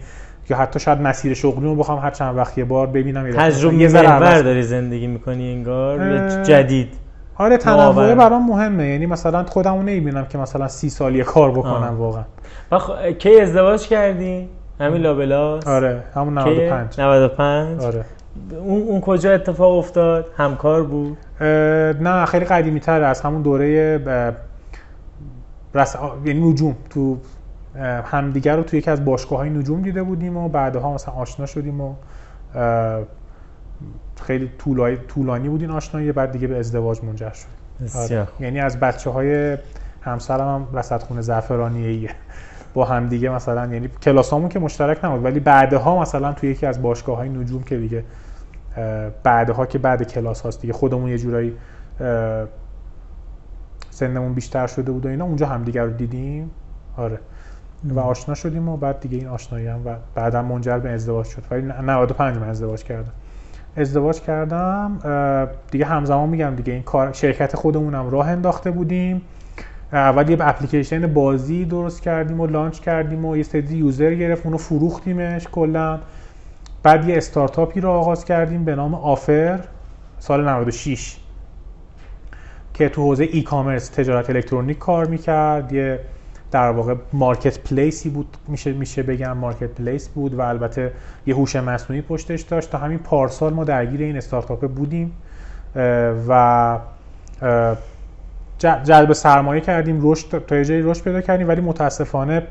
یا 0.51 0.57
حتی 0.57 0.81
شاید 0.81 1.01
مسیر 1.01 1.35
شغلی 1.35 1.65
رو 1.65 1.77
بخوام 1.77 1.99
هر 1.99 2.11
چند 2.11 2.37
وقت 2.37 2.59
یه 2.59 2.65
بار 2.65 2.87
ببینم 2.87 3.33
تجربه 3.33 3.75
یه 3.75 3.89
ذره 3.89 4.43
داری 4.43 4.63
زندگی 4.63 5.07
می‌کنی 5.07 5.53
انگار؟ 5.53 6.43
جدید. 6.43 6.89
آره 7.37 7.57
تنوع 7.57 8.15
برام 8.15 8.47
مهمه 8.47 8.87
یعنی 8.87 9.07
مثلا 9.07 9.45
خودمو 9.45 9.83
نمی‌بینم 9.83 10.27
که 10.27 10.39
مثلا 10.39 10.69
سی 10.69 10.91
سالی 10.91 11.23
کار 11.25 11.51
بکنم 11.51 11.73
آه. 11.73 11.91
واقعا. 11.91 12.25
خ... 12.73 12.91
کی 13.19 13.41
ازدواج 13.41 13.89
کردی؟ 13.89 14.49
همین 14.81 15.03
لابلاس؟ 15.03 15.67
آره 15.67 16.03
همون 16.15 16.39
95 16.39 17.01
95 17.01 17.83
آره. 17.83 18.05
اون, 18.51 18.83
اون 18.83 19.01
کجا 19.01 19.33
اتفاق 19.33 19.79
افتاد؟ 19.79 20.27
همکار 20.37 20.83
بود؟ 20.83 21.19
نه 22.01 22.25
خیلی 22.27 22.45
قدیمی 22.45 22.81
تر 22.81 23.03
از 23.03 23.21
همون 23.21 23.43
دوره 23.43 23.99
رس... 25.75 25.97
یعنی 26.25 26.51
نجوم. 26.51 26.77
تو 26.91 27.19
همدیگر 28.05 28.57
رو 28.57 28.63
توی 28.63 28.79
یکی 28.79 28.91
از 28.91 29.05
باشگاه 29.05 29.39
های 29.39 29.51
نجوم 29.51 29.83
دیده 29.83 30.03
بودیم 30.03 30.37
و 30.37 30.49
بعدها 30.49 30.95
مثلا 30.95 31.15
آشنا 31.15 31.47
شدیم 31.47 31.81
و 31.81 31.95
خیلی 34.23 34.51
طولانی, 34.59 34.97
طولانی 34.97 35.49
بود 35.49 35.61
این 35.61 35.71
آشنایی 35.71 36.13
بعد 36.13 36.33
دیگه 36.33 36.47
به 36.47 36.59
ازدواج 36.59 37.05
منجر 37.05 37.33
شد. 37.33 37.47
یعنی 38.41 38.61
از 38.61 38.81
بچه 38.81 39.11
های 39.11 39.59
همسرم 40.03 40.49
هم 40.49 40.79
رصدخونه 40.79 41.21
زعفرانیه 41.21 42.11
با 42.75 42.85
همدیگه 42.85 43.31
مثلا 43.31 43.67
یعنی 43.67 43.89
کلاسامون 44.03 44.49
که 44.49 44.59
مشترک 44.59 45.05
نبود 45.05 45.25
ولی 45.25 45.41
بعدها 45.41 46.01
مثلا 46.01 46.33
توی 46.33 46.51
یکی 46.51 46.67
از 46.67 46.83
باشگاه 46.83 47.17
های 47.17 47.29
نجوم 47.29 47.63
که 47.63 47.77
دیگه 47.77 48.05
بعدها 49.23 49.67
که 49.67 49.79
بعد 49.79 50.13
کلاس 50.13 50.41
هاست 50.41 50.61
دیگه 50.61 50.73
خودمون 50.73 51.11
یه 51.11 51.19
جورایی 51.19 51.57
سنمون 53.91 54.35
بیشتر 54.35 54.67
شده 54.67 54.93
بود 54.93 55.07
و 55.07 55.09
اینا 55.09 55.25
اونجا 55.25 55.47
همدیگه 55.47 55.83
رو 55.83 55.91
دیدیم. 55.91 56.51
آره. 56.97 57.19
و 57.85 58.01
آشنا 58.01 58.35
شدیم 58.35 58.69
و 58.69 58.77
بعد 58.77 59.01
دیگه 59.01 59.19
این 59.19 59.27
آشنایی 59.27 59.67
هم 59.67 59.87
و 59.87 59.95
بعدا 60.15 60.43
منجر 60.43 60.79
به 60.79 60.91
ازدواج 60.91 61.27
شد. 61.27 61.43
ولی 61.51 61.63
95 61.63 62.37
من 62.37 62.49
ازدواج 62.49 62.85
کردم. 62.85 63.13
ازدواج 63.77 64.21
کردم 64.21 64.99
دیگه 65.71 65.85
همزمان 65.85 66.29
میگم 66.29 66.55
دیگه 66.57 66.73
این 66.73 66.83
کار 66.83 67.13
شرکت 67.13 67.57
خودمونم 67.57 68.11
راه 68.11 68.29
انداخته 68.29 68.71
بودیم. 68.71 69.23
اول 69.93 70.31
یه 70.31 70.37
اپلیکیشن 70.41 71.15
بازی 71.15 71.65
درست 71.65 72.03
کردیم 72.03 72.41
و 72.41 72.47
launch 72.47 72.81
کردیم 72.81 73.25
و 73.25 73.37
یه 73.37 73.43
سری 73.43 73.77
user 73.77 74.15
گرفت 74.15 74.47
اونو 74.47 74.59
فروختیمش 74.59 75.49
کلا. 75.53 75.99
بعد 76.83 77.09
یه 77.09 77.17
استارتاپی 77.17 77.81
رو 77.81 77.89
آغاز 77.91 78.25
کردیم 78.25 78.65
به 78.65 78.75
نام 78.75 78.95
آفر 78.95 79.61
سال 80.19 80.49
96 80.49 81.17
که 82.75 82.89
تو 82.89 83.03
حوزه 83.03 83.25
e-commerce 83.25 83.89
تجارت 83.89 84.31
الکترونیک 84.31 84.79
کار 84.79 85.07
می‌کرد. 85.07 85.73
یه 85.73 86.01
در 86.51 86.71
واقع 86.71 86.95
marketplace 87.13 87.59
ی 87.59 88.11
بود 88.11 88.37
میشه 88.49 88.73
میشه 88.73 89.03
بگم 89.03 89.37
marketplace 89.37 90.09
بود 90.09 90.35
و 90.35 90.41
البته 90.41 90.93
یه 91.27 91.35
هوش 91.35 91.57
مصنوعی 91.57 92.03
پشتش 92.03 92.41
داشت. 92.41 92.71
تا 92.71 92.79
همین 92.79 92.99
پارسال 92.99 93.53
ما 93.53 93.65
درگیر 93.65 94.01
این 94.01 94.17
استارتاپ 94.17 94.71
بودیم 94.71 95.13
و 96.29 96.79
جلب 98.59 99.13
سرمایه 99.13 99.61
کردیم. 99.61 99.99
رشد 100.03 100.45
تا 100.47 100.65
جایی 100.65 100.83
رشد 100.83 101.03
پیدا 101.03 101.21
کردیم 101.21 101.49
ولی 101.49 101.61
متاسفانه 101.61 102.43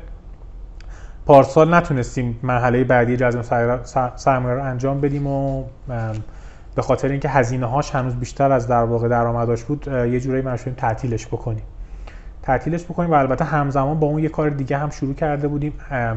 پارسال 1.26 1.74
نتونستیم 1.74 2.40
مرحله 2.42 2.84
بعدی 2.84 3.16
جذب 3.16 3.42
سرمایه 4.16 4.54
رو 4.54 4.64
انجام 4.64 5.00
بدیم 5.00 5.26
و 5.26 5.64
به 6.74 6.82
خاطر 6.82 7.08
اینکه 7.08 7.28
هزینه 7.28 7.66
هاش 7.66 7.94
هنوز 7.94 8.14
بیشتر 8.14 8.52
از 8.52 8.68
در 8.68 8.84
واقع 8.84 9.08
درآمداش 9.08 9.64
بود 9.64 9.86
یه 9.86 10.20
جورایی 10.20 10.42
مجبوریم 10.42 10.74
تعطیلش 10.74 11.26
بکنیم. 11.26 11.62
تعطیلش 12.42 12.84
بکنیم 12.84 13.10
و 13.10 13.14
البته 13.14 13.44
همزمان 13.44 14.00
با 14.00 14.06
اون 14.06 14.22
یه 14.22 14.28
کار 14.28 14.50
دیگه 14.50 14.76
هم 14.76 14.90
شروع 14.90 15.14
کرده 15.14 15.48
بودیم 15.48 15.72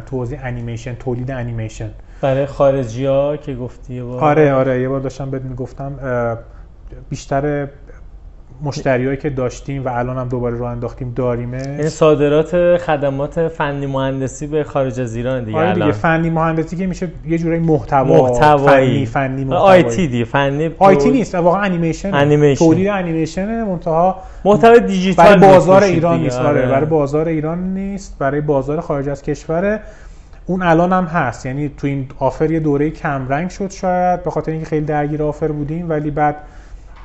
توزیع 0.06 0.40
انیمیشن 0.42 0.96
تولید 0.96 1.32
انیمیشن. 1.32 1.90
برای 2.22 2.46
خارجی 2.46 3.06
ها 3.06 3.38
که 3.38 3.56
گفتی 3.56 4.02
آره 4.02 4.54
آره 4.54 4.82
یه 4.82 4.90
بار 4.90 5.00
داشتم 5.00 5.30
بهت 5.32 5.42
می‌گفتم 5.42 5.94
بیشتر 7.10 7.68
مشتریایی 8.62 9.18
که 9.18 9.30
داشتیم 9.30 9.86
و 9.86 9.90
الان 9.90 10.18
هم 10.18 10.28
دوباره 10.28 10.58
راه 10.58 10.66
انداختیم 10.66 11.14
داریمه 11.16 11.58
یعنی 11.58 11.90
صادرات 11.90 12.78
خدمات 12.78 13.48
فنی 13.48 13.86
مهندسی 13.86 14.48
به 14.48 14.64
خارج 14.64 15.00
از 15.00 15.16
ایران 15.16 15.44
دیگه 15.44 15.58
آره 15.58 15.74
دیگه 15.74 15.92
فنی 15.92 16.30
مهندسی 16.30 16.76
که 16.76 16.88
میشه 16.88 17.08
یه 17.28 17.38
جورایی 17.38 17.60
محتوا 17.60 18.18
محتوایی. 18.18 19.06
فنی 19.06 19.46
فنی 19.46 19.54
آی 19.54 19.84
تی 19.84 20.08
دی 20.08 20.26
فنی 20.26 20.70
آی 20.80 20.96
تی 20.96 21.12
نیست 21.12 21.36
واقعا 21.36 21.62
انیمیشن 21.62 22.14
انیمیشن 22.14 22.66
تولید 22.66 22.88
انیمیشن 22.88 23.64
منتها 23.64 24.22
محتوای 24.46 24.80
دیجیتال 24.80 25.26
برای 25.26 25.54
بازار 25.54 25.84
ایران 25.84 26.20
نیست 26.20 26.40
آره. 26.40 26.48
آره. 26.48 26.68
برای 26.68 26.86
بازار 26.86 27.28
ایران 27.28 27.74
نیست 27.74 28.16
برای 28.20 28.42
بازار 28.42 28.82
خارج 28.82 29.10
از 29.10 29.22
کشور 29.22 29.80
اون 30.46 30.62
الان 30.62 30.94
هم 30.94 31.06
هست 31.06 31.46
یعنی 31.46 31.72
تو 31.78 31.88
این 31.88 32.08
آفر 32.20 32.52
یه 32.52 32.60
دوره 32.60 32.90
کم 32.90 33.28
رنگ 33.30 33.50
شد 33.50 33.72
شاید 33.72 34.24
به 34.24 34.32
خاطر 34.32 34.52
اینکه 34.52 34.66
خیلی 34.66 34.86
درگیر 34.86 35.24
آفر 35.24 35.48
بودیم 35.48 35.90
ولی 35.90 36.12
بعد 36.12 36.36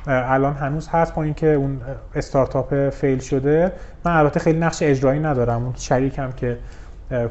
الان 0.07 0.53
هنوز 0.53 0.87
هست 0.87 1.15
با 1.15 1.23
اینکه 1.23 1.53
اون 1.53 1.81
استارتاپ 2.15 2.89
فیل 2.89 3.19
شده. 3.19 3.71
من 4.05 4.11
البته 4.11 4.39
خیلی 4.39 4.59
نقش 4.59 4.83
اجرایی 4.83 5.19
ندارم. 5.19 5.63
اون 5.63 5.73
شریکم 5.75 6.31
که 6.31 6.57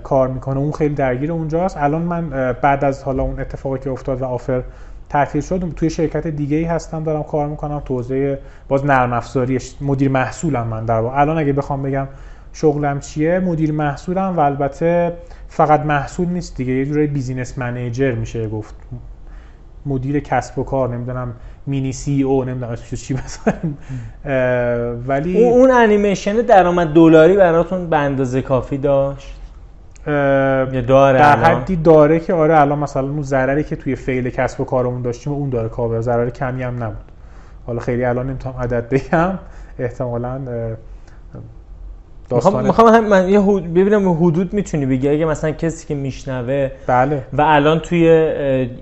کار 0.02 0.28
می‌کنه 0.28 0.58
اون 0.58 0.72
خیلی 0.72 0.94
درگیر 0.94 1.32
اونجاست. 1.32 1.76
الان 1.76 2.02
من 2.02 2.52
بعد 2.62 2.84
از 2.84 3.02
حالا 3.02 3.22
اون 3.22 3.40
اتفاقی 3.40 3.78
که 3.78 3.90
افتاد 3.90 4.22
و 4.22 4.24
آفر 4.24 4.62
تعطیل 5.08 5.40
شد 5.40 5.72
توی 5.76 5.90
شرکت 5.90 6.26
دیگه 6.26 6.56
ای 6.56 6.64
هستم 6.64 7.04
دارم 7.04 7.22
کار 7.22 7.48
می‌کنم. 7.48 7.82
تو 7.84 7.94
حوزه 7.94 8.38
باز 8.68 8.84
نرم 8.84 9.12
افزاری 9.12 9.58
مدیر 9.80 10.10
محصولم 10.10 10.66
من 10.66 10.84
در 10.84 11.00
واقع. 11.00 11.20
الان 11.20 11.38
اگه 11.38 11.52
بخوام 11.52 11.82
بگم 11.82 12.08
شغلم 12.52 13.00
چیه 13.00 13.38
مدیر 13.38 13.72
محصولم 13.72 14.36
و 14.36 14.40
البته 14.40 15.12
فقط 15.48 15.80
محصول 15.80 16.28
نیست 16.28 16.56
دیگه. 16.56 16.72
یه 16.72 16.86
جورای 16.86 17.06
business 17.06 17.58
manager 17.58 18.12
میشه 18.12 18.48
گفت. 18.48 18.74
مدیر 19.86 20.20
کسب 20.20 20.58
و 20.58 20.64
کار 20.64 20.88
نمی‌دونم 20.88 21.34
mini 21.66 21.92
CEO 21.92 22.44
نمی‌دونم 22.44 22.72
اسمش 22.72 23.04
چی 23.04 23.14
بذاریم 23.14 23.78
ولی 25.06 25.44
اون 25.44 25.70
انیمیشن 25.70 26.36
درآمد 26.36 26.88
دلاری 26.92 27.36
براتون 27.36 27.90
به 27.90 27.96
اندازه 27.98 28.42
کافی 28.42 28.78
داشت؟ 28.78 29.34
یا 30.06 30.80
داره 30.80 31.18
در 31.18 31.36
حدی 31.36 31.76
داره 31.76 32.20
که 32.20 32.34
آره 32.34 32.60
الان 32.60 32.78
مثلا 32.78 33.02
اون 33.02 33.22
ضرری 33.22 33.64
که 33.64 33.76
توی 33.76 33.96
fail 33.96 34.30
کسب 34.30 34.60
و 34.60 34.64
کارمون 34.64 35.02
داشتیم 35.02 35.32
اون 35.32 35.50
داره 35.50 35.68
کاور 35.68 36.00
ضرر 36.00 36.30
کمی 36.30 36.62
هم 36.62 36.82
نبود. 36.82 37.04
حالا 37.66 37.80
خیلی 37.80 38.04
الان 38.04 38.26
نمی‌تونم 38.26 38.54
عدد 38.60 38.88
بگم. 38.88 39.38
احتمالاً 39.78 40.40
می‌خوام 42.32 42.64
می‌خوام 42.64 43.08
من 43.08 43.28
یه 43.28 43.40
حد... 43.40 43.74
ببینم 43.74 44.12
حدود 44.12 44.52
می‌تونی 44.52 44.86
بگی. 44.86 45.08
اگه 45.08 45.24
مثلا 45.24 45.50
کسی 45.50 45.86
که 45.86 45.94
میشنوه 45.94 46.70
بله. 46.86 47.22
و 47.32 47.42
الان 47.42 47.78
توی 47.78 48.08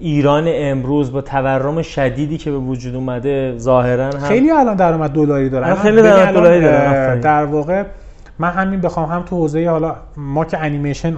ایران 0.00 0.44
امروز 0.46 1.12
با 1.12 1.20
تورم 1.20 1.82
شدیدی 1.82 2.38
که 2.38 2.50
به 2.50 2.58
وجود 2.58 2.94
اومده 2.94 3.58
ظاهرا 3.58 4.04
هم 4.04 4.10
خیلی 4.10 4.50
الان 4.50 4.76
درآمد 4.76 5.10
دلاری 5.10 5.48
دارن 5.48 5.74
خیلی 5.74 6.02
درآمد 6.02 6.34
دلاری 6.34 6.60
دارن 6.60 7.20
در 7.20 7.44
واقع 7.44 7.84
من 8.38 8.50
همین 8.50 8.80
بخوام 8.80 9.08
هم 9.08 9.22
تو 9.22 9.36
حوزه 9.36 9.68
حالا 9.68 9.96
ما 10.16 10.44
که 10.44 10.58
انیمیشن 10.58 11.16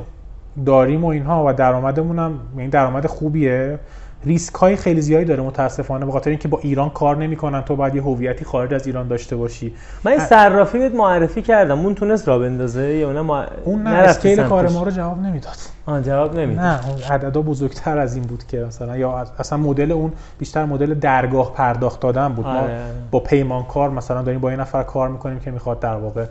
داریم 0.67 1.05
و 1.05 1.09
اینها 1.09 1.45
و 1.47 1.53
درآمدمون 1.53 2.19
هم 2.19 2.33
یعنی 2.57 2.69
درآمد 2.69 3.07
خوبیه. 3.07 3.79
ریسک 4.25 4.55
های 4.55 4.77
خیلی 4.77 5.01
زیادی 5.01 5.25
داره 5.25 5.43
متاسفانه 5.43 6.07
به 6.07 6.13
خاطر 6.13 6.31
اینکه 6.31 6.49
با 6.49 6.59
ایران 6.63 6.91
کار 6.91 7.17
نمی‌کنن. 7.17 7.63
تو 7.63 7.77
باید 7.77 7.95
یه 7.95 8.03
هویتی 8.03 8.45
خارج 8.45 8.75
از 8.75 8.87
ایران 8.87 9.09
داشته 9.09 9.37
باشی. 9.37 9.75
من 10.05 10.13
این 10.13 10.21
صرافی 10.21 10.79
بهت 10.79 10.95
معرفی 10.95 11.43
کردم. 11.43 11.81
اون 11.81 11.95
تونست 11.95 12.29
را 12.29 12.39
بندازه 12.39 12.83
یا 12.83 13.13
نه؟ 13.13 13.21
ما 13.21 13.45
اون 13.65 13.83
نه 13.83 13.91
اسکیل 13.91 14.43
کار 14.43 14.69
ما 14.69 14.83
رو 14.83 14.91
جواب 14.91 15.19
نمی‌داد. 15.19 15.57
آن 15.87 16.03
جواب 16.03 16.39
نمی‌داد 16.39 16.65
نه 16.65 16.89
اون 16.89 17.03
عددا 17.03 17.43
بزرگتر 17.43 17.99
از 17.99 18.15
این 18.15 18.25
بود 18.25 18.47
که 18.47 18.59
مثلا 18.59 18.97
یا 18.97 19.27
اصلا 19.39 19.59
مدل 19.59 19.93
اون 19.93 20.13
بیشتر 20.39 20.65
مدل 20.65 20.95
درگاه 20.95 21.55
پرداخت 21.55 22.01
دادن 22.01 22.29
بود. 22.29 22.47
آره. 22.47 22.61
ما 22.61 22.69
با 23.11 23.21
پیمانکار 23.21 23.91
مثلا 23.91 24.23
داریم 24.23 24.41
با 24.41 24.51
این 24.51 24.61
نفر 24.61 24.83
کار 24.83 25.09
می‌کنیم 25.09 25.39
که 25.39 25.51
می‌خواد 25.51 25.81
در 25.81 25.95
واقع 25.95 26.25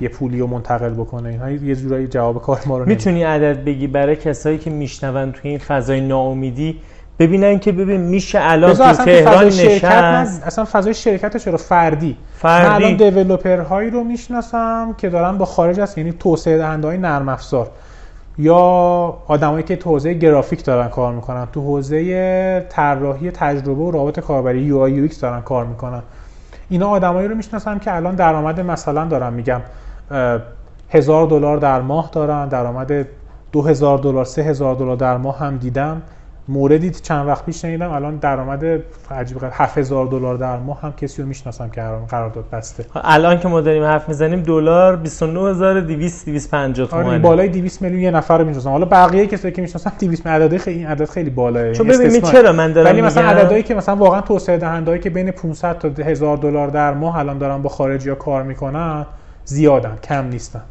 یه 0.00 0.08
پولی 0.08 0.40
رو 0.40 0.46
منتقل 0.46 0.90
بکنه. 0.90 1.28
اینها 1.28 1.50
یه 1.50 1.76
جورایی 1.76 2.06
جواب 2.06 2.42
کار 2.42 2.60
ما 2.66 2.78
رو 2.78 2.86
می‌تونی 2.86 3.22
عدد 3.22 3.64
بگی 3.64 3.86
برای 3.86 4.16
کسایی 4.16 4.58
که 4.58 4.70
میشنون 4.70 5.32
توی 5.32 5.50
این 5.50 5.58
فضای 5.58 6.00
ناامیدی 6.00 6.80
ببینن 7.18 7.58
که 7.58 7.72
ببین 7.72 8.00
میشه 8.00 8.38
الان 8.42 8.74
تو 8.74 8.92
تهران 8.92 9.44
نشست. 9.46 10.42
اصلا 10.46 10.64
فضای 10.64 10.94
شرکت 10.94 11.36
چرا؟ 11.36 11.56
فردی. 11.56 12.16
فردی. 12.34 12.68
من 12.68 12.74
الان 12.74 12.96
دیولپر 12.96 13.60
هایی 13.60 13.90
رو 13.90 14.04
می‌شناسم 14.04 14.94
که 14.98 15.08
دارن 15.08 15.38
با 15.38 15.44
خارج 15.44 15.80
از 15.80 15.98
یعنی 15.98 16.12
توسعه 16.12 16.58
دهنده 16.58 16.88
های 16.88 16.98
نرم 16.98 17.28
افزار. 17.28 17.70
یا 18.38 18.56
آدمایی 19.26 19.62
که 19.64 19.76
تو 19.76 19.90
حوزه 19.90 20.14
گرافیک 20.14 20.64
دارن 20.64 20.88
کار 20.88 21.12
می‌کنن. 21.12 21.46
تو 21.52 21.60
حوزه 21.60 22.66
طراحی 22.68 23.30
تجربه 23.30 23.82
و 23.82 23.90
رابط 23.90 24.20
کاربری 24.20 24.60
یو 24.60 24.78
آی 24.78 24.92
یو 24.92 25.08
دارن 25.20 25.40
کار 25.40 25.64
می‌کنن. 25.64 26.02
اینا 26.68 26.88
آدمایی 26.88 27.28
رو 27.28 27.34
می‌شناسم 27.34 27.78
که 27.78 27.96
الان 27.96 28.14
درآمد 28.14 28.60
مثلا 28.60 29.04
دارن 29.04 29.32
میگم 29.32 29.60
هزار 30.90 31.26
دلار 31.26 31.56
در 31.56 31.80
ماه 31.80 32.10
دارن. 32.12 32.48
درآمد 32.48 33.06
دو 33.52 33.62
هزار 33.62 33.98
دلار 33.98 34.24
سه 34.24 34.42
هزار 34.42 34.74
دلار 34.74 34.96
در 34.96 35.16
ماه 35.16 35.38
هم 35.38 35.56
دیدم. 35.56 36.02
موردی 36.48 36.90
چند 36.90 37.26
وقت 37.26 37.46
پیش 37.46 37.62
شنیدم 37.62 37.90
الان 37.90 38.16
درآمد 38.16 38.64
عجیب 39.10 39.38
7000 39.52 40.06
دلار 40.06 40.36
در 40.36 40.56
ماه 40.56 40.80
هم 40.80 40.92
کسی 40.92 41.22
رو 41.22 41.28
می‌شناسم 41.28 41.68
که 41.68 41.82
قرارداد 42.10 42.44
بسته. 42.52 42.84
الان 42.94 43.38
که 43.38 43.48
ما 43.48 43.60
داریم 43.60 43.84
حرف 43.84 44.08
می‌زنیم 44.08 44.42
دلار 44.42 44.96
29200 44.96 46.26
250 46.26 46.88
تومانه 46.88 47.08
آره 47.08 47.18
بالای 47.18 47.48
200 47.48 47.82
میلیون 47.82 48.02
یه 48.02 48.10
نفر 48.10 48.38
رو 48.38 48.44
می‌شناسم. 48.44 48.70
حالا 48.70 48.84
بقیه 48.84 49.26
کسایی 49.26 49.54
که 49.54 49.62
می‌شناسم 49.62 49.92
200 49.98 50.26
عدد 50.26 50.56
خیلی 50.56 50.78
این 50.78 50.86
عدد 50.86 51.04
خیلی 51.04 51.30
بالاه 51.30 51.72
چون 51.72 51.86
ببین 51.86 52.20
چرا 52.20 52.52
من 52.52 52.72
دارم 52.72 52.86
ولی 52.86 53.02
مثلا 53.02 53.28
عددهایی 53.28 53.62
که 53.62 53.74
مثلا 53.74 53.96
واقعا 53.96 54.20
توسعه 54.20 54.56
دهندهایی 54.56 55.00
که 55.00 55.10
بین 55.10 55.30
500 55.30 55.78
تا 55.78 56.02
1000 56.02 56.36
دلار 56.36 56.68
در 56.68 56.94
ماه 56.94 57.18
الان 57.18 57.38
دارن 57.38 57.62
با 57.62 57.68
خارجی 57.68 58.08
ها 58.08 58.14
کار 58.14 58.42
می‌کنن 58.42 59.06
زیادن 59.48 59.96
کم 60.08 60.28
نیستن. 60.28 60.62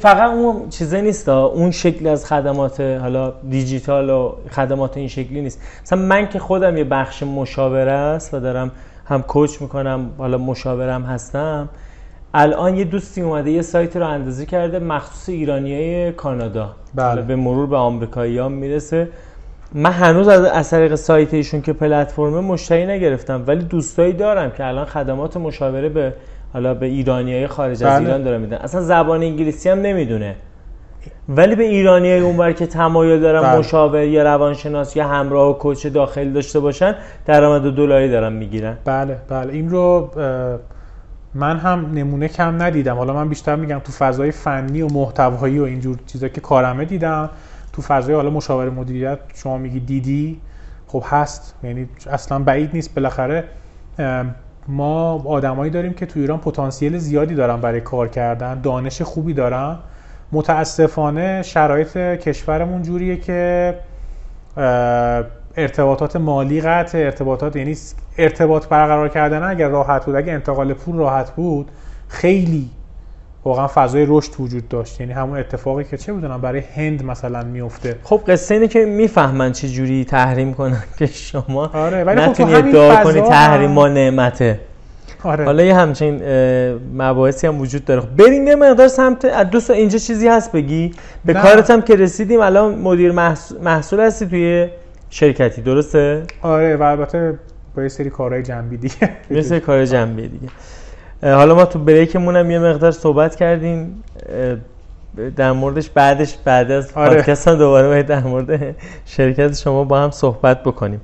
فقط 0.00 0.30
اون 0.30 0.68
چیزه 0.68 1.00
نیست 1.00 1.28
اون 1.28 1.70
شکل 1.70 2.06
از 2.06 2.26
خدمات 2.26 2.80
حالا 2.80 3.32
دیجیتال 3.50 4.10
و 4.10 4.32
خدمات 4.50 4.96
این 4.96 5.08
شکلی 5.08 5.40
نیست. 5.40 5.60
مثلا 5.82 5.98
من 5.98 6.28
که 6.28 6.38
خودم 6.38 6.76
یه 6.76 6.84
بخش 6.84 7.22
مشاوره 7.22 7.92
است 7.92 8.34
و 8.34 8.40
دارم 8.40 8.70
هم 9.06 9.22
کوچ 9.22 9.62
می‌کنم 9.62 10.10
حالا 10.18 10.38
مشاورم 10.38 11.02
هستم. 11.02 11.68
الان 12.34 12.76
یه 12.76 12.84
دوستی 12.84 13.20
اومده 13.20 13.50
یه 13.50 13.62
سایت 13.62 13.96
رو 13.96 14.06
اندازی 14.06 14.46
کرده 14.46 14.78
مخصوص 14.78 15.28
ایرانیای 15.28 16.12
کانادا. 16.12 16.70
بله. 16.94 17.22
به 17.22 17.36
مرور 17.36 17.66
به 17.66 17.76
آمریکایی 17.76 18.38
هم 18.38 18.52
می‌رسه. 18.52 19.08
من 19.74 19.92
هنوز 19.92 20.28
از 20.28 20.44
از 20.44 20.70
طریق 20.70 20.94
سایت 20.94 21.34
ایشون 21.34 21.62
که 21.62 21.72
پلتفرم 21.72 22.44
مشتری 22.44 22.86
نگرفتم 22.86 23.44
ولی 23.46 23.64
دوستایی 23.64 24.12
دارم 24.12 24.50
که 24.50 24.66
الان 24.66 24.84
خدمات 24.84 25.36
مشاوره 25.36 25.88
به 25.88 26.12
حالا 26.52 26.74
به 26.74 26.86
ایرانیای 26.86 27.46
خارج 27.46 27.84
از 27.84 27.90
بله. 27.90 28.06
ایران 28.06 28.22
داره 28.22 28.38
میدن. 28.38 28.56
اصلا 28.56 28.80
زبان 28.80 29.22
انگلیسی 29.22 29.68
هم 29.68 29.80
نمی‌دونه. 29.80 30.36
ولی 31.28 31.56
به 31.56 31.64
ایرانیای 31.64 32.20
اونور 32.20 32.52
که 32.52 32.66
تمایل 32.66 33.20
دارن 33.20 33.42
بله. 33.42 33.58
مشاور 33.58 34.02
یا 34.02 34.22
روانشناس 34.22 34.96
یا 34.96 35.08
همراه 35.08 35.50
و 35.50 35.52
کوچ 35.52 35.86
داخلی 35.86 36.32
داشته 36.32 36.60
باشن 36.60 36.94
درآمد 37.26 37.74
دلاری 37.74 38.10
دارن 38.10 38.32
می‌گیرن. 38.32 38.76
بله 38.84 39.16
بله. 39.28 39.52
این 39.52 39.70
رو 39.70 40.10
من 41.34 41.56
هم 41.56 41.90
نمونه 41.94 42.28
کم 42.28 42.62
ندیدم. 42.62 42.96
حالا 42.96 43.12
من 43.12 43.28
بیشتر 43.28 43.56
میگم 43.56 43.78
تو 43.78 43.92
فضای 43.92 44.30
فنی 44.30 44.82
و 44.82 44.88
محتوایی 44.92 45.58
و 45.58 45.62
اینجور 45.62 45.98
چیزا 46.06 46.28
که 46.28 46.40
کارمه 46.40 46.84
دیدم. 46.84 47.30
تو 47.72 47.82
فضای 47.82 48.14
حالا 48.14 48.30
مشاور 48.30 48.70
مدیریت 48.70 49.18
شما 49.34 49.58
میگی 49.58 49.80
دیدی. 49.80 50.40
خب 50.86 51.04
هست. 51.06 51.54
یعنی 51.62 51.88
اصلا 52.10 52.38
بعید 52.38 52.70
نیست. 52.72 52.94
بالاخره 52.94 53.44
ما 54.68 55.22
آدمایی 55.24 55.70
داریم 55.70 55.92
که 55.92 56.06
تو 56.06 56.20
ایران 56.20 56.38
پتانسیل 56.38 56.98
زیادی 56.98 57.34
دارن 57.34 57.60
برای 57.60 57.80
کار 57.80 58.08
کردن 58.08 58.60
دانش 58.60 59.02
خوبی 59.02 59.34
دارن. 59.34 59.78
متاسفانه 60.32 61.42
شرایط 61.42 61.96
کشورمون 61.96 62.82
جوریه 62.82 63.16
که 63.16 63.74
ارتباطات 65.56 66.16
مالی 66.16 66.60
قطع 66.60 66.98
ارتباطات 66.98 67.56
یعنی 67.56 67.76
ارتباط 68.18 68.66
برقرار 68.68 69.08
کردن 69.08 69.42
اگر 69.42 69.68
راحت 69.68 70.04
بود 70.06 70.14
اگر 70.14 70.34
انتقال 70.34 70.72
پول 70.72 70.96
راحت 70.96 71.30
بود 71.30 71.70
خیلی 72.08 72.70
واقعا 73.44 73.66
فضای 73.74 74.06
رشد 74.08 74.32
وجود 74.38 74.68
داشت. 74.68 75.00
یعنی 75.00 75.12
همون 75.12 75.38
اتفاقی 75.38 75.84
که 75.84 75.96
چه 75.96 76.12
بدونم 76.12 76.40
برای 76.40 76.62
هند 76.74 77.04
مثلا 77.04 77.44
میفته 77.44 77.96
خب 78.04 78.20
قصه 78.28 78.54
اینه 78.54 78.68
که 78.68 78.84
می‌فهمن 78.84 79.52
چه 79.52 79.68
جوری 79.68 80.04
تحریم 80.04 80.54
کنن 80.54 80.82
که 80.98 81.06
شما 81.06 81.66
آره 81.66 82.04
ولی 82.04 82.20
خب 82.20 82.54
ادعا 82.54 83.04
کنی 83.04 83.20
تحریم 83.20 83.70
ما 83.70 83.88
نعمته. 83.88 84.60
آره. 85.24 85.44
حالا 85.44 85.62
یه 85.62 85.74
همچین 85.74 86.22
مباحثی 86.94 87.46
هم 87.46 87.60
وجود 87.60 87.84
داره. 87.84 88.00
خب 88.00 88.16
بریم 88.16 88.46
یه 88.46 88.54
مقدار 88.54 88.88
سمت 88.88 89.50
دوست 89.50 89.70
اینجا 89.70 89.98
چیزی 89.98 90.28
هست 90.28 90.52
بگی. 90.52 90.94
به 91.24 91.34
کارت 91.34 91.70
هم 91.70 91.82
که 91.82 91.96
رسیدیم 91.96 92.40
الان 92.40 92.74
مدیر 92.74 93.12
محصول 93.62 94.00
هستی 94.00 94.26
توی 94.26 94.68
شرکتی 95.10 95.62
درسته؟ 95.62 96.22
آره 96.42 96.76
و 96.76 96.82
البته 96.82 97.38
با 97.76 97.82
یه 97.82 97.88
سری 97.88 98.10
کارهای 98.10 98.42
جنبی 98.42 98.76
دیگه. 98.76 99.10
یه 99.30 99.42
سری 99.42 99.60
کارهای 99.60 99.86
جنبی 99.86 100.28
دیگه. 100.28 100.48
حالا 101.22 101.54
ما 101.54 101.64
تو 101.64 101.78
بریکمون 101.78 102.36
هم 102.36 102.50
یه 102.50 102.58
مقدار 102.58 102.90
صحبت 102.90 103.36
کردیم 103.36 104.04
در 105.36 105.52
موردش 105.52 105.90
بعدش 105.90 106.36
بعد 106.44 106.70
از 106.70 106.92
آره. 106.94 107.08
پادکست 107.08 107.48
هم 107.48 107.54
دوباره 107.54 107.88
باید 107.88 108.06
در 108.06 108.20
مورد 108.20 108.76
شرکت 109.06 109.56
شما 109.58 109.84
با 109.84 110.00
هم 110.00 110.10
صحبت 110.10 110.62
بکنیم. 110.62 111.00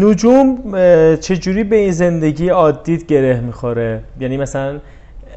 نجوم 0.00 0.58
چجوری 1.16 1.64
به 1.64 1.76
این 1.76 1.92
زندگی 1.92 2.48
عادیت 2.48 3.06
گره 3.06 3.40
می‌خوره؟ 3.40 4.00
یعنی 4.20 4.36
مثلا 4.36 4.78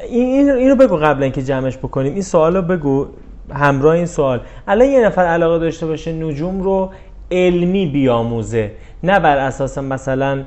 این 0.10 0.50
اینو 0.50 0.76
بگو 0.76 0.96
قبل 0.98 1.24
اینکه 1.24 1.44
جمعش 1.44 1.78
بکنیم. 1.78 2.14
این 2.14 2.22
سوال 2.22 2.56
رو 2.56 2.62
بگو 2.62 3.08
همراه 3.54 3.96
این 3.96 4.06
سوال. 4.06 4.41
الان 4.68 4.88
یه 4.88 5.06
نفر 5.06 5.26
علاقه 5.26 5.60
داشته 5.60 5.86
باشه 5.86 6.14
نجوم 6.14 6.62
رو 6.62 6.91
علمی 7.32 7.86
بیاموزه 7.86 8.72
نه 9.04 9.20
بر 9.20 9.38
اساس 9.38 9.78
مثلا 9.78 10.44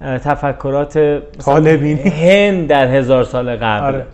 تفکرات 0.00 0.98
طالبینی. 1.38 2.00
هند 2.02 2.68
در 2.68 2.86
هزار 2.86 3.24
سال 3.24 3.56
قبل. 3.56 3.84
آره. 3.84 4.06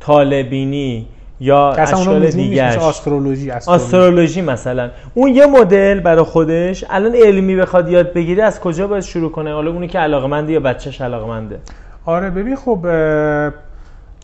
طالبینی 0.00 1.08
یا 1.40 1.70
اشکال 1.70 2.30
دیگه 2.30 2.64
استرولوژی 2.64 3.50
استرولوژی 3.50 4.42
مثلا. 4.42 4.90
اون 5.14 5.34
یه 5.34 5.46
مدل 5.46 6.00
برای 6.00 6.24
خودش. 6.24 6.84
الان 6.90 7.14
علمی 7.14 7.56
بخواد 7.56 7.88
یاد 7.88 8.12
بگیره 8.12 8.44
از 8.44 8.60
کجا 8.60 8.86
باید 8.86 9.02
شروع 9.02 9.30
کنه؟ 9.30 9.52
حالا 9.52 9.70
اونی 9.70 9.88
که 9.88 9.98
علاقمنده 9.98 10.52
یا 10.52 10.60
بچهش 10.60 11.00
علاقمنده؟ 11.00 11.58
آره 12.04 12.30
ببین 12.30 12.56
خب 12.56 12.86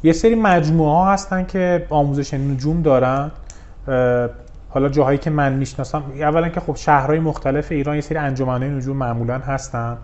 یه 0.02 0.12
سری 0.12 0.34
مجموعه 0.34 0.90
ها 0.90 1.12
هستن 1.12 1.44
که 1.44 1.86
آموزش 1.90 2.34
نجوم 2.34 2.82
دارن. 2.82 3.30
حالا 4.68 4.88
جاهایی 4.88 5.18
که 5.18 5.30
من 5.30 5.52
می‌شناسم 5.52 6.02
اولا 6.20 6.48
که 6.48 6.60
خب 6.60 6.76
شهرهای 6.76 7.18
مختلف 7.18 7.72
ایران 7.72 7.94
یه 7.94 8.00
سری 8.00 8.18
انجمنهای 8.18 8.68
نجوم 8.70 8.96
معمولا 8.96 9.38
هستن. 9.38 9.96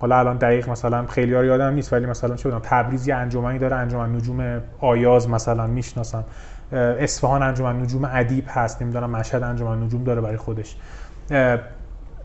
حالا 0.00 0.18
الان 0.18 0.36
دقیق 0.36 0.70
مثلا 0.70 1.06
خیلی 1.06 1.34
ها 1.34 1.44
یادم 1.44 1.74
نیست 1.74 1.92
ولی 1.92 2.06
مثلا 2.06 2.36
چه 2.36 2.48
بودم 2.48 2.60
تبریز 2.62 3.08
یه 3.08 3.14
انجمنی 3.14 3.58
داره 3.58 3.76
انجمن 3.76 4.16
نجوم 4.16 4.60
آیاز 4.80 5.28
مثلا 5.28 5.66
می‌شناسم. 5.66 6.24
اصفهان 6.72 7.42
انجمن 7.42 7.82
نجوم 7.82 8.10
ادیب 8.12 8.44
هست 8.48 8.82
نمی‌دونم 8.82 9.10
مشهد 9.10 9.42
انجمن 9.42 9.82
نجوم 9.82 10.04
داره 10.04 10.20
برای 10.20 10.36
خودش. 10.36 10.76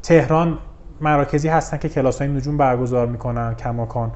تهران 0.03 0.57
مراکزی 1.01 1.47
هستن 1.47 1.77
که 1.77 1.89
کلاس 1.89 2.21
های 2.21 2.31
نجوم 2.31 2.57
برگزار 2.57 3.07
می‌کنن 3.07 3.55
کماکان. 3.55 4.11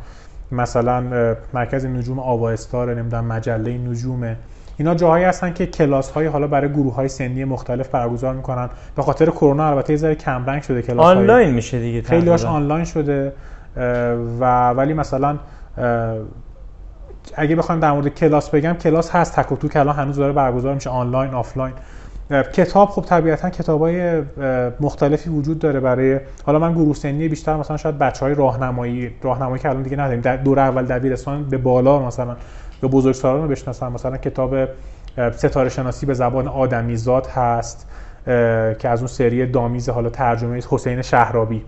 مثلا 0.51 1.35
مرکز 1.53 1.85
نجوم 1.85 2.19
آوا 2.19 2.49
استار 2.49 2.93
نمی‌دونم 2.93 3.25
مجله 3.25 3.77
نجومه. 3.77 4.37
اینا 4.77 4.95
جاهایی 4.95 5.25
هستن 5.25 5.53
که 5.53 5.65
کلاس 5.65 6.11
های 6.11 6.25
حالا 6.25 6.47
برای 6.47 6.69
گروه 6.69 6.95
های 6.95 7.07
سنی 7.07 7.43
مختلف 7.43 7.89
برگزار 7.89 8.33
می‌کنن. 8.33 8.69
به 8.95 9.01
خاطر 9.01 9.25
کرونا 9.25 9.69
البته 9.69 9.93
یه 9.93 9.97
ذره 9.97 10.15
کم 10.15 10.45
رنگ 10.45 10.61
شده 10.61 10.81
کلاس 10.81 11.05
آنلاین 11.05 11.51
میشه 11.51 11.79
دیگه 11.79 12.01
خیلی 12.01 12.29
هاش 12.29 12.45
آنلاین 12.45 12.85
شده. 12.85 13.33
و 14.39 14.69
ولی 14.69 14.93
مثلا 14.93 15.37
اگه 17.35 17.55
بخوایم 17.55 17.81
در 17.81 17.91
مورد 17.91 18.07
کلاس 18.07 18.49
بگم 18.49 18.73
کلاس 18.73 19.11
هست 19.11 19.39
تک 19.39 19.51
و 19.51 19.55
توک 19.55 19.79
الان 19.79 19.95
هنوز 19.95 20.15
داره 20.15 20.33
برگزار 20.33 20.73
میشه 20.73 20.89
online 20.89 21.33
offline. 21.33 21.73
کتاب 22.53 22.89
خب 22.89 23.01
طبیعتا 23.01 23.49
کتاب 23.49 23.81
های 23.81 24.21
مختلفی 24.79 25.29
وجود 25.29 25.59
داره 25.59 25.79
برای 25.79 26.19
حالا 26.45 26.59
من 26.59 26.73
گروه 26.73 26.95
سنی 26.95 27.27
بیشتر 27.27 27.55
مثلا 27.55 27.77
شاید 27.77 27.97
بچه 27.97 28.25
های 28.25 28.35
راهنمایی 28.35 29.11
راهنمایی 29.21 29.61
که 29.61 29.69
الان 29.69 29.83
دیگه 29.83 29.97
نداریم 29.97 30.21
در 30.21 30.37
دور 30.37 30.59
اول 30.59 30.85
دبیرستان 30.85 31.43
به 31.43 31.57
بالا 31.57 31.99
مثلا. 31.99 32.35
به 32.81 32.87
بزرگسالان 32.87 33.41
رو 33.41 33.47
بشناسن. 33.47 33.91
مثلا 33.91 34.17
کتاب 34.17 34.55
ستاره 35.31 35.69
شناسی 35.69 36.05
به 36.05 36.13
زبان 36.13 36.47
آدمیزاد 36.47 37.27
هست 37.27 37.87
که 38.79 38.89
از 38.89 38.99
اون 38.99 39.07
سری 39.07 39.45
Dummies 39.45 39.89
حالا 39.89 40.09
ترجمه 40.09 40.61
حسین 40.69 41.01
شهرابی. 41.01 41.65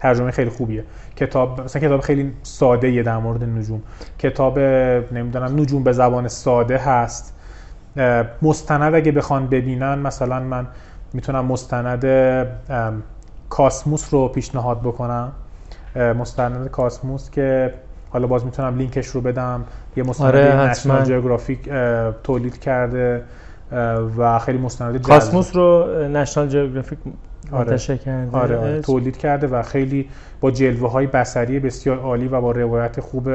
ترجمه 0.00 0.30
خیلی 0.30 0.50
خوبیه. 0.50 0.84
کتاب 1.16 1.60
مثلا 1.60 1.82
کتاب 1.82 2.00
خیلی 2.00 2.32
ساده 2.42 2.90
یه 2.90 3.02
در 3.02 3.18
مورد 3.18 3.44
نجوم. 3.44 3.82
کتاب 4.18 4.58
نمی‌دونم 4.58 5.60
نجوم 5.60 5.82
به 5.82 5.92
زبان 5.92 6.28
ساده 6.28 6.78
هست. 6.78 7.34
مستند 8.42 8.94
اگه 8.94 9.12
بخوان 9.12 9.46
ببینن 9.46 9.98
مثلا 9.98 10.40
من 10.40 10.66
می‌تونم 11.12 11.44
مستند 11.44 12.04
کاسموس 13.50 14.14
رو 14.14 14.28
پیشنهاد 14.28 14.80
بکنم. 14.80 15.32
مستند 15.96 16.70
کاسموس 16.70 17.30
که 17.30 17.74
حالا 18.14 18.26
باز 18.26 18.44
می‌تونم 18.44 18.76
لینکش 18.76 19.06
رو 19.06 19.20
بدم 19.20 19.64
یه 19.96 20.02
مستند 20.02 20.26
آره 20.26 20.56
نشنال 20.56 21.04
جیوگرافیک 21.04 21.68
تولید 22.24 22.58
کرده 22.58 23.22
و 24.18 24.38
خیلی 24.38 24.58
مستند 24.58 25.02
کاسموس 25.02 25.56
رو 25.56 25.86
National 26.08 26.48
Geographic 26.48 26.98
آره. 27.52 27.78
کرده 27.78 28.38
آره, 28.38 28.56
آره. 28.56 28.80
تولید 28.80 29.16
کرده 29.16 29.46
و 29.46 29.62
خیلی 29.62 30.08
با 30.40 30.50
جلوه 30.50 30.90
های 30.90 31.06
بصری 31.06 31.60
بسیار 31.60 31.98
عالی 31.98 32.28
و 32.28 32.40
با 32.40 32.52
روایت 32.52 33.00
خوب 33.00 33.28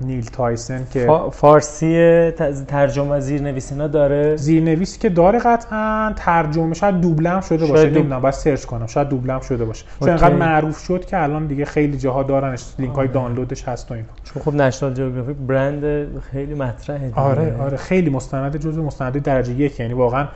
نیل 0.00 0.24
تایسن 0.24 0.86
که 0.92 1.08
فارسی 1.32 2.30
ترجمه 2.68 3.20
زیرنویس 3.20 3.72
داره؟ 3.72 4.36
زیرنویسی 4.36 4.98
که 4.98 5.08
داره 5.08 5.38
قطعا 5.38 6.12
ترجمه 6.16 6.74
شاید 6.74 7.00
دوبلم 7.00 7.40
شده 7.40 7.66
باشه 7.66 7.90
نمی‌دونم 7.90 8.20
باید 8.20 8.34
search 8.34 8.64
کنم 8.64 8.86
شاید 8.86 9.08
دوبلم 9.08 9.40
شده 9.40 9.64
باشه. 9.64 9.84
چون 10.00 10.08
انقدر 10.08 10.34
معروف 10.34 10.78
شد 10.78 11.04
که 11.04 11.22
الان 11.22 11.46
دیگه 11.46 11.64
خیلی 11.64 11.98
جاها 11.98 12.22
دارنش 12.22 12.64
لینک 12.78 12.94
های 12.94 13.08
دانلودش 13.08 13.68
هست 13.68 13.90
و 13.90 13.94
اینا. 13.94 14.06
چون 14.24 14.42
خب 14.42 14.54
National 14.54 14.94
Geographic 14.94 15.36
برند 15.36 16.06
خیلی 16.20 16.54
مطرحه 16.54 17.12
آره 17.14 17.56
آره 17.60 17.76
خیلی 17.76 18.10
مستند 18.10 18.56
جزو 18.56 18.82
مستند 18.82 19.22
درجه 19.22 19.52
یک 19.52 19.80
یعنی 19.80 19.94
واقعا 19.94 20.28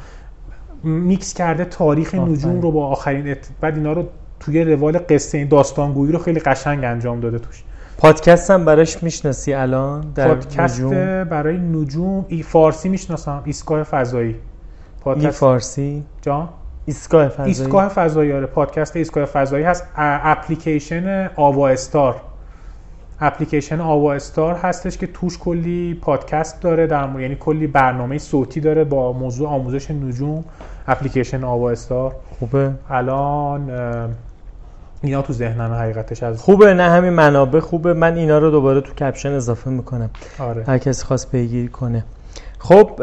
میکس 0.82 1.35
کرده 1.35 1.65
تاریخ 1.65 2.15
نجوم 2.15 2.60
رو 2.60 2.73
با 2.73 2.86
آخرین 2.86 3.31
ات... 3.31 3.48
بعد 3.60 3.77
اینا 3.77 3.93
رو 3.93 4.09
توی 4.40 4.65
روال 4.65 4.98
قصه 4.98 5.39
این 5.39 5.48
داستانگویی 5.48 6.12
رو 6.12 6.19
خیلی 6.19 6.40
قشنگ 6.40 6.85
انجام 6.85 7.20
داده 7.20 7.39
توش. 7.39 7.65
پادکست 7.99 8.51
هم 8.51 8.65
براش 8.65 9.03
می‌شناسی 9.03 9.55
الان؟ 9.55 10.12
در 10.15 10.29
پادکست 10.29 10.81
نجوم. 10.81 11.25
برای 11.25 11.59
نجوم 11.59 12.25
ای 12.29 12.43
فارسی 12.43 12.89
می‌شناسم 12.89 13.43
ایستگاه 13.45 13.83
فضایی. 13.83 14.37
پادکست 15.01 15.25
ای 15.25 15.31
فارسی؟ 15.31 16.05
جا 16.23 16.49
ایستگاه 16.87 17.29
فضایی؟ 17.29 17.49
ایستگاه 17.49 17.89
فضایی 17.89 18.33
آره 18.33 18.47
پادکست 18.47 18.97
ایستگاه 18.97 19.25
فضایی 19.25 19.65
هست. 19.65 19.85
اپلیکیشن 19.97 21.31
آوا 21.37 21.69
استار. 21.69 22.16
اپلیکیشن 23.20 23.81
آوا 23.81 24.15
استار 24.15 24.55
هستش 24.55 24.99
که 24.99 25.07
توش 25.07 25.39
کلی 25.39 25.95
پادکست 25.95 26.62
داره 26.62 26.87
در 26.87 27.20
یعنی 27.20 27.37
کلی 27.41 27.66
برنامه 27.66 28.19
صوتی 28.19 28.61
داره 28.61 28.85
با 28.85 29.12
موضوع 29.12 29.49
آموزش 29.49 29.91
نجوم 29.91 30.45
اپلیکیشن 30.89 31.45
آوا 31.45 31.70
استار. 31.70 32.15
خوبه. 32.39 32.70
الان 32.91 33.70
اینا 35.03 35.23
تو 35.23 35.33
ذهنم 35.33 35.73
حقیقتش 35.73 36.23
از 36.23 36.43
خوبه 36.43 36.75
نه 36.75 36.83
همین 36.83 37.11
منابع 37.11 37.61
خوبه. 37.61 37.93
من 37.93 38.16
اینا 38.16 38.39
رو 38.39 38.51
دوباره 38.51 38.81
تو 38.81 38.95
کپشن 38.95 39.33
اضافه 39.33 39.70
می‌کنم. 39.70 40.11
آره. 40.39 40.65
هر 40.65 40.79
کسی 40.79 41.05
خواست 41.05 41.31
پیگیری 41.31 41.69
کنه. 41.69 42.05
خب 42.59 43.03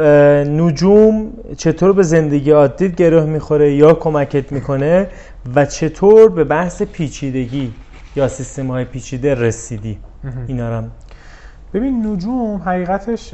نجوم 0.50 1.34
چطور 1.58 1.94
به 1.94 2.04
زندگی 2.04 2.52
عادی 2.52 2.90
گره 2.90 3.26
می‌خوره 3.26 3.74
یا 3.76 3.94
کمکت 3.94 4.52
می‌کنه 4.52 5.08
و 5.56 5.66
چطور 5.66 6.30
به 6.30 6.44
بحث 6.44 6.82
پیچیدگی 6.82 7.74
یا 8.16 8.28
سیستم 8.28 8.68
های 8.68 8.86
پیچیده 8.86 9.36
رسیدی؟ 9.36 10.00
اینا 10.48 10.80
رو 10.80 10.86
ببین 11.74 12.08
نجوم 12.08 12.62
حقیقتش 12.66 13.34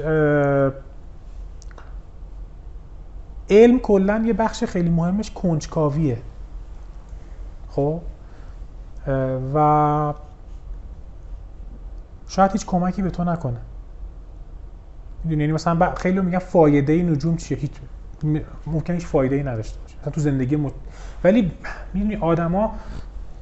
علم 3.50 3.80
کلا 3.80 4.24
یه 4.26 4.34
بخش 4.34 4.64
خیلی 4.64 4.90
مهمش 4.90 5.32
کنجکاویه. 5.32 6.18
خب؟ 7.70 8.00
و 9.54 10.14
شاید 12.28 12.52
هیچ 12.52 12.66
کمکی 12.66 13.02
به 13.02 13.10
تو 13.10 13.24
نکنه. 13.24 13.58
می‌دونی؟ 15.24 15.44
یعنی 15.44 15.54
مثلا 15.54 15.96
خیلی 15.96 16.22
میگن 16.22 16.40
فایده 16.40 17.04
نجوم 17.04 17.36
چیه؟ 17.38 17.58
هیچ 17.58 17.72
ممکن 18.68 18.94
هیچ 18.94 19.06
فایده 19.06 19.36
ای 19.36 19.44
نداشته 19.44 19.80
باشه. 19.80 19.96
مثلا 20.00 20.12
تو 20.12 20.22
زندگی 20.22 20.56
م... 20.56 20.72
ولی 21.24 21.52
می‌دونی 21.94 22.16
آدما 22.16 22.76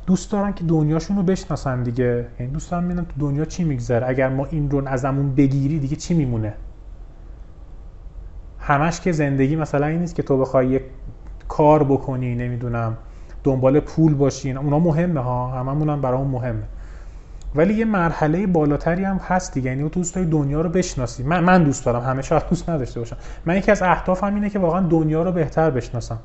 دوست 0.07 0.31
دارن 0.31 0.53
که 0.53 0.63
دنیاشون 0.63 1.17
رو 1.17 1.23
بشناسن 1.23 1.83
دیگه. 1.83 2.27
یعنی 2.39 2.51
دوست 2.51 2.71
دارن 2.71 2.85
ببینن 2.85 3.05
تو 3.05 3.13
دنیا 3.19 3.45
چی 3.45 3.63
میگذره. 3.63 4.07
اگر 4.07 4.29
ما 4.29 4.45
این 4.45 4.71
رو 4.71 4.87
ازمون 4.87 5.35
بگیری 5.35 5.79
دیگه 5.79 5.95
چی 5.95 6.13
میمونه؟ 6.13 6.53
همش 8.59 9.01
که 9.01 9.11
زندگی 9.11 9.55
مثلا 9.55 9.87
این 9.87 9.99
نیست 9.99 10.15
که 10.15 10.23
تو 10.23 10.37
بخوای 10.37 10.67
یک 10.67 10.83
کار 11.47 11.83
بکنی 11.83 12.35
نمی‌دونم. 12.35 12.97
دنبال 13.43 13.79
پول 13.79 14.13
باشین. 14.13 14.57
اونا 14.57 14.79
مهمه 14.79 15.19
ها. 15.19 15.47
هممون 15.47 15.89
هم 15.89 16.01
برامون 16.01 16.27
مهمه. 16.27 16.63
ولی 17.55 17.73
یه 17.73 17.85
مرحله 17.85 18.47
بالاتری 18.47 19.03
هم 19.03 19.17
هست 19.17 19.53
دیگه. 19.53 19.69
یعنی 19.69 19.89
دوست 19.89 20.15
داری 20.15 20.27
دنیا 20.27 20.61
رو 20.61 20.69
بشناسی. 20.69 21.23
من 21.23 21.43
من 21.43 21.63
دوست 21.63 21.85
دارم. 21.85 22.01
همه 22.01 22.21
شاید 22.21 22.43
دوست 22.49 22.69
نداشته 22.69 22.99
باشم 22.99 23.17
من 23.45 23.57
یکی 23.57 23.71
از 23.71 23.81
اهدافم 23.81 24.35
اینه 24.35 24.49
که 24.49 24.59
واقعا 24.59 24.87
دنیا 24.87 25.23
رو 25.23 25.31
بهتر 25.31 25.69
بشناسم. 25.69 26.19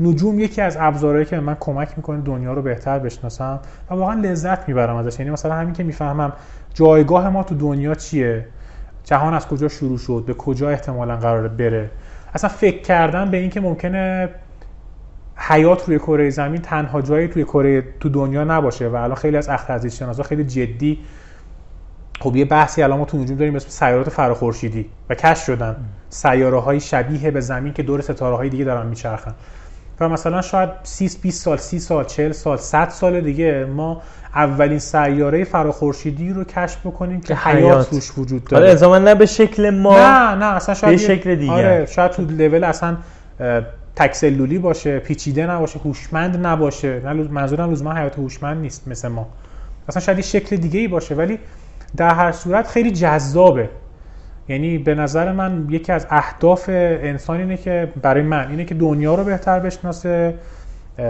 نجوم 0.00 0.40
یکی 0.40 0.60
از 0.60 0.76
ابزارهایی 0.80 1.24
که 1.24 1.40
من 1.40 1.56
کمک 1.60 1.88
می‌کنه 1.96 2.20
دنیا 2.20 2.52
رو 2.52 2.62
بهتر 2.62 2.98
بشناسم 2.98 3.60
و 3.90 3.94
واقعا 3.94 4.20
لذت 4.20 4.68
می‌برم 4.68 4.96
ازش. 4.96 5.18
یعنی 5.18 5.30
مثلا 5.30 5.54
همین 5.54 5.72
که 5.72 5.82
می‌فهمم 5.82 6.32
جایگاه 6.74 7.28
ما 7.30 7.42
تو 7.42 7.54
دنیا 7.54 7.94
چیه؟ 7.94 8.46
جهان 9.04 9.34
از 9.34 9.48
کجا 9.48 9.68
شروع 9.68 9.98
شد؟ 9.98 10.24
به 10.26 10.34
کجا 10.34 10.70
احتمالا 10.70 11.16
قراره 11.16 11.48
بره؟ 11.48 11.90
اصلا 12.34 12.50
فکر 12.50 12.82
کردن 12.82 13.30
به 13.30 13.36
اینکه 13.36 13.60
ممکنه 13.60 14.28
حیات 15.36 15.88
روی 15.88 15.98
کره 15.98 16.30
زمین 16.30 16.60
تنها 16.60 17.02
جایی 17.02 17.28
توی 17.28 17.44
کره 17.44 17.84
تو 18.00 18.08
دنیا 18.08 18.44
نباشه 18.44 18.88
و 18.88 18.94
الان 18.94 19.14
خیلی 19.14 19.36
از 19.36 19.48
اخترزیست 19.48 19.96
شناسا 19.96 20.22
خیلی 20.22 20.44
جدی 20.44 20.98
خب 22.20 22.36
یه 22.36 22.44
بحثی 22.44 22.82
الان 22.82 22.98
ما 22.98 23.04
تو 23.04 23.18
نجوم 23.18 23.36
داریم 23.36 23.56
اسم 23.56 23.68
سیارات 23.68 24.10
فراخورشیدی 24.10 24.86
و 25.10 25.14
کشف 25.14 25.44
شدن. 25.44 25.76
سیاره 26.08 26.60
های 26.60 26.80
شبیه 26.80 27.30
به 27.30 27.40
زمین 27.40 27.72
که 27.72 27.82
دور 27.82 28.00
ستاره 28.00 28.36
های 28.36 28.48
دیگه 28.48 28.64
دارن 28.64 28.86
میچرخن. 28.86 29.34
و 30.00 30.08
مثلا 30.08 30.42
شاید 30.42 30.70
30 30.82 31.10
20 31.22 31.42
سال 31.42 31.56
30 31.56 31.78
سال 31.78 32.04
40 32.04 32.32
سال 32.32 32.56
100 32.56 32.88
سال 32.88 33.20
دیگه 33.20 33.64
ما 33.64 34.02
اولین 34.34 34.78
سیاره 34.78 35.44
فراخورشیدی 35.44 36.32
رو 36.32 36.44
کشف 36.44 36.86
بکنیم 36.86 37.20
که 37.20 37.34
حیات 37.34 37.92
روش 37.92 38.18
وجود 38.18 38.44
داره. 38.44 38.62
آره 38.62 38.70
الزاما 38.70 38.98
نه 38.98 39.14
به 39.14 39.26
شکل 39.26 39.70
ما 39.70 39.98
نه 39.98 40.34
نه 40.34 40.44
اصلا 40.44 40.74
شاید 40.74 40.92
به 40.92 40.98
شکل 40.98 41.34
دیگه. 41.34 41.52
آره 41.52 41.86
شاید 41.86 42.10
تو 42.10 42.22
لول 42.22 42.64
اصلا 42.64 42.96
تکسلولی 43.96 44.58
باشه 44.58 44.98
پیچیده 44.98 45.46
نباشه 45.46 45.78
هوشمند 45.78 46.46
نباشه. 46.46 47.00
نه 47.04 47.12
منظورم 47.12 47.70
لزوما 47.70 47.94
حیات 47.94 48.18
هوشمند 48.18 48.60
نیست 48.60 48.88
مثل 48.88 49.08
ما. 49.08 49.26
اصلا 49.88 50.02
شاید 50.02 50.20
شکل 50.20 50.56
دیگه 50.56 50.80
ای 50.80 50.88
باشه 50.88 51.14
ولی 51.14 51.38
در 51.96 52.14
هر 52.14 52.32
صورت 52.32 52.66
خیلی 52.66 52.90
جذابه. 52.90 53.68
یعنی 54.48 54.78
به 54.78 54.94
نظر 54.94 55.32
من 55.32 55.66
یکی 55.70 55.92
از 55.92 56.06
اهداف 56.10 56.68
انسان 56.68 57.40
اینه 57.40 57.56
که 57.56 57.92
برای 58.02 58.22
من 58.22 58.50
اینه 58.50 58.64
که 58.64 58.74
دنیا 58.74 59.14
رو 59.14 59.24
بهتر 59.24 59.60
بشناسه 59.60 60.34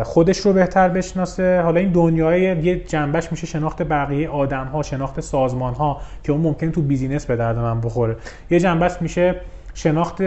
خودش 0.02 0.38
رو 0.38 0.52
بهتر 0.52 0.88
بشناسه. 0.88 1.60
حالا 1.60 1.80
این 1.80 1.92
دنیای 1.92 2.42
یه 2.42 2.80
جنبش 2.80 3.30
میشه 3.30 3.46
شناخت 3.46 3.82
بقیه 3.82 4.28
آدم 4.28 4.66
ها 4.66 4.82
شناخت 4.82 5.20
سازمان 5.20 5.74
ها 5.74 6.00
که 6.22 6.32
اون 6.32 6.40
ممکن 6.40 6.70
تو 6.70 6.82
بیزینس 6.82 7.26
به 7.26 7.36
درد 7.36 7.58
من 7.58 7.80
بخوره. 7.80 8.16
یه 8.50 8.60
جنبش 8.60 8.92
میشه 9.00 9.40
شناخت 9.74 10.22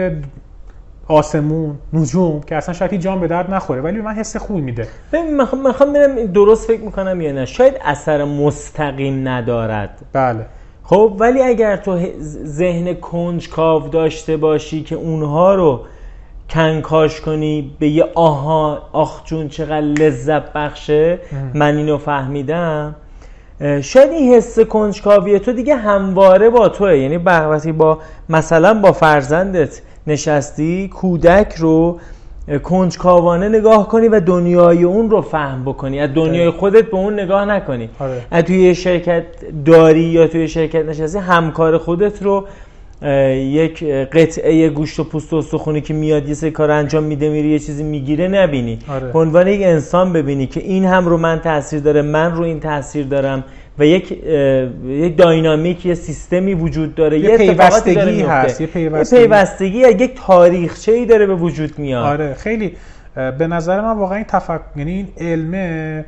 آسمون 1.08 1.78
نجوم 1.92 2.40
که 2.40 2.56
اصلا 2.56 2.74
شاید 2.74 2.94
جان 2.94 3.20
به 3.20 3.26
درد 3.26 3.54
نخوره 3.54 3.80
ولی 3.80 4.00
من 4.00 4.14
حس 4.14 4.36
خوب 4.36 4.56
میده. 4.56 4.88
من 5.12 5.28
می‌خوام 5.64 5.92
ببینم 5.92 6.32
درست 6.32 6.66
فکر 6.68 6.80
می‌کنم 6.80 7.20
یا 7.20 7.32
نه. 7.32 7.44
شاید 7.44 7.74
اثر 7.84 8.24
مستقیم 8.24 9.28
ندارد. 9.28 9.90
بله. 10.12 10.46
خب 10.84 11.16
ولی 11.18 11.42
اگر 11.42 11.76
تو 11.76 11.98
ذهن 12.44 12.94
کنجکاو 12.94 13.88
داشته 13.88 14.36
باشی 14.36 14.82
که 14.82 14.94
اونها 14.94 15.54
رو 15.54 15.80
کنکاش 16.50 17.20
کنی 17.20 17.76
به 17.78 17.88
یه 17.88 18.04
آها 18.14 18.82
آخ 18.92 19.24
جون 19.24 19.48
چقدر 19.48 19.80
لذت 19.80 20.52
بخشه 20.52 21.18
من 21.54 21.76
اینو 21.76 21.98
فهمیدم 21.98 22.94
شاید 23.80 24.10
این 24.10 24.34
حس 24.34 24.60
کنجکاوی 24.60 25.38
تو 25.38 25.52
دیگه 25.52 25.76
همواره 25.76 26.50
با 26.50 26.68
توه. 26.68 26.98
یعنی 26.98 27.16
وقتی 27.16 27.72
با 27.72 27.98
مثلا 28.28 28.74
با 28.74 28.92
فرزندت 28.92 29.80
نشستی 30.08 30.88
کودک 30.88 31.54
رو 31.54 32.00
کنجکاوانه 32.62 33.48
نگاه 33.48 33.88
کنی 33.88 34.08
و 34.08 34.20
دنیای 34.20 34.84
اون 34.84 35.10
رو 35.10 35.20
فهم 35.22 35.64
بکنی. 35.64 36.00
از 36.00 36.10
دنیای 36.14 36.50
خودت 36.50 36.84
به 36.90 36.96
اون 36.96 37.20
نگاه 37.20 37.44
نکنی. 37.44 37.88
آره. 37.98 38.20
از 38.30 38.44
توی 38.44 38.74
شرکت 38.74 39.24
داری 39.64 40.00
یا 40.00 40.26
توی 40.26 40.48
شرکت 40.48 40.84
نشستی 40.84 41.18
همکار 41.18 41.78
خودت 41.78 42.22
رو 42.22 42.44
یک 43.34 43.84
قطعه 43.84 44.68
گوشت 44.68 45.00
و 45.00 45.04
پوست 45.04 45.32
و 45.32 45.36
استخونی 45.36 45.80
که 45.80 45.94
میاد 45.94 46.28
یه 46.28 46.34
سری 46.34 46.50
کار 46.50 46.70
انجام 46.70 47.02
میده 47.04 47.28
میری 47.28 47.48
یه 47.48 47.58
چیزی 47.58 47.82
می‌گیره 47.82 48.28
نبینی. 48.28 48.78
آره. 48.88 49.12
عنوان 49.14 49.48
یک 49.48 49.62
انسان 49.62 50.12
ببینی 50.12 50.46
که 50.46 50.60
این 50.60 50.84
هم 50.84 51.06
رو 51.06 51.16
من 51.16 51.40
تاثیر 51.40 51.80
داره 51.80 52.02
من 52.02 52.34
رو 52.34 52.44
این 52.44 52.60
تاثیر 52.60 53.06
دارم. 53.06 53.44
و 53.78 53.86
یک 53.86 54.12
یک 54.86 55.16
داینامیک 55.16 55.86
یه 55.86 55.94
سیستمی 55.94 56.54
وجود 56.54 56.94
داره 56.94 57.18
یه, 57.18 57.36
پیوستگی 57.36 58.22
هست 58.22 58.60
یه 58.60 58.66
پیوستگی, 58.66 59.20
پیوستگی 59.20 59.78
یک 59.78 60.20
تاریخچه 60.26 60.92
ای 60.92 61.06
داره 61.06 61.26
به 61.26 61.34
وجود 61.34 61.78
میاد. 61.78 62.06
آره 62.06 62.34
خیلی 62.34 62.76
به 63.14 63.46
نظر 63.46 63.80
من 63.80 63.98
واقعا 63.98 64.16
این 64.16 64.26
تفکر 64.28 64.60
یعنی 64.76 64.92
این 64.92 65.08
علمه 65.20 66.04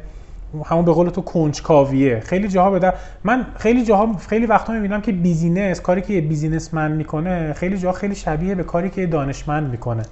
همون 0.64 0.84
به 0.84 0.92
قول 0.92 1.08
تو 1.08 1.20
کنجکاویه. 1.20 2.20
خیلی 2.20 2.48
جاها 2.48 2.70
بده 2.70 2.92
من 3.24 3.46
خیلی 3.58 3.84
جاها 3.84 4.16
خیلی 4.28 4.46
وقتا 4.46 4.72
می‌بینم 4.72 5.00
که 5.00 5.12
بیزینس 5.12 5.80
کاری 5.80 6.02
که 6.02 6.12
یه 6.12 6.20
بیزینسمن 6.20 6.92
می‌کنه 6.92 7.52
خیلی 7.52 7.78
جاها 7.78 7.94
خیلی 7.94 8.14
شبیه 8.14 8.54
به 8.54 8.62
کاری 8.62 8.90
که 8.90 9.00
یه 9.00 9.06
دانشمند 9.06 9.70
می‌کنه. 9.70 10.02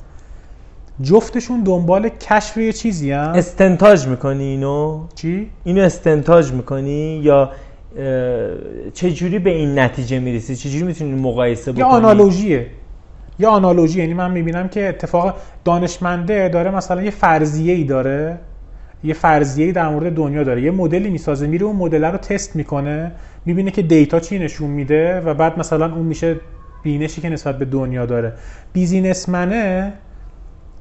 جفتشون 1.02 1.62
دنبال 1.62 2.08
کشف 2.08 2.56
یه 2.56 2.72
چیزی 2.72 3.12
هم 3.12 3.32
استنتاج 3.34 4.06
می‌کنی 4.06 4.44
اینو؟ 4.44 5.06
چی؟ 5.14 5.50
اینو 5.64 5.82
استنتاج 5.82 6.52
می‌کنی؟ 6.52 7.20
یا 7.22 7.50
چه 8.94 9.10
جوری 9.12 9.38
به 9.38 9.50
این 9.50 9.78
نتیجه 9.78 10.18
می‌رسی؟ 10.18 10.56
چه 10.56 10.70
جوری 10.70 10.84
می‌تونی 10.84 11.20
مقایسه 11.20 11.72
بکنی؟ 11.72 11.80
یا 11.80 11.86
آنالوژیه. 11.86 12.66
یا 13.38 13.50
آنالوژی 13.50 14.00
یعنی 14.00 14.14
من 14.14 14.30
می‌بینم 14.30 14.68
که 14.68 14.88
اتفاق 14.88 15.34
دانشمنده 15.64 16.48
داره 16.48 16.70
مثلا 16.70 17.02
یه 17.02 17.10
فرضیه 17.10 17.74
ای 17.74 17.84
داره. 17.84 18.38
یه 19.04 19.14
فرضیه 19.14 19.72
در 19.72 19.88
مورد 19.88 20.14
دنیا 20.14 20.44
داره. 20.44 20.62
یه 20.62 20.70
مدلی 20.70 21.10
می‌سازه 21.10 21.46
میره 21.46 21.66
اون 21.66 21.76
مدل 21.76 22.04
رو 22.04 22.18
تست 22.18 22.56
می‌کنه. 22.56 23.12
می‌بینه 23.46 23.70
که 23.70 23.82
دیتا 23.82 24.20
چی 24.20 24.38
نشون 24.38 24.70
میده 24.70 25.20
و 25.20 25.34
بعد 25.34 25.58
مثلا 25.58 25.94
اون 25.94 26.06
میشه 26.06 26.36
بینشی 26.82 27.20
که 27.20 27.28
نسبت 27.28 27.58
به 27.58 27.64
دنیا 27.64 28.06
داره. 28.06 28.32
بیزینسمنه 28.72 29.92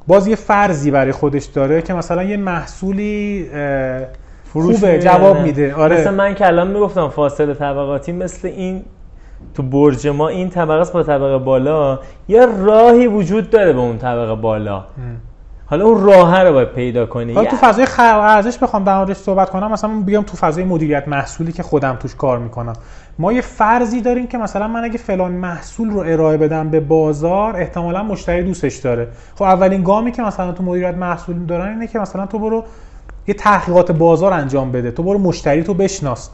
باز 0.08 0.28
یه 0.28 0.36
فرضی 0.36 0.92
برای 0.92 1.12
خودش 1.12 1.46
داره 1.46 1.82
که 1.82 1.94
مثلا 1.94 2.24
یه 2.24 2.38
محصولی 2.38 3.50
خوبه 4.54 5.00
جواب 5.00 5.40
میده. 5.40 5.76
آره. 5.76 6.00
مثلا 6.00 6.12
من 6.12 6.36
که 6.36 6.48
الان 6.48 6.68
می‌گفتم 6.68 7.10
فاصله 7.10 7.54
طبقاتی 7.54 8.12
مثل 8.12 8.48
این 8.48 8.84
تو 9.54 9.64
برج 9.64 10.08
ما 10.08 10.28
این 10.28 10.50
طبقه 10.50 10.82
است 10.82 10.94
با 10.94 11.04
طبقه 11.04 11.38
بالا 11.38 12.00
یه 12.28 12.46
راهی 12.46 13.08
وجود 13.08 13.50
داره 13.50 13.74
به 13.74 13.80
اون 13.80 13.98
طبقه 13.98 14.36
بالا. 14.36 14.84
حالا 15.66 15.86
اون 15.86 16.04
راه 16.04 16.44
رو 16.44 16.54
باید 16.54 16.72
پیدا 16.72 17.06
کنی. 17.06 17.34
حالا 17.34 17.50
تو 17.50 17.56
فضای 17.56 17.86
خلق 17.86 18.20
ارزش 18.22 18.58
بخوام 18.58 18.84
در 18.84 18.98
موردش 18.98 19.16
صحبت 19.16 19.50
کنم 19.50 19.72
مثلا 19.72 19.90
بیام 20.06 20.24
تو 20.24 20.38
فضای 20.38 20.64
مدیریت 20.64 21.08
محصولی 21.08 21.52
که 21.52 21.64
خودم 21.64 21.96
توش 21.96 22.16
کار 22.16 22.40
می‌کنم. 22.40 22.74
ما 23.20 23.34
یه 23.34 23.42
فرضی 23.42 24.02
داریم 24.02 24.28
که 24.28 24.38
مثلا 24.38 24.68
من 24.68 24.84
اگه 24.84 24.98
فلان 24.98 25.32
محصول 25.32 25.90
رو 25.90 26.00
ارائه 26.00 26.38
بدم 26.38 26.70
به 26.70 26.80
بازار 26.80 27.56
احتمالا 27.56 28.04
مشتری 28.04 28.44
دوستش 28.44 28.76
داره. 28.76 29.08
خب 29.36 29.44
اولین 29.44 29.84
گامی 29.84 30.12
که 30.12 30.22
مثلا 30.22 30.52
تو 30.52 30.64
مدیریت 30.64 30.96
محصول 30.96 31.46
دارن 31.46 31.70
اینه 31.70 31.88
که 31.88 32.00
مثلا 32.00 32.26
تو 32.26 32.40
برو 32.40 32.64
یه 33.28 33.34
تحقیقات 33.34 33.92
بازار 33.92 34.34
انجام 34.34 34.72
بده. 34.72 34.92
تو 34.92 35.04
برو 35.04 35.20
مشتری 35.20 35.64
تو 35.64 35.74
بشناس. 35.74 36.30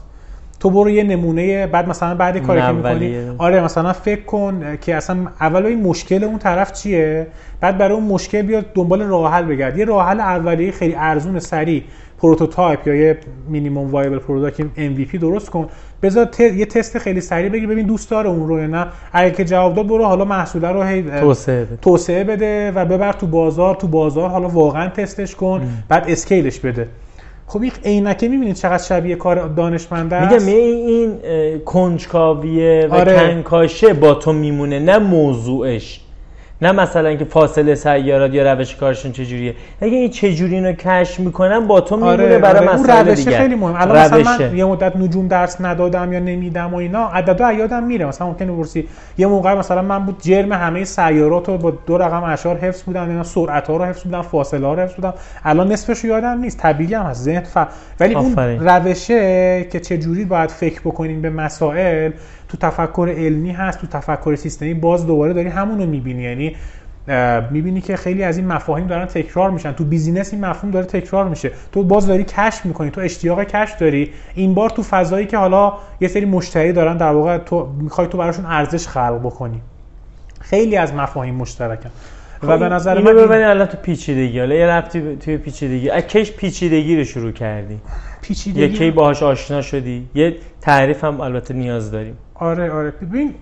تو 0.60 0.70
برو 0.70 0.90
یه 0.90 1.02
نمونه 1.02 1.66
بعد 1.66 1.88
مثلا 1.88 2.14
بعد 2.14 2.38
کاری 2.38 2.60
که 2.60 2.72
می‌کنی. 2.72 3.16
آره 3.38 3.64
مثلا 3.64 3.92
فکر 3.92 4.24
کن 4.24 4.76
که 4.80 4.96
اصلا 4.96 5.16
اول 5.40 5.66
این 5.66 5.82
مشکل 5.82 6.24
اون 6.24 6.38
طرف 6.38 6.72
چیه؟ 6.72 7.26
بعد 7.60 7.78
برای 7.78 7.94
اون 7.94 8.04
مشکل 8.04 8.42
بیاد 8.42 8.66
دنبال 8.74 9.02
راه 9.02 9.32
حل 9.32 9.44
بگرد. 9.44 9.78
یه 9.78 9.84
راه 9.84 10.08
حل 10.08 10.20
اولیه 10.20 10.72
خیلی 10.72 10.94
ارزون 10.98 11.38
سریع. 11.38 11.82
prototype 12.24 12.86
یا 12.86 12.94
یه 12.94 13.18
minimum 13.48 13.90
viable 13.90 14.18
product 14.18 14.64
MVP 14.76 15.16
درست 15.20 15.50
کن 15.50 15.68
بذار 16.02 16.24
ت... 16.24 16.40
یه 16.40 16.66
تست 16.66 16.98
خیلی 16.98 17.20
سریع 17.20 17.48
بگیر 17.48 17.68
ببین 17.68 17.86
دوست 17.86 18.10
داره 18.10 18.28
اون 18.28 18.48
رو 18.48 18.60
یا 18.60 18.66
نه 18.66 18.86
اگه 19.12 19.30
که 19.30 19.44
جواب 19.44 19.74
داد 19.74 19.86
برو 19.86 20.04
حالا 20.04 20.24
محصول 20.24 20.64
رو 20.64 20.82
هی 20.82 21.02
توسعه 21.02 21.64
بده. 21.64 21.76
توسعه 21.76 22.24
بده 22.24 22.72
و 22.72 22.84
ببر 22.84 23.12
تو 23.12 23.26
بازار 23.26 23.74
تو 23.74 23.86
بازار 23.86 24.28
حالا 24.28 24.48
واقعا 24.48 24.88
تستش 24.88 25.34
کن 25.34 25.46
ام. 25.46 25.84
بعد 25.88 26.04
scale 26.08 26.45
ش 26.45 26.60
بده 26.60 26.88
خب 27.46 27.62
این 27.62 27.72
اینکه 27.84 28.28
می‌بینید 28.28 28.54
چقدر 28.54 28.82
شبیه 28.82 29.16
کار 29.16 29.48
دانشمنده 29.48 30.16
است 30.16 30.46
میگم 30.46 30.58
این 30.58 31.12
کنجکاویه 31.64 32.88
و 32.90 32.94
آره. 32.94 33.34
کنکاشه 33.34 33.94
با 33.94 34.14
تو 34.14 34.32
میمونه 34.32 34.78
نه 34.78 34.98
موضوعش 34.98 36.00
نه 36.64 36.72
مثلا 36.72 37.14
که 37.14 37.24
فاصله 37.24 37.74
سیارات 37.74 38.34
یا 38.34 38.52
روش 38.52 38.76
کارشون 38.76 39.12
چجوریه. 39.12 39.54
اگه 39.80 39.96
این 39.96 40.10
چجوری 40.10 40.54
اینو 40.54 40.72
کش 40.72 41.20
می‌کنن 41.20 41.66
با 41.66 41.80
تو 41.80 41.96
میمونه 41.96 42.12
آره، 42.12 42.38
برای 42.38 42.68
آره. 42.68 42.74
مسائل 42.74 43.08
روشه 43.08 43.24
دیگه 43.24 43.38
خیلی 43.38 43.54
مهم. 43.54 43.74
الان 43.78 43.98
مثلا 43.98 44.38
من 44.38 44.56
یه 44.56 44.64
مدت 44.64 44.96
نجوم 44.96 45.28
درس 45.28 45.60
ندادم 45.60 46.12
یا 46.12 46.18
نمیدم 46.18 46.74
و 46.74 46.76
اینا 46.76 47.08
عددا 47.08 47.52
یادم 47.52 47.82
میره. 47.82 48.06
مثلا 48.06 48.26
ممکنه 48.26 48.52
برسی 48.52 48.88
یه 49.18 49.26
موقع 49.26 49.54
مثلا 49.54 49.82
من 49.82 50.06
بود 50.06 50.16
جرم 50.22 50.52
همه 50.52 50.84
سیارات 50.84 51.48
رو 51.48 51.58
با 51.58 51.70
دو 51.70 51.98
رقم 51.98 52.22
اشار 52.24 52.56
حفظ 52.56 52.82
بودم 52.82 53.08
اینا 53.08 53.22
سرعت 53.22 53.68
ها 53.68 53.76
رو 53.76 53.84
حفظ 53.84 54.02
بودم 54.02 54.22
فاصله 54.22 54.66
ها 54.66 54.74
رو 54.74 54.82
حفظ 54.82 54.94
بودم. 54.94 55.14
الان 55.44 55.72
نصفش 55.72 56.04
یادم 56.04 56.38
نیست. 56.38 56.58
طبیعی 56.58 56.94
هم 56.94 57.02
هست 57.02 57.22
ذهن 57.22 57.40
ف... 57.40 57.58
ولی 58.00 58.14
آفرین. 58.14 58.68
اون 58.68 58.68
روشه 58.68 59.64
که 59.72 59.80
چه 59.80 59.98
جوری 59.98 60.24
باید 60.24 60.50
فکر 60.50 60.80
بکنین 60.80 61.22
به 61.22 61.30
مسائل 61.30 62.10
تو 62.48 62.56
تفکر 62.56 63.14
علمی 63.16 63.50
هست 63.50 63.80
تو 63.80 63.86
تفکر 63.86 64.34
سیستمی 64.34 64.74
باز 64.74 65.06
دوباره 65.06 65.32
داری 65.32 65.48
همون 65.48 65.78
رو 65.78 65.86
می‌بینی. 65.86 66.22
یعنی 66.22 66.56
می‌بینی 67.50 67.80
که 67.80 67.96
خیلی 67.96 68.22
از 68.22 68.36
این 68.36 68.46
مفاهیم 68.46 68.86
دارن 68.86 69.06
تکرار 69.06 69.50
میشن. 69.50 69.72
تو 69.72 69.84
بیزینس 69.84 70.32
این 70.32 70.44
مفهوم 70.44 70.70
داره 70.70 70.86
تکرار 70.86 71.28
میشه. 71.28 71.50
تو 71.72 71.82
باز 71.82 72.06
داری 72.06 72.24
کشف 72.24 72.66
می‌کنی 72.66 72.90
تو 72.90 73.00
اشتیاق 73.00 73.44
کشف 73.44 73.78
داری. 73.78 74.10
این 74.34 74.54
بار 74.54 74.70
تو 74.70 74.82
فضایی 74.82 75.26
که 75.26 75.36
حالا 75.36 75.72
یه 76.00 76.08
سری 76.08 76.24
مشتری 76.24 76.72
دارن 76.72 76.96
در 76.96 77.12
واقع 77.12 77.38
تو 77.38 77.66
می‌خوای 77.80 78.06
تو 78.06 78.18
براشون 78.18 78.46
ارزش 78.46 78.88
خلق 78.88 79.20
بکنی. 79.24 79.60
خیلی 80.40 80.76
از 80.76 80.94
مفاهیم 80.94 81.34
مشترکن. 81.34 81.90
و 82.42 82.58
به 82.58 82.68
نظر 82.68 82.98
من 82.98 83.12
ببینید 83.12 83.30
الان 83.30 83.66
تو 83.66 83.76
پیچیدگی. 83.76 84.38
حالا 84.38 84.54
یه 84.54 84.66
رفتی 84.66 85.16
توی 85.16 85.36
پیچیدگی. 85.36 86.02
کیش 86.08 86.32
پیچیدگی 86.32 86.96
رو 86.96 87.04
شروع 87.04 87.32
کردی. 87.32 87.78
پیچیدگی؟ 88.22 88.60
یه 88.60 88.68
کی 88.68 88.90
باهاش 88.90 89.22
آشنا 89.22 89.62
شدی؟ 89.62 90.08
یه 90.14 90.36
تعریف 90.60 91.04
هم 91.04 91.20
البته 91.20 91.54
نیاز 91.54 91.90
داریم. 91.90 92.16
آره 92.34 92.70
آره. 92.70 92.90
ببین 92.90 93.34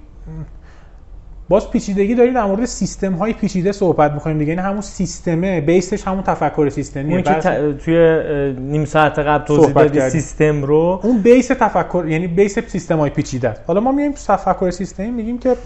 باز 1.48 1.70
پیچیدگی 1.70 2.14
داری 2.14 2.32
در 2.32 2.44
مورد 2.44 2.64
سیستم 2.64 3.12
های 3.12 3.32
پیچیده 3.32 3.72
صحبت 3.72 4.12
می‌کنیم 4.12 4.38
دیگه. 4.38 4.50
این 4.50 4.60
همون 4.60 4.80
سیستمه 4.80 5.60
بیسش 5.60 6.06
همون 6.06 6.22
تفکر 6.22 6.68
سیستمیه. 6.68 7.14
اون 7.14 7.22
که 7.22 7.74
توی 7.84 8.52
نیم 8.58 8.84
ساعت 8.84 9.18
قبل 9.18 9.44
توضیح 9.44 9.72
دادی 9.72 10.10
سیستم 10.10 10.62
رو؟ 10.62 11.00
اون 11.02 11.22
بیس 11.22 11.48
تفکر 11.48 12.04
یعنی 12.08 12.26
بیس 12.26 12.58
سیستم 12.58 12.98
های 12.98 13.10
پیچیده 13.10 13.48
است. 13.48 13.62
حالا 13.66 13.80
ما 13.80 13.92
میایم 13.92 14.12
تفکر 14.12 14.70
سیستمی 14.70 15.10
میگیم 15.10 15.38
که 15.38 15.56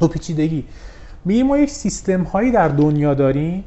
تو 0.00 0.08
پیچیدگی. 0.08 0.64
میگیم 1.24 1.46
ما 1.46 1.58
یک 1.58 1.70
سیستم 1.70 2.22
هایی 2.22 2.50
در 2.50 2.68
دنیا 2.68 3.14
داریم 3.14 3.64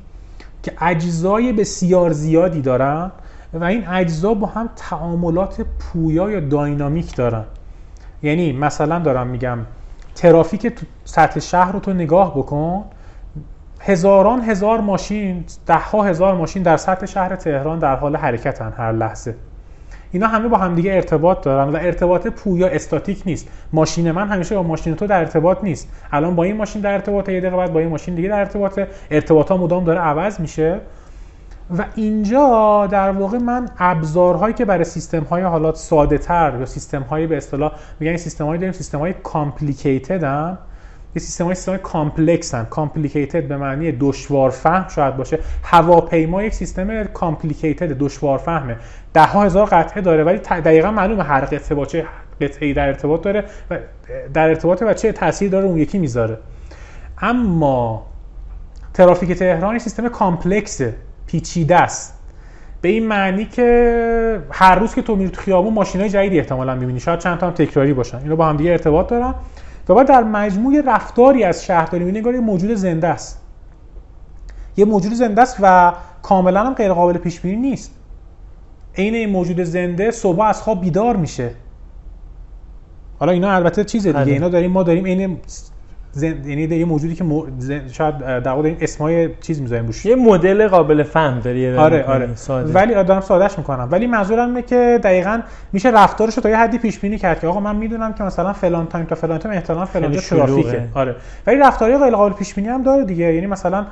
که 0.63 0.71
اجزای 0.81 1.53
بسیار 1.53 2.11
زیادی 2.11 2.61
دارن 2.61 3.11
و 3.53 3.63
این 3.63 3.87
اجزا 3.87 4.33
با 4.33 4.47
هم 4.47 4.69
تعاملات 4.75 5.65
پویا 5.79 6.31
یا 6.31 6.39
داینامیک 6.39 7.15
دارن. 7.15 7.43
یعنی 8.23 8.51
مثلا 8.51 8.99
دارم 8.99 9.27
میگم 9.27 9.59
ترافیک 10.15 10.67
تو 10.67 10.85
سطح 11.05 11.39
شهر 11.39 11.71
رو 11.71 11.79
تو 11.79 11.93
نگاه 11.93 12.37
بکن 12.37 12.85
هزاران 13.79 14.41
هزار 14.41 14.81
ماشین 14.81 15.45
ده 15.65 15.75
ها 15.75 16.03
هزار 16.03 16.35
ماشین 16.35 16.63
در 16.63 16.77
سطح 16.77 17.05
شهر 17.05 17.35
تهران 17.35 17.79
در 17.79 17.95
حال 17.95 18.15
حرکتن 18.15 18.73
هر 18.77 18.91
لحظه. 18.91 19.35
اینا 20.11 20.27
همه 20.27 20.47
با 20.47 20.57
همدیگه 20.57 20.93
ارتباط 20.93 21.43
دارن 21.43 21.69
و 21.69 21.75
ارتباط 21.75 22.27
پویا 22.27 22.67
استاتیک 22.67 23.23
نیست. 23.25 23.47
ماشین 23.73 24.11
من 24.11 24.27
همیشه 24.27 24.55
با 24.55 24.63
ماشین 24.63 24.95
تو 24.95 25.07
در 25.07 25.19
ارتباط 25.19 25.63
نیست. 25.63 25.89
الان 26.11 26.35
با 26.35 26.43
این 26.43 26.57
ماشین 26.57 26.81
در 26.81 26.93
ارتباط 26.93 27.29
یه 27.29 27.39
دقیقه 27.39 27.57
بعد 27.57 27.73
با 27.73 27.79
این 27.79 27.89
ماشین 27.89 28.15
دیگه 28.15 28.29
در 28.29 28.39
ارتباط 28.39 28.79
ارتباط 29.11 29.51
ها 29.51 29.57
مدام 29.57 29.83
داره 29.83 29.99
عوض 29.99 30.39
میشه. 30.39 30.79
و 31.77 31.85
اینجا 31.95 32.87
در 32.91 33.11
واقع 33.11 33.37
من 33.37 33.69
ابزارهایی 33.79 34.53
که 34.53 34.65
برای 34.65 34.83
سیستم 34.83 35.23
های 35.23 35.41
حالات 35.41 35.75
ساده 35.75 36.17
تر 36.17 36.57
یا 36.59 36.65
سیستم 36.65 37.01
های 37.01 37.27
به 37.27 37.37
اصطلاح 37.37 37.71
میگن 37.99 38.17
سیستم 38.17 38.45
هایی 38.45 38.59
داریم 38.59 38.73
سیستم 38.73 38.99
های 38.99 39.13
complicated 39.13 40.23
هم 40.23 40.57
یه 41.15 41.19
سیستم 41.19 41.45
های 41.45 41.55
سیستم 41.55 41.77
complex 41.77 42.53
هم 42.53 42.65
complicated 42.65 43.47
به 43.47 43.57
معنی 43.57 43.91
دشوار 43.91 44.49
فهم 44.49 44.87
شاید 44.87 45.17
باشه. 45.17 45.39
هواپیما 45.63 46.43
یک 46.43 46.53
سیستم 46.53 47.03
complicated 47.03 47.97
دشوار 47.97 48.37
فهمه. 48.37 48.77
ده 49.13 49.25
ها 49.25 49.43
هزار 49.43 49.65
قطعه 49.65 50.01
داره 50.01 50.23
ولی 50.23 50.37
دقیقا 50.37 50.91
معلومه 50.91 51.23
هر 51.23 51.41
قطعه 51.45 51.75
با 51.75 51.85
چه 51.85 52.05
قطعه 52.41 52.73
در 52.73 52.87
ارتباط 52.87 53.21
داره 53.21 53.43
و 53.69 53.77
در 54.33 54.49
ارتباط 54.49 54.83
و 54.87 54.93
چه 54.93 55.11
تاثیر 55.11 55.51
داره 55.51 55.65
اون 55.65 55.77
یکی 55.77 55.99
می‌ذاره. 55.99 56.37
اما 57.17 58.05
ترافیک 58.93 59.31
تهران 59.31 59.79
سیستم 59.79 60.09
کامپلکسه 60.09 60.93
پیچیده 61.25 61.75
است. 61.75 62.19
به 62.81 62.89
این 62.89 63.07
معنی 63.07 63.45
که 63.45 64.41
هر 64.51 64.75
روز 64.75 64.95
که 64.95 65.01
تو 65.01 65.15
میری 65.15 65.29
تو 65.29 65.41
خیابون 65.41 65.73
ماشینای 65.73 66.09
جدیدی 66.09 66.39
احتمالا 66.39 66.75
می‌بینی. 66.75 66.99
شاید 66.99 67.19
چند 67.19 67.37
تا 67.37 67.47
هم 67.47 67.53
تکراری 67.53 67.93
باشن. 67.93 68.17
اینا 68.17 68.35
با 68.35 68.45
هم 68.45 68.57
دیگه 68.57 68.71
ارتباط 68.71 69.07
دارن 69.07 69.35
و 69.89 69.93
بعد 69.93 70.07
در 70.07 70.23
مجموع 70.23 70.81
رفتاری 70.85 71.43
از 71.43 71.65
شهرداری 71.65 72.03
می‌بینی 72.03 72.35
یه 72.35 72.39
موجود 72.39 72.73
زنده 72.73 73.07
است. 73.07 73.41
یه 74.77 74.85
موجود 74.85 75.13
زنده 75.13 75.41
است 75.41 75.57
و 75.61 75.93
کاملا 76.21 76.63
هم 76.63 76.73
غیر 76.73 76.93
قابل 76.93 77.17
پیش 77.17 77.39
بینی 77.39 77.55
نیست. 77.55 77.91
عین 78.97 79.13
این 79.13 79.29
موجود 79.29 79.63
زنده 79.63 80.11
صبح 80.11 80.41
از 80.41 80.61
خواب 80.61 80.81
بیدار 80.81 81.15
میشه. 81.15 81.51
حالا 83.19 83.31
اینا 83.31 83.51
البته 83.51 83.83
چیزه 83.83 84.09
دیگه. 84.11 84.23
بله. 84.23 84.33
اینا 84.33 84.49
داریم 84.49 84.71
ما 84.71 84.83
داریم 84.83 85.03
این 85.03 85.37
زن... 86.15 86.49
یعنی 86.49 86.75
یه 86.75 86.85
موجودی 86.85 87.15
که 87.15 87.23
م... 87.23 87.43
زن... 87.59 87.81
شاید 87.91 88.17
در 88.17 88.51
واقع 88.51 88.67
این 88.67 88.77
اسمای 88.81 89.29
چیز 89.41 89.61
می‌ذاریم 89.61 89.85
روش. 89.85 90.05
یه 90.05 90.15
مدل 90.15 90.67
قابل 90.67 91.03
فهم 91.03 91.39
داره 91.39 91.79
آره 91.79 92.03
آره. 92.03 92.29
ساده. 92.35 92.73
ولی 92.73 92.93
آدم 92.93 93.21
سادهش 93.21 93.57
می‌کنم. 93.57 93.87
ولی 93.91 94.07
منظورم 94.07 94.47
اینه 94.47 94.61
که 94.61 94.99
دقیقا 95.03 95.41
میشه 95.73 95.89
رفتارش 95.89 96.37
رو 96.37 96.43
تا 96.43 96.49
یه 96.49 96.57
حدی 96.57 96.77
پیش 96.77 96.99
بینی 96.99 97.17
کرد 97.17 97.39
که 97.39 97.47
آقا 97.47 97.59
من 97.59 97.75
می‌دونم 97.75 98.13
که 98.13 98.23
مثلا 98.23 98.53
فلان 98.53 98.87
time 98.87 99.05
تا 99.05 99.15
فلان 99.15 99.37
time 99.37 99.55
احتمالاً 99.55 99.85
فلان 99.85 100.11
جا 100.11 100.19
ترافیکه. 100.19 100.83
آره. 100.93 101.15
ولی 101.47 101.57
رفتاری 101.57 101.97
غیر 101.97 102.15
قابل 102.15 102.33
پیش 102.33 102.53
بینی 102.53 102.67
هم 102.67 102.83
داره 102.83 103.05
دیگه. 103.05 103.33
یعنی 103.33 103.47
مثلا 103.47 103.85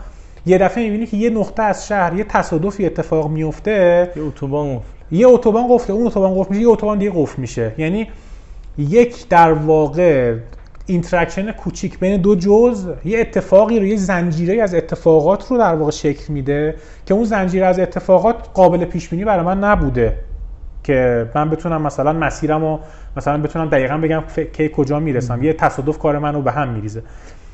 یه 0.45 0.57
دفعه 0.57 0.84
می‌بینی 0.84 1.06
که 1.06 1.18
یه 1.18 1.30
نقطه 1.30 1.64
از 1.64 1.88
شهر 1.88 2.14
یه 2.14 2.23
تصادفی 2.23 2.85
اتفاق 2.85 3.30
میفته 3.30 4.10
یه 4.15 4.23
اتوبان 4.23 4.76
قفل. 4.76 4.85
یه 5.11 5.27
اتوبان 5.27 5.64
قفله 5.69 5.95
اون 5.95 6.07
اتوبان 6.07 6.39
قفل 6.39 6.49
میشه 6.49 6.61
یه 6.61 6.69
اتوبان 6.69 6.98
دیگه 6.98 7.11
قفل 7.15 7.41
میشه. 7.41 7.72
یعنی 7.77 8.07
یک 8.77 9.27
در 9.30 9.53
واقع 9.53 10.35
interaction 10.86 11.52
کوچیک 11.52 11.99
بین 11.99 12.22
دو 12.22 12.36
جز 12.36 12.90
یه 13.06 13.20
اتفاقی 13.20 13.80
رو 13.80 13.86
یه 13.86 13.95
زنجیره 13.95 14.64
از 14.64 14.76
اتفاقات 14.76 15.48
رو 15.48 15.58
در 15.58 15.76
واقع 15.76 15.91
شکل 15.91 16.34
میده 16.34 16.76
که 17.06 17.14
اون 17.14 17.24
زنجیره 17.24 17.66
از 17.66 17.80
اتفاقات 17.80 18.36
قابل 18.53 18.86
پیش 18.86 19.10
بینی 19.10 19.26
برای 19.26 19.45
من 19.45 19.64
نبوده 19.64 20.18
که 20.84 21.30
من 21.36 21.49
بتونم 21.49 21.82
مثلا 21.82 22.14
مسیرم 22.14 22.62
رو 22.62 22.80
مثلا 23.18 23.38
بتونم 23.38 23.70
دقیقا 23.70 23.98
بگم 23.98 24.24
کی 24.53 24.70
کجا 24.70 24.99
می‌رسم. 24.99 25.44
یه 25.44 25.53
تصادف 25.53 25.98
کار 25.98 26.20
منو 26.20 26.41
به 26.41 26.52
هم 26.52 26.70
میریزه. 26.70 27.03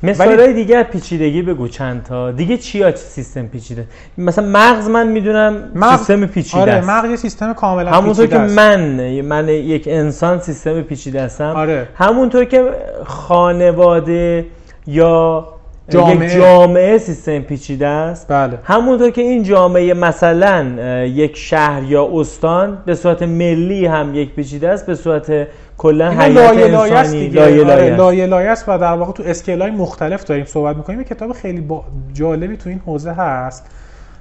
مثال 0.02 0.38
ولی... 0.38 0.52
دیگه 0.52 0.82
پیچیدگی 0.82 1.42
بگو 1.42 1.68
چند 1.68 2.02
تا 2.02 2.30
دیگه 2.30 2.56
چیا 2.56 2.96
سیستم 2.96 3.46
پیچیده 3.46 3.86
مثلا 4.18 4.46
مغز 4.46 4.88
من 4.88 5.08
می‌دونم 5.08 5.70
مغز... 5.74 5.98
سیستم 5.98 6.26
پیچیده 6.26 6.60
آره 6.60 6.80
مغز 6.80 7.20
سیستم 7.20 7.52
کاملا 7.52 7.90
همونطور 7.90 8.26
که 8.26 8.38
من 8.38 8.80
من 9.20 9.48
یک 9.48 9.88
انسان 9.88 10.40
سیستم 10.40 10.82
پیچیده 10.82 11.22
هستم 11.22 11.52
آره. 11.56 11.88
همونطور 11.94 12.44
که 12.44 12.70
خانواده 13.04 14.46
یا 14.86 15.48
جامعه. 15.88 16.26
یک 16.26 16.32
جامعه 16.32 16.98
سیستم 16.98 17.38
پیچیده 17.38 17.86
است 17.86 18.26
بله. 18.28 18.58
همونطور 18.64 19.10
که 19.10 19.22
این 19.22 19.42
جامعه 19.42 19.94
مثلا 19.94 20.66
یک 21.04 21.36
شهر 21.36 21.82
یا 21.82 22.08
استان 22.12 22.78
به 22.86 22.94
صورت 22.94 23.22
ملی 23.22 23.86
هم 23.86 24.14
یک 24.14 24.34
پیچیده 24.34 24.68
است 24.68 24.86
به 24.86 24.94
صورت 24.94 25.46
کلا 25.78 26.10
حیات 26.10 26.56
انسانی 26.56 27.28
لایه 27.28 28.26
لایه 28.26 28.50
است. 28.50 28.64
و 28.68 28.78
در 28.78 28.92
واقع 28.92 29.12
تو 29.12 29.22
اسکیل 29.26 29.62
های 29.62 29.70
مختلف 29.70 30.24
داریم 30.24 30.44
صحبت 30.44 30.76
می‌کنیم. 30.76 30.98
یه 30.98 31.04
کتاب 31.04 31.32
خیلی 31.32 31.60
با 31.60 31.84
جالبی 32.12 32.56
تو 32.56 32.68
این 32.68 32.80
حوزه 32.86 33.12
هست 33.12 33.66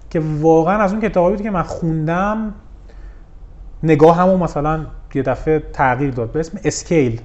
که 0.10 0.22
واقعا 0.42 0.78
از 0.78 0.92
اون 0.92 1.02
کتابی 1.02 1.36
بود 1.36 1.44
که 1.44 1.52
من 1.52 1.64
خوندم. 1.64 2.54
نگاه 3.84 4.18
همون 4.18 4.40
مثلا 4.40 4.86
یه 5.16 5.22
دفعه 5.22 5.64
تغییر 5.74 6.12
داد. 6.12 6.32
به 6.32 6.40
اسم 6.40 6.58
اسکیل. 6.64 7.22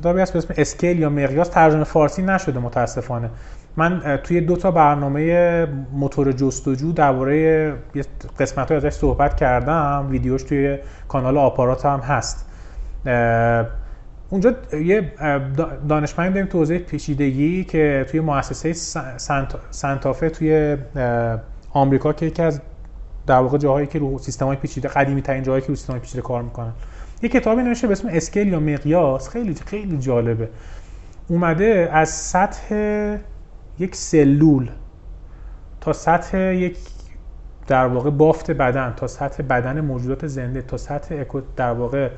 کتابی 0.00 0.20
هست 0.20 0.32
به 0.32 0.38
اسم 0.38 0.54
اسکیل 0.56 0.98
یا 0.98 1.10
مقیاس. 1.10 1.48
ترجمه 1.48 1.84
فارسی 1.84 2.22
نشده 2.22 2.60
متاسفانه. 2.60 3.30
من 3.76 4.18
توی 4.24 4.40
دو 4.40 4.56
تا 4.56 4.70
برنامه 4.70 5.66
موتور 5.92 6.32
جستجو 6.32 6.92
درباره 6.92 7.36
یه 7.94 8.04
قسمت 8.38 8.72
ازش 8.72 8.92
صحبت 8.92 9.36
کردم. 9.36 10.06
ویدیوش 10.10 10.42
توی 10.42 10.78
کانال 11.08 11.38
آپارات 11.38 11.86
هم 11.86 12.00
هست. 12.00 12.49
اونجا 14.30 14.54
یه 14.72 15.12
دانشمند 15.88 16.34
داریم 16.34 16.46
تو 16.46 16.78
پیچیدگی 16.78 17.64
که 17.64 18.06
توی 18.08 18.20
مؤسسه 18.20 18.72
سنتافه 19.70 20.30
توی 20.30 20.76
آمریکا 21.70 22.12
که 22.12 22.26
یکی 22.26 22.42
از 22.42 22.60
در 23.26 23.36
واقع 23.36 23.58
جاهایی 23.58 23.86
که 23.86 23.98
رو 23.98 24.18
سیستم 24.18 24.46
های 24.46 24.56
پیچیده 24.56 24.88
قدیمی 24.88 25.22
ترین 25.22 25.42
جاهایی 25.42 25.62
که 25.62 25.68
رو 25.68 25.74
سیستم 25.74 25.92
های 25.92 26.00
پیچیده 26.00 26.22
کار 26.22 26.42
می‌کنن. 26.42 26.72
یه 27.22 27.28
کتابی 27.28 27.62
نوشته 27.62 27.86
به 27.86 27.92
اسم 27.92 28.08
اسکیل 28.08 28.48
یا 28.48 28.60
مقیاس 28.60 29.28
خیلی 29.28 29.54
خیلی 29.54 29.98
جالبه. 29.98 30.48
اومده 31.28 31.90
از 31.92 32.08
سطح 32.08 32.74
یک 33.78 33.96
سلول 33.96 34.70
تا 35.80 35.92
سطح 35.92 36.38
یک 36.38 36.78
در 37.66 37.86
واقع 37.86 38.10
بافت 38.10 38.50
بدن 38.50 38.94
تا 38.96 39.06
سطح 39.06 39.42
بدن 39.42 39.80
موجودات 39.80 40.26
زنده 40.26 40.62
تا 40.62 40.76
سطح 40.76 41.24
در 41.56 41.72
واقع 41.72 42.10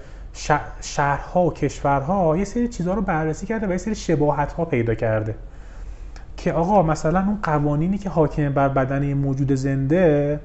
شهرها 0.80 1.44
و 1.44 1.52
کشورها 1.52 2.36
یه 2.36 2.44
سری 2.44 2.68
چیزها 2.68 2.94
رو 2.94 3.02
بررسی 3.02 3.46
کرده 3.46 3.66
و 3.66 3.70
یه 3.70 3.76
سری 3.76 3.94
شباهت 3.94 4.52
ها 4.52 4.64
پیدا 4.64 4.94
کرده. 4.94 5.34
که 6.36 6.52
آقا 6.52 6.82
مثلا 6.82 7.20
اون 7.20 7.38
قوانینی 7.42 7.98
که 7.98 8.08
حاکم 8.08 8.48
بر 8.48 8.68
بدن 8.68 9.14
موجود 9.14 9.54
زنده 9.54 10.40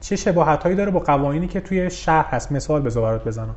چه 0.00 0.16
شباهت 0.16 0.62
هایی 0.62 0.76
داره 0.76 0.90
با 0.90 1.00
قوانینی 1.00 1.46
که 1.46 1.60
توی 1.60 1.90
شهر 1.90 2.24
هست؟ 2.24 2.52
مثال 2.52 2.82
بذار 2.82 3.02
برات 3.02 3.24
بزنم. 3.24 3.56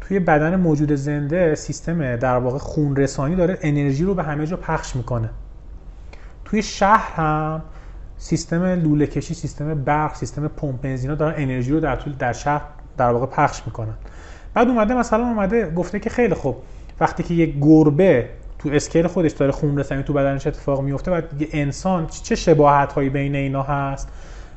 توی 0.00 0.18
بدن 0.18 0.56
موجود 0.56 0.92
زنده 0.92 1.54
سیستم 1.54 2.16
در 2.16 2.36
واقع 2.36 2.58
خون 2.58 2.96
رسانی 2.96 3.36
داره 3.36 3.58
انرژی 3.60 4.04
رو 4.04 4.14
به 4.14 4.22
همه 4.22 4.46
جا 4.46 4.56
پخش 4.56 4.96
می‌کنه. 4.96 5.30
توی 6.44 6.62
شهر 6.62 7.12
هم 7.14 7.62
سیستم 8.16 8.64
لوله 8.64 9.06
کشی 9.06 9.34
سیستم 9.34 9.84
برق 9.84 10.14
سیستم 10.14 10.48
پمپ 10.48 10.80
بنزینا 10.80 11.14
دارن 11.14 11.34
انرژی 11.36 11.72
رو 11.72 11.80
در 11.80 11.96
طول 11.96 12.12
در 12.12 12.32
شهر 12.32 12.62
در 12.96 13.10
واقع 13.10 13.26
پخش 13.26 13.62
می‌کنن. 13.66 13.94
بعد 14.58 14.68
اومده 14.68 14.94
مثلا 14.94 15.26
اومده 15.26 15.70
گفته 15.70 16.00
که 16.00 16.10
خیلی 16.10 16.34
خوب. 16.34 16.56
وقتی 17.00 17.22
که 17.22 17.34
یک 17.34 17.54
گربه 17.60 18.28
تو 18.58 18.68
اسکیل 18.72 19.06
خودش 19.06 19.32
داره 19.32 19.52
خون 19.52 19.78
رسانی 19.78 20.02
تو 20.02 20.12
بدنش 20.12 20.46
اتفاق 20.46 20.82
میفته 20.82 21.10
یه 21.38 21.48
انسان 21.52 22.06
چه 22.06 22.34
شباهت 22.34 22.92
هایی 22.92 23.08
بین 23.08 23.34
اینا 23.34 23.62
هست؟ 23.62 24.08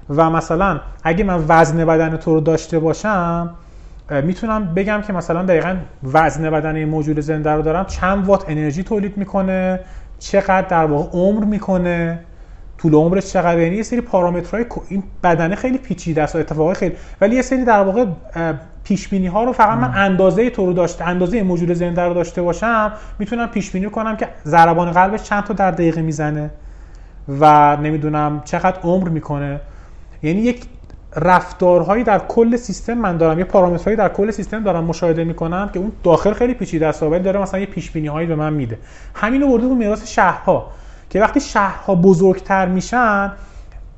و 0.10 0.30
مثلا 0.30 0.80
اگه 1.04 1.24
من 1.24 1.46
وزن 1.48 1.86
بدن 1.86 2.18
تو 2.18 2.34
رو 2.34 2.42
داشته 2.42 2.80
باشم 2.80 3.50
می‌تونم 4.24 4.74
بگم 4.74 5.02
که 5.08 5.14
مثلا 5.14 5.44
دقیقا 5.44 5.78
وزن 6.04 6.50
بدن 6.50 6.86
موجود 6.86 7.20
زنده 7.20 7.52
رو 7.52 7.62
دارم. 7.62 7.86
چند 7.86 8.28
وات 8.28 8.46
انرژی 8.48 8.84
تولید 8.84 9.18
می‌کنه؟ 9.18 9.80
چقدر 10.20 10.68
در 10.68 10.86
واقع 10.86 11.10
عمر 11.12 11.46
می‌کنه؟ 11.46 12.20
طول 12.78 12.94
عمرش 12.94 13.26
چقدر؟ 13.34 13.60
یعنی 13.60 13.76
یه 13.76 13.84
سری 13.84 14.02
پارامترهای 14.02 14.66
این 14.90 15.04
بدنه 15.24 15.56
خیلی 15.56 15.78
پیچیده 15.78 16.24
است 16.24 16.36
و 16.36 16.40
اتفاقای 16.40 16.76
خیلی 16.76 16.96
ولی 17.22 17.36
یه 17.36 17.42
سری 17.42 17.66
در 17.66 17.82
واقع 17.82 18.06
پیش 18.84 19.08
بینی 19.08 19.28
ها 19.28 19.44
رو 19.44 19.54
فقط 19.54 19.78
من 19.78 19.92
اندازه 19.96 20.50
تو 20.50 20.66
رو 20.66 20.74
داشته 20.74 21.08
اندازه 21.08 21.44
موجود 21.44 21.74
زنده 21.74 22.02
رو 22.02 22.14
داشته 22.14 22.42
باشم 22.42 22.92
می‌تونم 23.20 23.48
پیش 23.48 23.72
بینی 23.72 23.90
کنم 23.90 24.18
که 24.18 24.28
ضربان 24.46 24.92
قلبش 24.92 25.24
چند 25.24 25.44
تا 25.44 25.54
در 25.54 25.72
دقیقه 25.72 26.02
می‌زنه 26.02 26.50
و 27.40 27.78
نمی‌دونم 27.78 28.42
چقدر 28.46 28.80
عمر 28.84 29.10
می‌کنه. 29.10 29.60
یعنی 30.24 30.42
یک 30.42 30.66
رفتارهایی 31.16 32.04
در 32.04 32.20
کل 32.20 32.56
سیستم 32.56 32.94
من 32.94 33.18
دارم 33.18 33.40
یه 33.40 33.46
پارامترهایی 33.46 33.98
در 33.98 34.10
کل 34.10 34.32
سیستم 34.32 34.64
دارم 34.64 34.84
مشاهده 34.84 35.24
می‌کنم 35.24 35.70
که 35.74 35.80
اون 35.80 35.92
داخل 36.04 36.34
خیلی 36.34 36.54
پیچیده 36.54 36.88
است 36.88 37.04
ولی 37.04 37.24
داره 37.24 37.40
مثلا 37.40 37.60
یه 37.60 37.66
پیش 37.66 37.92
بینی 37.92 38.08
هایی 38.08 38.28
به 38.28 38.36
من 38.36 38.54
میده. 38.54 38.78
همینو 39.16 39.48
برده 39.48 39.66
اون 39.66 39.78
میراث 39.78 40.08
شهرها 40.08 40.72
که 41.10 41.22
وقتی 41.22 41.40
شهرها 41.40 41.96
بزرگتر 41.96 42.66
میشن 42.66 43.32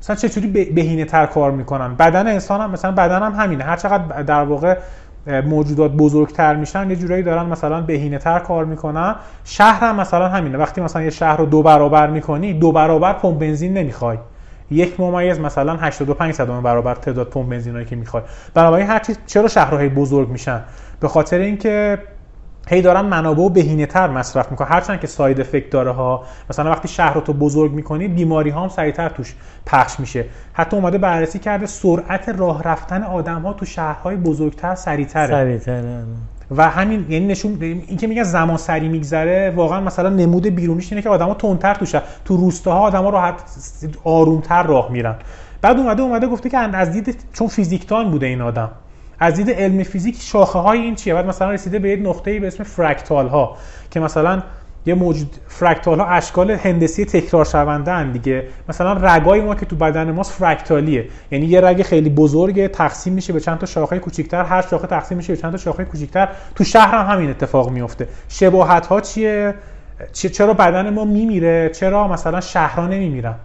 مثلا 0.04 0.16
چطوری 0.16 0.48
بهینه 0.48 1.06
تر 1.06 1.26
کار 1.26 1.52
می‌کنن. 1.52 1.96
بدن 1.96 2.28
انسان 2.28 2.62
هم 2.62 2.72
مثلا 2.72 2.92
بدن 2.92 3.24
هم 3.24 3.32
همینه. 3.32 3.64
هر 3.64 3.76
چقدر 3.76 4.22
در 4.22 4.44
واقع 4.44 4.78
موجودات 5.46 5.92
بزرگتر 5.92 6.56
میشن 6.56 6.90
یه 6.90 6.96
جورایی 6.96 7.24
دارن 7.24 7.46
مثلا 7.46 7.82
بهینه 7.82 8.18
تر 8.18 8.40
کار 8.40 8.66
می‌کنن. 8.66 9.16
شهر 9.44 9.84
هم 9.84 9.96
مثلا 9.96 10.30
همینه. 10.30 10.58
وقتی 10.58 10.82
مثلا 10.82 11.02
یه 11.02 11.10
شهر 11.10 11.38
رو 11.38 11.46
دو 11.46 11.64
برابر 11.64 12.08
می‌کنی 12.08 12.54
دو 12.54 12.72
برابر 12.72 13.14
پمپ 13.14 13.40
بنزین 13.40 13.74
نمی‌خوای. 13.74 14.18
یک 14.72 15.00
ممیز 15.00 15.40
مثلا 15.40 15.76
85 15.76 16.34
صدم 16.34 16.62
برابر 16.62 16.96
تعداد 16.96 17.28
پمپ 17.28 17.50
بنزینایی 17.50 17.86
که 17.86 17.96
می‌خوای. 17.96 18.24
بنابراین 18.54 18.88
هر 18.88 19.00
چیز 19.00 19.18
چرا 19.26 19.48
شهرهای 19.48 19.90
بزرگ 19.90 20.30
میشن؟ 20.30 20.62
به 21.00 21.08
خاطر 21.08 21.38
اینکه 21.38 21.98
هی 22.68 22.82
دارن 22.82 23.02
منابع 23.02 23.44
و 23.44 23.50
بهینه 23.50 23.86
تر 23.86 24.08
مصرف 24.08 24.52
می‌کنن. 24.52 24.68
هرچند 24.68 25.00
که 25.00 25.08
ساید 25.08 25.42
افکت 25.42 25.70
داره 25.70 25.92
ها 25.92 26.24
مثلا 26.50 26.72
وقتی 26.72 26.88
شهر 26.88 27.14
رو 27.14 27.22
تو 27.22 27.34
بزرگ 27.34 27.72
می‌کنی 27.72 28.08
بیماری 28.08 28.50
ها 28.50 28.62
هم 28.62 28.70
سریعتر 28.70 29.10
توش 29.10 29.36
پخش 29.66 30.00
میشه. 30.00 30.26
حتی 30.54 30.78
اومده 30.78 30.98
بررسی 30.98 31.40
کرده 31.40 31.66
سرعت 31.66 32.30
راه 32.30 32.64
رفتن 32.64 33.04
آدم 33.04 33.42
ها 33.42 33.54
تو 33.54 33.66
شهرهای 33.66 34.16
بزرگتر 34.16 34.76
سریعتره. 34.76 35.28
سریعتره. 35.28 36.04
و 36.52 36.70
همین 36.70 37.06
یعنی 37.10 37.28
نشون 37.28 37.62
این 37.62 37.98
که 37.98 38.08
میگن 38.08 38.24
زمان 38.24 38.58
سری 38.58 38.88
میگذره 38.88 39.54
واقعا 39.56 39.82
مثلا 39.82 40.10
نمود 40.10 40.48
بیرونیش 40.48 40.92
اینه 40.92 41.02
که 41.02 41.10
آدما 41.10 41.34
تندتر 41.34 41.74
توشه 41.74 42.02
تو 42.26 42.38
روستاها 42.38 42.80
آدما 42.80 43.10
راحت 43.10 43.36
آرومتر 44.04 44.64
راه 44.64 44.92
میرن. 44.92 45.16
بعد 45.62 45.78
اومده 45.78 46.02
اومده 46.02 46.28
گفته 46.28 46.50
که 46.50 46.58
از 46.58 46.92
دید 46.92 47.18
چون 47.34 47.48
فیزیکدان 47.48 48.12
بوده 48.12 48.26
این 48.26 48.42
آدم. 48.42 48.70
از 49.24 49.36
دید 49.36 49.52
علم 49.52 49.84
فیزیک 49.84 50.22
شاخه 50.22 50.60
های 50.60 50.80
این 50.80 50.96
چیه؟ 50.96 51.14
بعد 51.14 51.26
مثلا 51.26 51.52
رسیده 51.52 51.80
به 51.80 51.90
یک 51.90 52.00
نقطه‌ای 52.04 52.40
به 52.40 52.48
اسم 52.48 52.64
فرکتال 52.64 53.28
ها 53.28 53.58
که 53.92 54.00
مثلا 54.00 54.44
یه 54.86 54.94
موجود 54.94 55.36
فرکتال 55.48 56.00
ها 56.00 56.06
اشکال 56.06 56.52
هندسی 56.52 57.06
تکرار 57.06 57.46
شونده 57.46 57.92
هن 57.92 58.12
دیگه. 58.12 58.44
مثلا 58.70 58.94
رگای 58.94 59.42
ما 59.42 59.56
که 59.56 59.66
تو 59.66 59.76
بدن 59.76 60.12
ماست 60.12 60.32
فرکتالیه 60.32 61.08
یعنی 61.32 61.46
یه 61.46 61.62
رگ 61.62 61.84
خیلی 61.84 62.10
بزرگه 62.10 62.68
تقسیم 62.68 63.14
میشه 63.14 63.34
به 63.34 63.40
چند 63.40 63.58
تا 63.58 63.66
شاخه 63.66 64.00
کوچیک‌تر. 64.00 64.44
هر 64.44 64.62
شاخه 64.62 64.88
تقسیم 64.88 65.18
میشه 65.18 65.34
به 65.34 65.42
چند 65.42 65.52
تا 65.52 65.58
شاخه 65.58 65.86
کوچیک‌تر. 65.86 66.30
تو 66.56 66.64
شهر 66.64 66.98
هم 66.98 67.16
همین 67.16 67.30
اتفاق 67.30 67.70
میفته. 67.70 68.08
شباهت 68.30 68.86
ها 68.86 69.02
چیه 69.02 69.56
چرا 70.14 70.54
بدن 70.54 70.90
ما 70.90 71.06
میمیره؟ 71.06 71.70
چرا 71.70 72.08
مثلا 72.08 72.42
شهرها 72.42 72.88
نمیمیرن؟ 72.88 73.36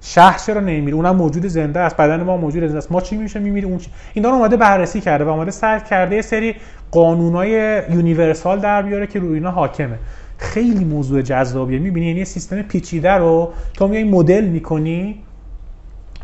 شهر 0.00 0.38
چرا 0.38 0.60
نمیمیره؟ 0.60 0.96
اونم 0.96 1.16
موجود 1.16 1.46
زنده 1.46 1.80
است 1.80 1.96
بدن 1.96 2.22
ما 2.22 2.36
موجود 2.36 2.64
زنده 2.66 2.78
است. 2.78 2.92
ما 2.92 3.00
چی 3.00 3.16
میشه 3.16 3.40
میمیره 3.40 3.66
اون 3.66 3.78
چی؟ 3.78 3.90
اینا 4.14 4.28
رو 4.28 4.34
اومده 4.34 4.56
بررسی 4.56 5.00
کرده 5.00 5.24
و 5.24 5.28
اومده 5.28 5.50
سر 5.50 5.78
کرده 5.78 6.16
یه 6.16 6.22
سری 6.22 6.54
قانونای 6.90 7.82
universal 7.90 8.60
در 8.60 8.82
بیاره 8.82 9.06
که 9.06 9.18
روی 9.18 9.34
اینا 9.34 9.50
حاکمه. 9.50 9.98
خیلی 10.38 10.84
موضوع 10.84 11.22
جذابیه. 11.22 11.78
می‌بینی؟ 11.78 12.06
یعنی 12.06 12.24
سیستم 12.24 12.62
پیچیده 12.62 13.12
رو 13.12 13.52
تو 13.74 13.88
میای 13.88 14.04
مدل 14.04 14.44
می‌کنی 14.44 15.18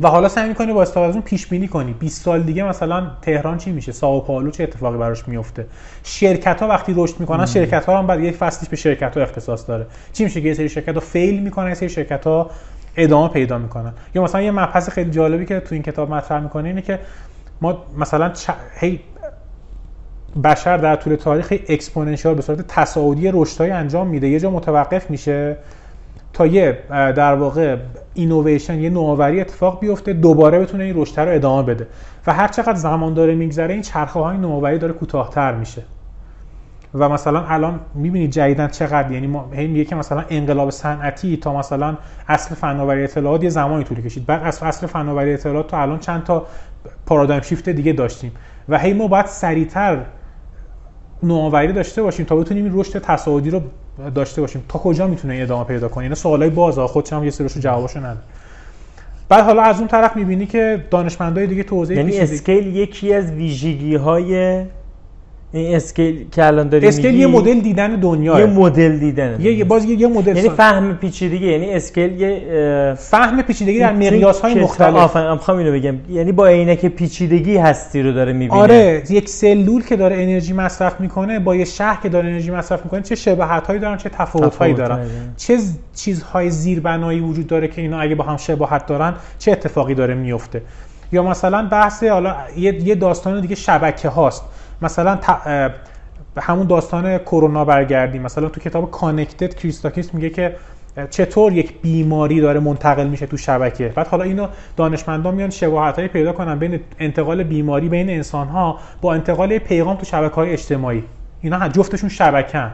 و 0.00 0.08
حالا 0.08 0.28
سعی 0.28 0.48
می‌کنی 0.48 0.72
با 0.72 0.82
استفاده 0.82 1.06
از 1.06 1.14
اون 1.14 1.22
پیش 1.22 1.46
بینی 1.46 1.68
کنی. 1.68 1.92
20 1.92 2.22
سال 2.22 2.42
دیگه 2.42 2.64
مثلا 2.64 3.10
تهران 3.22 3.58
چی 3.58 3.72
میشه؟ 3.72 3.92
ساو 3.92 4.20
پائولو 4.20 4.50
چه 4.50 4.62
اتفاقی 4.62 4.98
براش 4.98 5.28
میفته 5.28 5.66
شرکت 6.04 6.62
ها 6.62 6.68
وقتی 6.68 6.94
رشد 6.96 7.20
می‌کنن 7.20 7.46
شرکت 7.46 7.84
ها 7.84 7.98
هم 7.98 8.06
بعد 8.06 8.20
یک 8.20 8.36
فصلیش 8.36 8.68
به 8.68 8.76
شرکت 8.76 9.16
ها 9.16 9.22
اختصاص 9.22 9.68
داره. 9.68 9.86
چی 10.12 10.24
میشه 10.24 10.40
که 10.40 10.48
یه 10.48 10.54
سری 10.54 10.68
شرکت 10.68 10.94
ها 10.94 11.00
fail 11.00 11.42
می‌کنن 11.42 11.68
یه 11.68 11.74
سری 11.74 11.88
شرکت 11.88 12.26
ها 12.26 12.50
ادامه 12.96 13.28
پیدا 13.28 13.58
می‌کنن. 13.58 13.92
یا 14.14 14.22
مثلا 14.22 14.42
یه 14.42 14.50
مبحث 14.50 14.88
خیلی 14.88 15.10
جالبی 15.10 15.46
که 15.46 15.60
تو 15.60 15.74
این 15.74 15.82
کتاب 15.82 16.10
مطرح 16.10 16.42
می‌کنه 16.42 16.68
اینه 16.68 16.82
که 16.82 16.98
ما 17.60 17.84
مثلا 17.98 18.28
چ... 18.28 18.50
هی 18.80 19.00
بشر 20.44 20.76
در 20.76 20.96
طول 20.96 21.14
تاریخ 21.14 21.52
exponential 21.68 22.34
به 22.34 22.42
صورت 22.42 22.66
تصاعدی 22.68 23.30
رشدهای 23.32 23.70
انجام 23.70 24.06
میده. 24.06 24.28
یه 24.28 24.40
جا 24.40 24.50
متوقف 24.50 25.10
میشه 25.10 25.56
تا 26.32 26.46
یه 26.46 26.78
در 26.90 27.34
واقع 27.34 27.76
اینویشن 28.14 28.80
یه 28.80 28.90
نوآوری 28.90 29.40
اتفاق 29.40 29.80
بیفته 29.80 30.12
دوباره 30.12 30.58
بتونه 30.58 30.84
این 30.84 30.96
رشد 30.96 31.20
رو 31.20 31.34
ادامه 31.34 31.62
بده. 31.62 31.86
و 32.26 32.32
هر 32.32 32.48
چقدر 32.48 32.74
زمان 32.74 33.14
داره 33.14 33.34
میگذره 33.34 33.72
این 33.72 33.82
چرخه 33.82 34.20
های 34.20 34.36
نوآوری 34.36 34.78
داره 34.78 34.92
کوتاهتر 34.92 35.54
میشه. 35.54 35.82
و 36.94 37.08
مثلا 37.08 37.44
الان 37.48 37.80
می‌بینید 37.94 38.30
جدیدن 38.30 38.68
چقدر 38.68 39.12
یعنی 39.12 39.26
ما 39.26 39.50
هی 39.52 39.66
میگه 39.66 39.84
که 39.84 39.96
مثلا 39.96 40.24
انقلاب 40.30 40.70
صنعتی 40.70 41.36
تا 41.36 41.58
مثلا 41.58 41.96
عصر 42.28 42.54
فناوری 42.54 43.04
اطلاعات 43.04 43.44
یه 43.44 43.50
زمانی 43.50 43.84
طول 43.84 44.00
کشید. 44.00 44.26
بعد 44.26 44.42
عصر 44.42 44.66
عصر 44.66 44.86
فناوری 44.86 45.34
اطلاعات 45.34 45.68
تا 45.68 45.78
الان 45.78 45.98
چند 45.98 46.24
تا 46.24 46.46
paradigm 47.06 47.40
shift 47.40 47.68
دیگه 47.68 47.92
داشتیم. 47.92 48.32
و 48.68 48.78
هی 48.78 48.92
ما 48.92 49.08
باید 49.08 49.26
سریعتر 49.26 49.98
نوآوری 51.22 51.72
داشته 51.72 52.02
باشیم 52.02 52.26
تا 52.26 52.36
بتونیم 52.36 52.64
این 52.64 52.78
رشد 52.78 52.98
تصاعدی 52.98 53.50
رو 53.50 53.60
داشته 54.14 54.40
باشیم. 54.40 54.64
تا 54.68 54.78
کجا 54.78 55.06
می‌تونه 55.06 55.38
ادامه 55.42 55.64
پیدا 55.64 55.88
کنه؟ 55.88 56.02
اینا 56.02 56.14
سوالای 56.14 56.50
بازا 56.50 56.86
خودم 56.86 57.24
یه 57.24 57.30
سریشو 57.30 57.60
جوابشو 57.60 57.98
نداره 57.98 58.18
بعد 59.28 59.44
حالا 59.44 59.62
از 59.62 59.78
اون 59.78 59.88
طرف 59.88 60.16
می‌بینی 60.16 60.46
که 60.46 60.84
دانشمندای 60.90 61.46
دیگه 61.46 61.62
توضیح 61.62 61.96
یعنی 61.96 62.18
scale 62.18 62.76
یکی 62.76 63.14
از 63.14 63.30
ویژگی 63.30 63.96
های 63.96 64.64
این 65.54 65.76
scale 65.76 66.26
که 66.32 66.46
الان 66.46 66.68
داری 66.68 66.88
scale 66.88 67.14
یه 67.14 67.26
مدل 67.26 67.60
دیدن 67.60 67.94
دنیا 67.96 68.40
یه 68.40 68.46
مدل 68.46 68.98
دیدن. 68.98 69.40
یه 69.40 69.64
باز 69.64 69.84
یه, 69.84 70.06
مدل 70.06 70.36
یعنی 70.36 70.48
فهم 70.48 70.96
پیچیدگی 70.96 71.52
یعنی 71.52 71.74
scale 71.74 72.20
یه 72.20 72.94
فهم 72.98 73.42
پیچیدگی 73.42 73.78
در 73.78 73.92
مقیاس 73.92 74.40
های 74.40 74.54
مختلف. 74.54 74.94
آفرین 74.94 75.32
می‌خوام 75.32 75.58
اینو 75.58 75.72
بگم. 75.72 75.94
یعنی 76.08 76.32
با 76.32 76.46
عینک 76.46 76.86
پیچیدگی 76.86 77.56
هستی 77.56 78.02
رو 78.02 78.12
داره 78.12 78.32
می‌بینه. 78.32 78.60
آره 78.60 79.02
یک 79.10 79.28
سلول 79.28 79.84
که 79.84 79.96
داره 79.96 80.16
انرژی 80.16 80.52
مصرف 80.52 81.00
می‌کنه 81.00 81.38
با 81.38 81.56
یه 81.56 81.64
شهر 81.64 82.02
که 82.02 82.08
داره 82.08 82.28
انرژی 82.28 82.50
مصرف 82.50 82.84
می‌کنه 82.84 83.02
چه 83.02 83.14
شباهت 83.14 83.66
هایی 83.66 83.80
دارن 83.80 83.96
چه 83.96 84.08
تفاوت 84.08 84.56
هایی 84.56 84.74
دارن. 84.74 85.06
چه 85.36 85.58
چیزهای 85.94 86.50
زیربنایی 86.50 87.20
وجود 87.20 87.46
داره 87.46 87.68
که 87.68 87.82
اینا 87.82 88.00
اگه 88.00 88.14
با 88.14 88.24
هم 88.24 88.36
شباهت 88.36 88.86
دارن 88.86 89.14
چه 89.38 89.52
اتفاقی 89.52 89.94
داره 89.94 90.14
میفته 90.14 90.62
یا 91.12 91.22
مثلا 91.22 91.68
بحث 91.72 92.04
حالا 92.04 92.34
یه 92.56 92.94
داستان 92.94 93.40
دیگه 93.40 93.54
شبکه 93.54 94.08
هاست 94.08 94.42
مثلا 94.82 95.18
همون 96.36 96.66
داستان 96.66 97.18
کرونا 97.18 97.64
برگردیم. 97.64 98.22
مثلا 98.22 98.48
تو 98.48 98.60
کتاب 98.60 98.90
کانکتد 98.90 99.54
کریستاکیس 99.54 100.14
میگه 100.14 100.30
که 100.30 100.56
چطور 101.10 101.52
یک 101.52 101.80
بیماری 101.80 102.40
داره 102.40 102.60
منتقل 102.60 103.06
میشه 103.06 103.26
تو 103.26 103.36
شبکه. 103.36 103.88
بعد 103.88 104.06
حالا 104.06 104.24
اینو 104.24 104.48
دانشمندان 104.76 105.34
میان 105.34 105.50
شباهت 105.50 106.00
پیدا 106.00 106.32
کنن 106.32 106.58
بین 106.58 106.80
انتقال 106.98 107.42
بیماری 107.42 107.88
بین 107.88 108.10
انسان 108.10 108.48
ها 108.48 108.78
با 109.00 109.14
انتقال 109.14 109.58
پیغام 109.58 109.96
تو 109.96 110.04
شبکه 110.04 110.34
های 110.34 110.50
اجتماعی. 110.50 111.04
اینا 111.40 111.68
جفتشون 111.68 112.08
شبکه 112.08 112.70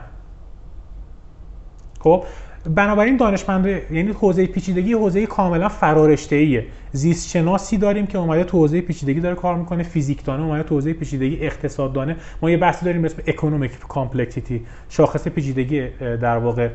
خب؟ 2.01 2.25
بنابراین 2.65 3.17
دانشمند 3.17 3.67
یعنی 3.67 4.13
حوزه 4.13 4.47
پیچیدگی 4.47 4.93
حوزه 4.93 5.27
کاملا 5.27 5.69
فرارشته 5.69 6.37
ایه 6.37 6.67
زیست 6.93 7.29
شناسی 7.29 7.77
داریم 7.79 8.07
که 8.07 8.19
اومده 8.19 8.45
تو 8.45 8.59
حوزه 8.59 8.81
پیچیدگی 8.81 9.21
داره 9.21 9.35
کار 9.35 9.57
می‌کنه 9.57 9.83
فیزیک 9.83 10.25
دانه 10.25 10.43
اومده 10.43 10.63
تو 10.63 10.75
حوزه 10.75 10.93
پیچیدگی 10.93 11.47
اقتصاد 11.47 11.93
دانه. 11.93 12.17
ما 12.43 12.51
یه 12.51 12.57
بحثی 12.57 12.85
داریم 12.85 13.03
به 13.03 13.07
اسم 13.07 13.23
economic 13.27 13.79
complexity 13.79 14.67
شاخص 14.89 15.29
پیچیدگی 15.29 15.89
در 16.01 16.37
واقع 16.37 16.69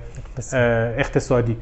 اقتصادی. 0.98 1.58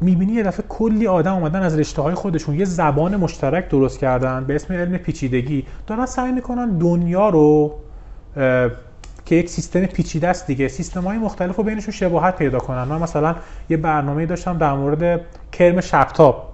می‌بینی 0.00 0.32
یه 0.32 0.42
دفعه 0.42 0.64
کلی 0.68 1.06
آدم 1.06 1.34
اومدن 1.34 1.62
از 1.62 1.78
رشته 1.78 2.02
های 2.02 2.14
خودشون 2.14 2.54
یه 2.54 2.64
زبان 2.64 3.16
مشترک 3.16 3.68
درست 3.68 3.98
کردن 3.98 4.44
به 4.44 4.54
اسم 4.54 4.74
علم 4.74 4.96
پیچیدگی. 4.96 5.64
دارن 5.86 6.06
سعی 6.06 6.32
می‌کنن 6.32 6.78
دنیا 6.78 7.28
رو 7.28 7.74
که 9.26 9.34
یک 9.34 9.48
سیستم 9.48 9.86
پیچیده 9.86 10.28
است 10.28 10.46
دیگه. 10.46 10.68
سیستم 10.68 11.02
های 11.02 11.18
مختلف 11.18 11.56
رو 11.56 11.64
بینشون 11.64 11.94
شباهت 11.94 12.36
پیدا 12.36 12.58
کنن. 12.58 12.84
من 12.84 13.02
مثلا 13.02 13.34
یه 13.70 13.76
برنامه 13.76 14.26
داشتم 14.26 14.58
در 14.58 14.72
مورد 14.72 15.20
کرم 15.52 15.80
شبتاب. 15.80 16.48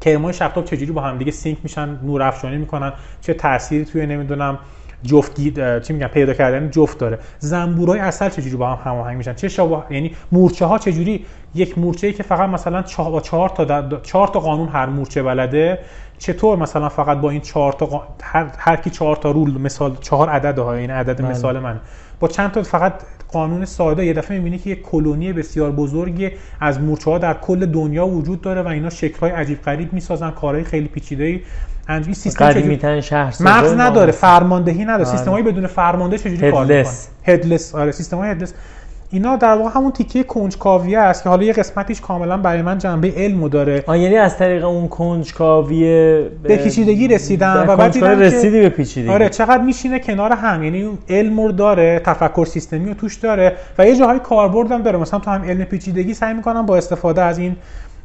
کرمای 0.00 0.32
شبتاب 0.32 0.64
چجوری 0.64 0.92
با 0.92 1.00
هم 1.00 1.18
دیگه 1.18 1.32
سینک 1.32 1.58
میشن 1.62 1.98
نور 2.02 2.22
افشانی 2.22 2.56
می‌کنن 2.56 2.92
چه 3.20 3.34
تأثیری 3.34 3.84
توی 3.84 4.06
نمی‌دونم 4.06 4.58
جفت 5.02 5.36
چی 5.80 5.92
میگن 5.92 6.06
پیدا 6.06 6.34
کردن 6.34 6.70
جفت 6.70 6.98
داره. 6.98 7.18
زنبورای 7.38 8.00
اصل 8.00 8.28
چجوری 8.28 8.56
با 8.56 8.74
هم 8.74 8.92
هماهنگ 8.92 9.16
میشن؟ 9.16 9.34
چه 9.34 9.48
شبا 9.48 9.84
یعنی 9.90 10.16
مورچه 10.32 10.66
ها 10.66 10.78
چجوری 10.78 11.26
یک 11.54 11.78
مورچه 11.78 12.06
ای 12.06 12.12
که 12.12 12.22
فقط 12.22 12.48
مثلا 12.48 12.82
چهار 12.82 13.20
تا 13.20 14.00
چهار 14.02 14.28
تا 14.28 14.40
قانون 14.40 14.68
هر 14.68 14.86
مورچه 14.86 15.22
بلده 15.22 15.78
چطور 16.22 16.58
مثلا 16.58 16.88
فقط 16.88 17.18
با 17.18 17.30
این 17.30 17.40
چهار 17.40 17.72
تا 17.72 18.02
هر 18.22 18.46
هر 18.58 18.76
کی 18.76 18.90
چهار 18.90 19.16
تا 19.16 19.30
رول 19.30 19.60
مثال 19.60 19.96
چهار 20.00 20.28
عدد 20.28 20.58
ها 20.58 20.74
این 20.74 20.90
عدد 20.90 21.18
بله. 21.18 21.30
مثال 21.30 21.58
من 21.58 21.80
با 22.20 22.28
چند 22.28 22.50
تا 22.50 22.62
فقط 22.62 22.92
قانون 23.32 23.64
ساده 23.64 24.06
یه 24.06 24.12
دفعه 24.12 24.38
می‌بینی 24.38 24.58
که 24.58 24.70
یک 24.70 24.82
کلونی 24.82 25.32
بسیار 25.32 25.70
بزرگی 25.70 26.30
از 26.60 26.80
مورچه 26.80 27.10
ها 27.10 27.18
در 27.18 27.34
کل 27.34 27.66
دنیا 27.66 28.06
وجود 28.06 28.40
داره 28.40 28.62
و 28.62 28.68
اینا 28.68 28.90
شکل 28.90 29.26
عجیب 29.26 29.62
غریب 29.62 29.92
می‌سازن 29.92 30.30
کارهای 30.30 30.64
خیلی 30.64 30.88
پیچیده 30.88 31.24
ای 31.24 31.40
این 31.88 32.14
سیستم 32.14 33.00
شهر 33.00 33.34
مغز 33.40 33.72
نداره 33.72 34.12
فرماندهی 34.12 34.84
نداره. 34.84 35.30
آره. 35.30 35.42
بدون 35.42 35.66
فرمانده 35.66 36.18
چجوری 36.18 36.50
کار 36.50 36.64
می‌کنه؟ 36.64 36.86
هدلس 37.24 37.74
آره 37.74 37.92
سیستمای 37.92 38.30
هدلس 38.30 38.54
اینا 39.12 39.36
در 39.36 39.54
واقع 39.54 39.70
همون 39.74 39.92
تیکه 39.92 40.22
کنجکاویه 40.22 40.98
است 40.98 41.22
که 41.22 41.28
حالا 41.28 41.42
یه 41.42 41.52
قسمتیش 41.52 42.00
کاملا 42.00 42.36
برای 42.36 42.62
من 42.62 42.78
جنبه 42.78 43.12
علم 43.16 43.48
داره. 43.48 43.84
آ 43.86 43.96
یعنی 43.96 44.16
از 44.16 44.38
طریق 44.38 44.64
اون 44.64 44.88
کنجکاویه 44.88 46.30
به 46.42 46.56
پیچیدگی 46.56 47.08
رسیدم 47.08 47.64
و 47.68 47.76
بعد 47.76 47.98
رسیدی 48.04 48.60
به 48.60 48.68
پیچیدگی. 48.68 49.10
آره 49.10 49.28
چقدر 49.28 49.62
میشینه 49.62 49.98
کنار 49.98 50.32
هم 50.32 50.62
یعنی 50.62 50.98
علم 51.08 51.40
رو 51.40 51.52
داره 51.52 52.02
تفکر 52.04 52.44
سیستمی 52.44 52.88
رو 52.88 52.94
توش 52.94 53.16
داره 53.16 53.56
و 53.78 53.86
یه 53.86 53.96
جاهای 53.96 54.18
کاربرد 54.18 54.72
هم 54.72 54.82
داره. 54.82 54.98
مثلا 54.98 55.20
تو 55.20 55.30
هم 55.30 55.44
علم 55.44 55.64
پیچیدگی 55.64 56.14
سعی 56.14 56.34
می‌کنم 56.34 56.66
با 56.66 56.76
استفاده 56.76 57.22
از 57.22 57.38
این 57.38 57.56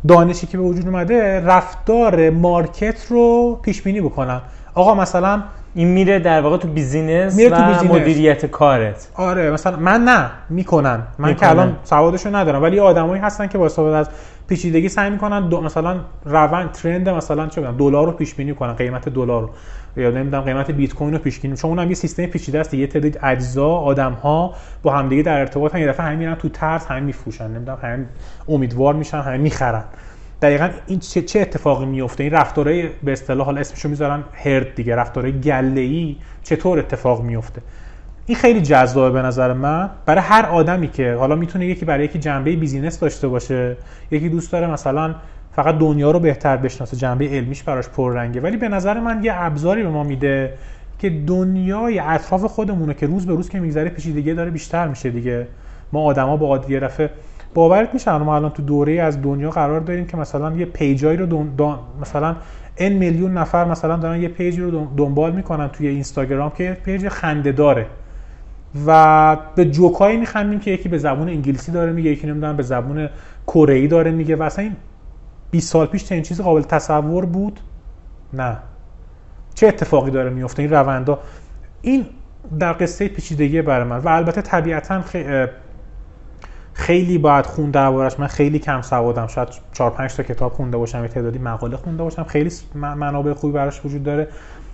دانشی 0.08 0.48
که 0.48 0.58
به 0.58 0.64
وجود 0.64 0.86
اومده 0.86 1.40
رفتار 1.46 2.30
مارکت 2.30 3.06
رو 3.10 3.56
پیش 3.62 3.82
بینی 3.82 4.02
بکنن 4.02 4.42
آقا 4.76 4.96
مثلا 4.96 5.44
این 5.78 5.88
میره 5.88 6.20
در 6.20 6.42
واقع 6.42 6.58
تو 6.58 6.68
business 6.68 7.36
میره 7.36 7.50
و 7.50 7.58
تو 7.58 7.64
business. 7.74 7.92
مدیریت 7.92 8.46
کارت. 8.46 9.08
آره 9.16 9.52
مثلا 9.52 9.78
من 9.78 10.04
نه 10.04 10.30
می‌کنن. 10.50 11.04
من 11.20 11.36
که 11.36 11.50
الان 11.50 11.76
سوادشو 11.84 12.36
ندارم 12.36 12.64
ولی 12.64 12.80
آدمایی 12.80 13.22
هستن 13.22 13.48
که 13.48 13.58
با 13.58 13.66
استفاده 13.66 13.98
از 13.98 14.10
پیچیدگی 14.48 14.90
سعی 14.90 15.10
می‌کنن 15.10 15.50
دو 15.50 15.62
مثلا 15.62 15.96
روند 16.26 16.72
trend 16.72 17.10
مثلا 17.10 17.48
چه 17.48 17.62
می‌دونم 17.62 17.78
دلار 17.78 18.06
رو 18.06 18.12
پیش 18.12 18.36
بینی 18.36 18.56
کنن 18.56 18.74
قیمت 18.74 19.10
دلار 19.10 19.42
رو. 19.42 19.50
یا 20.04 20.10
نمی‌دونم 20.10 20.44
قیمت 20.44 20.72
بیت 20.72 20.94
کوین 20.94 21.14
رو 21.14 21.20
پیش 21.20 21.40
بینی 21.40 21.56
چون 21.58 21.72
اونم 21.72 21.90
یه 21.90 21.96
سیستم 21.96 22.26
پیچیده 22.26 22.60
است 22.60 22.74
یه 22.74 22.88
تعداد 22.88 23.18
اجزا 23.24 23.70
آدم 23.70 24.12
ها 24.12 24.54
با 24.84 24.92
همدیگه 24.92 25.24
در 25.24 25.40
ارتباطن 25.40 25.80
یه 25.80 25.88
دفعه 25.88 26.06
همین 26.06 26.20
میرن 26.20 26.36
تو 26.36 26.50
ترس 26.50 26.88
همین 26.88 27.04
میفروشن 27.04 27.48
نمی‌دونم 27.48 27.78
همین 27.82 28.06
امیدوار 28.48 28.94
میشن 28.94 29.22
همین 29.22 29.42
می‌خرن. 29.42 29.84
دقیقا 30.42 30.70
این 30.88 31.00
چه, 31.00 31.22
چه 31.22 31.40
اتفاقی 31.40 31.86
میفته 31.86 32.24
این 32.24 32.34
رفتارهای 32.34 32.90
به 33.04 33.12
اصطلاح 33.12 33.46
حالا 33.46 33.60
اسمشو 33.60 33.90
می‌ذارن 33.90 34.24
هرد 34.34 34.76
دیگه 34.76 34.96
رفتارهای 34.96 35.40
گله 35.40 35.82
ای 35.82 36.16
چطور 36.44 36.80
اتفاق 36.80 37.24
میفته 37.24 37.62
این 38.26 38.38
خیلی 38.38 38.62
جذابه 38.62 39.22
به 39.22 39.28
نظر 39.28 39.54
من. 39.54 39.90
برای 40.06 40.22
هر 40.22 40.46
آدمی 40.46 40.88
که 40.88 41.14
حالا 41.14 41.36
می‌تونه 41.36 41.66
یکی 41.66 41.86
برای 41.86 42.06
یکی 42.06 42.20
جنبه 42.20 42.56
بیزینس 42.56 43.00
داشته 43.00 43.28
باشه 43.28 43.78
یکی 44.12 44.30
دوست 44.30 44.52
داره 44.52 44.68
مثلا 44.68 45.16
فقط 45.52 45.78
دنیا 45.78 46.12
رو 46.12 46.20
بهتر 46.20 46.58
بشناسه 46.58 46.98
جنبه 46.98 47.30
علمیش 47.30 47.64
براش 47.64 47.90
پررنگه. 47.90 48.42
ولی 48.42 48.58
به 48.58 48.70
نظر 48.70 49.00
من 49.00 49.24
یه 49.24 49.34
ابزاری 49.36 49.84
به 49.84 49.90
ما 49.90 50.04
میده 50.04 50.54
که 51.00 51.10
دنیای 51.10 52.00
اطراف 52.00 52.44
خودمونه 52.46 52.94
که 52.94 53.08
روز 53.08 53.26
به 53.26 53.34
روز 53.34 53.50
که 53.50 53.60
میگذره 53.60 53.90
پیچیدگی 53.90 54.34
داره 54.34 54.52
بیشتر 54.52 54.88
میشه 54.88 55.10
دیگه. 55.10 55.48
ما 55.94 56.04
آدما 56.04 56.38
با 56.38 56.48
عادی 56.48 56.80
رفه 56.80 57.10
باورت 57.58 57.94
میشه 57.94 58.18
ما 58.18 58.36
الان 58.36 58.52
تو 58.52 58.64
دوره 58.64 59.02
از 59.02 59.22
دنیا 59.22 59.50
قرار 59.50 59.80
داریم 59.80 60.08
که 60.08 60.18
مثلا 60.18 60.56
یه 60.56 60.66
page 60.66 61.01
ایی 61.01 61.18
رو 61.18 61.26
دون 61.26 61.80
مثلا 62.02 62.36
n 62.78 62.94
میلیون 62.94 63.38
نفر 63.38 63.66
مثلا 63.66 63.98
دارن 63.98 64.22
یه 64.22 64.28
page 64.28 64.55
ی 64.55 64.62
رو 64.62 64.88
دنبال 64.98 65.32
می‌کنن 65.32 65.68
توی 65.68 65.88
اینستاگرام 65.88 66.50
که 66.50 66.78
page 66.86 67.08
خنده 67.10 67.52
داره. 67.52 67.86
و 68.88 69.38
به 69.56 69.66
جوکایی 69.66 70.18
میخندیم 70.18 70.60
که 70.60 70.72
یکی 70.72 70.90
به 70.90 70.98
زبون 70.98 71.30
انگلیسی 71.30 71.72
داره 71.72 71.92
میگه 71.92 72.10
یکی 72.12 72.28
نمی‌دونم 72.28 72.58
به 72.58 72.64
زبون 72.64 73.10
کره 73.48 73.88
داره 73.88 74.12
میگه. 74.12 74.36
و 74.36 74.44
اصلا 74.44 74.64
این 74.64 74.76
20 75.52 75.72
سال 75.72 75.88
پیش 75.88 76.06
چنین 76.06 76.22
چیزی 76.24 76.44
قابل 76.44 76.62
تصور 76.62 77.26
بود؟ 77.26 77.60
نه. 78.34 78.58
چه 79.56 79.68
اتفاقی 79.68 80.12
داره 80.12 80.30
میفته 80.30 80.62
این 80.62 80.72
روندا. 80.72 81.20
این 81.82 82.06
در 82.60 82.74
قصه 82.74 83.08
پیچیدگی 83.08 83.62
برای 83.62 83.88
من. 83.88 83.98
و 83.98 84.08
البته 84.08 84.42
طبیعتا 84.42 85.02
خیلی 86.78 87.18
باید 87.18 87.46
خون 87.46 87.72
دربارش 87.72 88.20
من 88.20 88.28
خیلی 88.28 88.60
کم 88.60 88.82
سوادم. 88.82 89.28
شاید 89.28 89.48
4 89.74 89.92
5 89.92 90.16
تا 90.16 90.24
کتاب 90.24 90.54
خونده 90.54 90.78
باشم 90.78 91.02
یه 91.02 91.08
تعدادی 91.08 91.40
مقاله 91.40 91.78
خونده 91.78 92.04
باشم. 92.04 92.24
خیلی 92.24 92.52
منابع 92.76 93.34
خوبی 93.34 93.54
براش 93.54 93.86
وجود 93.86 94.04
داره. 94.04 94.28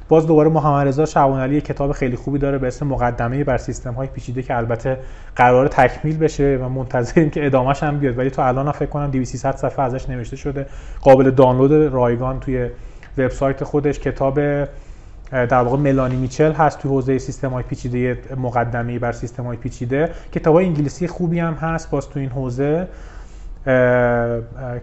باز 0.09 0.27
دوباره 0.27 0.49
محمد 0.49 0.87
رضا 0.87 1.05
شعبان 1.05 1.59
کتاب 1.59 1.91
خیلی 1.91 2.15
خوبی 2.15 2.39
داره 2.39 2.57
به 2.57 2.67
اسم 2.67 2.87
مقدمه 2.87 3.43
بر 3.43 3.57
سیستم 3.57 3.93
های 3.93 4.07
پیچیده 4.07 4.43
که 4.43 4.57
البته 4.57 4.97
قرار 5.35 5.67
تکمیل 5.67 6.17
بشه 6.17 6.59
و 6.61 6.69
منتظریم 6.69 7.29
که 7.29 7.45
ادامهش 7.45 7.83
هم 7.83 7.99
بیاد. 7.99 8.17
ولی 8.17 8.29
تو 8.29 8.41
الان 8.41 8.71
فکر 8.71 8.89
کنم 8.89 9.11
200 9.11 9.51
صفحه 9.51 9.85
ازش 9.85 10.09
نوشته 10.09 10.35
شده. 10.35 10.65
قابل 11.01 11.31
دانلود 11.31 11.93
رایگان 11.93 12.39
توی 12.39 12.69
وبسایت 13.17 13.63
خودش. 13.63 13.99
کتاب 13.99 14.39
در 15.33 15.61
واقع 15.61 15.77
ملانی 15.77 16.15
میچل 16.15 16.51
هست 16.51 16.79
تو 16.79 16.89
حوزه 16.89 17.17
سیستم 17.17 17.49
های 17.49 17.63
پیچیده 17.63 18.17
مقدمه 18.37 18.99
بر 18.99 19.11
سیستم 19.11 19.43
های 19.43 19.57
پیچیده 19.57 20.11
کتاب 20.31 20.55
های 20.55 20.65
انگلیسی 20.65 21.07
خوبی 21.07 21.39
هم 21.39 21.53
هست 21.53 21.89
باز 21.89 22.09
تو 22.09 22.19
این 22.19 22.29
حوزه 22.29 22.87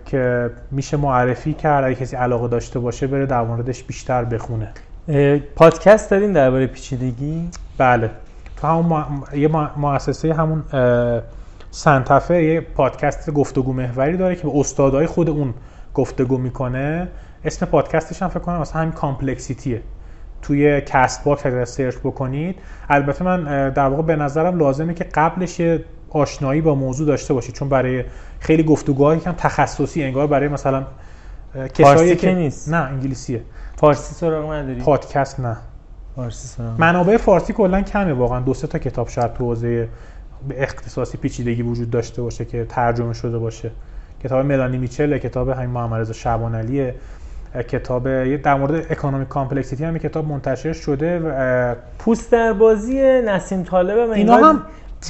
که 0.07 0.51
میشه 0.71 0.97
معرفی 0.97 1.55
کرد 1.55 1.85
اگه 1.85 1.95
کسی 1.95 2.17
علاقه 2.17 2.49
داشته 2.49 2.79
باشه 2.79 3.07
بره 3.07 3.27
در 3.27 3.43
موردش 3.43 3.83
بیشتر 3.83 4.25
بخونه. 4.25 4.73
پادکست 5.57 6.11
دارین 6.11 6.33
درباره 6.33 6.67
پیچیدگی؟ 6.67 7.49
بله. 7.79 8.11
تو 8.57 8.67
همون 8.67 9.05
یه 9.35 9.49
مؤسسه 9.77 10.35
همون 10.35 10.63
سنتفه 11.71 12.43
یه 12.43 12.61
پادکست 12.61 13.31
گفتگو 13.31 13.73
محوری 13.73 14.17
داره 14.17 14.37
که 14.37 14.43
به 14.43 14.53
استادای 14.55 15.07
خود 15.07 15.29
اون 15.31 15.55
گفتگو 15.95 16.39
می‌کنه. 16.39 17.09
اسم 17.45 17.67
پادکستش 17.67 18.23
هم 18.23 18.29
فکر 18.29 18.41
کنم 18.41 18.61
مثلا 18.61 18.81
همین 18.81 18.93
complexity 18.93 19.68
ه. 19.68 19.83
توی 20.43 20.81
کست 20.81 21.25
باکس 21.25 21.47
اگر 21.47 21.65
search 21.65 21.97
بکنید. 21.97 22.57
البته 22.89 23.25
من 23.25 23.71
در 23.71 23.89
واقع 23.89 24.03
به 24.03 24.17
نظرم 24.17 24.59
لازمه 24.59 24.95
که 24.95 25.05
قبلش 25.05 25.61
آشنایی 26.11 26.61
با 26.61 26.75
موضوع 26.75 27.07
داشته 27.07 27.35
باشید. 27.35 27.55
چون 27.55 27.69
برای 27.69 28.05
خیلی 28.41 28.63
گفتگوهایی 28.63 29.21
که 29.21 29.33
تخصصی 29.33 30.03
انگار 30.03 30.27
برای 30.27 30.49
مثلا 30.49 30.87
کسایی 31.75 32.17
که 32.17 32.35
نیست. 32.35 32.69
نه 32.69 32.77
انگلیسیه. 32.77 33.43
فارسی 33.77 34.15
سراغ 34.15 34.53
نداری 34.53 34.81
پادکست 34.81 35.41
نه. 35.41 35.57
فارسی 36.17 36.49
سراغ 36.49 36.81
منابع 36.81 37.17
فارسی 37.17 37.53
کلا 37.53 37.83
کمه 37.83 38.13
واقعا. 38.13 38.41
دو 38.41 38.55
سه 38.55 38.67
تا 38.67 38.79
کتاب 38.79 39.09
شاید 39.09 39.33
تو 39.35 39.45
حوزه 39.45 39.89
اختصاصی 40.57 41.19
پیچیدگی 41.19 41.63
وجود 41.63 41.91
داشته 41.91 42.23
باشه 42.23 42.45
که 42.45 42.65
ترجمه 42.65 43.13
شده 43.13 43.39
باشه. 43.39 43.71
کتاب 44.25 44.47
ملانی 44.47 44.79
میچل 44.79 45.19
کتاب 45.19 45.49
همین 45.49 45.71
محمد 45.71 46.01
رضا 46.01 46.13
شعبان 46.13 46.55
علیه 46.55 46.95
کتاب 47.69 48.37
در 48.37 48.55
مورد 48.55 48.87
economic 48.91 49.29
complexity 49.29 49.85
هم 49.85 49.99
کتاب 49.99 50.29
منتشر 50.29 50.73
شده 50.73 51.19
و 51.19 51.75
پوست 51.99 52.33
در 52.33 52.53
بازی 52.53 53.01
نسیم 53.03 53.63
طالب 53.63 54.11
اینا 54.11 54.37
هم 54.37 54.63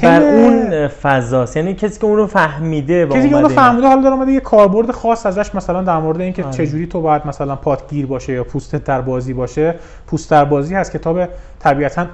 بر 0.02 0.22
اون 0.22 0.88
فضاست. 0.88 1.56
یعنی 1.56 1.74
کسی 1.74 2.00
که 2.00 2.06
اون 2.06 2.16
رو 2.16 2.26
فهمیده 2.26 3.06
کسی 3.06 3.28
که 3.28 3.34
اون 3.34 3.44
رو 3.44 3.48
فهمیده 3.48 3.88
حالا 3.88 4.02
داره 4.02 4.14
اومده 4.14 4.32
یه 4.32 4.40
کاربرد 4.40 4.90
خاص 4.90 5.26
ازش 5.26 5.54
مثلا 5.54 5.82
در 5.82 5.98
مورد 5.98 6.20
اینکه 6.20 6.44
آره. 6.44 6.52
چجوری 6.52 6.86
تو 6.86 7.00
باید 7.00 7.26
مثلا 7.26 7.56
پادگیر 7.56 8.06
باشه 8.06 8.32
یا 8.32 8.44
پوست 8.44 8.76
در 8.76 9.00
بازی 9.00 9.32
باشه. 9.32 9.74
پوست 10.06 10.30
در 10.30 10.44
بازی 10.44 10.74
هست 10.74 10.92
کتاب 10.92 11.28
طبیعتا 11.58 12.06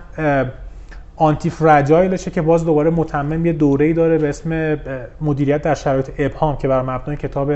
antifragile 1.16 1.50
شه 1.50 2.30
که 2.30 2.42
باز 2.42 2.64
دوباره 2.64 2.90
متمم 2.90 3.46
یه 3.46 3.52
دوره‌ای 3.52 3.92
داره 3.92 4.18
به 4.18 4.28
اسم 4.28 4.78
مدیریت 5.20 5.62
در 5.62 5.74
شرایط 5.74 6.10
ابهام 6.18 6.56
که 6.56 6.68
بر 6.68 6.82
مبنای 6.82 7.16
کتاب 7.16 7.52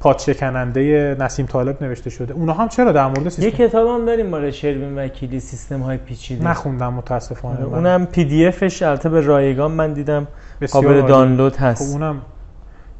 پادشکننده 0.00 1.16
نسیم 1.20 1.46
طالب 1.46 1.82
نوشته 1.82 2.10
شده. 2.10 2.34
اونا 2.34 2.52
هم 2.52 2.68
چرا 2.68 2.92
در 2.92 3.06
مورد 3.06 3.28
سیستم 3.28 3.42
یه 3.42 3.50
کتاب 3.50 3.88
هم 3.88 4.06
داریم 4.06 4.26
مال 4.26 4.50
شروین 4.50 4.98
وکیلی 4.98 5.40
سیستم 5.40 5.80
های 5.80 5.96
پیچیده. 5.96 6.48
نخوندم 6.48 6.94
متاسفانه. 6.94 7.64
اونم 7.64 8.06
پی 8.06 8.24
دی 8.24 8.46
افش 8.46 8.82
البته 8.82 9.08
به 9.08 9.20
رایگان 9.20 9.70
من 9.70 9.92
دیدم 9.92 10.26
قابل 10.70 11.02
دانلود 11.02 11.56
هست. 11.56 11.84
خب 11.84 11.92
اونم 11.92 12.22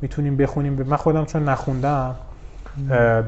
می‌تونیم 0.03 0.37
بخونیم. 0.37 0.73
من 0.73 0.97
خودم 0.97 1.25
چون 1.25 1.49
نخوندم 1.49 2.15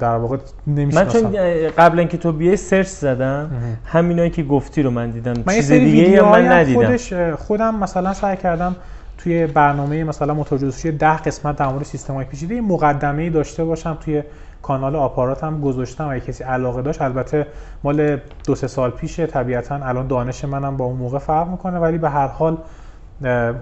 در 0.00 0.16
واقع 0.16 0.36
نمی‌شناسم 0.66 1.20
من 1.20 1.32
چون 1.32 1.68
قبل 1.68 1.98
اینکه 1.98 2.18
تو 2.18 2.32
بیای 2.32 2.56
سرچ 2.56 2.86
زدم 2.86 3.50
همینایی 3.84 4.30
که 4.30 4.42
گفتی 4.42 4.82
رو 4.82 4.90
من 4.90 5.10
دیدم. 5.10 5.34
من 5.46 5.54
چیز 5.54 5.72
دیگه 5.72 6.22
من 6.22 6.52
ندیدم. 6.52 6.86
خودش 6.86 7.12
خودم 7.38 7.74
مثلا 7.74 8.14
سعی 8.14 8.36
کردم 8.36 8.76
توی 9.22 9.46
برنامه 9.46 10.04
مثلا 10.04 10.34
موتور 10.34 10.58
ده 10.98 11.16
قسمت 11.16 11.56
در 11.56 11.68
مورد 11.68 11.84
سیستم 11.84 12.14
های 12.14 12.24
پیچیده 12.24 12.60
مقدمه 12.60 13.30
داشته 13.30 13.64
باشم 13.64 13.98
توی 14.00 14.22
کانال 14.62 14.96
آپارات 14.96 15.44
هم 15.44 15.60
گذاشتم. 15.60 16.08
اگه 16.08 16.20
کسی 16.20 16.44
علاقه 16.44 16.82
داشت 16.82 17.02
البته 17.02 17.46
مال 17.84 18.18
دو 18.46 18.54
سه 18.54 18.66
سال 18.66 18.90
پیشه. 18.90 19.26
طبیعتا 19.26 19.74
الان 19.74 20.06
دانش 20.06 20.44
منم 20.44 20.76
با 20.76 20.84
اون 20.84 20.96
موقع 20.96 21.18
فرق 21.18 21.48
می‌کنه 21.48 21.78
ولی 21.78 21.98
به 21.98 22.10
هر 22.10 22.26
حال 22.26 22.58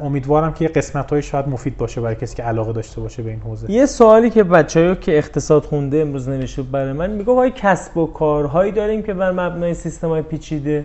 امیدوارم 0.03 0.53
که 0.53 0.69
قسمت 0.69 1.13
های 1.13 1.23
شاید 1.23 1.49
مفید 1.49 1.77
باشه 1.77 2.01
برای 2.01 2.15
کسی 2.15 2.37
که 2.37 2.43
علاقه 2.43 2.73
داشته 2.73 3.01
باشه 3.01 3.23
به 3.23 3.31
این 3.31 3.41
حوزه. 3.41 3.71
یه 3.71 3.87
سوالی 3.87 4.31
که 4.31 4.45
بچه‌ها 4.45 4.95
که 4.95 5.19
اقتصاد 5.19 5.65
خونده 5.65 6.01
امروز 6.01 6.29
نوشته 6.29 6.63
برای 6.63 6.93
من 6.93 7.11
میگه 7.11 7.33
وای 7.33 7.51
کسب 7.51 7.97
و 7.97 8.07
کارهایی 8.07 8.73
داریم 8.73 9.03
که 9.03 9.15
بر 9.15 9.31
مبنای 9.31 9.75
سیستم 9.75 10.09
های 10.09 10.23
پیچیده؟ 10.23 10.85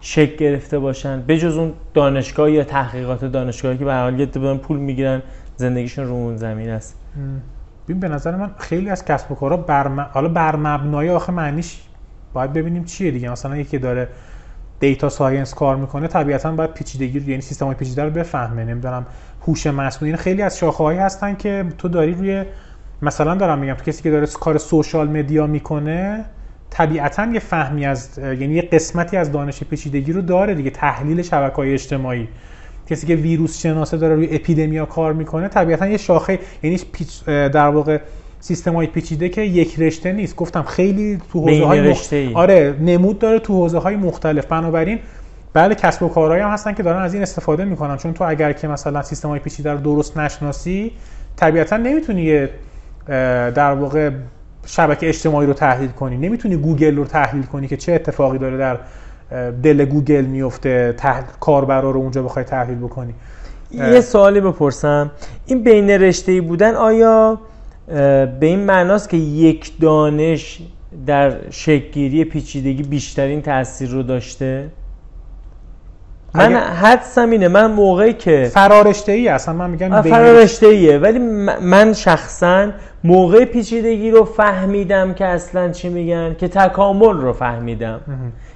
شکل 0.00 0.36
گرفته 0.36 0.78
باشن 0.78 1.22
به 1.22 1.38
جز 1.38 1.56
اون 1.56 1.72
دانشگاه 1.94 2.50
یا 2.50 2.64
تحقیقات 2.64 3.24
دانشگاهی 3.24 3.78
که 3.78 3.84
به 3.84 3.94
حال 3.94 4.20
یه 4.20 4.26
پول 4.26 4.78
می‌گیرن 4.78 5.22
زندگیشون 5.56 6.06
رو 6.06 6.12
اون 6.12 6.36
زمین 6.36 6.70
است. 6.70 6.96
ببین 7.84 8.00
به 8.00 8.08
نظر 8.08 8.36
من 8.36 8.50
خیلی 8.58 8.90
از 8.90 9.04
کسب 9.04 9.32
و 9.32 9.34
کارها 9.34 9.56
بر 9.56 9.88
حالا 9.88 10.28
بر 10.28 10.56
مبنای 10.56 11.10
آخه 11.10 11.32
معنیش 11.32 11.80
باید 12.32 12.52
ببینیم 12.52 12.84
چیه 12.84 13.10
دیگه. 13.10 13.30
مثلا 13.30 13.56
یکی 13.56 13.78
داره 13.78 14.08
data 14.80 15.08
science 15.08 15.54
کار 15.54 15.76
می‌کنه 15.76 16.08
طبیعتا 16.08 16.52
باید 16.52 16.74
پیچیدگی 16.74 17.30
یعنی 17.30 17.42
سیستم 17.42 17.66
های 17.66 17.74
پیچیده 17.74 18.04
رو 18.04 18.10
بفهمه. 18.10 18.64
نمی‌دونم 18.64 19.06
هوش 19.46 19.66
مصنوعی 19.66 20.16
خیلی 20.16 20.42
از 20.42 20.58
شاخه 20.58 21.02
هستن 21.02 21.34
که 21.34 21.64
تو 21.78 21.88
داری 21.88 22.14
روی 22.14 22.44
مثلا 23.02 23.34
دارم 23.34 23.58
میگم 23.58 23.74
تو 23.74 23.84
کسی 23.84 24.02
که 24.02 24.10
داره 24.10 24.26
کار 24.26 24.58
social 24.58 25.08
media 25.08 25.46
می‌کنه 25.46 26.24
طبیعتا 26.70 27.26
یه 27.26 27.40
فهمی 27.40 27.86
از 27.86 28.18
یعنی 28.18 28.54
یه 28.54 28.62
قسمتی 28.62 29.16
از 29.16 29.32
دانش 29.32 29.64
پیچیدگی 29.64 30.12
رو 30.12 30.22
داره 30.22 30.54
دیگه 30.54 30.70
تحلیل 30.70 31.22
شبکه 31.22 31.56
های 31.56 31.72
اجتماعی. 31.72 32.28
کسی 32.90 33.06
که 33.06 33.14
ویروس 33.14 33.60
شناسه 33.60 33.96
داره 33.96 34.14
روی 34.14 34.28
اپیدمیا 34.30 34.86
کار 34.86 35.12
می‌کنه 35.12 35.48
طبیعتا 35.48 35.88
یه 35.88 35.96
شاخه 35.96 36.38
یعنی 36.62 36.80
در 37.26 37.68
واقع 37.68 37.98
سیستم 38.40 38.74
های 38.74 38.86
پیچیده 38.86 39.28
که 39.28 39.42
یک 39.42 39.80
رشته 39.80 40.12
نیست. 40.12 40.36
گفتم 40.36 40.62
خیلی 40.62 41.18
تو 41.32 41.40
حوزه 41.40 41.64
های 41.64 41.90
مخ... 41.90 42.12
آره 42.34 42.74
نمود 42.80 43.18
داره 43.18 43.38
تو 43.38 43.54
حوزه 43.54 43.78
های 43.78 43.96
مختلف. 43.96 44.46
بنابراین 44.46 44.98
بله 45.52 45.74
کسب 45.74 46.02
و 46.02 46.08
کارهایی 46.08 46.42
هم 46.42 46.50
هستن 46.50 46.74
که 46.74 46.82
دارن 46.82 47.02
از 47.02 47.14
این 47.14 47.22
استفاده 47.22 47.64
می‌کنن. 47.64 47.96
چون 47.96 48.12
تو 48.12 48.24
اگر 48.24 48.52
که 48.52 48.68
مثلا 48.68 49.02
سیستم 49.02 49.28
های 49.28 49.38
پیچیده 49.40 49.72
رو 49.72 49.78
درست 49.78 50.16
نشناسی 50.18 50.92
طبیعتا 51.36 51.76
نمی‌تونی 51.76 52.46
در 53.54 53.72
واقع 53.72 54.10
شبکه 54.66 55.08
اجتماعی 55.08 55.46
رو 55.46 55.52
تحلیل 55.52 55.90
کنی. 55.90 56.16
نمی‌تونی 56.16 56.56
گوگل 56.56 56.96
رو 56.96 57.04
تحلیل 57.04 57.42
کنی 57.42 57.68
که 57.68 57.76
چه 57.76 57.92
اتفاقی 57.92 58.38
داره 58.38 58.56
در 58.56 58.78
دل 59.62 59.84
گوگل 59.84 60.24
میفته 60.24 60.94
تحل... 60.98 61.22
کاربرا 61.40 61.90
رو 61.90 62.00
اونجا 62.00 62.22
بخوای 62.22 62.44
تحلیل 62.44 62.78
بکنی. 62.78 63.14
یه 63.70 64.00
سوالی 64.00 64.40
بپرسم. 64.40 65.10
این 65.46 65.62
بین 65.62 65.90
رشته 65.90 66.40
بودن 66.40 66.74
آیا 66.74 67.38
به 67.86 68.36
این 68.40 68.60
معناست 68.60 69.08
که 69.08 69.16
یک 69.16 69.80
دانش 69.80 70.62
در 71.06 71.50
شکلگیری 71.50 72.24
پیچیدگی 72.24 72.82
بیشترین 72.82 73.42
تاثیر 73.42 73.90
رو 73.90 74.02
داشته؟ 74.02 74.68
من 76.34 76.56
حدسم 76.56 77.30
اینه 77.30 77.48
من 77.48 77.70
موقعی 77.70 78.12
که 78.12 78.50
فرارشته 78.54 79.12
ای 79.12 79.28
اصلا 79.28 79.54
من 79.54 79.70
میگم 79.70 80.02
فرارشته 80.02 80.66
ایه 80.66 80.98
ولی 80.98 81.18
من 81.62 81.92
شخصا 81.92 82.68
موقع 83.04 83.44
پیچیدگی 83.44 84.10
رو 84.10 84.24
فهمیدم 84.24 85.14
که 85.14 85.24
اصلا 85.24 85.70
چی 85.70 85.88
میگن 85.88 86.34
که 86.38 86.48
تکامل 86.48 87.16
رو 87.20 87.32
فهمیدم. 87.32 88.00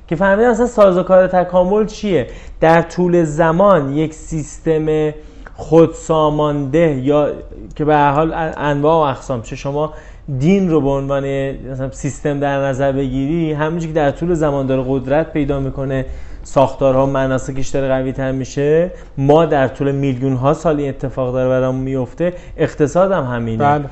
که 0.07 0.17
فهمیدم 0.17 0.51
اصلا 0.51 0.67
سازوکار 0.67 1.27
تکامل 1.27 1.87
چیه؟ 1.87 2.27
در 2.61 2.83
طول 2.83 3.25
زمان 3.25 3.93
یک 3.93 4.15
سیستم 4.15 5.15
خودسامانده 5.55 7.01
یا 7.03 7.29
که 7.77 7.85
به 7.85 7.97
حال 7.97 8.33
انواع 8.57 8.95
و 8.95 9.11
اقسام. 9.11 9.43
چه 9.43 9.57
شما 9.57 9.93
دین 10.39 10.71
رو 10.71 10.81
به 10.81 10.89
عنوان 10.89 11.55
سیستم 11.91 12.41
در 12.41 12.59
نظر 12.59 12.93
بگیری 12.93 13.53
همونجوری 13.53 13.93
که 13.93 14.01
در 14.01 14.11
طول 14.11 14.35
زمان 14.35 14.67
داره 14.67 14.85
قدرت 14.89 15.33
پیدا 15.33 15.61
می‌کنه 15.61 16.07
ساختارها 16.43 17.07
مناسکش 17.07 17.69
داره 17.69 17.89
قوی 17.89 18.13
تر 18.13 18.33
میشه. 18.33 18.91
ما 19.19 19.47
در 19.47 19.69
طول 19.69 19.93
میلیون 19.93 20.33
ها 20.33 20.55
سال 20.55 20.81
این 20.81 20.89
اتفاق 20.89 21.33
داره 21.33 21.49
برامون 21.49 21.81
میفته 21.81 22.33
اقتصاد 22.57 23.13
هم 23.13 23.25
همینه. 23.25 23.65
بله. 23.65 23.85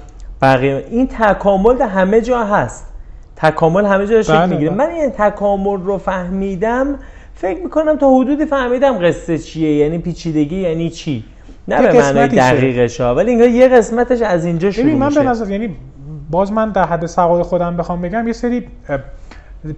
بقیه 0.43 0.85
این 0.91 1.07
تکامل 1.07 1.77
در 1.77 1.87
همه 1.87 2.21
جا 2.21 2.45
هست. 2.45 2.87
تکامل 3.37 3.85
همه 3.85 4.07
جا 4.07 4.23
شکل 4.23 4.37
بله 4.37 4.47
می‌گیره. 4.47 4.71
بله. 4.71 4.87
من 4.87 4.95
این 4.95 5.11
تکامل 5.11 5.83
رو 5.83 5.99
فهمیدم 5.99 6.99
فکر 7.35 7.63
می‌کنم 7.63 7.99
تا 7.99 8.11
حدودی 8.11 8.47
فهمیدم 8.47 8.99
قصه 8.99 9.39
چیه 9.39 9.77
یعنی 9.77 9.99
پیچیدگی 9.99 10.57
یعنی 10.61 10.91
چی. 10.91 11.25
نه 11.69 11.83
به 11.83 12.13
معنی 12.13 12.29
دقیقش 12.29 13.01
ها 13.01 13.15
ولی 13.15 13.33
یه 13.33 13.69
قسمتش 13.69 14.23
از 14.23 14.45
اینجا 14.45 14.71
شروع 14.71 14.95
من 14.95 15.09
به 15.09 15.23
نظر 15.23 15.51
یعنی 15.51 15.77
باز 16.31 16.53
من 16.53 16.71
در 16.71 16.85
حد 16.85 17.07
سواد 17.07 17.43
خودم 17.43 17.77
بخوام 17.77 18.03
بگم 18.03 18.27
یه 18.27 18.33
سری 18.33 18.67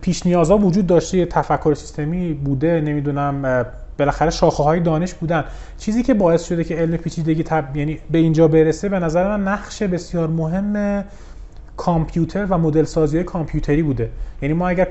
پیش 0.01 0.27
نیازها 0.27 0.59
وجود 0.59 0.86
داشته 0.86 1.19
یه 1.19 1.27
تفکر 1.27 1.74
سیستمی 1.74 2.32
بوده 2.35 2.81
نمی‌دونم 2.81 3.65
بالاخره 3.98 4.31
شاخه 4.31 4.62
های 4.62 4.81
دانش 4.81 5.15
بودن. 5.15 5.44
چیزی 5.78 6.02
که 6.02 6.15
باعث 6.15 6.44
شده 6.44 6.65
که 6.65 6.74
علم 6.77 6.97
پیچیدگی 6.97 7.43
تب... 7.43 7.77
یعنی 7.77 7.98
به 8.11 8.19
اینجا 8.19 8.48
برسه 8.48 8.89
به 8.89 8.98
نظر 8.98 9.36
من 9.36 9.48
نقش 9.48 9.82
بسیار 9.82 10.28
مهم 10.28 11.05
کامپیوتر 11.77 12.47
و 12.51 12.59
مدل 12.59 12.85
سازی 12.85 13.23
کامپیوتری 13.23 13.82
بوده. 13.82 14.11
یعنی 14.43 14.55
ما 14.55 14.69
اگر 14.69 14.89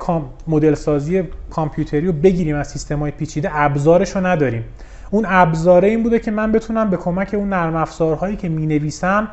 مدل 0.47 0.73
سازی 0.73 1.23
کامپیوتری 1.49 2.07
رو 2.07 2.13
بگیریم 2.13 2.55
از 2.55 2.67
سیستم 2.67 2.99
های 2.99 3.11
پیچیده 3.11 3.49
ابزارش 3.51 4.15
رو 4.15 4.25
نداریم. 4.25 4.63
اون 5.11 5.25
ابزاره 5.27 5.87
این 5.87 6.03
بوده 6.03 6.19
که 6.19 6.31
من 6.31 6.51
بتونم 6.51 6.89
به 6.89 6.97
کمک 6.97 7.33
اون 7.33 7.49
نرم 7.49 7.75
افزارهایی 7.75 8.35
که 8.35 8.49
می 8.49 8.65
نویسم 8.65 9.27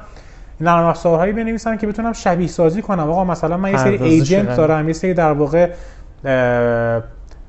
نرم 0.60 0.84
افزارهایی 0.84 1.32
بنویسم 1.32 1.76
که 1.76 1.86
بتونم 1.86 2.12
شبیه 2.12 2.48
سازی 2.48 2.82
کنم. 2.82 3.10
آقا 3.10 3.24
مثلا 3.24 3.56
من 3.56 3.70
یه 3.70 3.76
سری 3.76 3.96
ایجنت 3.96 4.56
دارم 4.56 4.86
یه 4.86 4.92
سری 4.92 5.14
در 5.14 5.32
واقع 5.32 5.70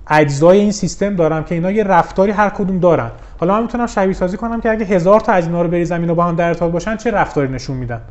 اجزای 0.07 0.59
این 0.59 0.71
سیستم 0.71 1.15
دارم 1.15 1.43
که 1.43 1.55
اینا 1.55 1.71
یه 1.71 1.83
رفتاری 1.83 2.31
هر 2.31 2.49
کدوم 2.49 2.79
دارن. 2.79 3.11
حالا 3.39 3.53
من 3.53 3.61
می‌تونم 3.61 3.87
شبیه 3.87 4.13
سازی 4.13 4.37
کنم 4.37 4.61
که 4.61 4.71
اگه 4.71 4.85
هزار 4.85 5.19
تا 5.19 5.31
از 5.31 5.45
اینا 5.45 5.61
رو 5.61 5.67
بریزم 5.67 6.01
اینا 6.01 6.13
با 6.13 6.23
هم 6.23 6.35
در 6.35 6.47
ارتباط 6.47 6.71
باشن 6.71 6.97
چه 6.97 7.11
رفتاری 7.11 7.47
نشون 7.47 7.77
میدن؟ 7.77 8.01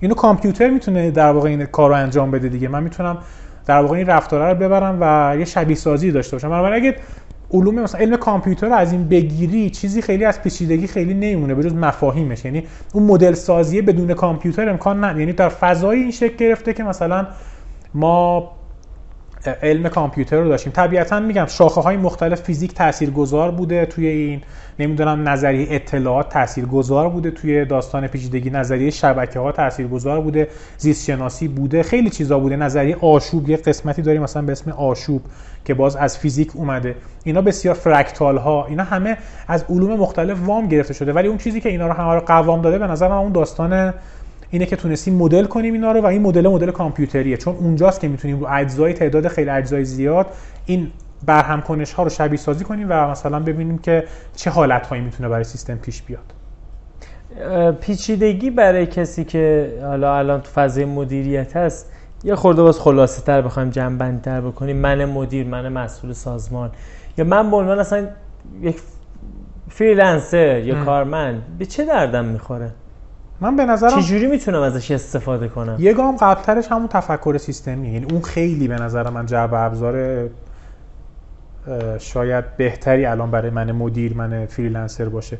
اینو 0.00 0.14
کامپیوتر 0.14 0.70
می‌تونه 0.70 1.10
در 1.10 1.30
واقع 1.30 1.48
این 1.48 1.66
کار 1.66 1.90
رو 1.90 1.96
انجام 1.96 2.30
بده 2.30 2.48
دیگه. 2.48 2.68
من 2.68 2.82
می‌تونم 2.82 3.18
در 3.66 3.80
واقع 3.80 3.96
این 3.96 4.06
رفتاره 4.06 4.48
رو 4.48 4.54
ببرم 4.54 4.98
و 5.00 5.36
یه 5.38 5.44
شبیه 5.44 5.76
سازی 5.76 6.12
داشته 6.12 6.36
باشم. 6.36 6.48
بنابراین 6.48 6.84
اگه 6.84 6.96
علوم 7.50 7.74
مثلا 7.74 8.00
علم 8.00 8.16
کامپیوتر 8.16 8.66
رو 8.66 8.74
از 8.74 8.92
این 8.92 9.08
بگیری 9.08 9.70
چیزی 9.70 10.02
خیلی 10.02 10.24
از 10.24 10.42
پیچیدگی 10.42 10.86
خیلی 10.86 11.14
نمیمونه 11.14 11.54
به 11.54 11.70
مفاهیمش. 11.70 12.44
یعنی 12.44 12.62
اون 12.94 13.02
مدل 13.02 13.32
سازی 13.32 13.82
بدون 13.82 14.14
کامپیوتر 14.14 14.68
امکان 14.68 15.04
نه 15.04 15.20
یعنی 15.20 15.32
در 15.32 15.48
فضای 15.48 15.98
این 15.98 16.10
شکل 16.10 16.36
گرفته 16.36 16.72
که 16.72 16.84
مثلا 16.84 17.26
ما 17.94 18.50
علم 19.62 19.88
کامپیوتر 19.88 20.36
رو 20.36 20.48
داشتیم. 20.48 20.72
طبیعتا 20.72 21.20
میگم 21.20 21.46
شاخه 21.46 21.80
های 21.80 21.96
مختلف 21.96 22.40
فیزیک 22.40 22.74
تاثیرگذار 22.74 23.50
بوده 23.50 23.86
توی 23.86 24.06
این 24.06 24.42
نمی‌دونم 24.78 25.28
نظریه 25.28 25.66
اطلاعات 25.70 26.28
تاثیرگذار 26.28 27.08
بوده 27.08 27.30
توی 27.30 27.64
داستان 27.64 28.06
پیچیدگی. 28.06 28.50
نظریه 28.50 28.90
شبکه 28.90 29.38
ها 29.38 29.52
تاثیرگذار 29.52 30.20
بوده 30.20 30.48
زیست 30.78 31.04
شناسی 31.04 31.48
بوده 31.48 31.82
خیلی 31.82 32.10
چیزا 32.10 32.38
بوده. 32.38 32.56
نظریه 32.56 32.96
آشوب 33.00 33.50
یه 33.50 33.56
قسمتی 33.56 34.02
داریم 34.02 34.22
مثلا 34.22 34.42
به 34.42 34.52
اسم 34.52 34.70
آشوب 34.70 35.22
که 35.64 35.74
باز 35.74 35.96
از 35.96 36.18
فیزیک 36.18 36.50
اومده. 36.54 36.94
اینا 37.24 37.42
بسیار 37.42 37.74
فرکتال 37.74 38.36
ها 38.36 38.66
اینا 38.66 38.84
همه 38.84 39.16
از 39.48 39.64
علوم 39.68 40.00
مختلف 40.00 40.38
وام 40.46 40.68
گرفته 40.68 40.94
شده. 40.94 41.12
ولی 41.12 41.28
اون 41.28 41.38
چیزی 41.38 41.60
که 41.60 41.68
اینا 41.68 41.86
رو 41.86 41.92
همه 41.92 42.14
رو 42.14 42.20
قوام 42.20 42.62
داده 42.62 42.78
به 42.78 42.86
نظر 42.86 43.08
من 43.08 43.16
اون 43.16 43.32
داستان 43.32 43.94
اینه 44.50 44.66
که 44.66 44.76
تونستیم 44.76 45.14
مدل 45.14 45.44
کنیم 45.44 45.74
اینا 45.74 45.92
رو 45.92 46.00
و 46.00 46.06
این 46.06 46.22
مدل 46.22 46.48
مدل 46.48 46.70
کامپیوتریه. 46.70 47.36
چون 47.36 47.56
اونجاست 47.56 48.00
که 48.00 48.08
می‌تونیم 48.08 48.40
رو 48.40 48.46
اجزای 48.50 48.92
تعداد 48.92 49.28
خیلی 49.28 49.50
اجزای 49.50 49.84
زیاد 49.84 50.26
این 50.66 50.90
برهم 51.26 51.62
کنش 51.62 51.92
ها 51.92 52.02
رو 52.02 52.08
شبیه 52.08 52.38
سازی 52.38 52.64
کنیم 52.64 52.86
و 52.90 53.10
مثلا 53.10 53.40
ببینیم 53.40 53.78
که 53.78 54.04
چه 54.36 54.50
حالت 54.50 54.86
هایی 54.86 55.02
می‌تونه 55.02 55.28
برای 55.28 55.44
سیستم 55.44 55.76
پیش 55.76 56.02
بیاد. 56.02 56.32
پیچیدگی 57.80 58.50
برای 58.50 58.86
کسی 58.86 59.24
که 59.24 59.72
حالا 59.82 60.18
الان 60.18 60.40
تو 60.40 60.50
فضای 60.50 60.84
مدیریت 60.84 61.56
هست 61.56 61.92
یه 62.24 62.34
خورده 62.34 62.62
باز 62.62 62.80
خلاصه 62.80 63.22
تر 63.22 63.42
بخوایم 63.42 63.70
جنبندی 63.70 64.20
تر 64.20 64.40
بکنیم. 64.40 64.76
من 64.76 65.04
مدیر 65.04 65.46
من 65.46 65.68
مسئول 65.68 66.12
سازمان. 66.12 66.70
یا 67.18 67.24
من 67.24 67.50
به 67.50 67.56
عنوان 67.56 67.78
اصلا 67.78 68.08
یک 68.60 68.76
freelancer 69.68 70.58
یا 70.58 70.84
کارمند 70.84 71.42
به 71.58 71.66
چه 71.66 71.84
دردم 71.84 72.24
می‌خوره؟ 72.24 72.70
من 73.40 73.56
به 73.56 73.64
نظرم 73.64 74.00
چجوری 74.00 74.26
می‌تونم 74.26 74.60
ازش 74.60 74.90
استفاده 74.90 75.48
کنم؟ 75.48 75.76
یه 75.78 75.92
گام 75.92 76.16
قبلترش 76.16 76.68
همون 76.68 76.88
تفکر 76.88 77.38
سیستمی 77.38 77.88
یعنی 77.88 78.06
اون 78.10 78.22
خیلی 78.22 78.68
به 78.68 78.74
نظر 78.74 79.10
من 79.10 79.26
جعبه 79.26 79.54
ابزار 79.54 80.28
شاید 81.98 82.56
بهتری 82.56 83.06
الان 83.06 83.30
برای 83.30 83.50
من 83.50 83.72
مدیر 83.72 84.14
من 84.14 84.46
freelancer 84.46 85.08
باشه 85.08 85.38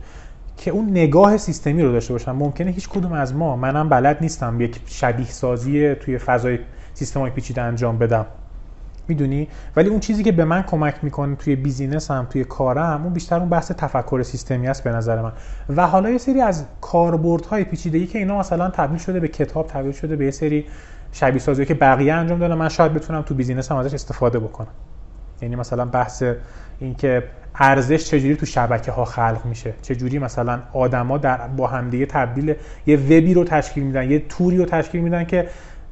که 0.57 0.70
اون 0.70 0.91
نگاه 0.91 1.37
سیستمی 1.37 1.83
رو 1.83 1.93
داشته 1.93 2.12
باشم. 2.12 2.33
ممکنه 2.33 2.70
هیچ 2.70 2.89
کدوم 2.89 3.12
از 3.12 3.35
ما 3.35 3.57
منم 3.57 3.89
بلد 3.89 4.19
نیستم 4.20 4.61
یک 4.61 4.81
شبیه 4.87 5.27
سازی 5.27 5.95
توی 5.95 6.19
فضای 6.19 6.59
سیستم 6.95 7.20
های 7.20 7.31
پیچیده 7.31 7.62
انجام 7.62 7.99
بدم. 7.99 8.27
می‌دونی؟ 9.09 9.48
ولی 9.76 9.89
اون 9.89 10.01
چیزی 10.01 10.22
که 10.22 10.32
به 10.32 10.44
من 10.44 10.62
کمک 10.62 10.94
می‌کنه 11.02 11.36
توی 11.36 11.56
business 11.56 12.10
هم 12.10 12.26
توی 12.30 12.44
کارم 12.44 13.02
اون 13.05 13.12
بیشتر 13.12 13.39
اون 13.39 13.48
بحث 13.48 13.72
تفکر 13.72 14.22
سیستمی 14.22 14.68
است 14.68 14.85
به 14.85 14.90
نظر 14.90 15.22
من. 15.22 15.32
و 15.76 15.86
حالا 15.86 16.10
یه 16.10 16.18
سری 16.18 16.40
از 16.40 16.64
کاربردهای 16.80 17.64
پیچیدگی 17.64 18.06
که 18.06 18.18
اینا 18.18 18.39
مثلا 18.39 18.70
تبدیل 18.70 18.98
شده 18.98 19.20
به 19.20 19.28
کتاب 19.28 19.66
تبدیل 19.66 19.93
شده 19.93 20.16
به 20.16 20.24
یه 20.24 20.30
سری 20.30 20.64
شبیه 21.12 21.40
سازی 21.40 21.66
که 21.66 21.74
بقیه 21.74 22.14
انجام 22.14 22.39
دادن 22.39 22.55
من 22.55 22.68
شاید 22.68 22.94
بتونم 22.94 23.22
تو 23.22 23.35
business 23.35 23.73
هم 23.72 23.78
ازش 23.78 23.94
استفاده 23.94 24.39
بکنم. 24.39 24.68
یعنی 25.43 25.56
مثلا 25.56 25.85
بحث 25.85 26.22
اینکه 26.80 27.22
ارزش 27.55 28.05
چجوری 28.05 28.36
تو 28.36 28.47
شبکه 28.47 28.93
ها 28.93 29.05
خلق 29.05 29.40
میشه. 29.44 29.74
چجوری 29.82 30.18
مثلا 30.18 30.60
آدما 30.72 31.18
در 31.18 31.36
با 31.36 31.66
همدیگه 31.66 32.06
تبدیل 32.06 32.55
یه 32.86 32.97
وبی 32.97 33.35
رو 33.35 33.44
تشکیل 33.44 33.85
میدن 33.85 34.10
یه 34.10 34.22
توری 34.28 34.56
رو 34.56 34.64
تشکیل 34.64 35.01
میدن 35.01 35.24
که 35.24 35.48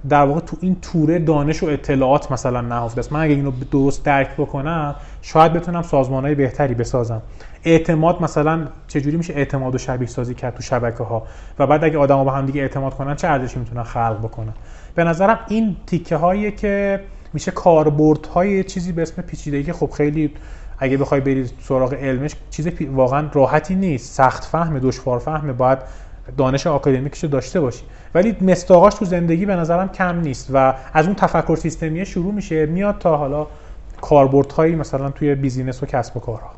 در 0.08 0.22
واقع 0.22 0.40
تو 0.40 0.56
این 0.60 0.76
توره 0.82 1.18
دانش 1.18 1.62
و 1.62 1.66
اطلاعات 1.66 2.32
مثلا 2.32 2.60
نهفته 2.60 2.98
است. 2.98 3.12
من 3.12 3.20
اگه 3.20 3.34
اینو 3.34 3.52
درست 3.70 4.04
درک 4.04 4.28
بکنم 4.38 4.94
شاید 5.22 5.52
بتونم 5.52 5.82
سازمان 5.82 6.24
های 6.24 6.34
بهتری 6.34 6.74
بسازم. 6.74 7.22
اعتماد 7.64 8.22
مثلا 8.22 8.68
چجوری 8.88 9.16
میشه 9.16 9.34
اعتماد 9.34 9.74
و 9.74 9.78
شبیه 9.78 10.08
سازی 10.08 10.34
کرد 10.34 10.54
تو 10.54 10.62
شبکه 10.62 11.04
ها 11.04 11.22
و 11.58 11.66
بعد 11.66 11.84
اگه 11.84 11.98
آدما 11.98 12.24
با 12.24 12.30
هم 12.30 12.46
دیگه 12.46 12.60
اعتماد 12.60 12.94
کنن 12.94 13.16
چه 13.16 13.28
ارزشی 13.28 13.58
می‌تونن 13.58 13.82
خلق 13.82 14.18
بکنن؟ 14.18 14.52
به 14.94 15.04
نظرم 15.04 15.38
این 15.48 15.76
تیکه 15.86 16.16
هایی 16.16 16.52
که 16.52 17.00
میشه 17.32 17.50
کاربرد 17.50 18.26
های 18.26 18.64
چیزی 18.64 18.92
به 18.92 19.02
اسم 19.02 19.22
پیچیدگی 19.22 19.62
که 19.62 19.72
خب 19.72 19.90
خیلی 19.90 20.30
اگه 20.78 20.96
بخوای 20.96 21.20
بری 21.20 21.50
سراغ 21.62 21.94
علمش 21.94 22.34
چیز 22.50 22.68
واقعا 22.90 23.28
راحتی 23.32 23.74
نیست. 23.74 24.14
سخت 24.14 24.44
فهم 24.44 24.78
دشوار 24.78 25.18
فهمه 25.18 25.52
باید 25.52 25.78
دانش 26.36 26.66
آکادمیکش 26.66 27.24
داشته 27.24 27.60
باشی. 27.60 27.82
ولی 28.16 28.36
مصداقاش 28.40 28.94
تو 28.94 29.04
زندگی 29.04 29.46
به 29.46 29.56
نظرم 29.56 29.88
کم 29.88 30.20
نیست 30.20 30.50
و 30.52 30.74
از 30.92 31.06
اون 31.06 31.14
تفکر 31.14 31.56
سیستمی 31.56 32.06
شروع 32.06 32.34
میشه 32.34 32.66
میاد 32.66 32.98
تا 32.98 33.16
حالا 33.16 33.46
کاربردهایی 34.00 34.74
مثلا 34.74 35.10
توی 35.10 35.34
business 35.34 35.82
و 35.82 35.86
کسب 35.86 36.16
و 36.16 36.20
کارها. 36.20 36.50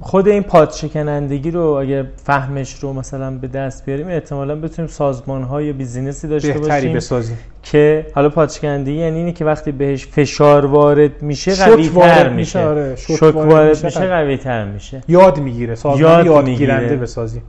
خود 0.00 0.28
این 0.28 0.42
پادشکنندگی 0.42 1.50
رو 1.50 1.62
اگه 1.62 2.06
فهمش 2.24 2.74
رو 2.74 2.92
مثلا 2.92 3.30
به 3.30 3.48
دست 3.48 3.86
بیاریم 3.86 4.08
احتمالا 4.08 4.56
بتونیم 4.56 4.90
سازمان 4.90 5.42
های 5.42 5.72
business 5.72 6.22
ی 6.22 6.28
داشته 6.28 6.52
باشیم 6.52 6.92
بسازیم. 6.92 7.38
که 7.62 8.06
حالا 8.14 8.28
پادشکنندگی 8.28 8.96
یعنی 8.96 9.18
اینه 9.18 9.32
که 9.32 9.44
وقتی 9.44 9.72
بهش 9.72 10.06
فشار 10.06 10.66
وارد 10.66 11.22
میشه 11.22 11.54
قوی 11.54 11.88
تر 11.88 12.28
میشه. 12.28 12.60
آره. 12.60 12.96
شوک 12.96 13.22
وارد 13.22 13.84
میشه 13.84 14.06
قوی. 14.06 14.36
تر 14.36 14.64
میشه. 14.64 15.00
یاد 15.08 15.38
می‌گیره 15.38 15.74
سازمان 15.74 16.00
یاد 16.00 16.26
یادگیرنده 16.26 16.96
بسازیم. 16.96 17.42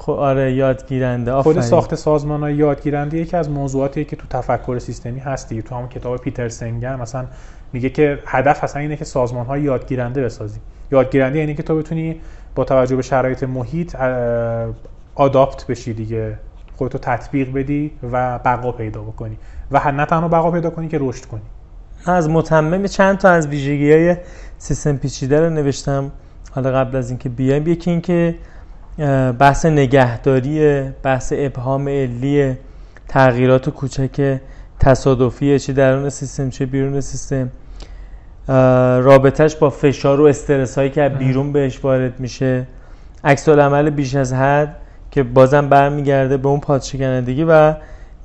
خب 0.00 0.12
آره 0.12 0.52
یادگیرنده. 0.52 1.32
آفرین. 1.32 1.54
خود 1.54 1.62
ساخت 1.62 1.94
سازمان 1.94 2.40
های 2.40 2.54
یادگیرنده 2.54 3.18
یکی 3.18 3.36
از 3.36 3.50
موضوعاتیه 3.50 4.04
که 4.04 4.16
تو 4.16 4.26
تفکر 4.30 4.78
سیستمی 4.78 5.20
هست 5.20 5.48
دیگه 5.48 5.62
تو 5.62 5.74
همون 5.74 5.88
کتاب 5.88 6.16
پیتر 6.16 6.48
سنگر 6.48 6.96
مثلا 6.96 7.26
میگه 7.72 7.90
که 7.90 8.18
هدف 8.26 8.64
اصلا 8.64 8.82
اینه 8.82 8.96
که 8.96 9.04
سازمان 9.04 9.46
های 9.46 9.62
یادگیرنده 9.62 10.22
بسازیم. 10.22 10.62
یادگیرنده 10.92 11.38
یعنی 11.38 11.54
که 11.54 11.62
تو 11.62 11.76
بتونی 11.76 12.20
با 12.54 12.64
توجه 12.64 12.96
به 12.96 13.02
شرایط 13.02 13.42
محیط 13.42 13.96
آداپت 15.14 15.66
بشی 15.66 15.92
دیگه. 15.92 16.38
خودتو 16.76 16.98
تطبیق 16.98 17.52
بدی 17.52 17.90
و 18.12 18.38
بقا 18.38 18.72
پیدا 18.72 19.02
بکنی. 19.02 19.36
و 19.70 19.92
نه 19.92 20.06
تنها 20.06 20.28
بقا 20.28 20.50
پیدا 20.50 20.70
کنی 20.70 20.88
که 20.88 20.98
رشد 21.00 21.24
کنی. 21.24 21.42
از 22.06 22.30
متمم 22.30 22.86
چند 22.86 23.18
تا 23.18 23.28
از 23.28 23.46
ویژگی 23.46 23.92
های 23.92 24.16
سیستم 24.58 24.96
پیچیده 24.96 25.40
رو 25.40 25.50
نوشتم. 25.50 26.10
حالا 26.50 26.72
قبل 26.72 26.96
از 26.96 27.10
اینکه 27.10 27.28
بیایم 27.28 27.66
یکی 27.66 27.90
اینکه 27.90 28.34
بحث 29.38 29.66
نگهداری 29.66 30.82
بحث 31.02 31.32
ابهام 31.36 31.88
علی 31.88 32.56
تغییرات 33.08 33.70
کوچک 33.70 34.38
تصادفی 34.80 35.58
چه 35.58 35.72
درون 35.72 36.08
سیستم 36.08 36.50
چه 36.50 36.66
بیرون 36.66 37.00
سیستم. 37.00 37.50
رابطهش 39.02 39.54
با 39.54 39.70
فشار 39.70 40.20
و 40.20 40.24
استرس 40.24 40.78
هایی 40.78 40.90
که 40.90 41.08
بیرون 41.08 41.52
بهش 41.52 41.84
وارد 41.84 42.20
میشه. 42.20 42.66
عکس 43.24 43.48
عمل 43.48 43.90
بیش 43.90 44.14
از 44.14 44.32
حد 44.32 44.76
که 45.10 45.22
بازم 45.22 45.68
برمیگرده 45.68 46.36
به 46.36 46.48
اون 46.48 46.60
پادشکنندگی 46.60 47.44
و 47.44 47.74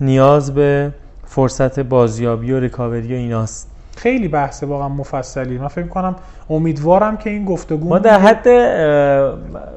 نیاز 0.01 0.53
به 0.53 0.91
فرصت 1.25 1.79
بازیابی 1.79 2.51
و 2.51 2.59
ریکاوری 2.59 3.13
و 3.13 3.17
ایناست. 3.17 3.74
خیلی 3.95 4.27
بحث 4.27 4.63
واقعا 4.63 4.89
مفصلی 4.89 5.57
من 5.57 5.67
فکر 5.67 5.87
کنم 5.87 6.15
امیدوارم 6.49 7.17
که 7.17 7.29
این 7.29 7.45
گفتگو 7.45 7.89
ما 7.89 7.99
در 7.99 8.19
حد 8.19 8.47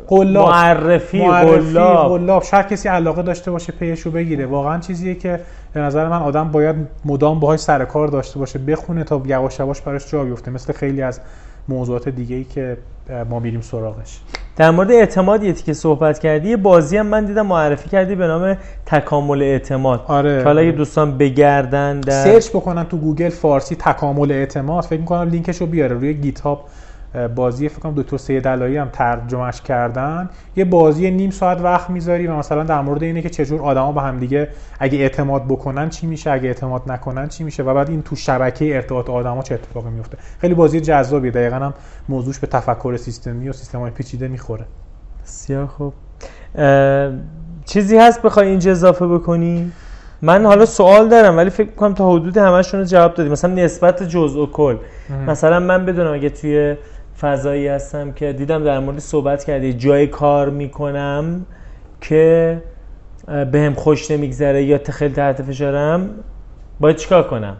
قلاب 0.06 0.48
معرفی 0.48 1.28
قلاب. 1.28 2.08
قلاب. 2.08 2.42
شاید 2.42 2.68
کسی 2.68 2.88
علاقه 2.88 3.22
داشته 3.22 3.50
باشه 3.50 3.72
پیشو 3.72 4.10
بگیره. 4.10 4.46
واقعا 4.46 4.78
چیزیه 4.78 5.14
که 5.14 5.40
به 5.72 5.80
نظر 5.80 6.08
من 6.08 6.22
آدم 6.22 6.50
باید 6.50 6.76
مدام 7.04 7.40
باهاش 7.40 7.60
سر 7.60 7.84
کار 7.84 8.08
داشته 8.08 8.38
باشه. 8.38 8.58
بخونه 8.58 9.04
تا 9.04 9.22
یواش 9.26 9.58
یواش 9.58 9.80
براش 9.80 10.10
جا 10.10 10.24
بیفته. 10.24 10.50
مثل 10.50 10.72
خیلی 10.72 11.02
از 11.02 11.20
موضوعات 11.68 12.08
دیگه 12.08 12.36
ای 12.36 12.44
که 12.44 12.76
ما 13.30 13.38
میریم 13.38 13.60
سراغش. 13.60 14.20
در 14.58 14.70
مورد 14.70 14.92
اعتمادیتی 14.92 15.62
که 15.64 15.72
صحبت 15.72 16.18
کردی 16.18 16.48
یه 16.48 16.56
بازی 16.56 16.96
هم 16.96 17.06
من 17.06 17.24
دیدم 17.24 17.46
معرفی 17.46 17.88
کردی 17.88 18.14
به 18.14 18.26
نام 18.26 18.56
تکامل 18.86 19.42
اعتماد 19.42 20.04
آره. 20.08 20.38
که 20.38 20.44
حالا 20.44 20.60
اگه 20.60 20.72
دوستان 20.72 21.18
بگردن 21.18 22.00
در 22.00 22.24
سرچ 22.24 22.48
بکنن 22.48 22.84
تو 22.84 22.96
گوگل 22.96 23.28
فارسی 23.28 23.76
تکامل 23.76 24.32
اعتماد 24.32 24.84
فکر 24.84 25.00
می‌کنم 25.00 25.30
لینکش 25.30 25.56
رو 25.56 25.66
بیاره 25.66 25.96
روی 25.96 26.14
GitHub 26.14 26.64
بازی 27.34 27.68
فکر 27.68 27.78
کنم 27.78 27.94
دکتر 27.94 28.16
سید 28.16 28.48
علایی 28.48 28.76
هم 28.76 28.88
ترجمهش 28.92 29.60
کردن. 29.60 30.30
یه 30.56 30.64
بازی 30.64 31.10
نیم 31.10 31.30
ساعت 31.30 31.60
وقت 31.60 31.90
می‌ذاری 31.90 32.26
و 32.26 32.36
مثلا 32.36 32.62
در 32.62 32.80
مورد 32.80 33.02
اینه 33.02 33.22
که 33.22 33.30
چجور 33.30 33.62
آدما 33.62 33.92
با 33.92 34.00
هم 34.00 34.18
دیگه 34.18 34.48
اگه 34.78 34.98
اعتماد 34.98 35.44
بکنن 35.44 35.88
چی 35.88 36.06
میشه 36.06 36.30
اگه 36.30 36.48
اعتماد 36.48 36.82
نکنن 36.86 37.28
چی 37.28 37.44
میشه 37.44 37.62
و 37.62 37.74
بعد 37.74 37.90
این 37.90 38.02
تو 38.02 38.16
شبکه 38.16 38.74
ارتباط 38.76 39.10
آدما 39.10 39.42
چه 39.42 39.54
اتفاقی 39.54 39.90
میفته 39.90 40.18
خیلی 40.40 40.54
بازی 40.54 40.80
جذابیه 40.80 41.30
دقیقا 41.30 41.56
هم 41.56 41.74
موضوعش 42.08 42.38
به 42.38 42.46
تفکر 42.46 42.96
سیستمی 42.96 43.48
و 43.48 43.52
سیستم 43.52 43.78
های 43.78 43.90
پیچیده 43.90 44.28
می‌خوره. 44.28 44.64
بسیار 45.24 45.66
خوب. 45.66 45.94
چیزی 47.64 47.98
هست 47.98 48.22
بخوای 48.22 48.48
اینجا 48.48 48.70
اضافه 48.70 49.06
بکنی؟ 49.06 49.72
من 50.22 50.46
حالا 50.46 50.66
سوال 50.66 51.08
دارم 51.08 51.36
ولی 51.36 51.50
فکر 51.50 51.70
کنم 51.70 51.94
تا 51.94 52.12
حدود 52.12 52.36
همشون 52.36 52.80
رو 52.80 52.86
جواب 52.86 53.14
دادی. 53.14 53.30
مثلا 53.30 53.54
نسبت 53.54 54.02
جزء 54.02 54.40
و 54.40 54.46
کل 54.46 54.76
مثلا 55.26 55.60
من 55.60 55.86
بدونم 55.86 56.12
اگه 56.12 56.30
توی 56.30 56.76
فضایی 57.20 57.68
هستم 57.68 58.12
که 58.12 58.32
دیدم 58.32 58.64
در 58.64 58.78
مورد 58.78 58.98
صحبت 58.98 59.44
کردی 59.44 59.72
جای 59.72 60.06
کار 60.06 60.50
می‌کنم 60.50 61.46
که 62.00 62.62
به 63.26 63.60
هم 63.60 63.74
خوش 63.74 64.10
نمیگذره 64.10 64.64
یا 64.64 64.80
خیلی 64.90 65.14
تحت 65.14 65.42
فشارم 65.42 66.10
باید 66.80 66.96
چیکار 66.96 67.22
کنم؟ 67.22 67.56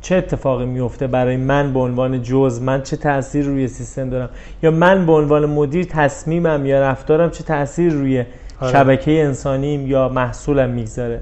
چه 0.00 0.16
اتفاقی 0.16 0.66
میفته 0.66 1.06
برای 1.06 1.36
من 1.36 1.72
به 1.72 1.80
عنوان 1.80 2.22
جز؟ 2.22 2.60
من 2.62 2.82
چه 2.82 2.96
تاثیر 2.96 3.46
روی 3.46 3.68
سیستم 3.68 4.10
دارم؟ 4.10 4.28
یا 4.62 4.70
من 4.70 5.06
به 5.06 5.12
عنوان 5.12 5.46
مدیر 5.46 5.84
تصمیمم 5.84 6.66
یا 6.66 6.80
رفتارم 6.80 7.30
چه 7.30 7.44
تاثیر 7.44 7.92
روی 7.92 8.24
آره. 8.60 8.72
شبکه 8.72 9.24
انسانیم 9.24 9.86
یا 9.86 10.08
محصولم 10.08 10.70
می‌گذاره 10.70 11.20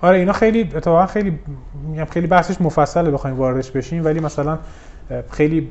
آره 0.00 0.18
اینا 0.18 0.32
خیلی 0.32 0.60
اتفاقا 0.60 1.06
خیلی 1.06 1.38
خیلی 2.10 2.26
بحثش 2.26 2.60
مفصله 2.60 3.10
بخوایم 3.10 3.36
واردش 3.36 3.70
بشیم 3.70 4.04
ولی 4.04 4.20
مثلا 4.20 4.58
خیلی 5.30 5.68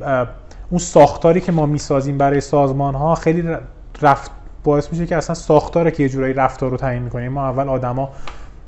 اون 0.70 0.80
ساختاری 0.80 1.42
که 1.42 1.52
ما 1.52 1.66
می‌سازیم 1.66 2.18
برای 2.18 2.42
سازمان 2.42 2.96
ها 2.96 3.16
خیلی 3.16 3.56
رفت 4.02 4.32
باعث 4.64 4.92
میشه 4.92 5.06
که 5.06 5.18
اصلا 5.18 5.36
ساختاره 5.36 5.92
که 5.92 6.04
یه 6.04 6.10
جورایی 6.10 6.34
رفتار 6.34 6.72
رو 6.72 6.78
تعیین 6.78 7.04
می‌کنیم 7.04 7.32
ما 7.32 7.48
اول 7.48 7.70
آدما 7.70 8.10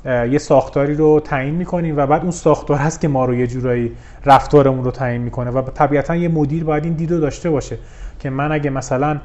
یه 0.04 0.38
ساختاری 0.38 0.94
رو 0.94 1.20
تعیین 1.20 1.54
می‌کنیم 1.54 1.96
و 1.96 2.06
بعد 2.06 2.22
اون 2.22 2.30
ساختار 2.30 2.76
هست 2.76 3.00
که 3.00 3.08
ما 3.08 3.24
رو 3.24 3.34
یه 3.34 3.46
جورایی 3.46 3.92
رفتارمون 4.24 4.84
رو 4.84 4.90
تعیین 4.90 5.22
می‌کنه 5.22 5.50
و 5.50 5.62
طبیعتا 5.62 6.16
یه 6.16 6.28
مدیر 6.28 6.64
باید 6.64 6.84
این 6.84 6.92
دید 6.92 7.08
داشته 7.08 7.50
باشه 7.50 7.78
که 8.18 8.30
من 8.30 8.52
اگه 8.52 8.70
مثلا 8.70 9.20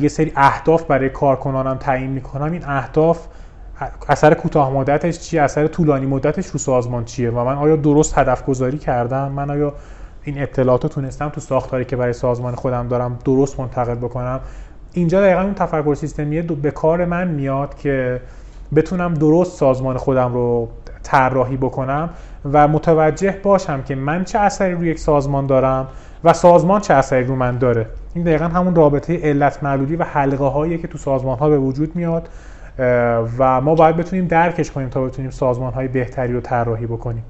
یه 0.00 0.08
سری 0.08 0.32
اهداف 0.36 0.82
برای 0.82 1.08
کارکنانم 1.08 1.76
تعیین 1.76 2.10
می‌کنم 2.10 2.52
این 2.52 2.64
اهداف 2.64 3.26
اثر 4.08 4.34
کوتاه 4.34 4.72
مدتش 4.72 5.18
چیه؟ 5.18 5.42
اثر 5.42 5.66
طولانی 5.66 6.06
مدتش 6.06 6.46
رو 6.46 6.58
سازمان 6.58 7.04
چیه؟ 7.04 7.30
و 7.30 7.44
من 7.44 7.54
آیا 7.54 7.76
درست 7.76 8.18
هدف 8.18 8.44
گذاری 8.44 8.78
کردم؟ 8.78 9.32
من 9.32 9.50
آیا 9.50 9.74
این 10.24 10.42
اطلاعات 10.42 10.82
رو 10.82 10.88
تونستم 10.88 11.28
تو 11.28 11.40
ساختاری 11.40 11.84
که 11.84 11.96
برای 11.96 12.12
سازمان 12.12 12.54
خودم 12.54 12.88
دارم 12.88 13.18
درست 13.24 13.60
منتقل 13.60 13.94
بکنم. 13.94 14.40
اینجا 14.92 15.20
دقیقا 15.20 15.40
اون 15.40 15.54
تفکر 15.54 15.94
سیستمی 15.94 16.42
به 16.42 16.70
کار 16.70 17.04
من 17.04 17.28
میاد 17.28 17.74
که 17.74 18.20
بتونم 18.74 19.14
درست 19.14 19.58
سازمان 19.58 19.96
خودم 19.96 20.34
رو 20.34 20.68
طراحی 21.02 21.56
بکنم 21.56 22.10
و 22.52 22.68
متوجه 22.68 23.40
باشم 23.42 23.82
که 23.82 23.94
من 23.94 24.24
چه 24.24 24.38
اثری 24.38 24.72
روی 24.72 24.88
یک 24.88 24.98
سازمان 24.98 25.46
دارم 25.46 25.88
و 26.24 26.32
سازمان 26.32 26.80
چه 26.80 26.94
اثری 26.94 27.24
رو 27.24 27.36
من 27.36 27.58
داره. 27.58 27.86
این 28.14 28.24
دقیقا 28.24 28.44
همون 28.44 28.74
رابطه 28.74 29.20
علت 29.22 29.62
معلولی 29.62 29.96
و 29.96 30.04
حلقه 30.04 30.44
هایی 30.44 30.78
که 30.78 30.88
تو 30.88 30.98
سازمان 30.98 31.38
ها 31.38 31.48
به 31.48 31.58
وجود 31.58 31.96
میاد 31.96 32.28
و 33.38 33.60
ما 33.60 33.74
باید 33.74 33.96
بتونیم 33.96 34.26
درکش 34.26 34.70
کنیم 34.70 34.88
تا 34.88 35.04
بتونیم 35.04 35.30
سازمان 35.30 35.72
های 35.72 35.88
بهتری 35.88 36.32
رو 36.32 36.40
طراحی 36.40 36.86
بکنیم. 36.86 37.24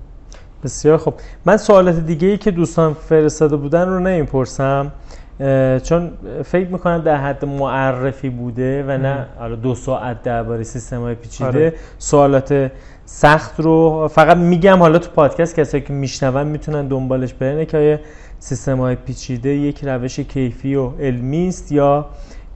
بسیار 0.64 0.98
خب 0.98 1.14
من 1.44 1.56
سوالات 1.56 1.97
دیگه 1.97 2.28
ای 2.28 2.36
که 2.39 2.51
دوستان 2.51 2.94
فرستاده 2.94 3.56
بودن 3.56 3.89
رو 3.89 3.98
نمی‌پرسم 4.01 4.93
چون 5.82 6.10
فکر 6.44 6.68
می‌کنم 6.68 6.98
در 6.98 7.16
حد 7.16 7.44
معرفی 7.44 8.28
بوده 8.28 8.84
و 8.89 8.98
نه 8.98 9.26
حالا 9.39 9.56
دو 9.56 9.74
ساعت 9.74 10.22
درباره 10.22 10.62
سیستم 10.62 11.01
های 11.01 11.14
پیچیده. 11.14 11.48
آره. 11.48 11.72
سوالات 11.98 12.70
سخت 13.05 13.60
رو 13.60 14.09
فقط 14.09 14.36
میگم 14.36 14.78
حالا 14.78 14.98
تو 14.98 15.10
پادکست 15.10 15.56
کسایی 15.56 15.82
که 15.82 15.93
میشنون 15.93 16.47
می‌تونن 16.47 16.89
دنبالش 16.89 17.34
برن 17.34 17.64
که 17.64 18.01
سیستم 18.39 18.78
های 18.78 18.94
پیچیده 18.94 19.48
یک 19.48 19.84
روش 19.84 20.20
کیفی 20.20 20.74
و 20.74 20.90
علمی 21.01 21.48
است 21.48 21.72
یا 21.72 22.06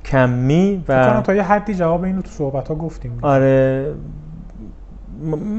کمی 0.05 0.85
و 0.89 1.20
تا 1.20 1.35
یه 1.35 1.43
حدی 1.43 1.74
جواب 1.74 2.05
اینو 2.05 2.23
تو 2.23 2.31
صحبت 2.31 2.69
ها 2.69 2.74
گفتیم. 2.74 3.19
آره. 3.23 3.87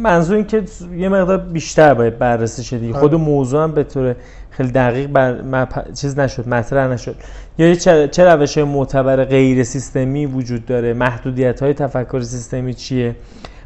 منظور 0.03 0.35
این 0.35 0.45
که 0.47 0.63
یه 0.97 1.09
مقدار 1.09 1.37
بیشتر 1.37 1.93
باید 1.93 2.19
بررسی 2.19 2.63
شدی. 2.63 2.93
خود 2.93 3.15
موضوع 3.15 3.63
هم 3.63 3.71
به 3.71 3.83
طور 3.83 4.15
خیلی 4.49 4.71
دقیق 4.71 5.07
بر 5.07 5.67
چیز 5.93 6.19
نشد 6.19 6.47
مطرح 6.47 6.87
نشد. 6.87 7.15
یا 7.57 7.75
چه, 7.75 8.07
چه 8.07 8.25
روش 8.25 8.57
معتبر 8.57 9.25
غیر 9.25 9.63
سیستمی 9.63 10.25
وجود 10.25 10.65
داره؟ 10.65 10.93
محدودیت 10.93 11.63
های 11.63 11.73
تفکر 11.73 12.21
سیستمی 12.21 12.73
چیه؟ 12.73 13.15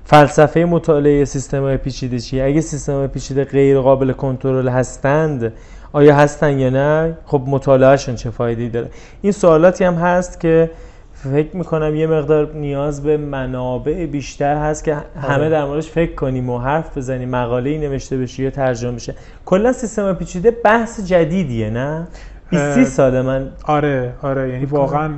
فلسفه 0.06 0.60
مطالعه 0.60 1.26
سیستم 1.26 1.62
های 1.62 1.78
پیچیده 1.78 2.20
چیه؟ 2.20 2.44
اگه 2.44 2.62
سیستم 2.62 2.94
های 2.94 3.08
پیچیده 3.08 3.44
غیر 3.44 3.80
قابل 3.80 4.12
کنترل 4.12 4.68
هستند 4.68 5.54
آیا 5.94 6.16
هستن 6.16 6.60
یا 6.60 6.70
نه؟ 6.70 7.18
خب 7.26 7.44
مطالعهشون 7.48 8.16
چه 8.16 8.30
فایده 8.30 8.70
داره؟ 8.70 8.90
این 9.22 9.32
سوالاتی 9.32 9.84
هم 9.84 9.94
هست 9.94 10.40
که 10.40 10.72
فکر 11.24 11.58
می‌کنم 11.58 11.96
یه 11.96 12.08
مقدار 12.08 12.54
نیاز 12.54 13.04
به 13.04 13.18
منابع 13.18 14.06
بیشتر 14.06 14.56
هست 14.56 14.84
که 14.84 14.96
همه 14.96 15.34
آره. 15.34 15.50
در 15.50 15.66
موردش 15.66 15.90
فکر 15.90 16.16
کنیم 16.16 16.50
و 16.50 16.60
حرف 16.60 16.98
بزنیم 16.98 17.30
مقاله 17.30 17.70
ای 17.70 17.78
نوشته 17.78 18.18
بشه 18.18 18.44
یا 18.44 18.50
ترجمه 18.50 18.92
بشه. 18.92 19.16
کلا 19.46 19.74
سیستم 19.74 20.14
پیچیده 20.14 20.52
بحث 20.52 21.00
جدیدیه 21.00 21.70
نه؟ 21.70 22.08
20 22.52 22.84
ساله 22.84 23.22
من 23.22 23.52
آره 23.64 24.14
آره. 24.22 24.50
یعنی 24.50 24.66
واقعا 24.66 25.14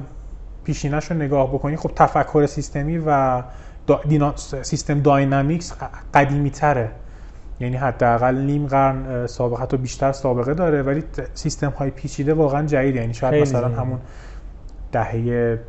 پیشینش 0.64 1.12
رو 1.12 1.18
نگاه 1.18 1.54
بکنی 1.54 1.76
خب 1.76 1.92
تفکر 1.96 2.46
سیستمی 2.46 2.98
و 2.98 3.42
دا 3.88 4.34
سیستم 4.62 5.00
داینامیکس 5.00 5.74
قدیمی 6.14 6.50
تره 6.50 6.90
یعنی 7.60 7.76
حداقل 7.76 8.36
نیم 8.36 8.68
قرن 8.68 9.28
سابقه 9.28 9.66
تو 9.66 9.78
بیشتر 9.78 10.12
سابقه 10.12 10.54
داره 10.54 10.82
ولی 10.82 11.04
سیستم 11.34 11.70
های 11.70 11.90
پیچیده 11.90 12.34
واقعا 12.34 12.66
جدید 12.66 12.96
یعنی 12.96 13.14
شاید 13.14 13.42
مثلا 13.42 13.68
همون 13.68 14.00
دهه 14.92 15.60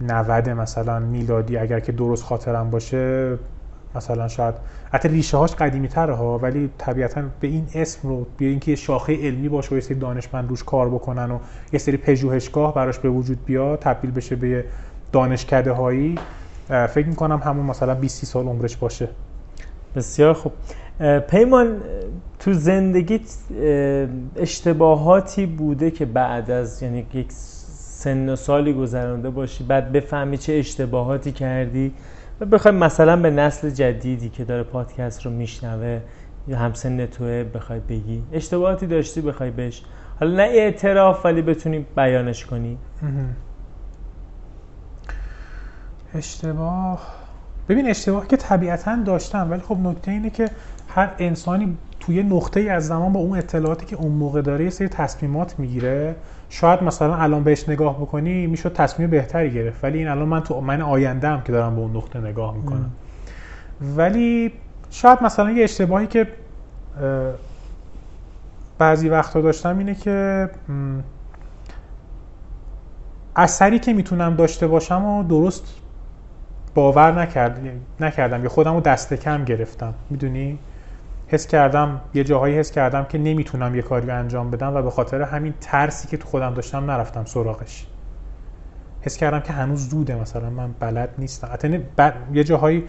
90 0.00 0.48
مثلا 0.48 0.98
میلادی 0.98 1.56
اگر 1.56 1.80
که 1.80 1.92
درست 1.92 2.24
خاطرم 2.24 2.70
باشه 2.70 3.38
مثلا 3.94 4.28
شاید 4.28 4.54
حتی 4.92 5.08
ریشه 5.08 5.36
هاش 5.36 5.54
قدیمی 5.54 5.88
تره 5.88 6.14
ها 6.14 6.38
ولی 6.38 6.70
طبیعتا 6.78 7.22
به 7.40 7.48
این 7.48 7.66
اسم 7.74 8.08
رو 8.08 8.26
به 8.38 8.44
اینکه 8.44 8.76
شاخه 8.76 9.26
علمی 9.26 9.48
باشه 9.48 9.72
و 9.72 9.74
یه 9.74 9.80
سری 9.80 9.94
دانشمند 9.94 10.48
روش 10.48 10.64
کار 10.64 10.88
بکنن 10.88 11.30
و 11.30 11.38
یه 11.72 11.78
سری 11.78 11.96
پژوهشگاه 11.96 12.74
براش 12.74 12.98
به 12.98 13.08
وجود 13.10 13.44
بیاد 13.44 13.78
تبدیل 13.78 14.10
بشه 14.10 14.36
به 14.36 14.64
دانشکده 15.12 15.72
هایی 15.72 16.18
فکر 16.68 17.06
می‌کنم 17.06 17.40
همون 17.44 17.66
مثلا 17.66 17.94
20 17.94 18.24
سال 18.24 18.46
عمرش 18.46 18.76
باشه. 18.76 19.08
بسیار 19.96 20.34
خوب. 20.34 20.52
پیمان 21.28 21.76
تو 22.38 22.52
زندگیت 22.52 23.36
اشتباهاتی 24.36 25.46
بوده 25.46 25.90
که 25.90 26.04
بعد 26.04 26.50
از 26.50 26.82
یعنی 26.82 27.06
یک 27.14 27.32
سن 28.00 28.28
و 28.28 28.36
سالی 28.36 28.72
گذرانده 28.72 29.30
باشی 29.30 29.64
بعد 29.64 29.92
بفهمی 29.92 30.38
چه 30.38 30.52
اشتباهاتی 30.52 31.32
کردی 31.32 31.92
و 32.40 32.46
بخوای 32.46 32.74
مثلا 32.74 33.16
به 33.16 33.30
نسل 33.30 33.70
جدیدی 33.70 34.28
که 34.28 34.44
داره 34.44 34.62
پادکست 34.62 35.26
رو 35.26 35.30
میشنوه 35.30 36.00
یا 36.48 36.58
همسن 36.58 37.06
توه 37.06 37.44
بخوای 37.44 37.80
بگی. 37.80 38.22
اشتباهاتی 38.32 38.86
داشتی 38.86 39.20
بخوای 39.20 39.50
بهش. 39.50 39.82
حالا 40.20 40.36
نه 40.36 40.42
اعتراف 40.42 41.24
ولی 41.24 41.42
بتونی 41.42 41.86
بیانش 41.96 42.46
کنی. 42.46 42.78
اشتباه. 46.14 47.00
ببین 47.68 47.90
اشتباه 47.90 48.26
که 48.26 48.36
طبیعتا 48.36 48.96
داشتم 48.96 49.50
ولی 49.50 49.60
خب 49.60 49.78
نکته 49.78 50.10
اینه 50.10 50.30
که 50.30 50.48
هر 50.88 51.10
انسانی 51.18 51.76
توی 52.00 52.22
نقطه 52.22 52.60
ای 52.60 52.68
از 52.68 52.86
زمان 52.86 53.12
با 53.12 53.20
اون 53.20 53.38
اطلاعاتی 53.38 53.86
که 53.86 53.96
اون 53.96 54.12
موقع 54.12 54.42
داره 54.42 54.64
یه 54.64 54.70
سری 54.70 54.88
تصمیمات 54.88 55.58
می‌گیره. 55.58 56.14
شاید 56.52 56.82
مثلا 56.82 57.16
الان 57.16 57.44
بهش 57.44 57.68
نگاه 57.68 57.96
بکنی 58.00 58.46
می‌شد 58.46 58.72
تصمیم 58.72 59.10
بهتری 59.10 59.50
گرفت. 59.50 59.84
ولی 59.84 59.98
این 59.98 60.08
الان 60.08 60.28
من 60.28 60.40
تو 60.42 60.60
من 60.60 60.82
آینده 60.82 61.28
هم 61.28 61.42
که 61.42 61.52
دارم 61.52 61.74
به 61.74 61.80
اون 61.80 61.96
نقطه 61.96 62.20
نگاه 62.20 62.56
می‌کنم. 62.56 62.90
ولی 63.96 64.52
شاید 64.90 65.18
مثلا 65.22 65.50
یه 65.50 65.64
اشتباهی 65.64 66.06
که 66.06 66.26
بعضی 68.78 69.08
وقتا 69.08 69.40
داشتم 69.40 69.78
اینه 69.78 69.94
که 69.94 70.50
اثری 73.36 73.78
که 73.78 73.92
می‌تونم 73.92 74.36
داشته 74.36 74.66
باشم 74.66 75.04
و 75.04 75.22
درست 75.22 75.76
باور 76.74 77.22
نکرد... 77.22 77.60
نکردم 78.00 78.42
یا 78.42 78.48
خودم 78.48 78.74
رو 78.74 78.80
دست 78.80 79.14
کم 79.14 79.44
گرفتم. 79.44 79.94
می‌دونی؟ 80.10 80.58
حس 81.30 81.46
کردم 81.46 82.00
یه 82.14 82.24
جاهایی 82.24 82.58
حس 82.58 82.70
کردم 82.70 83.04
که 83.04 83.18
نمی‌تونم 83.18 83.74
یه 83.74 83.82
کاری 83.82 84.10
انجام 84.10 84.50
بدم 84.50 84.74
و 84.74 84.82
به 84.82 84.90
خاطر 84.90 85.22
همین 85.22 85.54
ترسی 85.60 86.08
که 86.08 86.16
تو 86.16 86.28
خودم 86.28 86.54
داشتم 86.54 86.90
نرفتم 86.90 87.24
سراغش. 87.24 87.86
حس 89.00 89.16
کردم 89.16 89.40
که 89.40 89.52
هنوز 89.52 89.88
زوده 89.88 90.14
مثلا 90.14 90.50
من 90.50 90.70
بلد 90.80 91.08
نیستم. 91.18 91.48
حتی 91.52 91.80
یه 92.32 92.44
جاهایی 92.44 92.84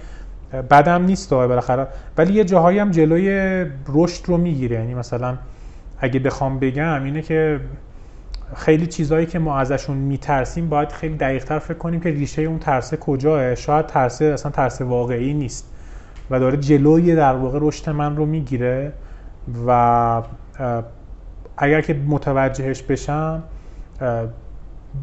بدم 0.70 1.04
نیست 1.04 1.30
بالاخره. 1.30 1.88
ولی 2.18 2.34
یه 2.34 2.44
جاهایی 2.44 2.80
هم 2.80 2.92
جلوی 2.92 3.66
رشد 3.88 4.26
رو 4.26 4.38
می‌گیره. 4.38 4.76
یعنی 4.76 4.94
مثلا 4.94 5.38
اگه 6.00 6.20
بخوام 6.20 6.60
بگم 6.60 7.04
اینه 7.04 7.22
که 7.22 7.60
خیلی 8.56 8.88
چیزهایی 8.88 9.26
که 9.26 9.40
ما 9.40 9.58
ازشون 9.58 9.98
میترسیم 9.98 10.70
باید 10.70 10.92
خیلی 10.92 11.16
دقیقتر 11.16 11.60
فکر 11.60 11.78
کنیم 11.78 12.00
که 12.00 12.10
ریشه 12.10 12.42
اون 12.42 12.60
ترسه 12.60 12.98
کجاه 12.98 13.56
شاید 13.56 13.86
ترسه 13.86 14.26
اصلا 14.26 14.52
ترس 14.52 14.82
واقعی 14.82 15.34
نیست. 15.34 15.71
و 16.32 16.40
داره 16.40 16.58
جلوی 16.58 17.16
در 17.16 17.36
واقع 17.36 17.60
رشد 17.62 17.90
من 17.90 18.16
رو 18.16 18.26
می‌گیره 18.26 18.94
و 19.68 20.22
اگر 21.58 21.82
که 21.82 21.94
متوجهش 21.94 22.82
بشم 22.82 23.44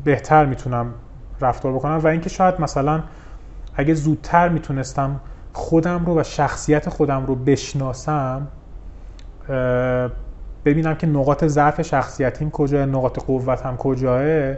بهتر 0.04 0.46
می‌تونم 0.46 0.94
رفتار 1.40 1.72
بکنم 1.72 1.98
و 1.98 2.06
اینکه 2.06 2.28
شاید 2.28 2.60
مثلا 2.60 3.02
اگه 3.74 3.94
زودتر 3.94 4.48
می‌تونستم 4.48 5.20
خودم 5.52 6.06
رو 6.06 6.20
و 6.20 6.22
شخصیت 6.22 6.88
خودم 6.88 7.26
رو 7.26 7.34
بشناسم 7.34 8.46
ببینم 10.64 10.94
که 10.94 11.06
نقاط 11.06 11.44
ضعف 11.44 11.82
شخصیتیم 11.82 12.50
کجاه 12.50 12.86
نقاط 12.86 13.18
قوتم 13.24 13.76
کجاه 13.76 14.54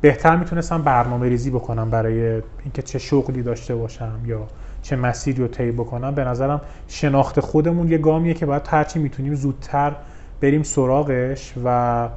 بهتر 0.00 0.36
می‌تونستم 0.36 0.82
برنامه 0.82 1.28
ریزی 1.28 1.50
بکنم 1.50 1.90
برای 1.90 2.42
اینکه 2.62 2.82
چه 2.82 2.98
شغلی 2.98 3.42
داشته 3.42 3.74
باشم 3.74 4.20
یا 4.26 4.46
چه 4.84 4.96
مسیری 4.96 5.42
رو 5.42 5.48
طی 5.48 5.72
بکنم 5.72 6.14
به 6.14 6.24
نظرم 6.24 6.60
شناخت 6.88 7.40
خودمون 7.40 7.88
یه 7.88 7.98
گامیه 7.98 8.34
که 8.34 8.46
باید 8.46 8.62
هرچی 8.66 8.98
می‌تونیم 8.98 9.34
زودتر 9.34 9.92
بریم 10.40 10.62
سراغش 10.62 11.54
و 11.64 12.08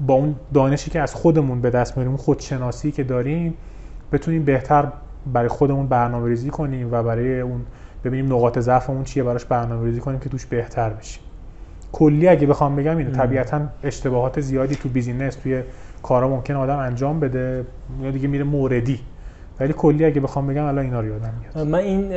با 0.00 0.14
اون 0.14 0.34
دانشی 0.54 0.90
که 0.90 1.00
از 1.00 1.14
خودمون 1.14 1.60
به 1.60 1.70
دست 1.70 1.96
میاریم 1.96 2.16
خودشناسی 2.16 2.92
که 2.92 3.04
داریم 3.04 3.54
بتونیم 4.12 4.44
بهتر 4.44 4.88
برای 5.32 5.48
خودمون 5.48 5.86
برنامه 5.86 6.28
ریزی 6.28 6.50
کنیم 6.50 6.88
و 6.92 7.02
برای 7.02 7.40
اون 7.40 7.60
ببینیم 8.04 8.32
نقاط 8.32 8.58
ضعفمون 8.58 9.04
چیه 9.04 9.22
براش 9.22 9.44
برنامه 9.44 9.84
ریزی 9.84 10.00
کنیم 10.00 10.18
که 10.18 10.28
توش 10.28 10.46
بهتر 10.46 10.90
بشیم. 10.90 11.22
کلی 11.92 12.28
اگه 12.28 12.46
بخوام 12.46 12.76
بگم 12.76 12.96
اینه. 12.96 13.10
طبیعتا 13.10 13.60
اشتباهات 13.82 14.40
زیادی 14.40 14.76
تو 14.76 14.88
بیزینس 14.88 15.34
توی 15.34 15.62
کارا 16.02 16.28
ممکن 16.28 16.54
آدم 16.54 16.78
انجام 16.78 17.20
بده 17.20 17.66
یا 18.02 18.10
دیگه 18.10 18.28
میره 18.28 18.44
موردی. 18.44 19.00
ولی 19.60 19.72
کلی 19.72 20.04
اگه 20.04 20.20
بخوام 20.20 20.46
بگم 20.46 20.64
الان 20.64 20.84
اینا 20.84 21.00
رو 21.00 21.06
یادم 21.06 21.32
میاد. 21.40 21.66
من 21.68 21.78
این 21.78 22.10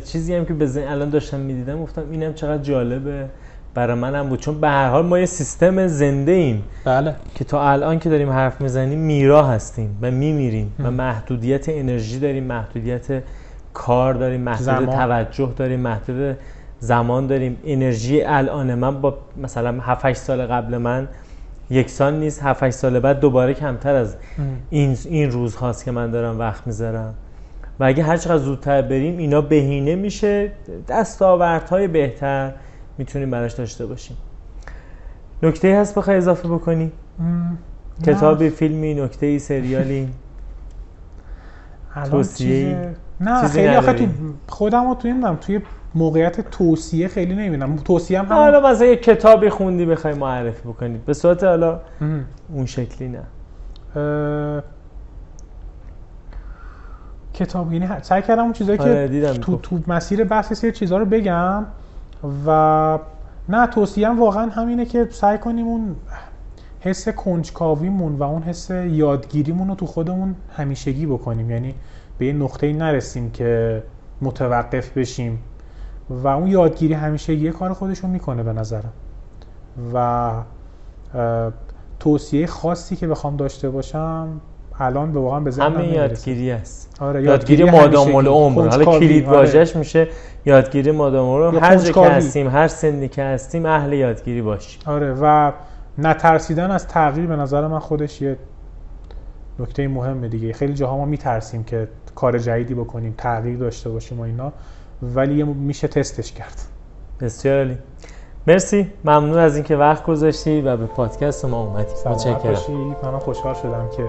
چیزی 0.00 0.34
هم 0.34 0.44
که 0.44 0.54
به 0.54 0.90
الان 0.90 1.10
داشتم 1.10 1.40
می‌دیدم 1.40 1.82
گفتم 1.82 2.02
اینم 2.10 2.34
چقدر 2.34 2.62
جالبه. 2.62 3.26
برای 3.74 3.96
منم 3.96 4.28
بود. 4.28 4.40
چون 4.40 4.60
به 4.60 4.68
هر 4.68 4.88
حال 4.88 5.06
ما 5.06 5.18
یه 5.18 5.26
سیستم 5.26 5.86
زنده 5.86 6.32
ایم. 6.32 6.64
بله. 6.84 7.14
که 7.34 7.44
تا 7.44 7.70
الان 7.70 7.98
که 7.98 8.10
داریم 8.10 8.30
حرف 8.30 8.60
می‌زنیم 8.60 8.98
میرا 8.98 9.46
هستیم 9.46 9.98
و 10.02 10.10
میمیریم 10.10 10.74
و 10.84 10.90
محدودیت 10.90 11.68
انرژی 11.68 12.18
داریم 12.18 12.44
محدودیت 12.44 13.22
کار 13.74 14.14
داریم 14.14 14.40
محدودیت 14.40 14.90
توجه 14.90 15.52
داریم 15.56 15.80
محدود 15.80 16.36
زمان 16.80 17.26
داریم. 17.26 17.56
انرژی 17.64 18.22
الان 18.22 18.74
من 18.74 19.00
با 19.00 19.18
مثلا 19.36 19.80
7 19.80 20.12
سال 20.12 20.46
قبل 20.46 20.76
من 20.76 21.08
یکسان 21.70 22.20
نیست 22.20 22.42
7 22.42 22.70
سال 22.70 23.00
بعد 23.00 23.20
دوباره 23.20 23.54
کمتر 23.54 23.94
از 23.94 24.16
این 24.70 24.96
این 25.04 25.30
روز 25.30 25.56
هاست 25.56 25.84
که 25.84 25.90
من 25.90 26.10
دارم 26.10 26.38
وقت 26.38 26.66
می‌ذارم. 26.66 27.14
و 27.80 27.84
اگه 27.84 28.02
هر 28.02 28.16
چقدر 28.16 28.38
زودتر 28.38 28.82
بریم 28.82 29.18
اینا 29.18 29.40
بهینه 29.40 29.94
میشه. 29.94 30.52
دستاوردهای 30.88 31.88
بهتر 31.88 32.52
می‌تونیم 32.98 33.30
براش 33.30 33.52
داشته 33.52 33.86
باشیم. 33.86 34.16
نکته 35.42 35.76
هست 35.76 35.94
بخوای 35.94 36.16
اضافه 36.16 36.48
بکنی؟ 36.48 36.92
کتابی 38.06 38.50
فیلمی 38.50 38.94
نکته 38.94 39.26
ای 39.26 39.38
سریالی 39.38 40.08
توصیه 42.10 42.94
نه 43.20 43.48
خیلی 43.48 43.74
آخه 43.74 43.92
تو 43.92 44.06
خودم 44.48 44.88
رو 44.88 44.94
توی 44.94 45.14
توی 45.40 45.60
موقعیت 45.94 46.50
توصیه 46.50 47.08
خیلی 47.08 47.34
نمی‌دونم 47.34 47.76
توصیه 47.76 48.18
هم, 48.18 48.24
هم 48.24 48.32
حالا 48.32 48.70
مثلا 48.70 48.86
یه 48.86 48.96
کتابی 48.96 49.48
خوندی 49.48 49.86
بخوای 49.86 50.14
معرفی 50.14 50.68
بکنید 50.68 51.04
به 51.04 51.14
صورت 51.14 51.44
حالا 51.44 51.80
اون 52.52 52.66
شکلی 52.66 53.08
نه. 53.08 53.22
کتاب 57.34 57.72
یعنی 57.72 57.88
سعی 58.02 58.22
کردم 58.22 58.42
اون 58.42 58.52
چیزایی 58.52 58.78
آره 58.78 59.08
که 59.08 59.38
تو, 59.38 59.56
تو. 59.56 59.78
مسیر 59.86 60.24
بحث 60.24 60.52
سری 60.52 60.72
چیزها 60.72 60.98
رو 60.98 61.04
بگم 61.04 61.66
و 62.46 62.98
نه 63.48 63.66
توصیه 63.66 64.08
هم 64.08 64.20
واقعا 64.20 64.50
همینه 64.50 64.84
که 64.84 65.08
سعی 65.10 65.38
کنیم 65.38 65.66
اون 65.66 65.96
حس 66.80 67.08
کنجکاویمون 67.08 68.14
و 68.14 68.22
اون 68.22 68.42
حس 68.42 68.70
یادگیریمون 68.70 69.68
رو 69.68 69.74
تو 69.74 69.86
خودمون 69.86 70.34
همیشگی 70.56 71.06
بکنیم. 71.06 71.50
یعنی 71.50 71.74
به 72.18 72.26
یه 72.26 72.32
نقطه 72.32 72.72
نرسیم 72.72 73.30
که 73.30 73.82
متوقف 74.22 74.98
بشیم. 74.98 75.38
و 76.10 76.28
اون 76.28 76.46
یادگیری 76.46 76.94
همیشه 76.94 77.34
یه 77.34 77.50
کار 77.50 77.72
خودشون 77.72 78.10
می‌کنه 78.10 78.42
به 78.42 78.52
نظرم. 78.52 78.92
و 79.94 80.30
توصیه 82.00 82.46
خاصی 82.46 82.96
که 82.96 83.06
بخوام 83.06 83.36
داشته 83.36 83.70
باشم 83.70 84.28
الان 84.80 85.12
به 85.12 85.20
واقعا 85.20 85.40
به 85.40 85.50
ذهنم 85.50 85.74
همه 85.74 85.88
یادگیری 85.88 86.50
است. 86.50 86.96
آره 87.00 87.22
یادگیری, 87.22 87.62
یادگیری 87.62 87.82
مادام 87.82 88.14
العمر 88.14 88.68
حالا 88.68 88.84
کلید 88.84 89.28
واژش 89.28 89.70
آره. 89.70 89.78
میشه 89.78 90.08
یادگیری 90.46 90.90
مادام 90.90 91.28
العمر 91.28 91.58
هر 91.58 91.76
جا 91.76 91.92
که 91.92 92.00
هستیم 92.00 92.48
هر 92.48 92.68
سنی 92.68 93.08
که 93.08 93.22
هستیم 93.22 93.66
اهل 93.66 93.92
یادگیری 93.92 94.42
باشیم. 94.42 94.80
آره 94.86 95.14
و 95.20 95.52
نترسیدن 95.98 96.70
از 96.70 96.88
تغییر 96.88 97.26
به 97.26 97.36
نظر 97.36 97.66
من 97.66 97.78
خودش 97.78 98.22
یه 98.22 98.36
نکته 99.58 99.88
مهمه 99.88 100.28
دیگه. 100.28 100.52
خیلی 100.52 100.74
جاها 100.74 100.96
ما 100.96 101.04
میترسیم 101.04 101.64
که 101.64 101.88
کار 102.14 102.38
جدیدی 102.38 102.74
بکنیم 102.74 103.14
تغییر 103.18 103.58
داشته 103.58 103.90
باشیم 103.90 104.20
و 104.20 104.22
اینا. 104.22 104.52
ولی 105.02 105.42
میشه 105.42 105.88
تستش 105.88 106.32
کرد. 106.32 106.60
بسیار 107.20 107.58
عالی. 107.58 107.78
مرسی. 108.46 108.90
ممنون 109.04 109.38
از 109.38 109.54
اینکه 109.54 109.76
وقت 109.76 110.04
گذاشتی 110.04 110.60
و 110.60 110.76
به 110.76 110.86
پادکست 110.86 111.44
ما 111.44 111.62
اومدی. 111.62 111.92
متشکرم. 112.06 112.96
من 113.02 113.18
خوشحال 113.18 113.54
شدم 113.54 113.88
که 113.96 114.04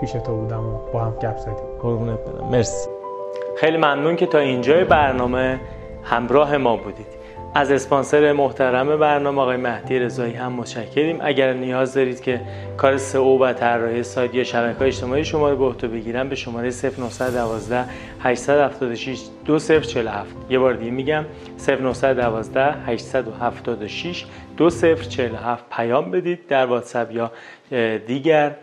پیش 0.00 0.12
تو 0.12 0.36
بودم 0.36 0.66
و 0.66 0.78
با 0.92 1.04
هم 1.04 1.12
گپ 1.12 1.38
زدیم. 1.38 1.54
قربونت 1.82 2.18
برم. 2.18 2.48
مرسی. 2.50 2.88
خیلی 3.56 3.76
ممنون 3.76 4.16
که 4.16 4.26
تا 4.26 4.38
اینجای 4.38 4.84
برنامه 4.84 5.60
همراه 6.02 6.56
ما 6.56 6.76
بودید. 6.76 7.21
از 7.54 7.70
اسپانسر 7.70 8.32
محترم 8.32 8.96
برنامه 8.96 9.42
آقای 9.42 9.56
مهدی 9.56 9.98
رضایی 9.98 10.34
هم 10.34 10.52
متشکریم. 10.52 11.18
اگر 11.22 11.52
نیاز 11.52 11.94
دارید 11.94 12.20
که 12.20 12.40
کار 12.76 12.96
سئو 12.96 13.38
و 13.38 13.52
طراحی 13.52 14.02
سایت 14.02 14.34
یا 14.34 14.44
شبکه‌های 14.44 14.88
اجتماعی 14.88 15.24
شما 15.24 15.50
رو 15.50 15.56
به 15.56 15.64
عهده 15.64 15.88
بگیرم 15.88 16.28
به 16.28 16.34
شماره 16.34 16.70
0912 16.70 17.84
876 18.20 19.20
2047 19.44 20.36
یه 20.50 20.58
بار 20.58 20.74
دیگه 20.74 20.90
میگم 20.90 21.24
0912 21.68 22.74
876 22.86 24.24
2047 24.56 25.64
پیام 25.70 26.10
بدید 26.10 26.46
در 26.46 26.66
واتساپ 26.66 27.12
یا 27.12 27.32
دیگر 28.06 28.54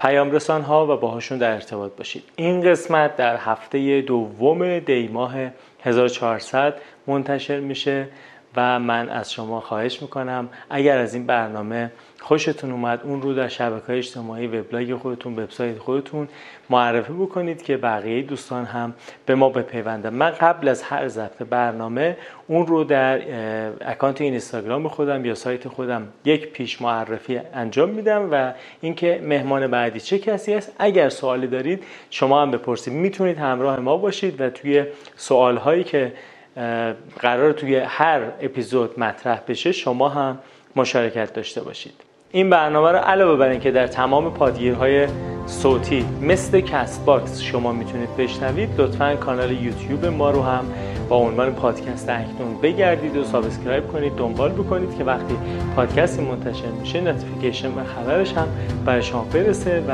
پیام 0.00 0.30
رسان 0.30 0.62
ها 0.62 0.94
و 0.94 1.00
باهاشون 1.00 1.38
در 1.38 1.52
ارتباط 1.52 1.92
باشید. 1.98 2.22
این 2.36 2.62
قسمت 2.62 3.16
در 3.16 3.36
هفته 3.36 4.00
دوم 4.00 4.78
دی 4.78 5.08
ماه 5.08 5.34
1400 5.84 6.74
منتشر 7.06 7.60
میشه 7.60 8.08
و 8.56 8.78
من 8.78 9.08
از 9.08 9.32
شما 9.32 9.60
خواهش 9.60 10.02
می‌کنم 10.02 10.48
اگر 10.70 10.98
از 10.98 11.14
این 11.14 11.26
برنامه 11.26 11.92
خوشتون 12.22 12.72
اومد 12.72 13.00
اون 13.04 13.22
رو 13.22 13.34
در 13.34 13.48
شبکه 13.48 13.92
اجتماعی 13.92 14.46
وبلاگ 14.46 14.96
خودتون 14.96 15.38
وبسایت 15.38 15.78
خودتون 15.78 16.28
معرفی 16.70 17.12
بکنید 17.12 17.62
که 17.62 17.76
بقیه 17.76 18.22
دوستان 18.22 18.64
هم 18.64 18.94
به 19.26 19.34
ما 19.34 19.48
بپیوندن. 19.48 20.14
من 20.14 20.30
قبل 20.30 20.68
از 20.68 20.82
هر 20.82 21.08
ضبط 21.08 21.42
برنامه 21.42 22.16
اون 22.46 22.66
رو 22.66 22.84
در 22.84 23.22
اکانت 23.80 24.20
اینستاگرام 24.20 24.88
خودم 24.88 25.24
یا 25.24 25.34
سایت 25.34 25.68
خودم 25.68 26.08
یک 26.24 26.46
پیش 26.52 26.82
معرفی 26.82 27.40
انجام 27.54 27.88
میدم 27.88 28.28
و 28.32 28.52
اینکه 28.80 29.20
مهمان 29.24 29.66
بعدی 29.66 30.00
چه 30.00 30.18
کسی 30.18 30.54
است؟ 30.54 30.72
اگر 30.78 31.08
سوالی 31.08 31.46
دارید 31.46 31.84
شما 32.10 32.42
هم 32.42 32.50
بپرسید. 32.50 32.94
می‌تونید 32.94 33.38
همراه 33.38 33.80
ما 33.80 33.96
باشید 33.96 34.40
و 34.40 34.50
توی 34.50 34.84
سوال 35.16 35.56
هایی 35.56 35.84
که 35.84 36.12
قرار 37.20 37.52
توی 37.52 37.76
هر 37.76 38.20
اپیزود 38.40 39.00
مطرح 39.00 39.40
بشه 39.48 39.72
شما 39.72 40.08
هم 40.08 40.38
مشارکت 40.76 41.32
داشته 41.32 41.60
باشید. 41.60 42.11
این 42.34 42.50
برنامه 42.50 42.92
رو 42.92 42.98
علاوه 42.98 43.38
بر 43.38 43.48
اینکه 43.48 43.70
در 43.70 43.86
تمام 43.86 44.30
پادگیرهای 44.30 45.06
صوتی 45.46 46.04
مثل 46.22 46.60
CastBox 46.60 47.40
شما 47.40 47.72
می‌تونید 47.72 48.16
بشنوید 48.16 48.80
لطفا 48.80 49.16
کانال 49.16 49.52
یوتیوب 49.52 50.04
ما 50.04 50.30
رو 50.30 50.42
هم 50.42 50.64
با 51.08 51.16
عنوان 51.16 51.52
پادکست 51.52 52.08
اکنون 52.08 52.60
بگردید 52.62 53.16
و 53.16 53.24
subscribe 53.24 53.88
کنید 53.88 54.16
دنبال 54.16 54.52
بکنید 54.52 54.98
که 54.98 55.04
وقتی 55.04 55.36
پادکستی 55.76 56.22
منتشر 56.22 56.68
میشه 56.80 57.00
notification 57.00 57.68
و 57.68 57.84
خبرش 57.84 58.32
هم 58.32 58.48
برای 58.86 59.02
شما 59.02 59.26
برسه 59.32 59.80
و 59.88 59.92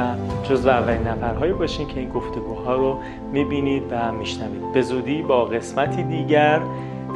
جز 0.48 0.66
اولین 0.66 1.02
نفرهایی 1.02 1.52
باشین 1.52 1.88
که 1.88 2.00
این 2.00 2.08
گفتگوها 2.08 2.74
رو 2.74 2.98
می‌بینید 3.32 3.82
و 3.90 4.12
میشنوید. 4.12 4.72
به 4.74 4.82
زودی 4.82 5.22
با 5.22 5.44
قسمتی 5.44 6.02
دیگر 6.02 6.60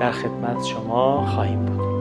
در 0.00 0.10
خدمت 0.10 0.64
شما 0.64 1.26
خواهیم 1.26 1.66
بود. 1.66 1.91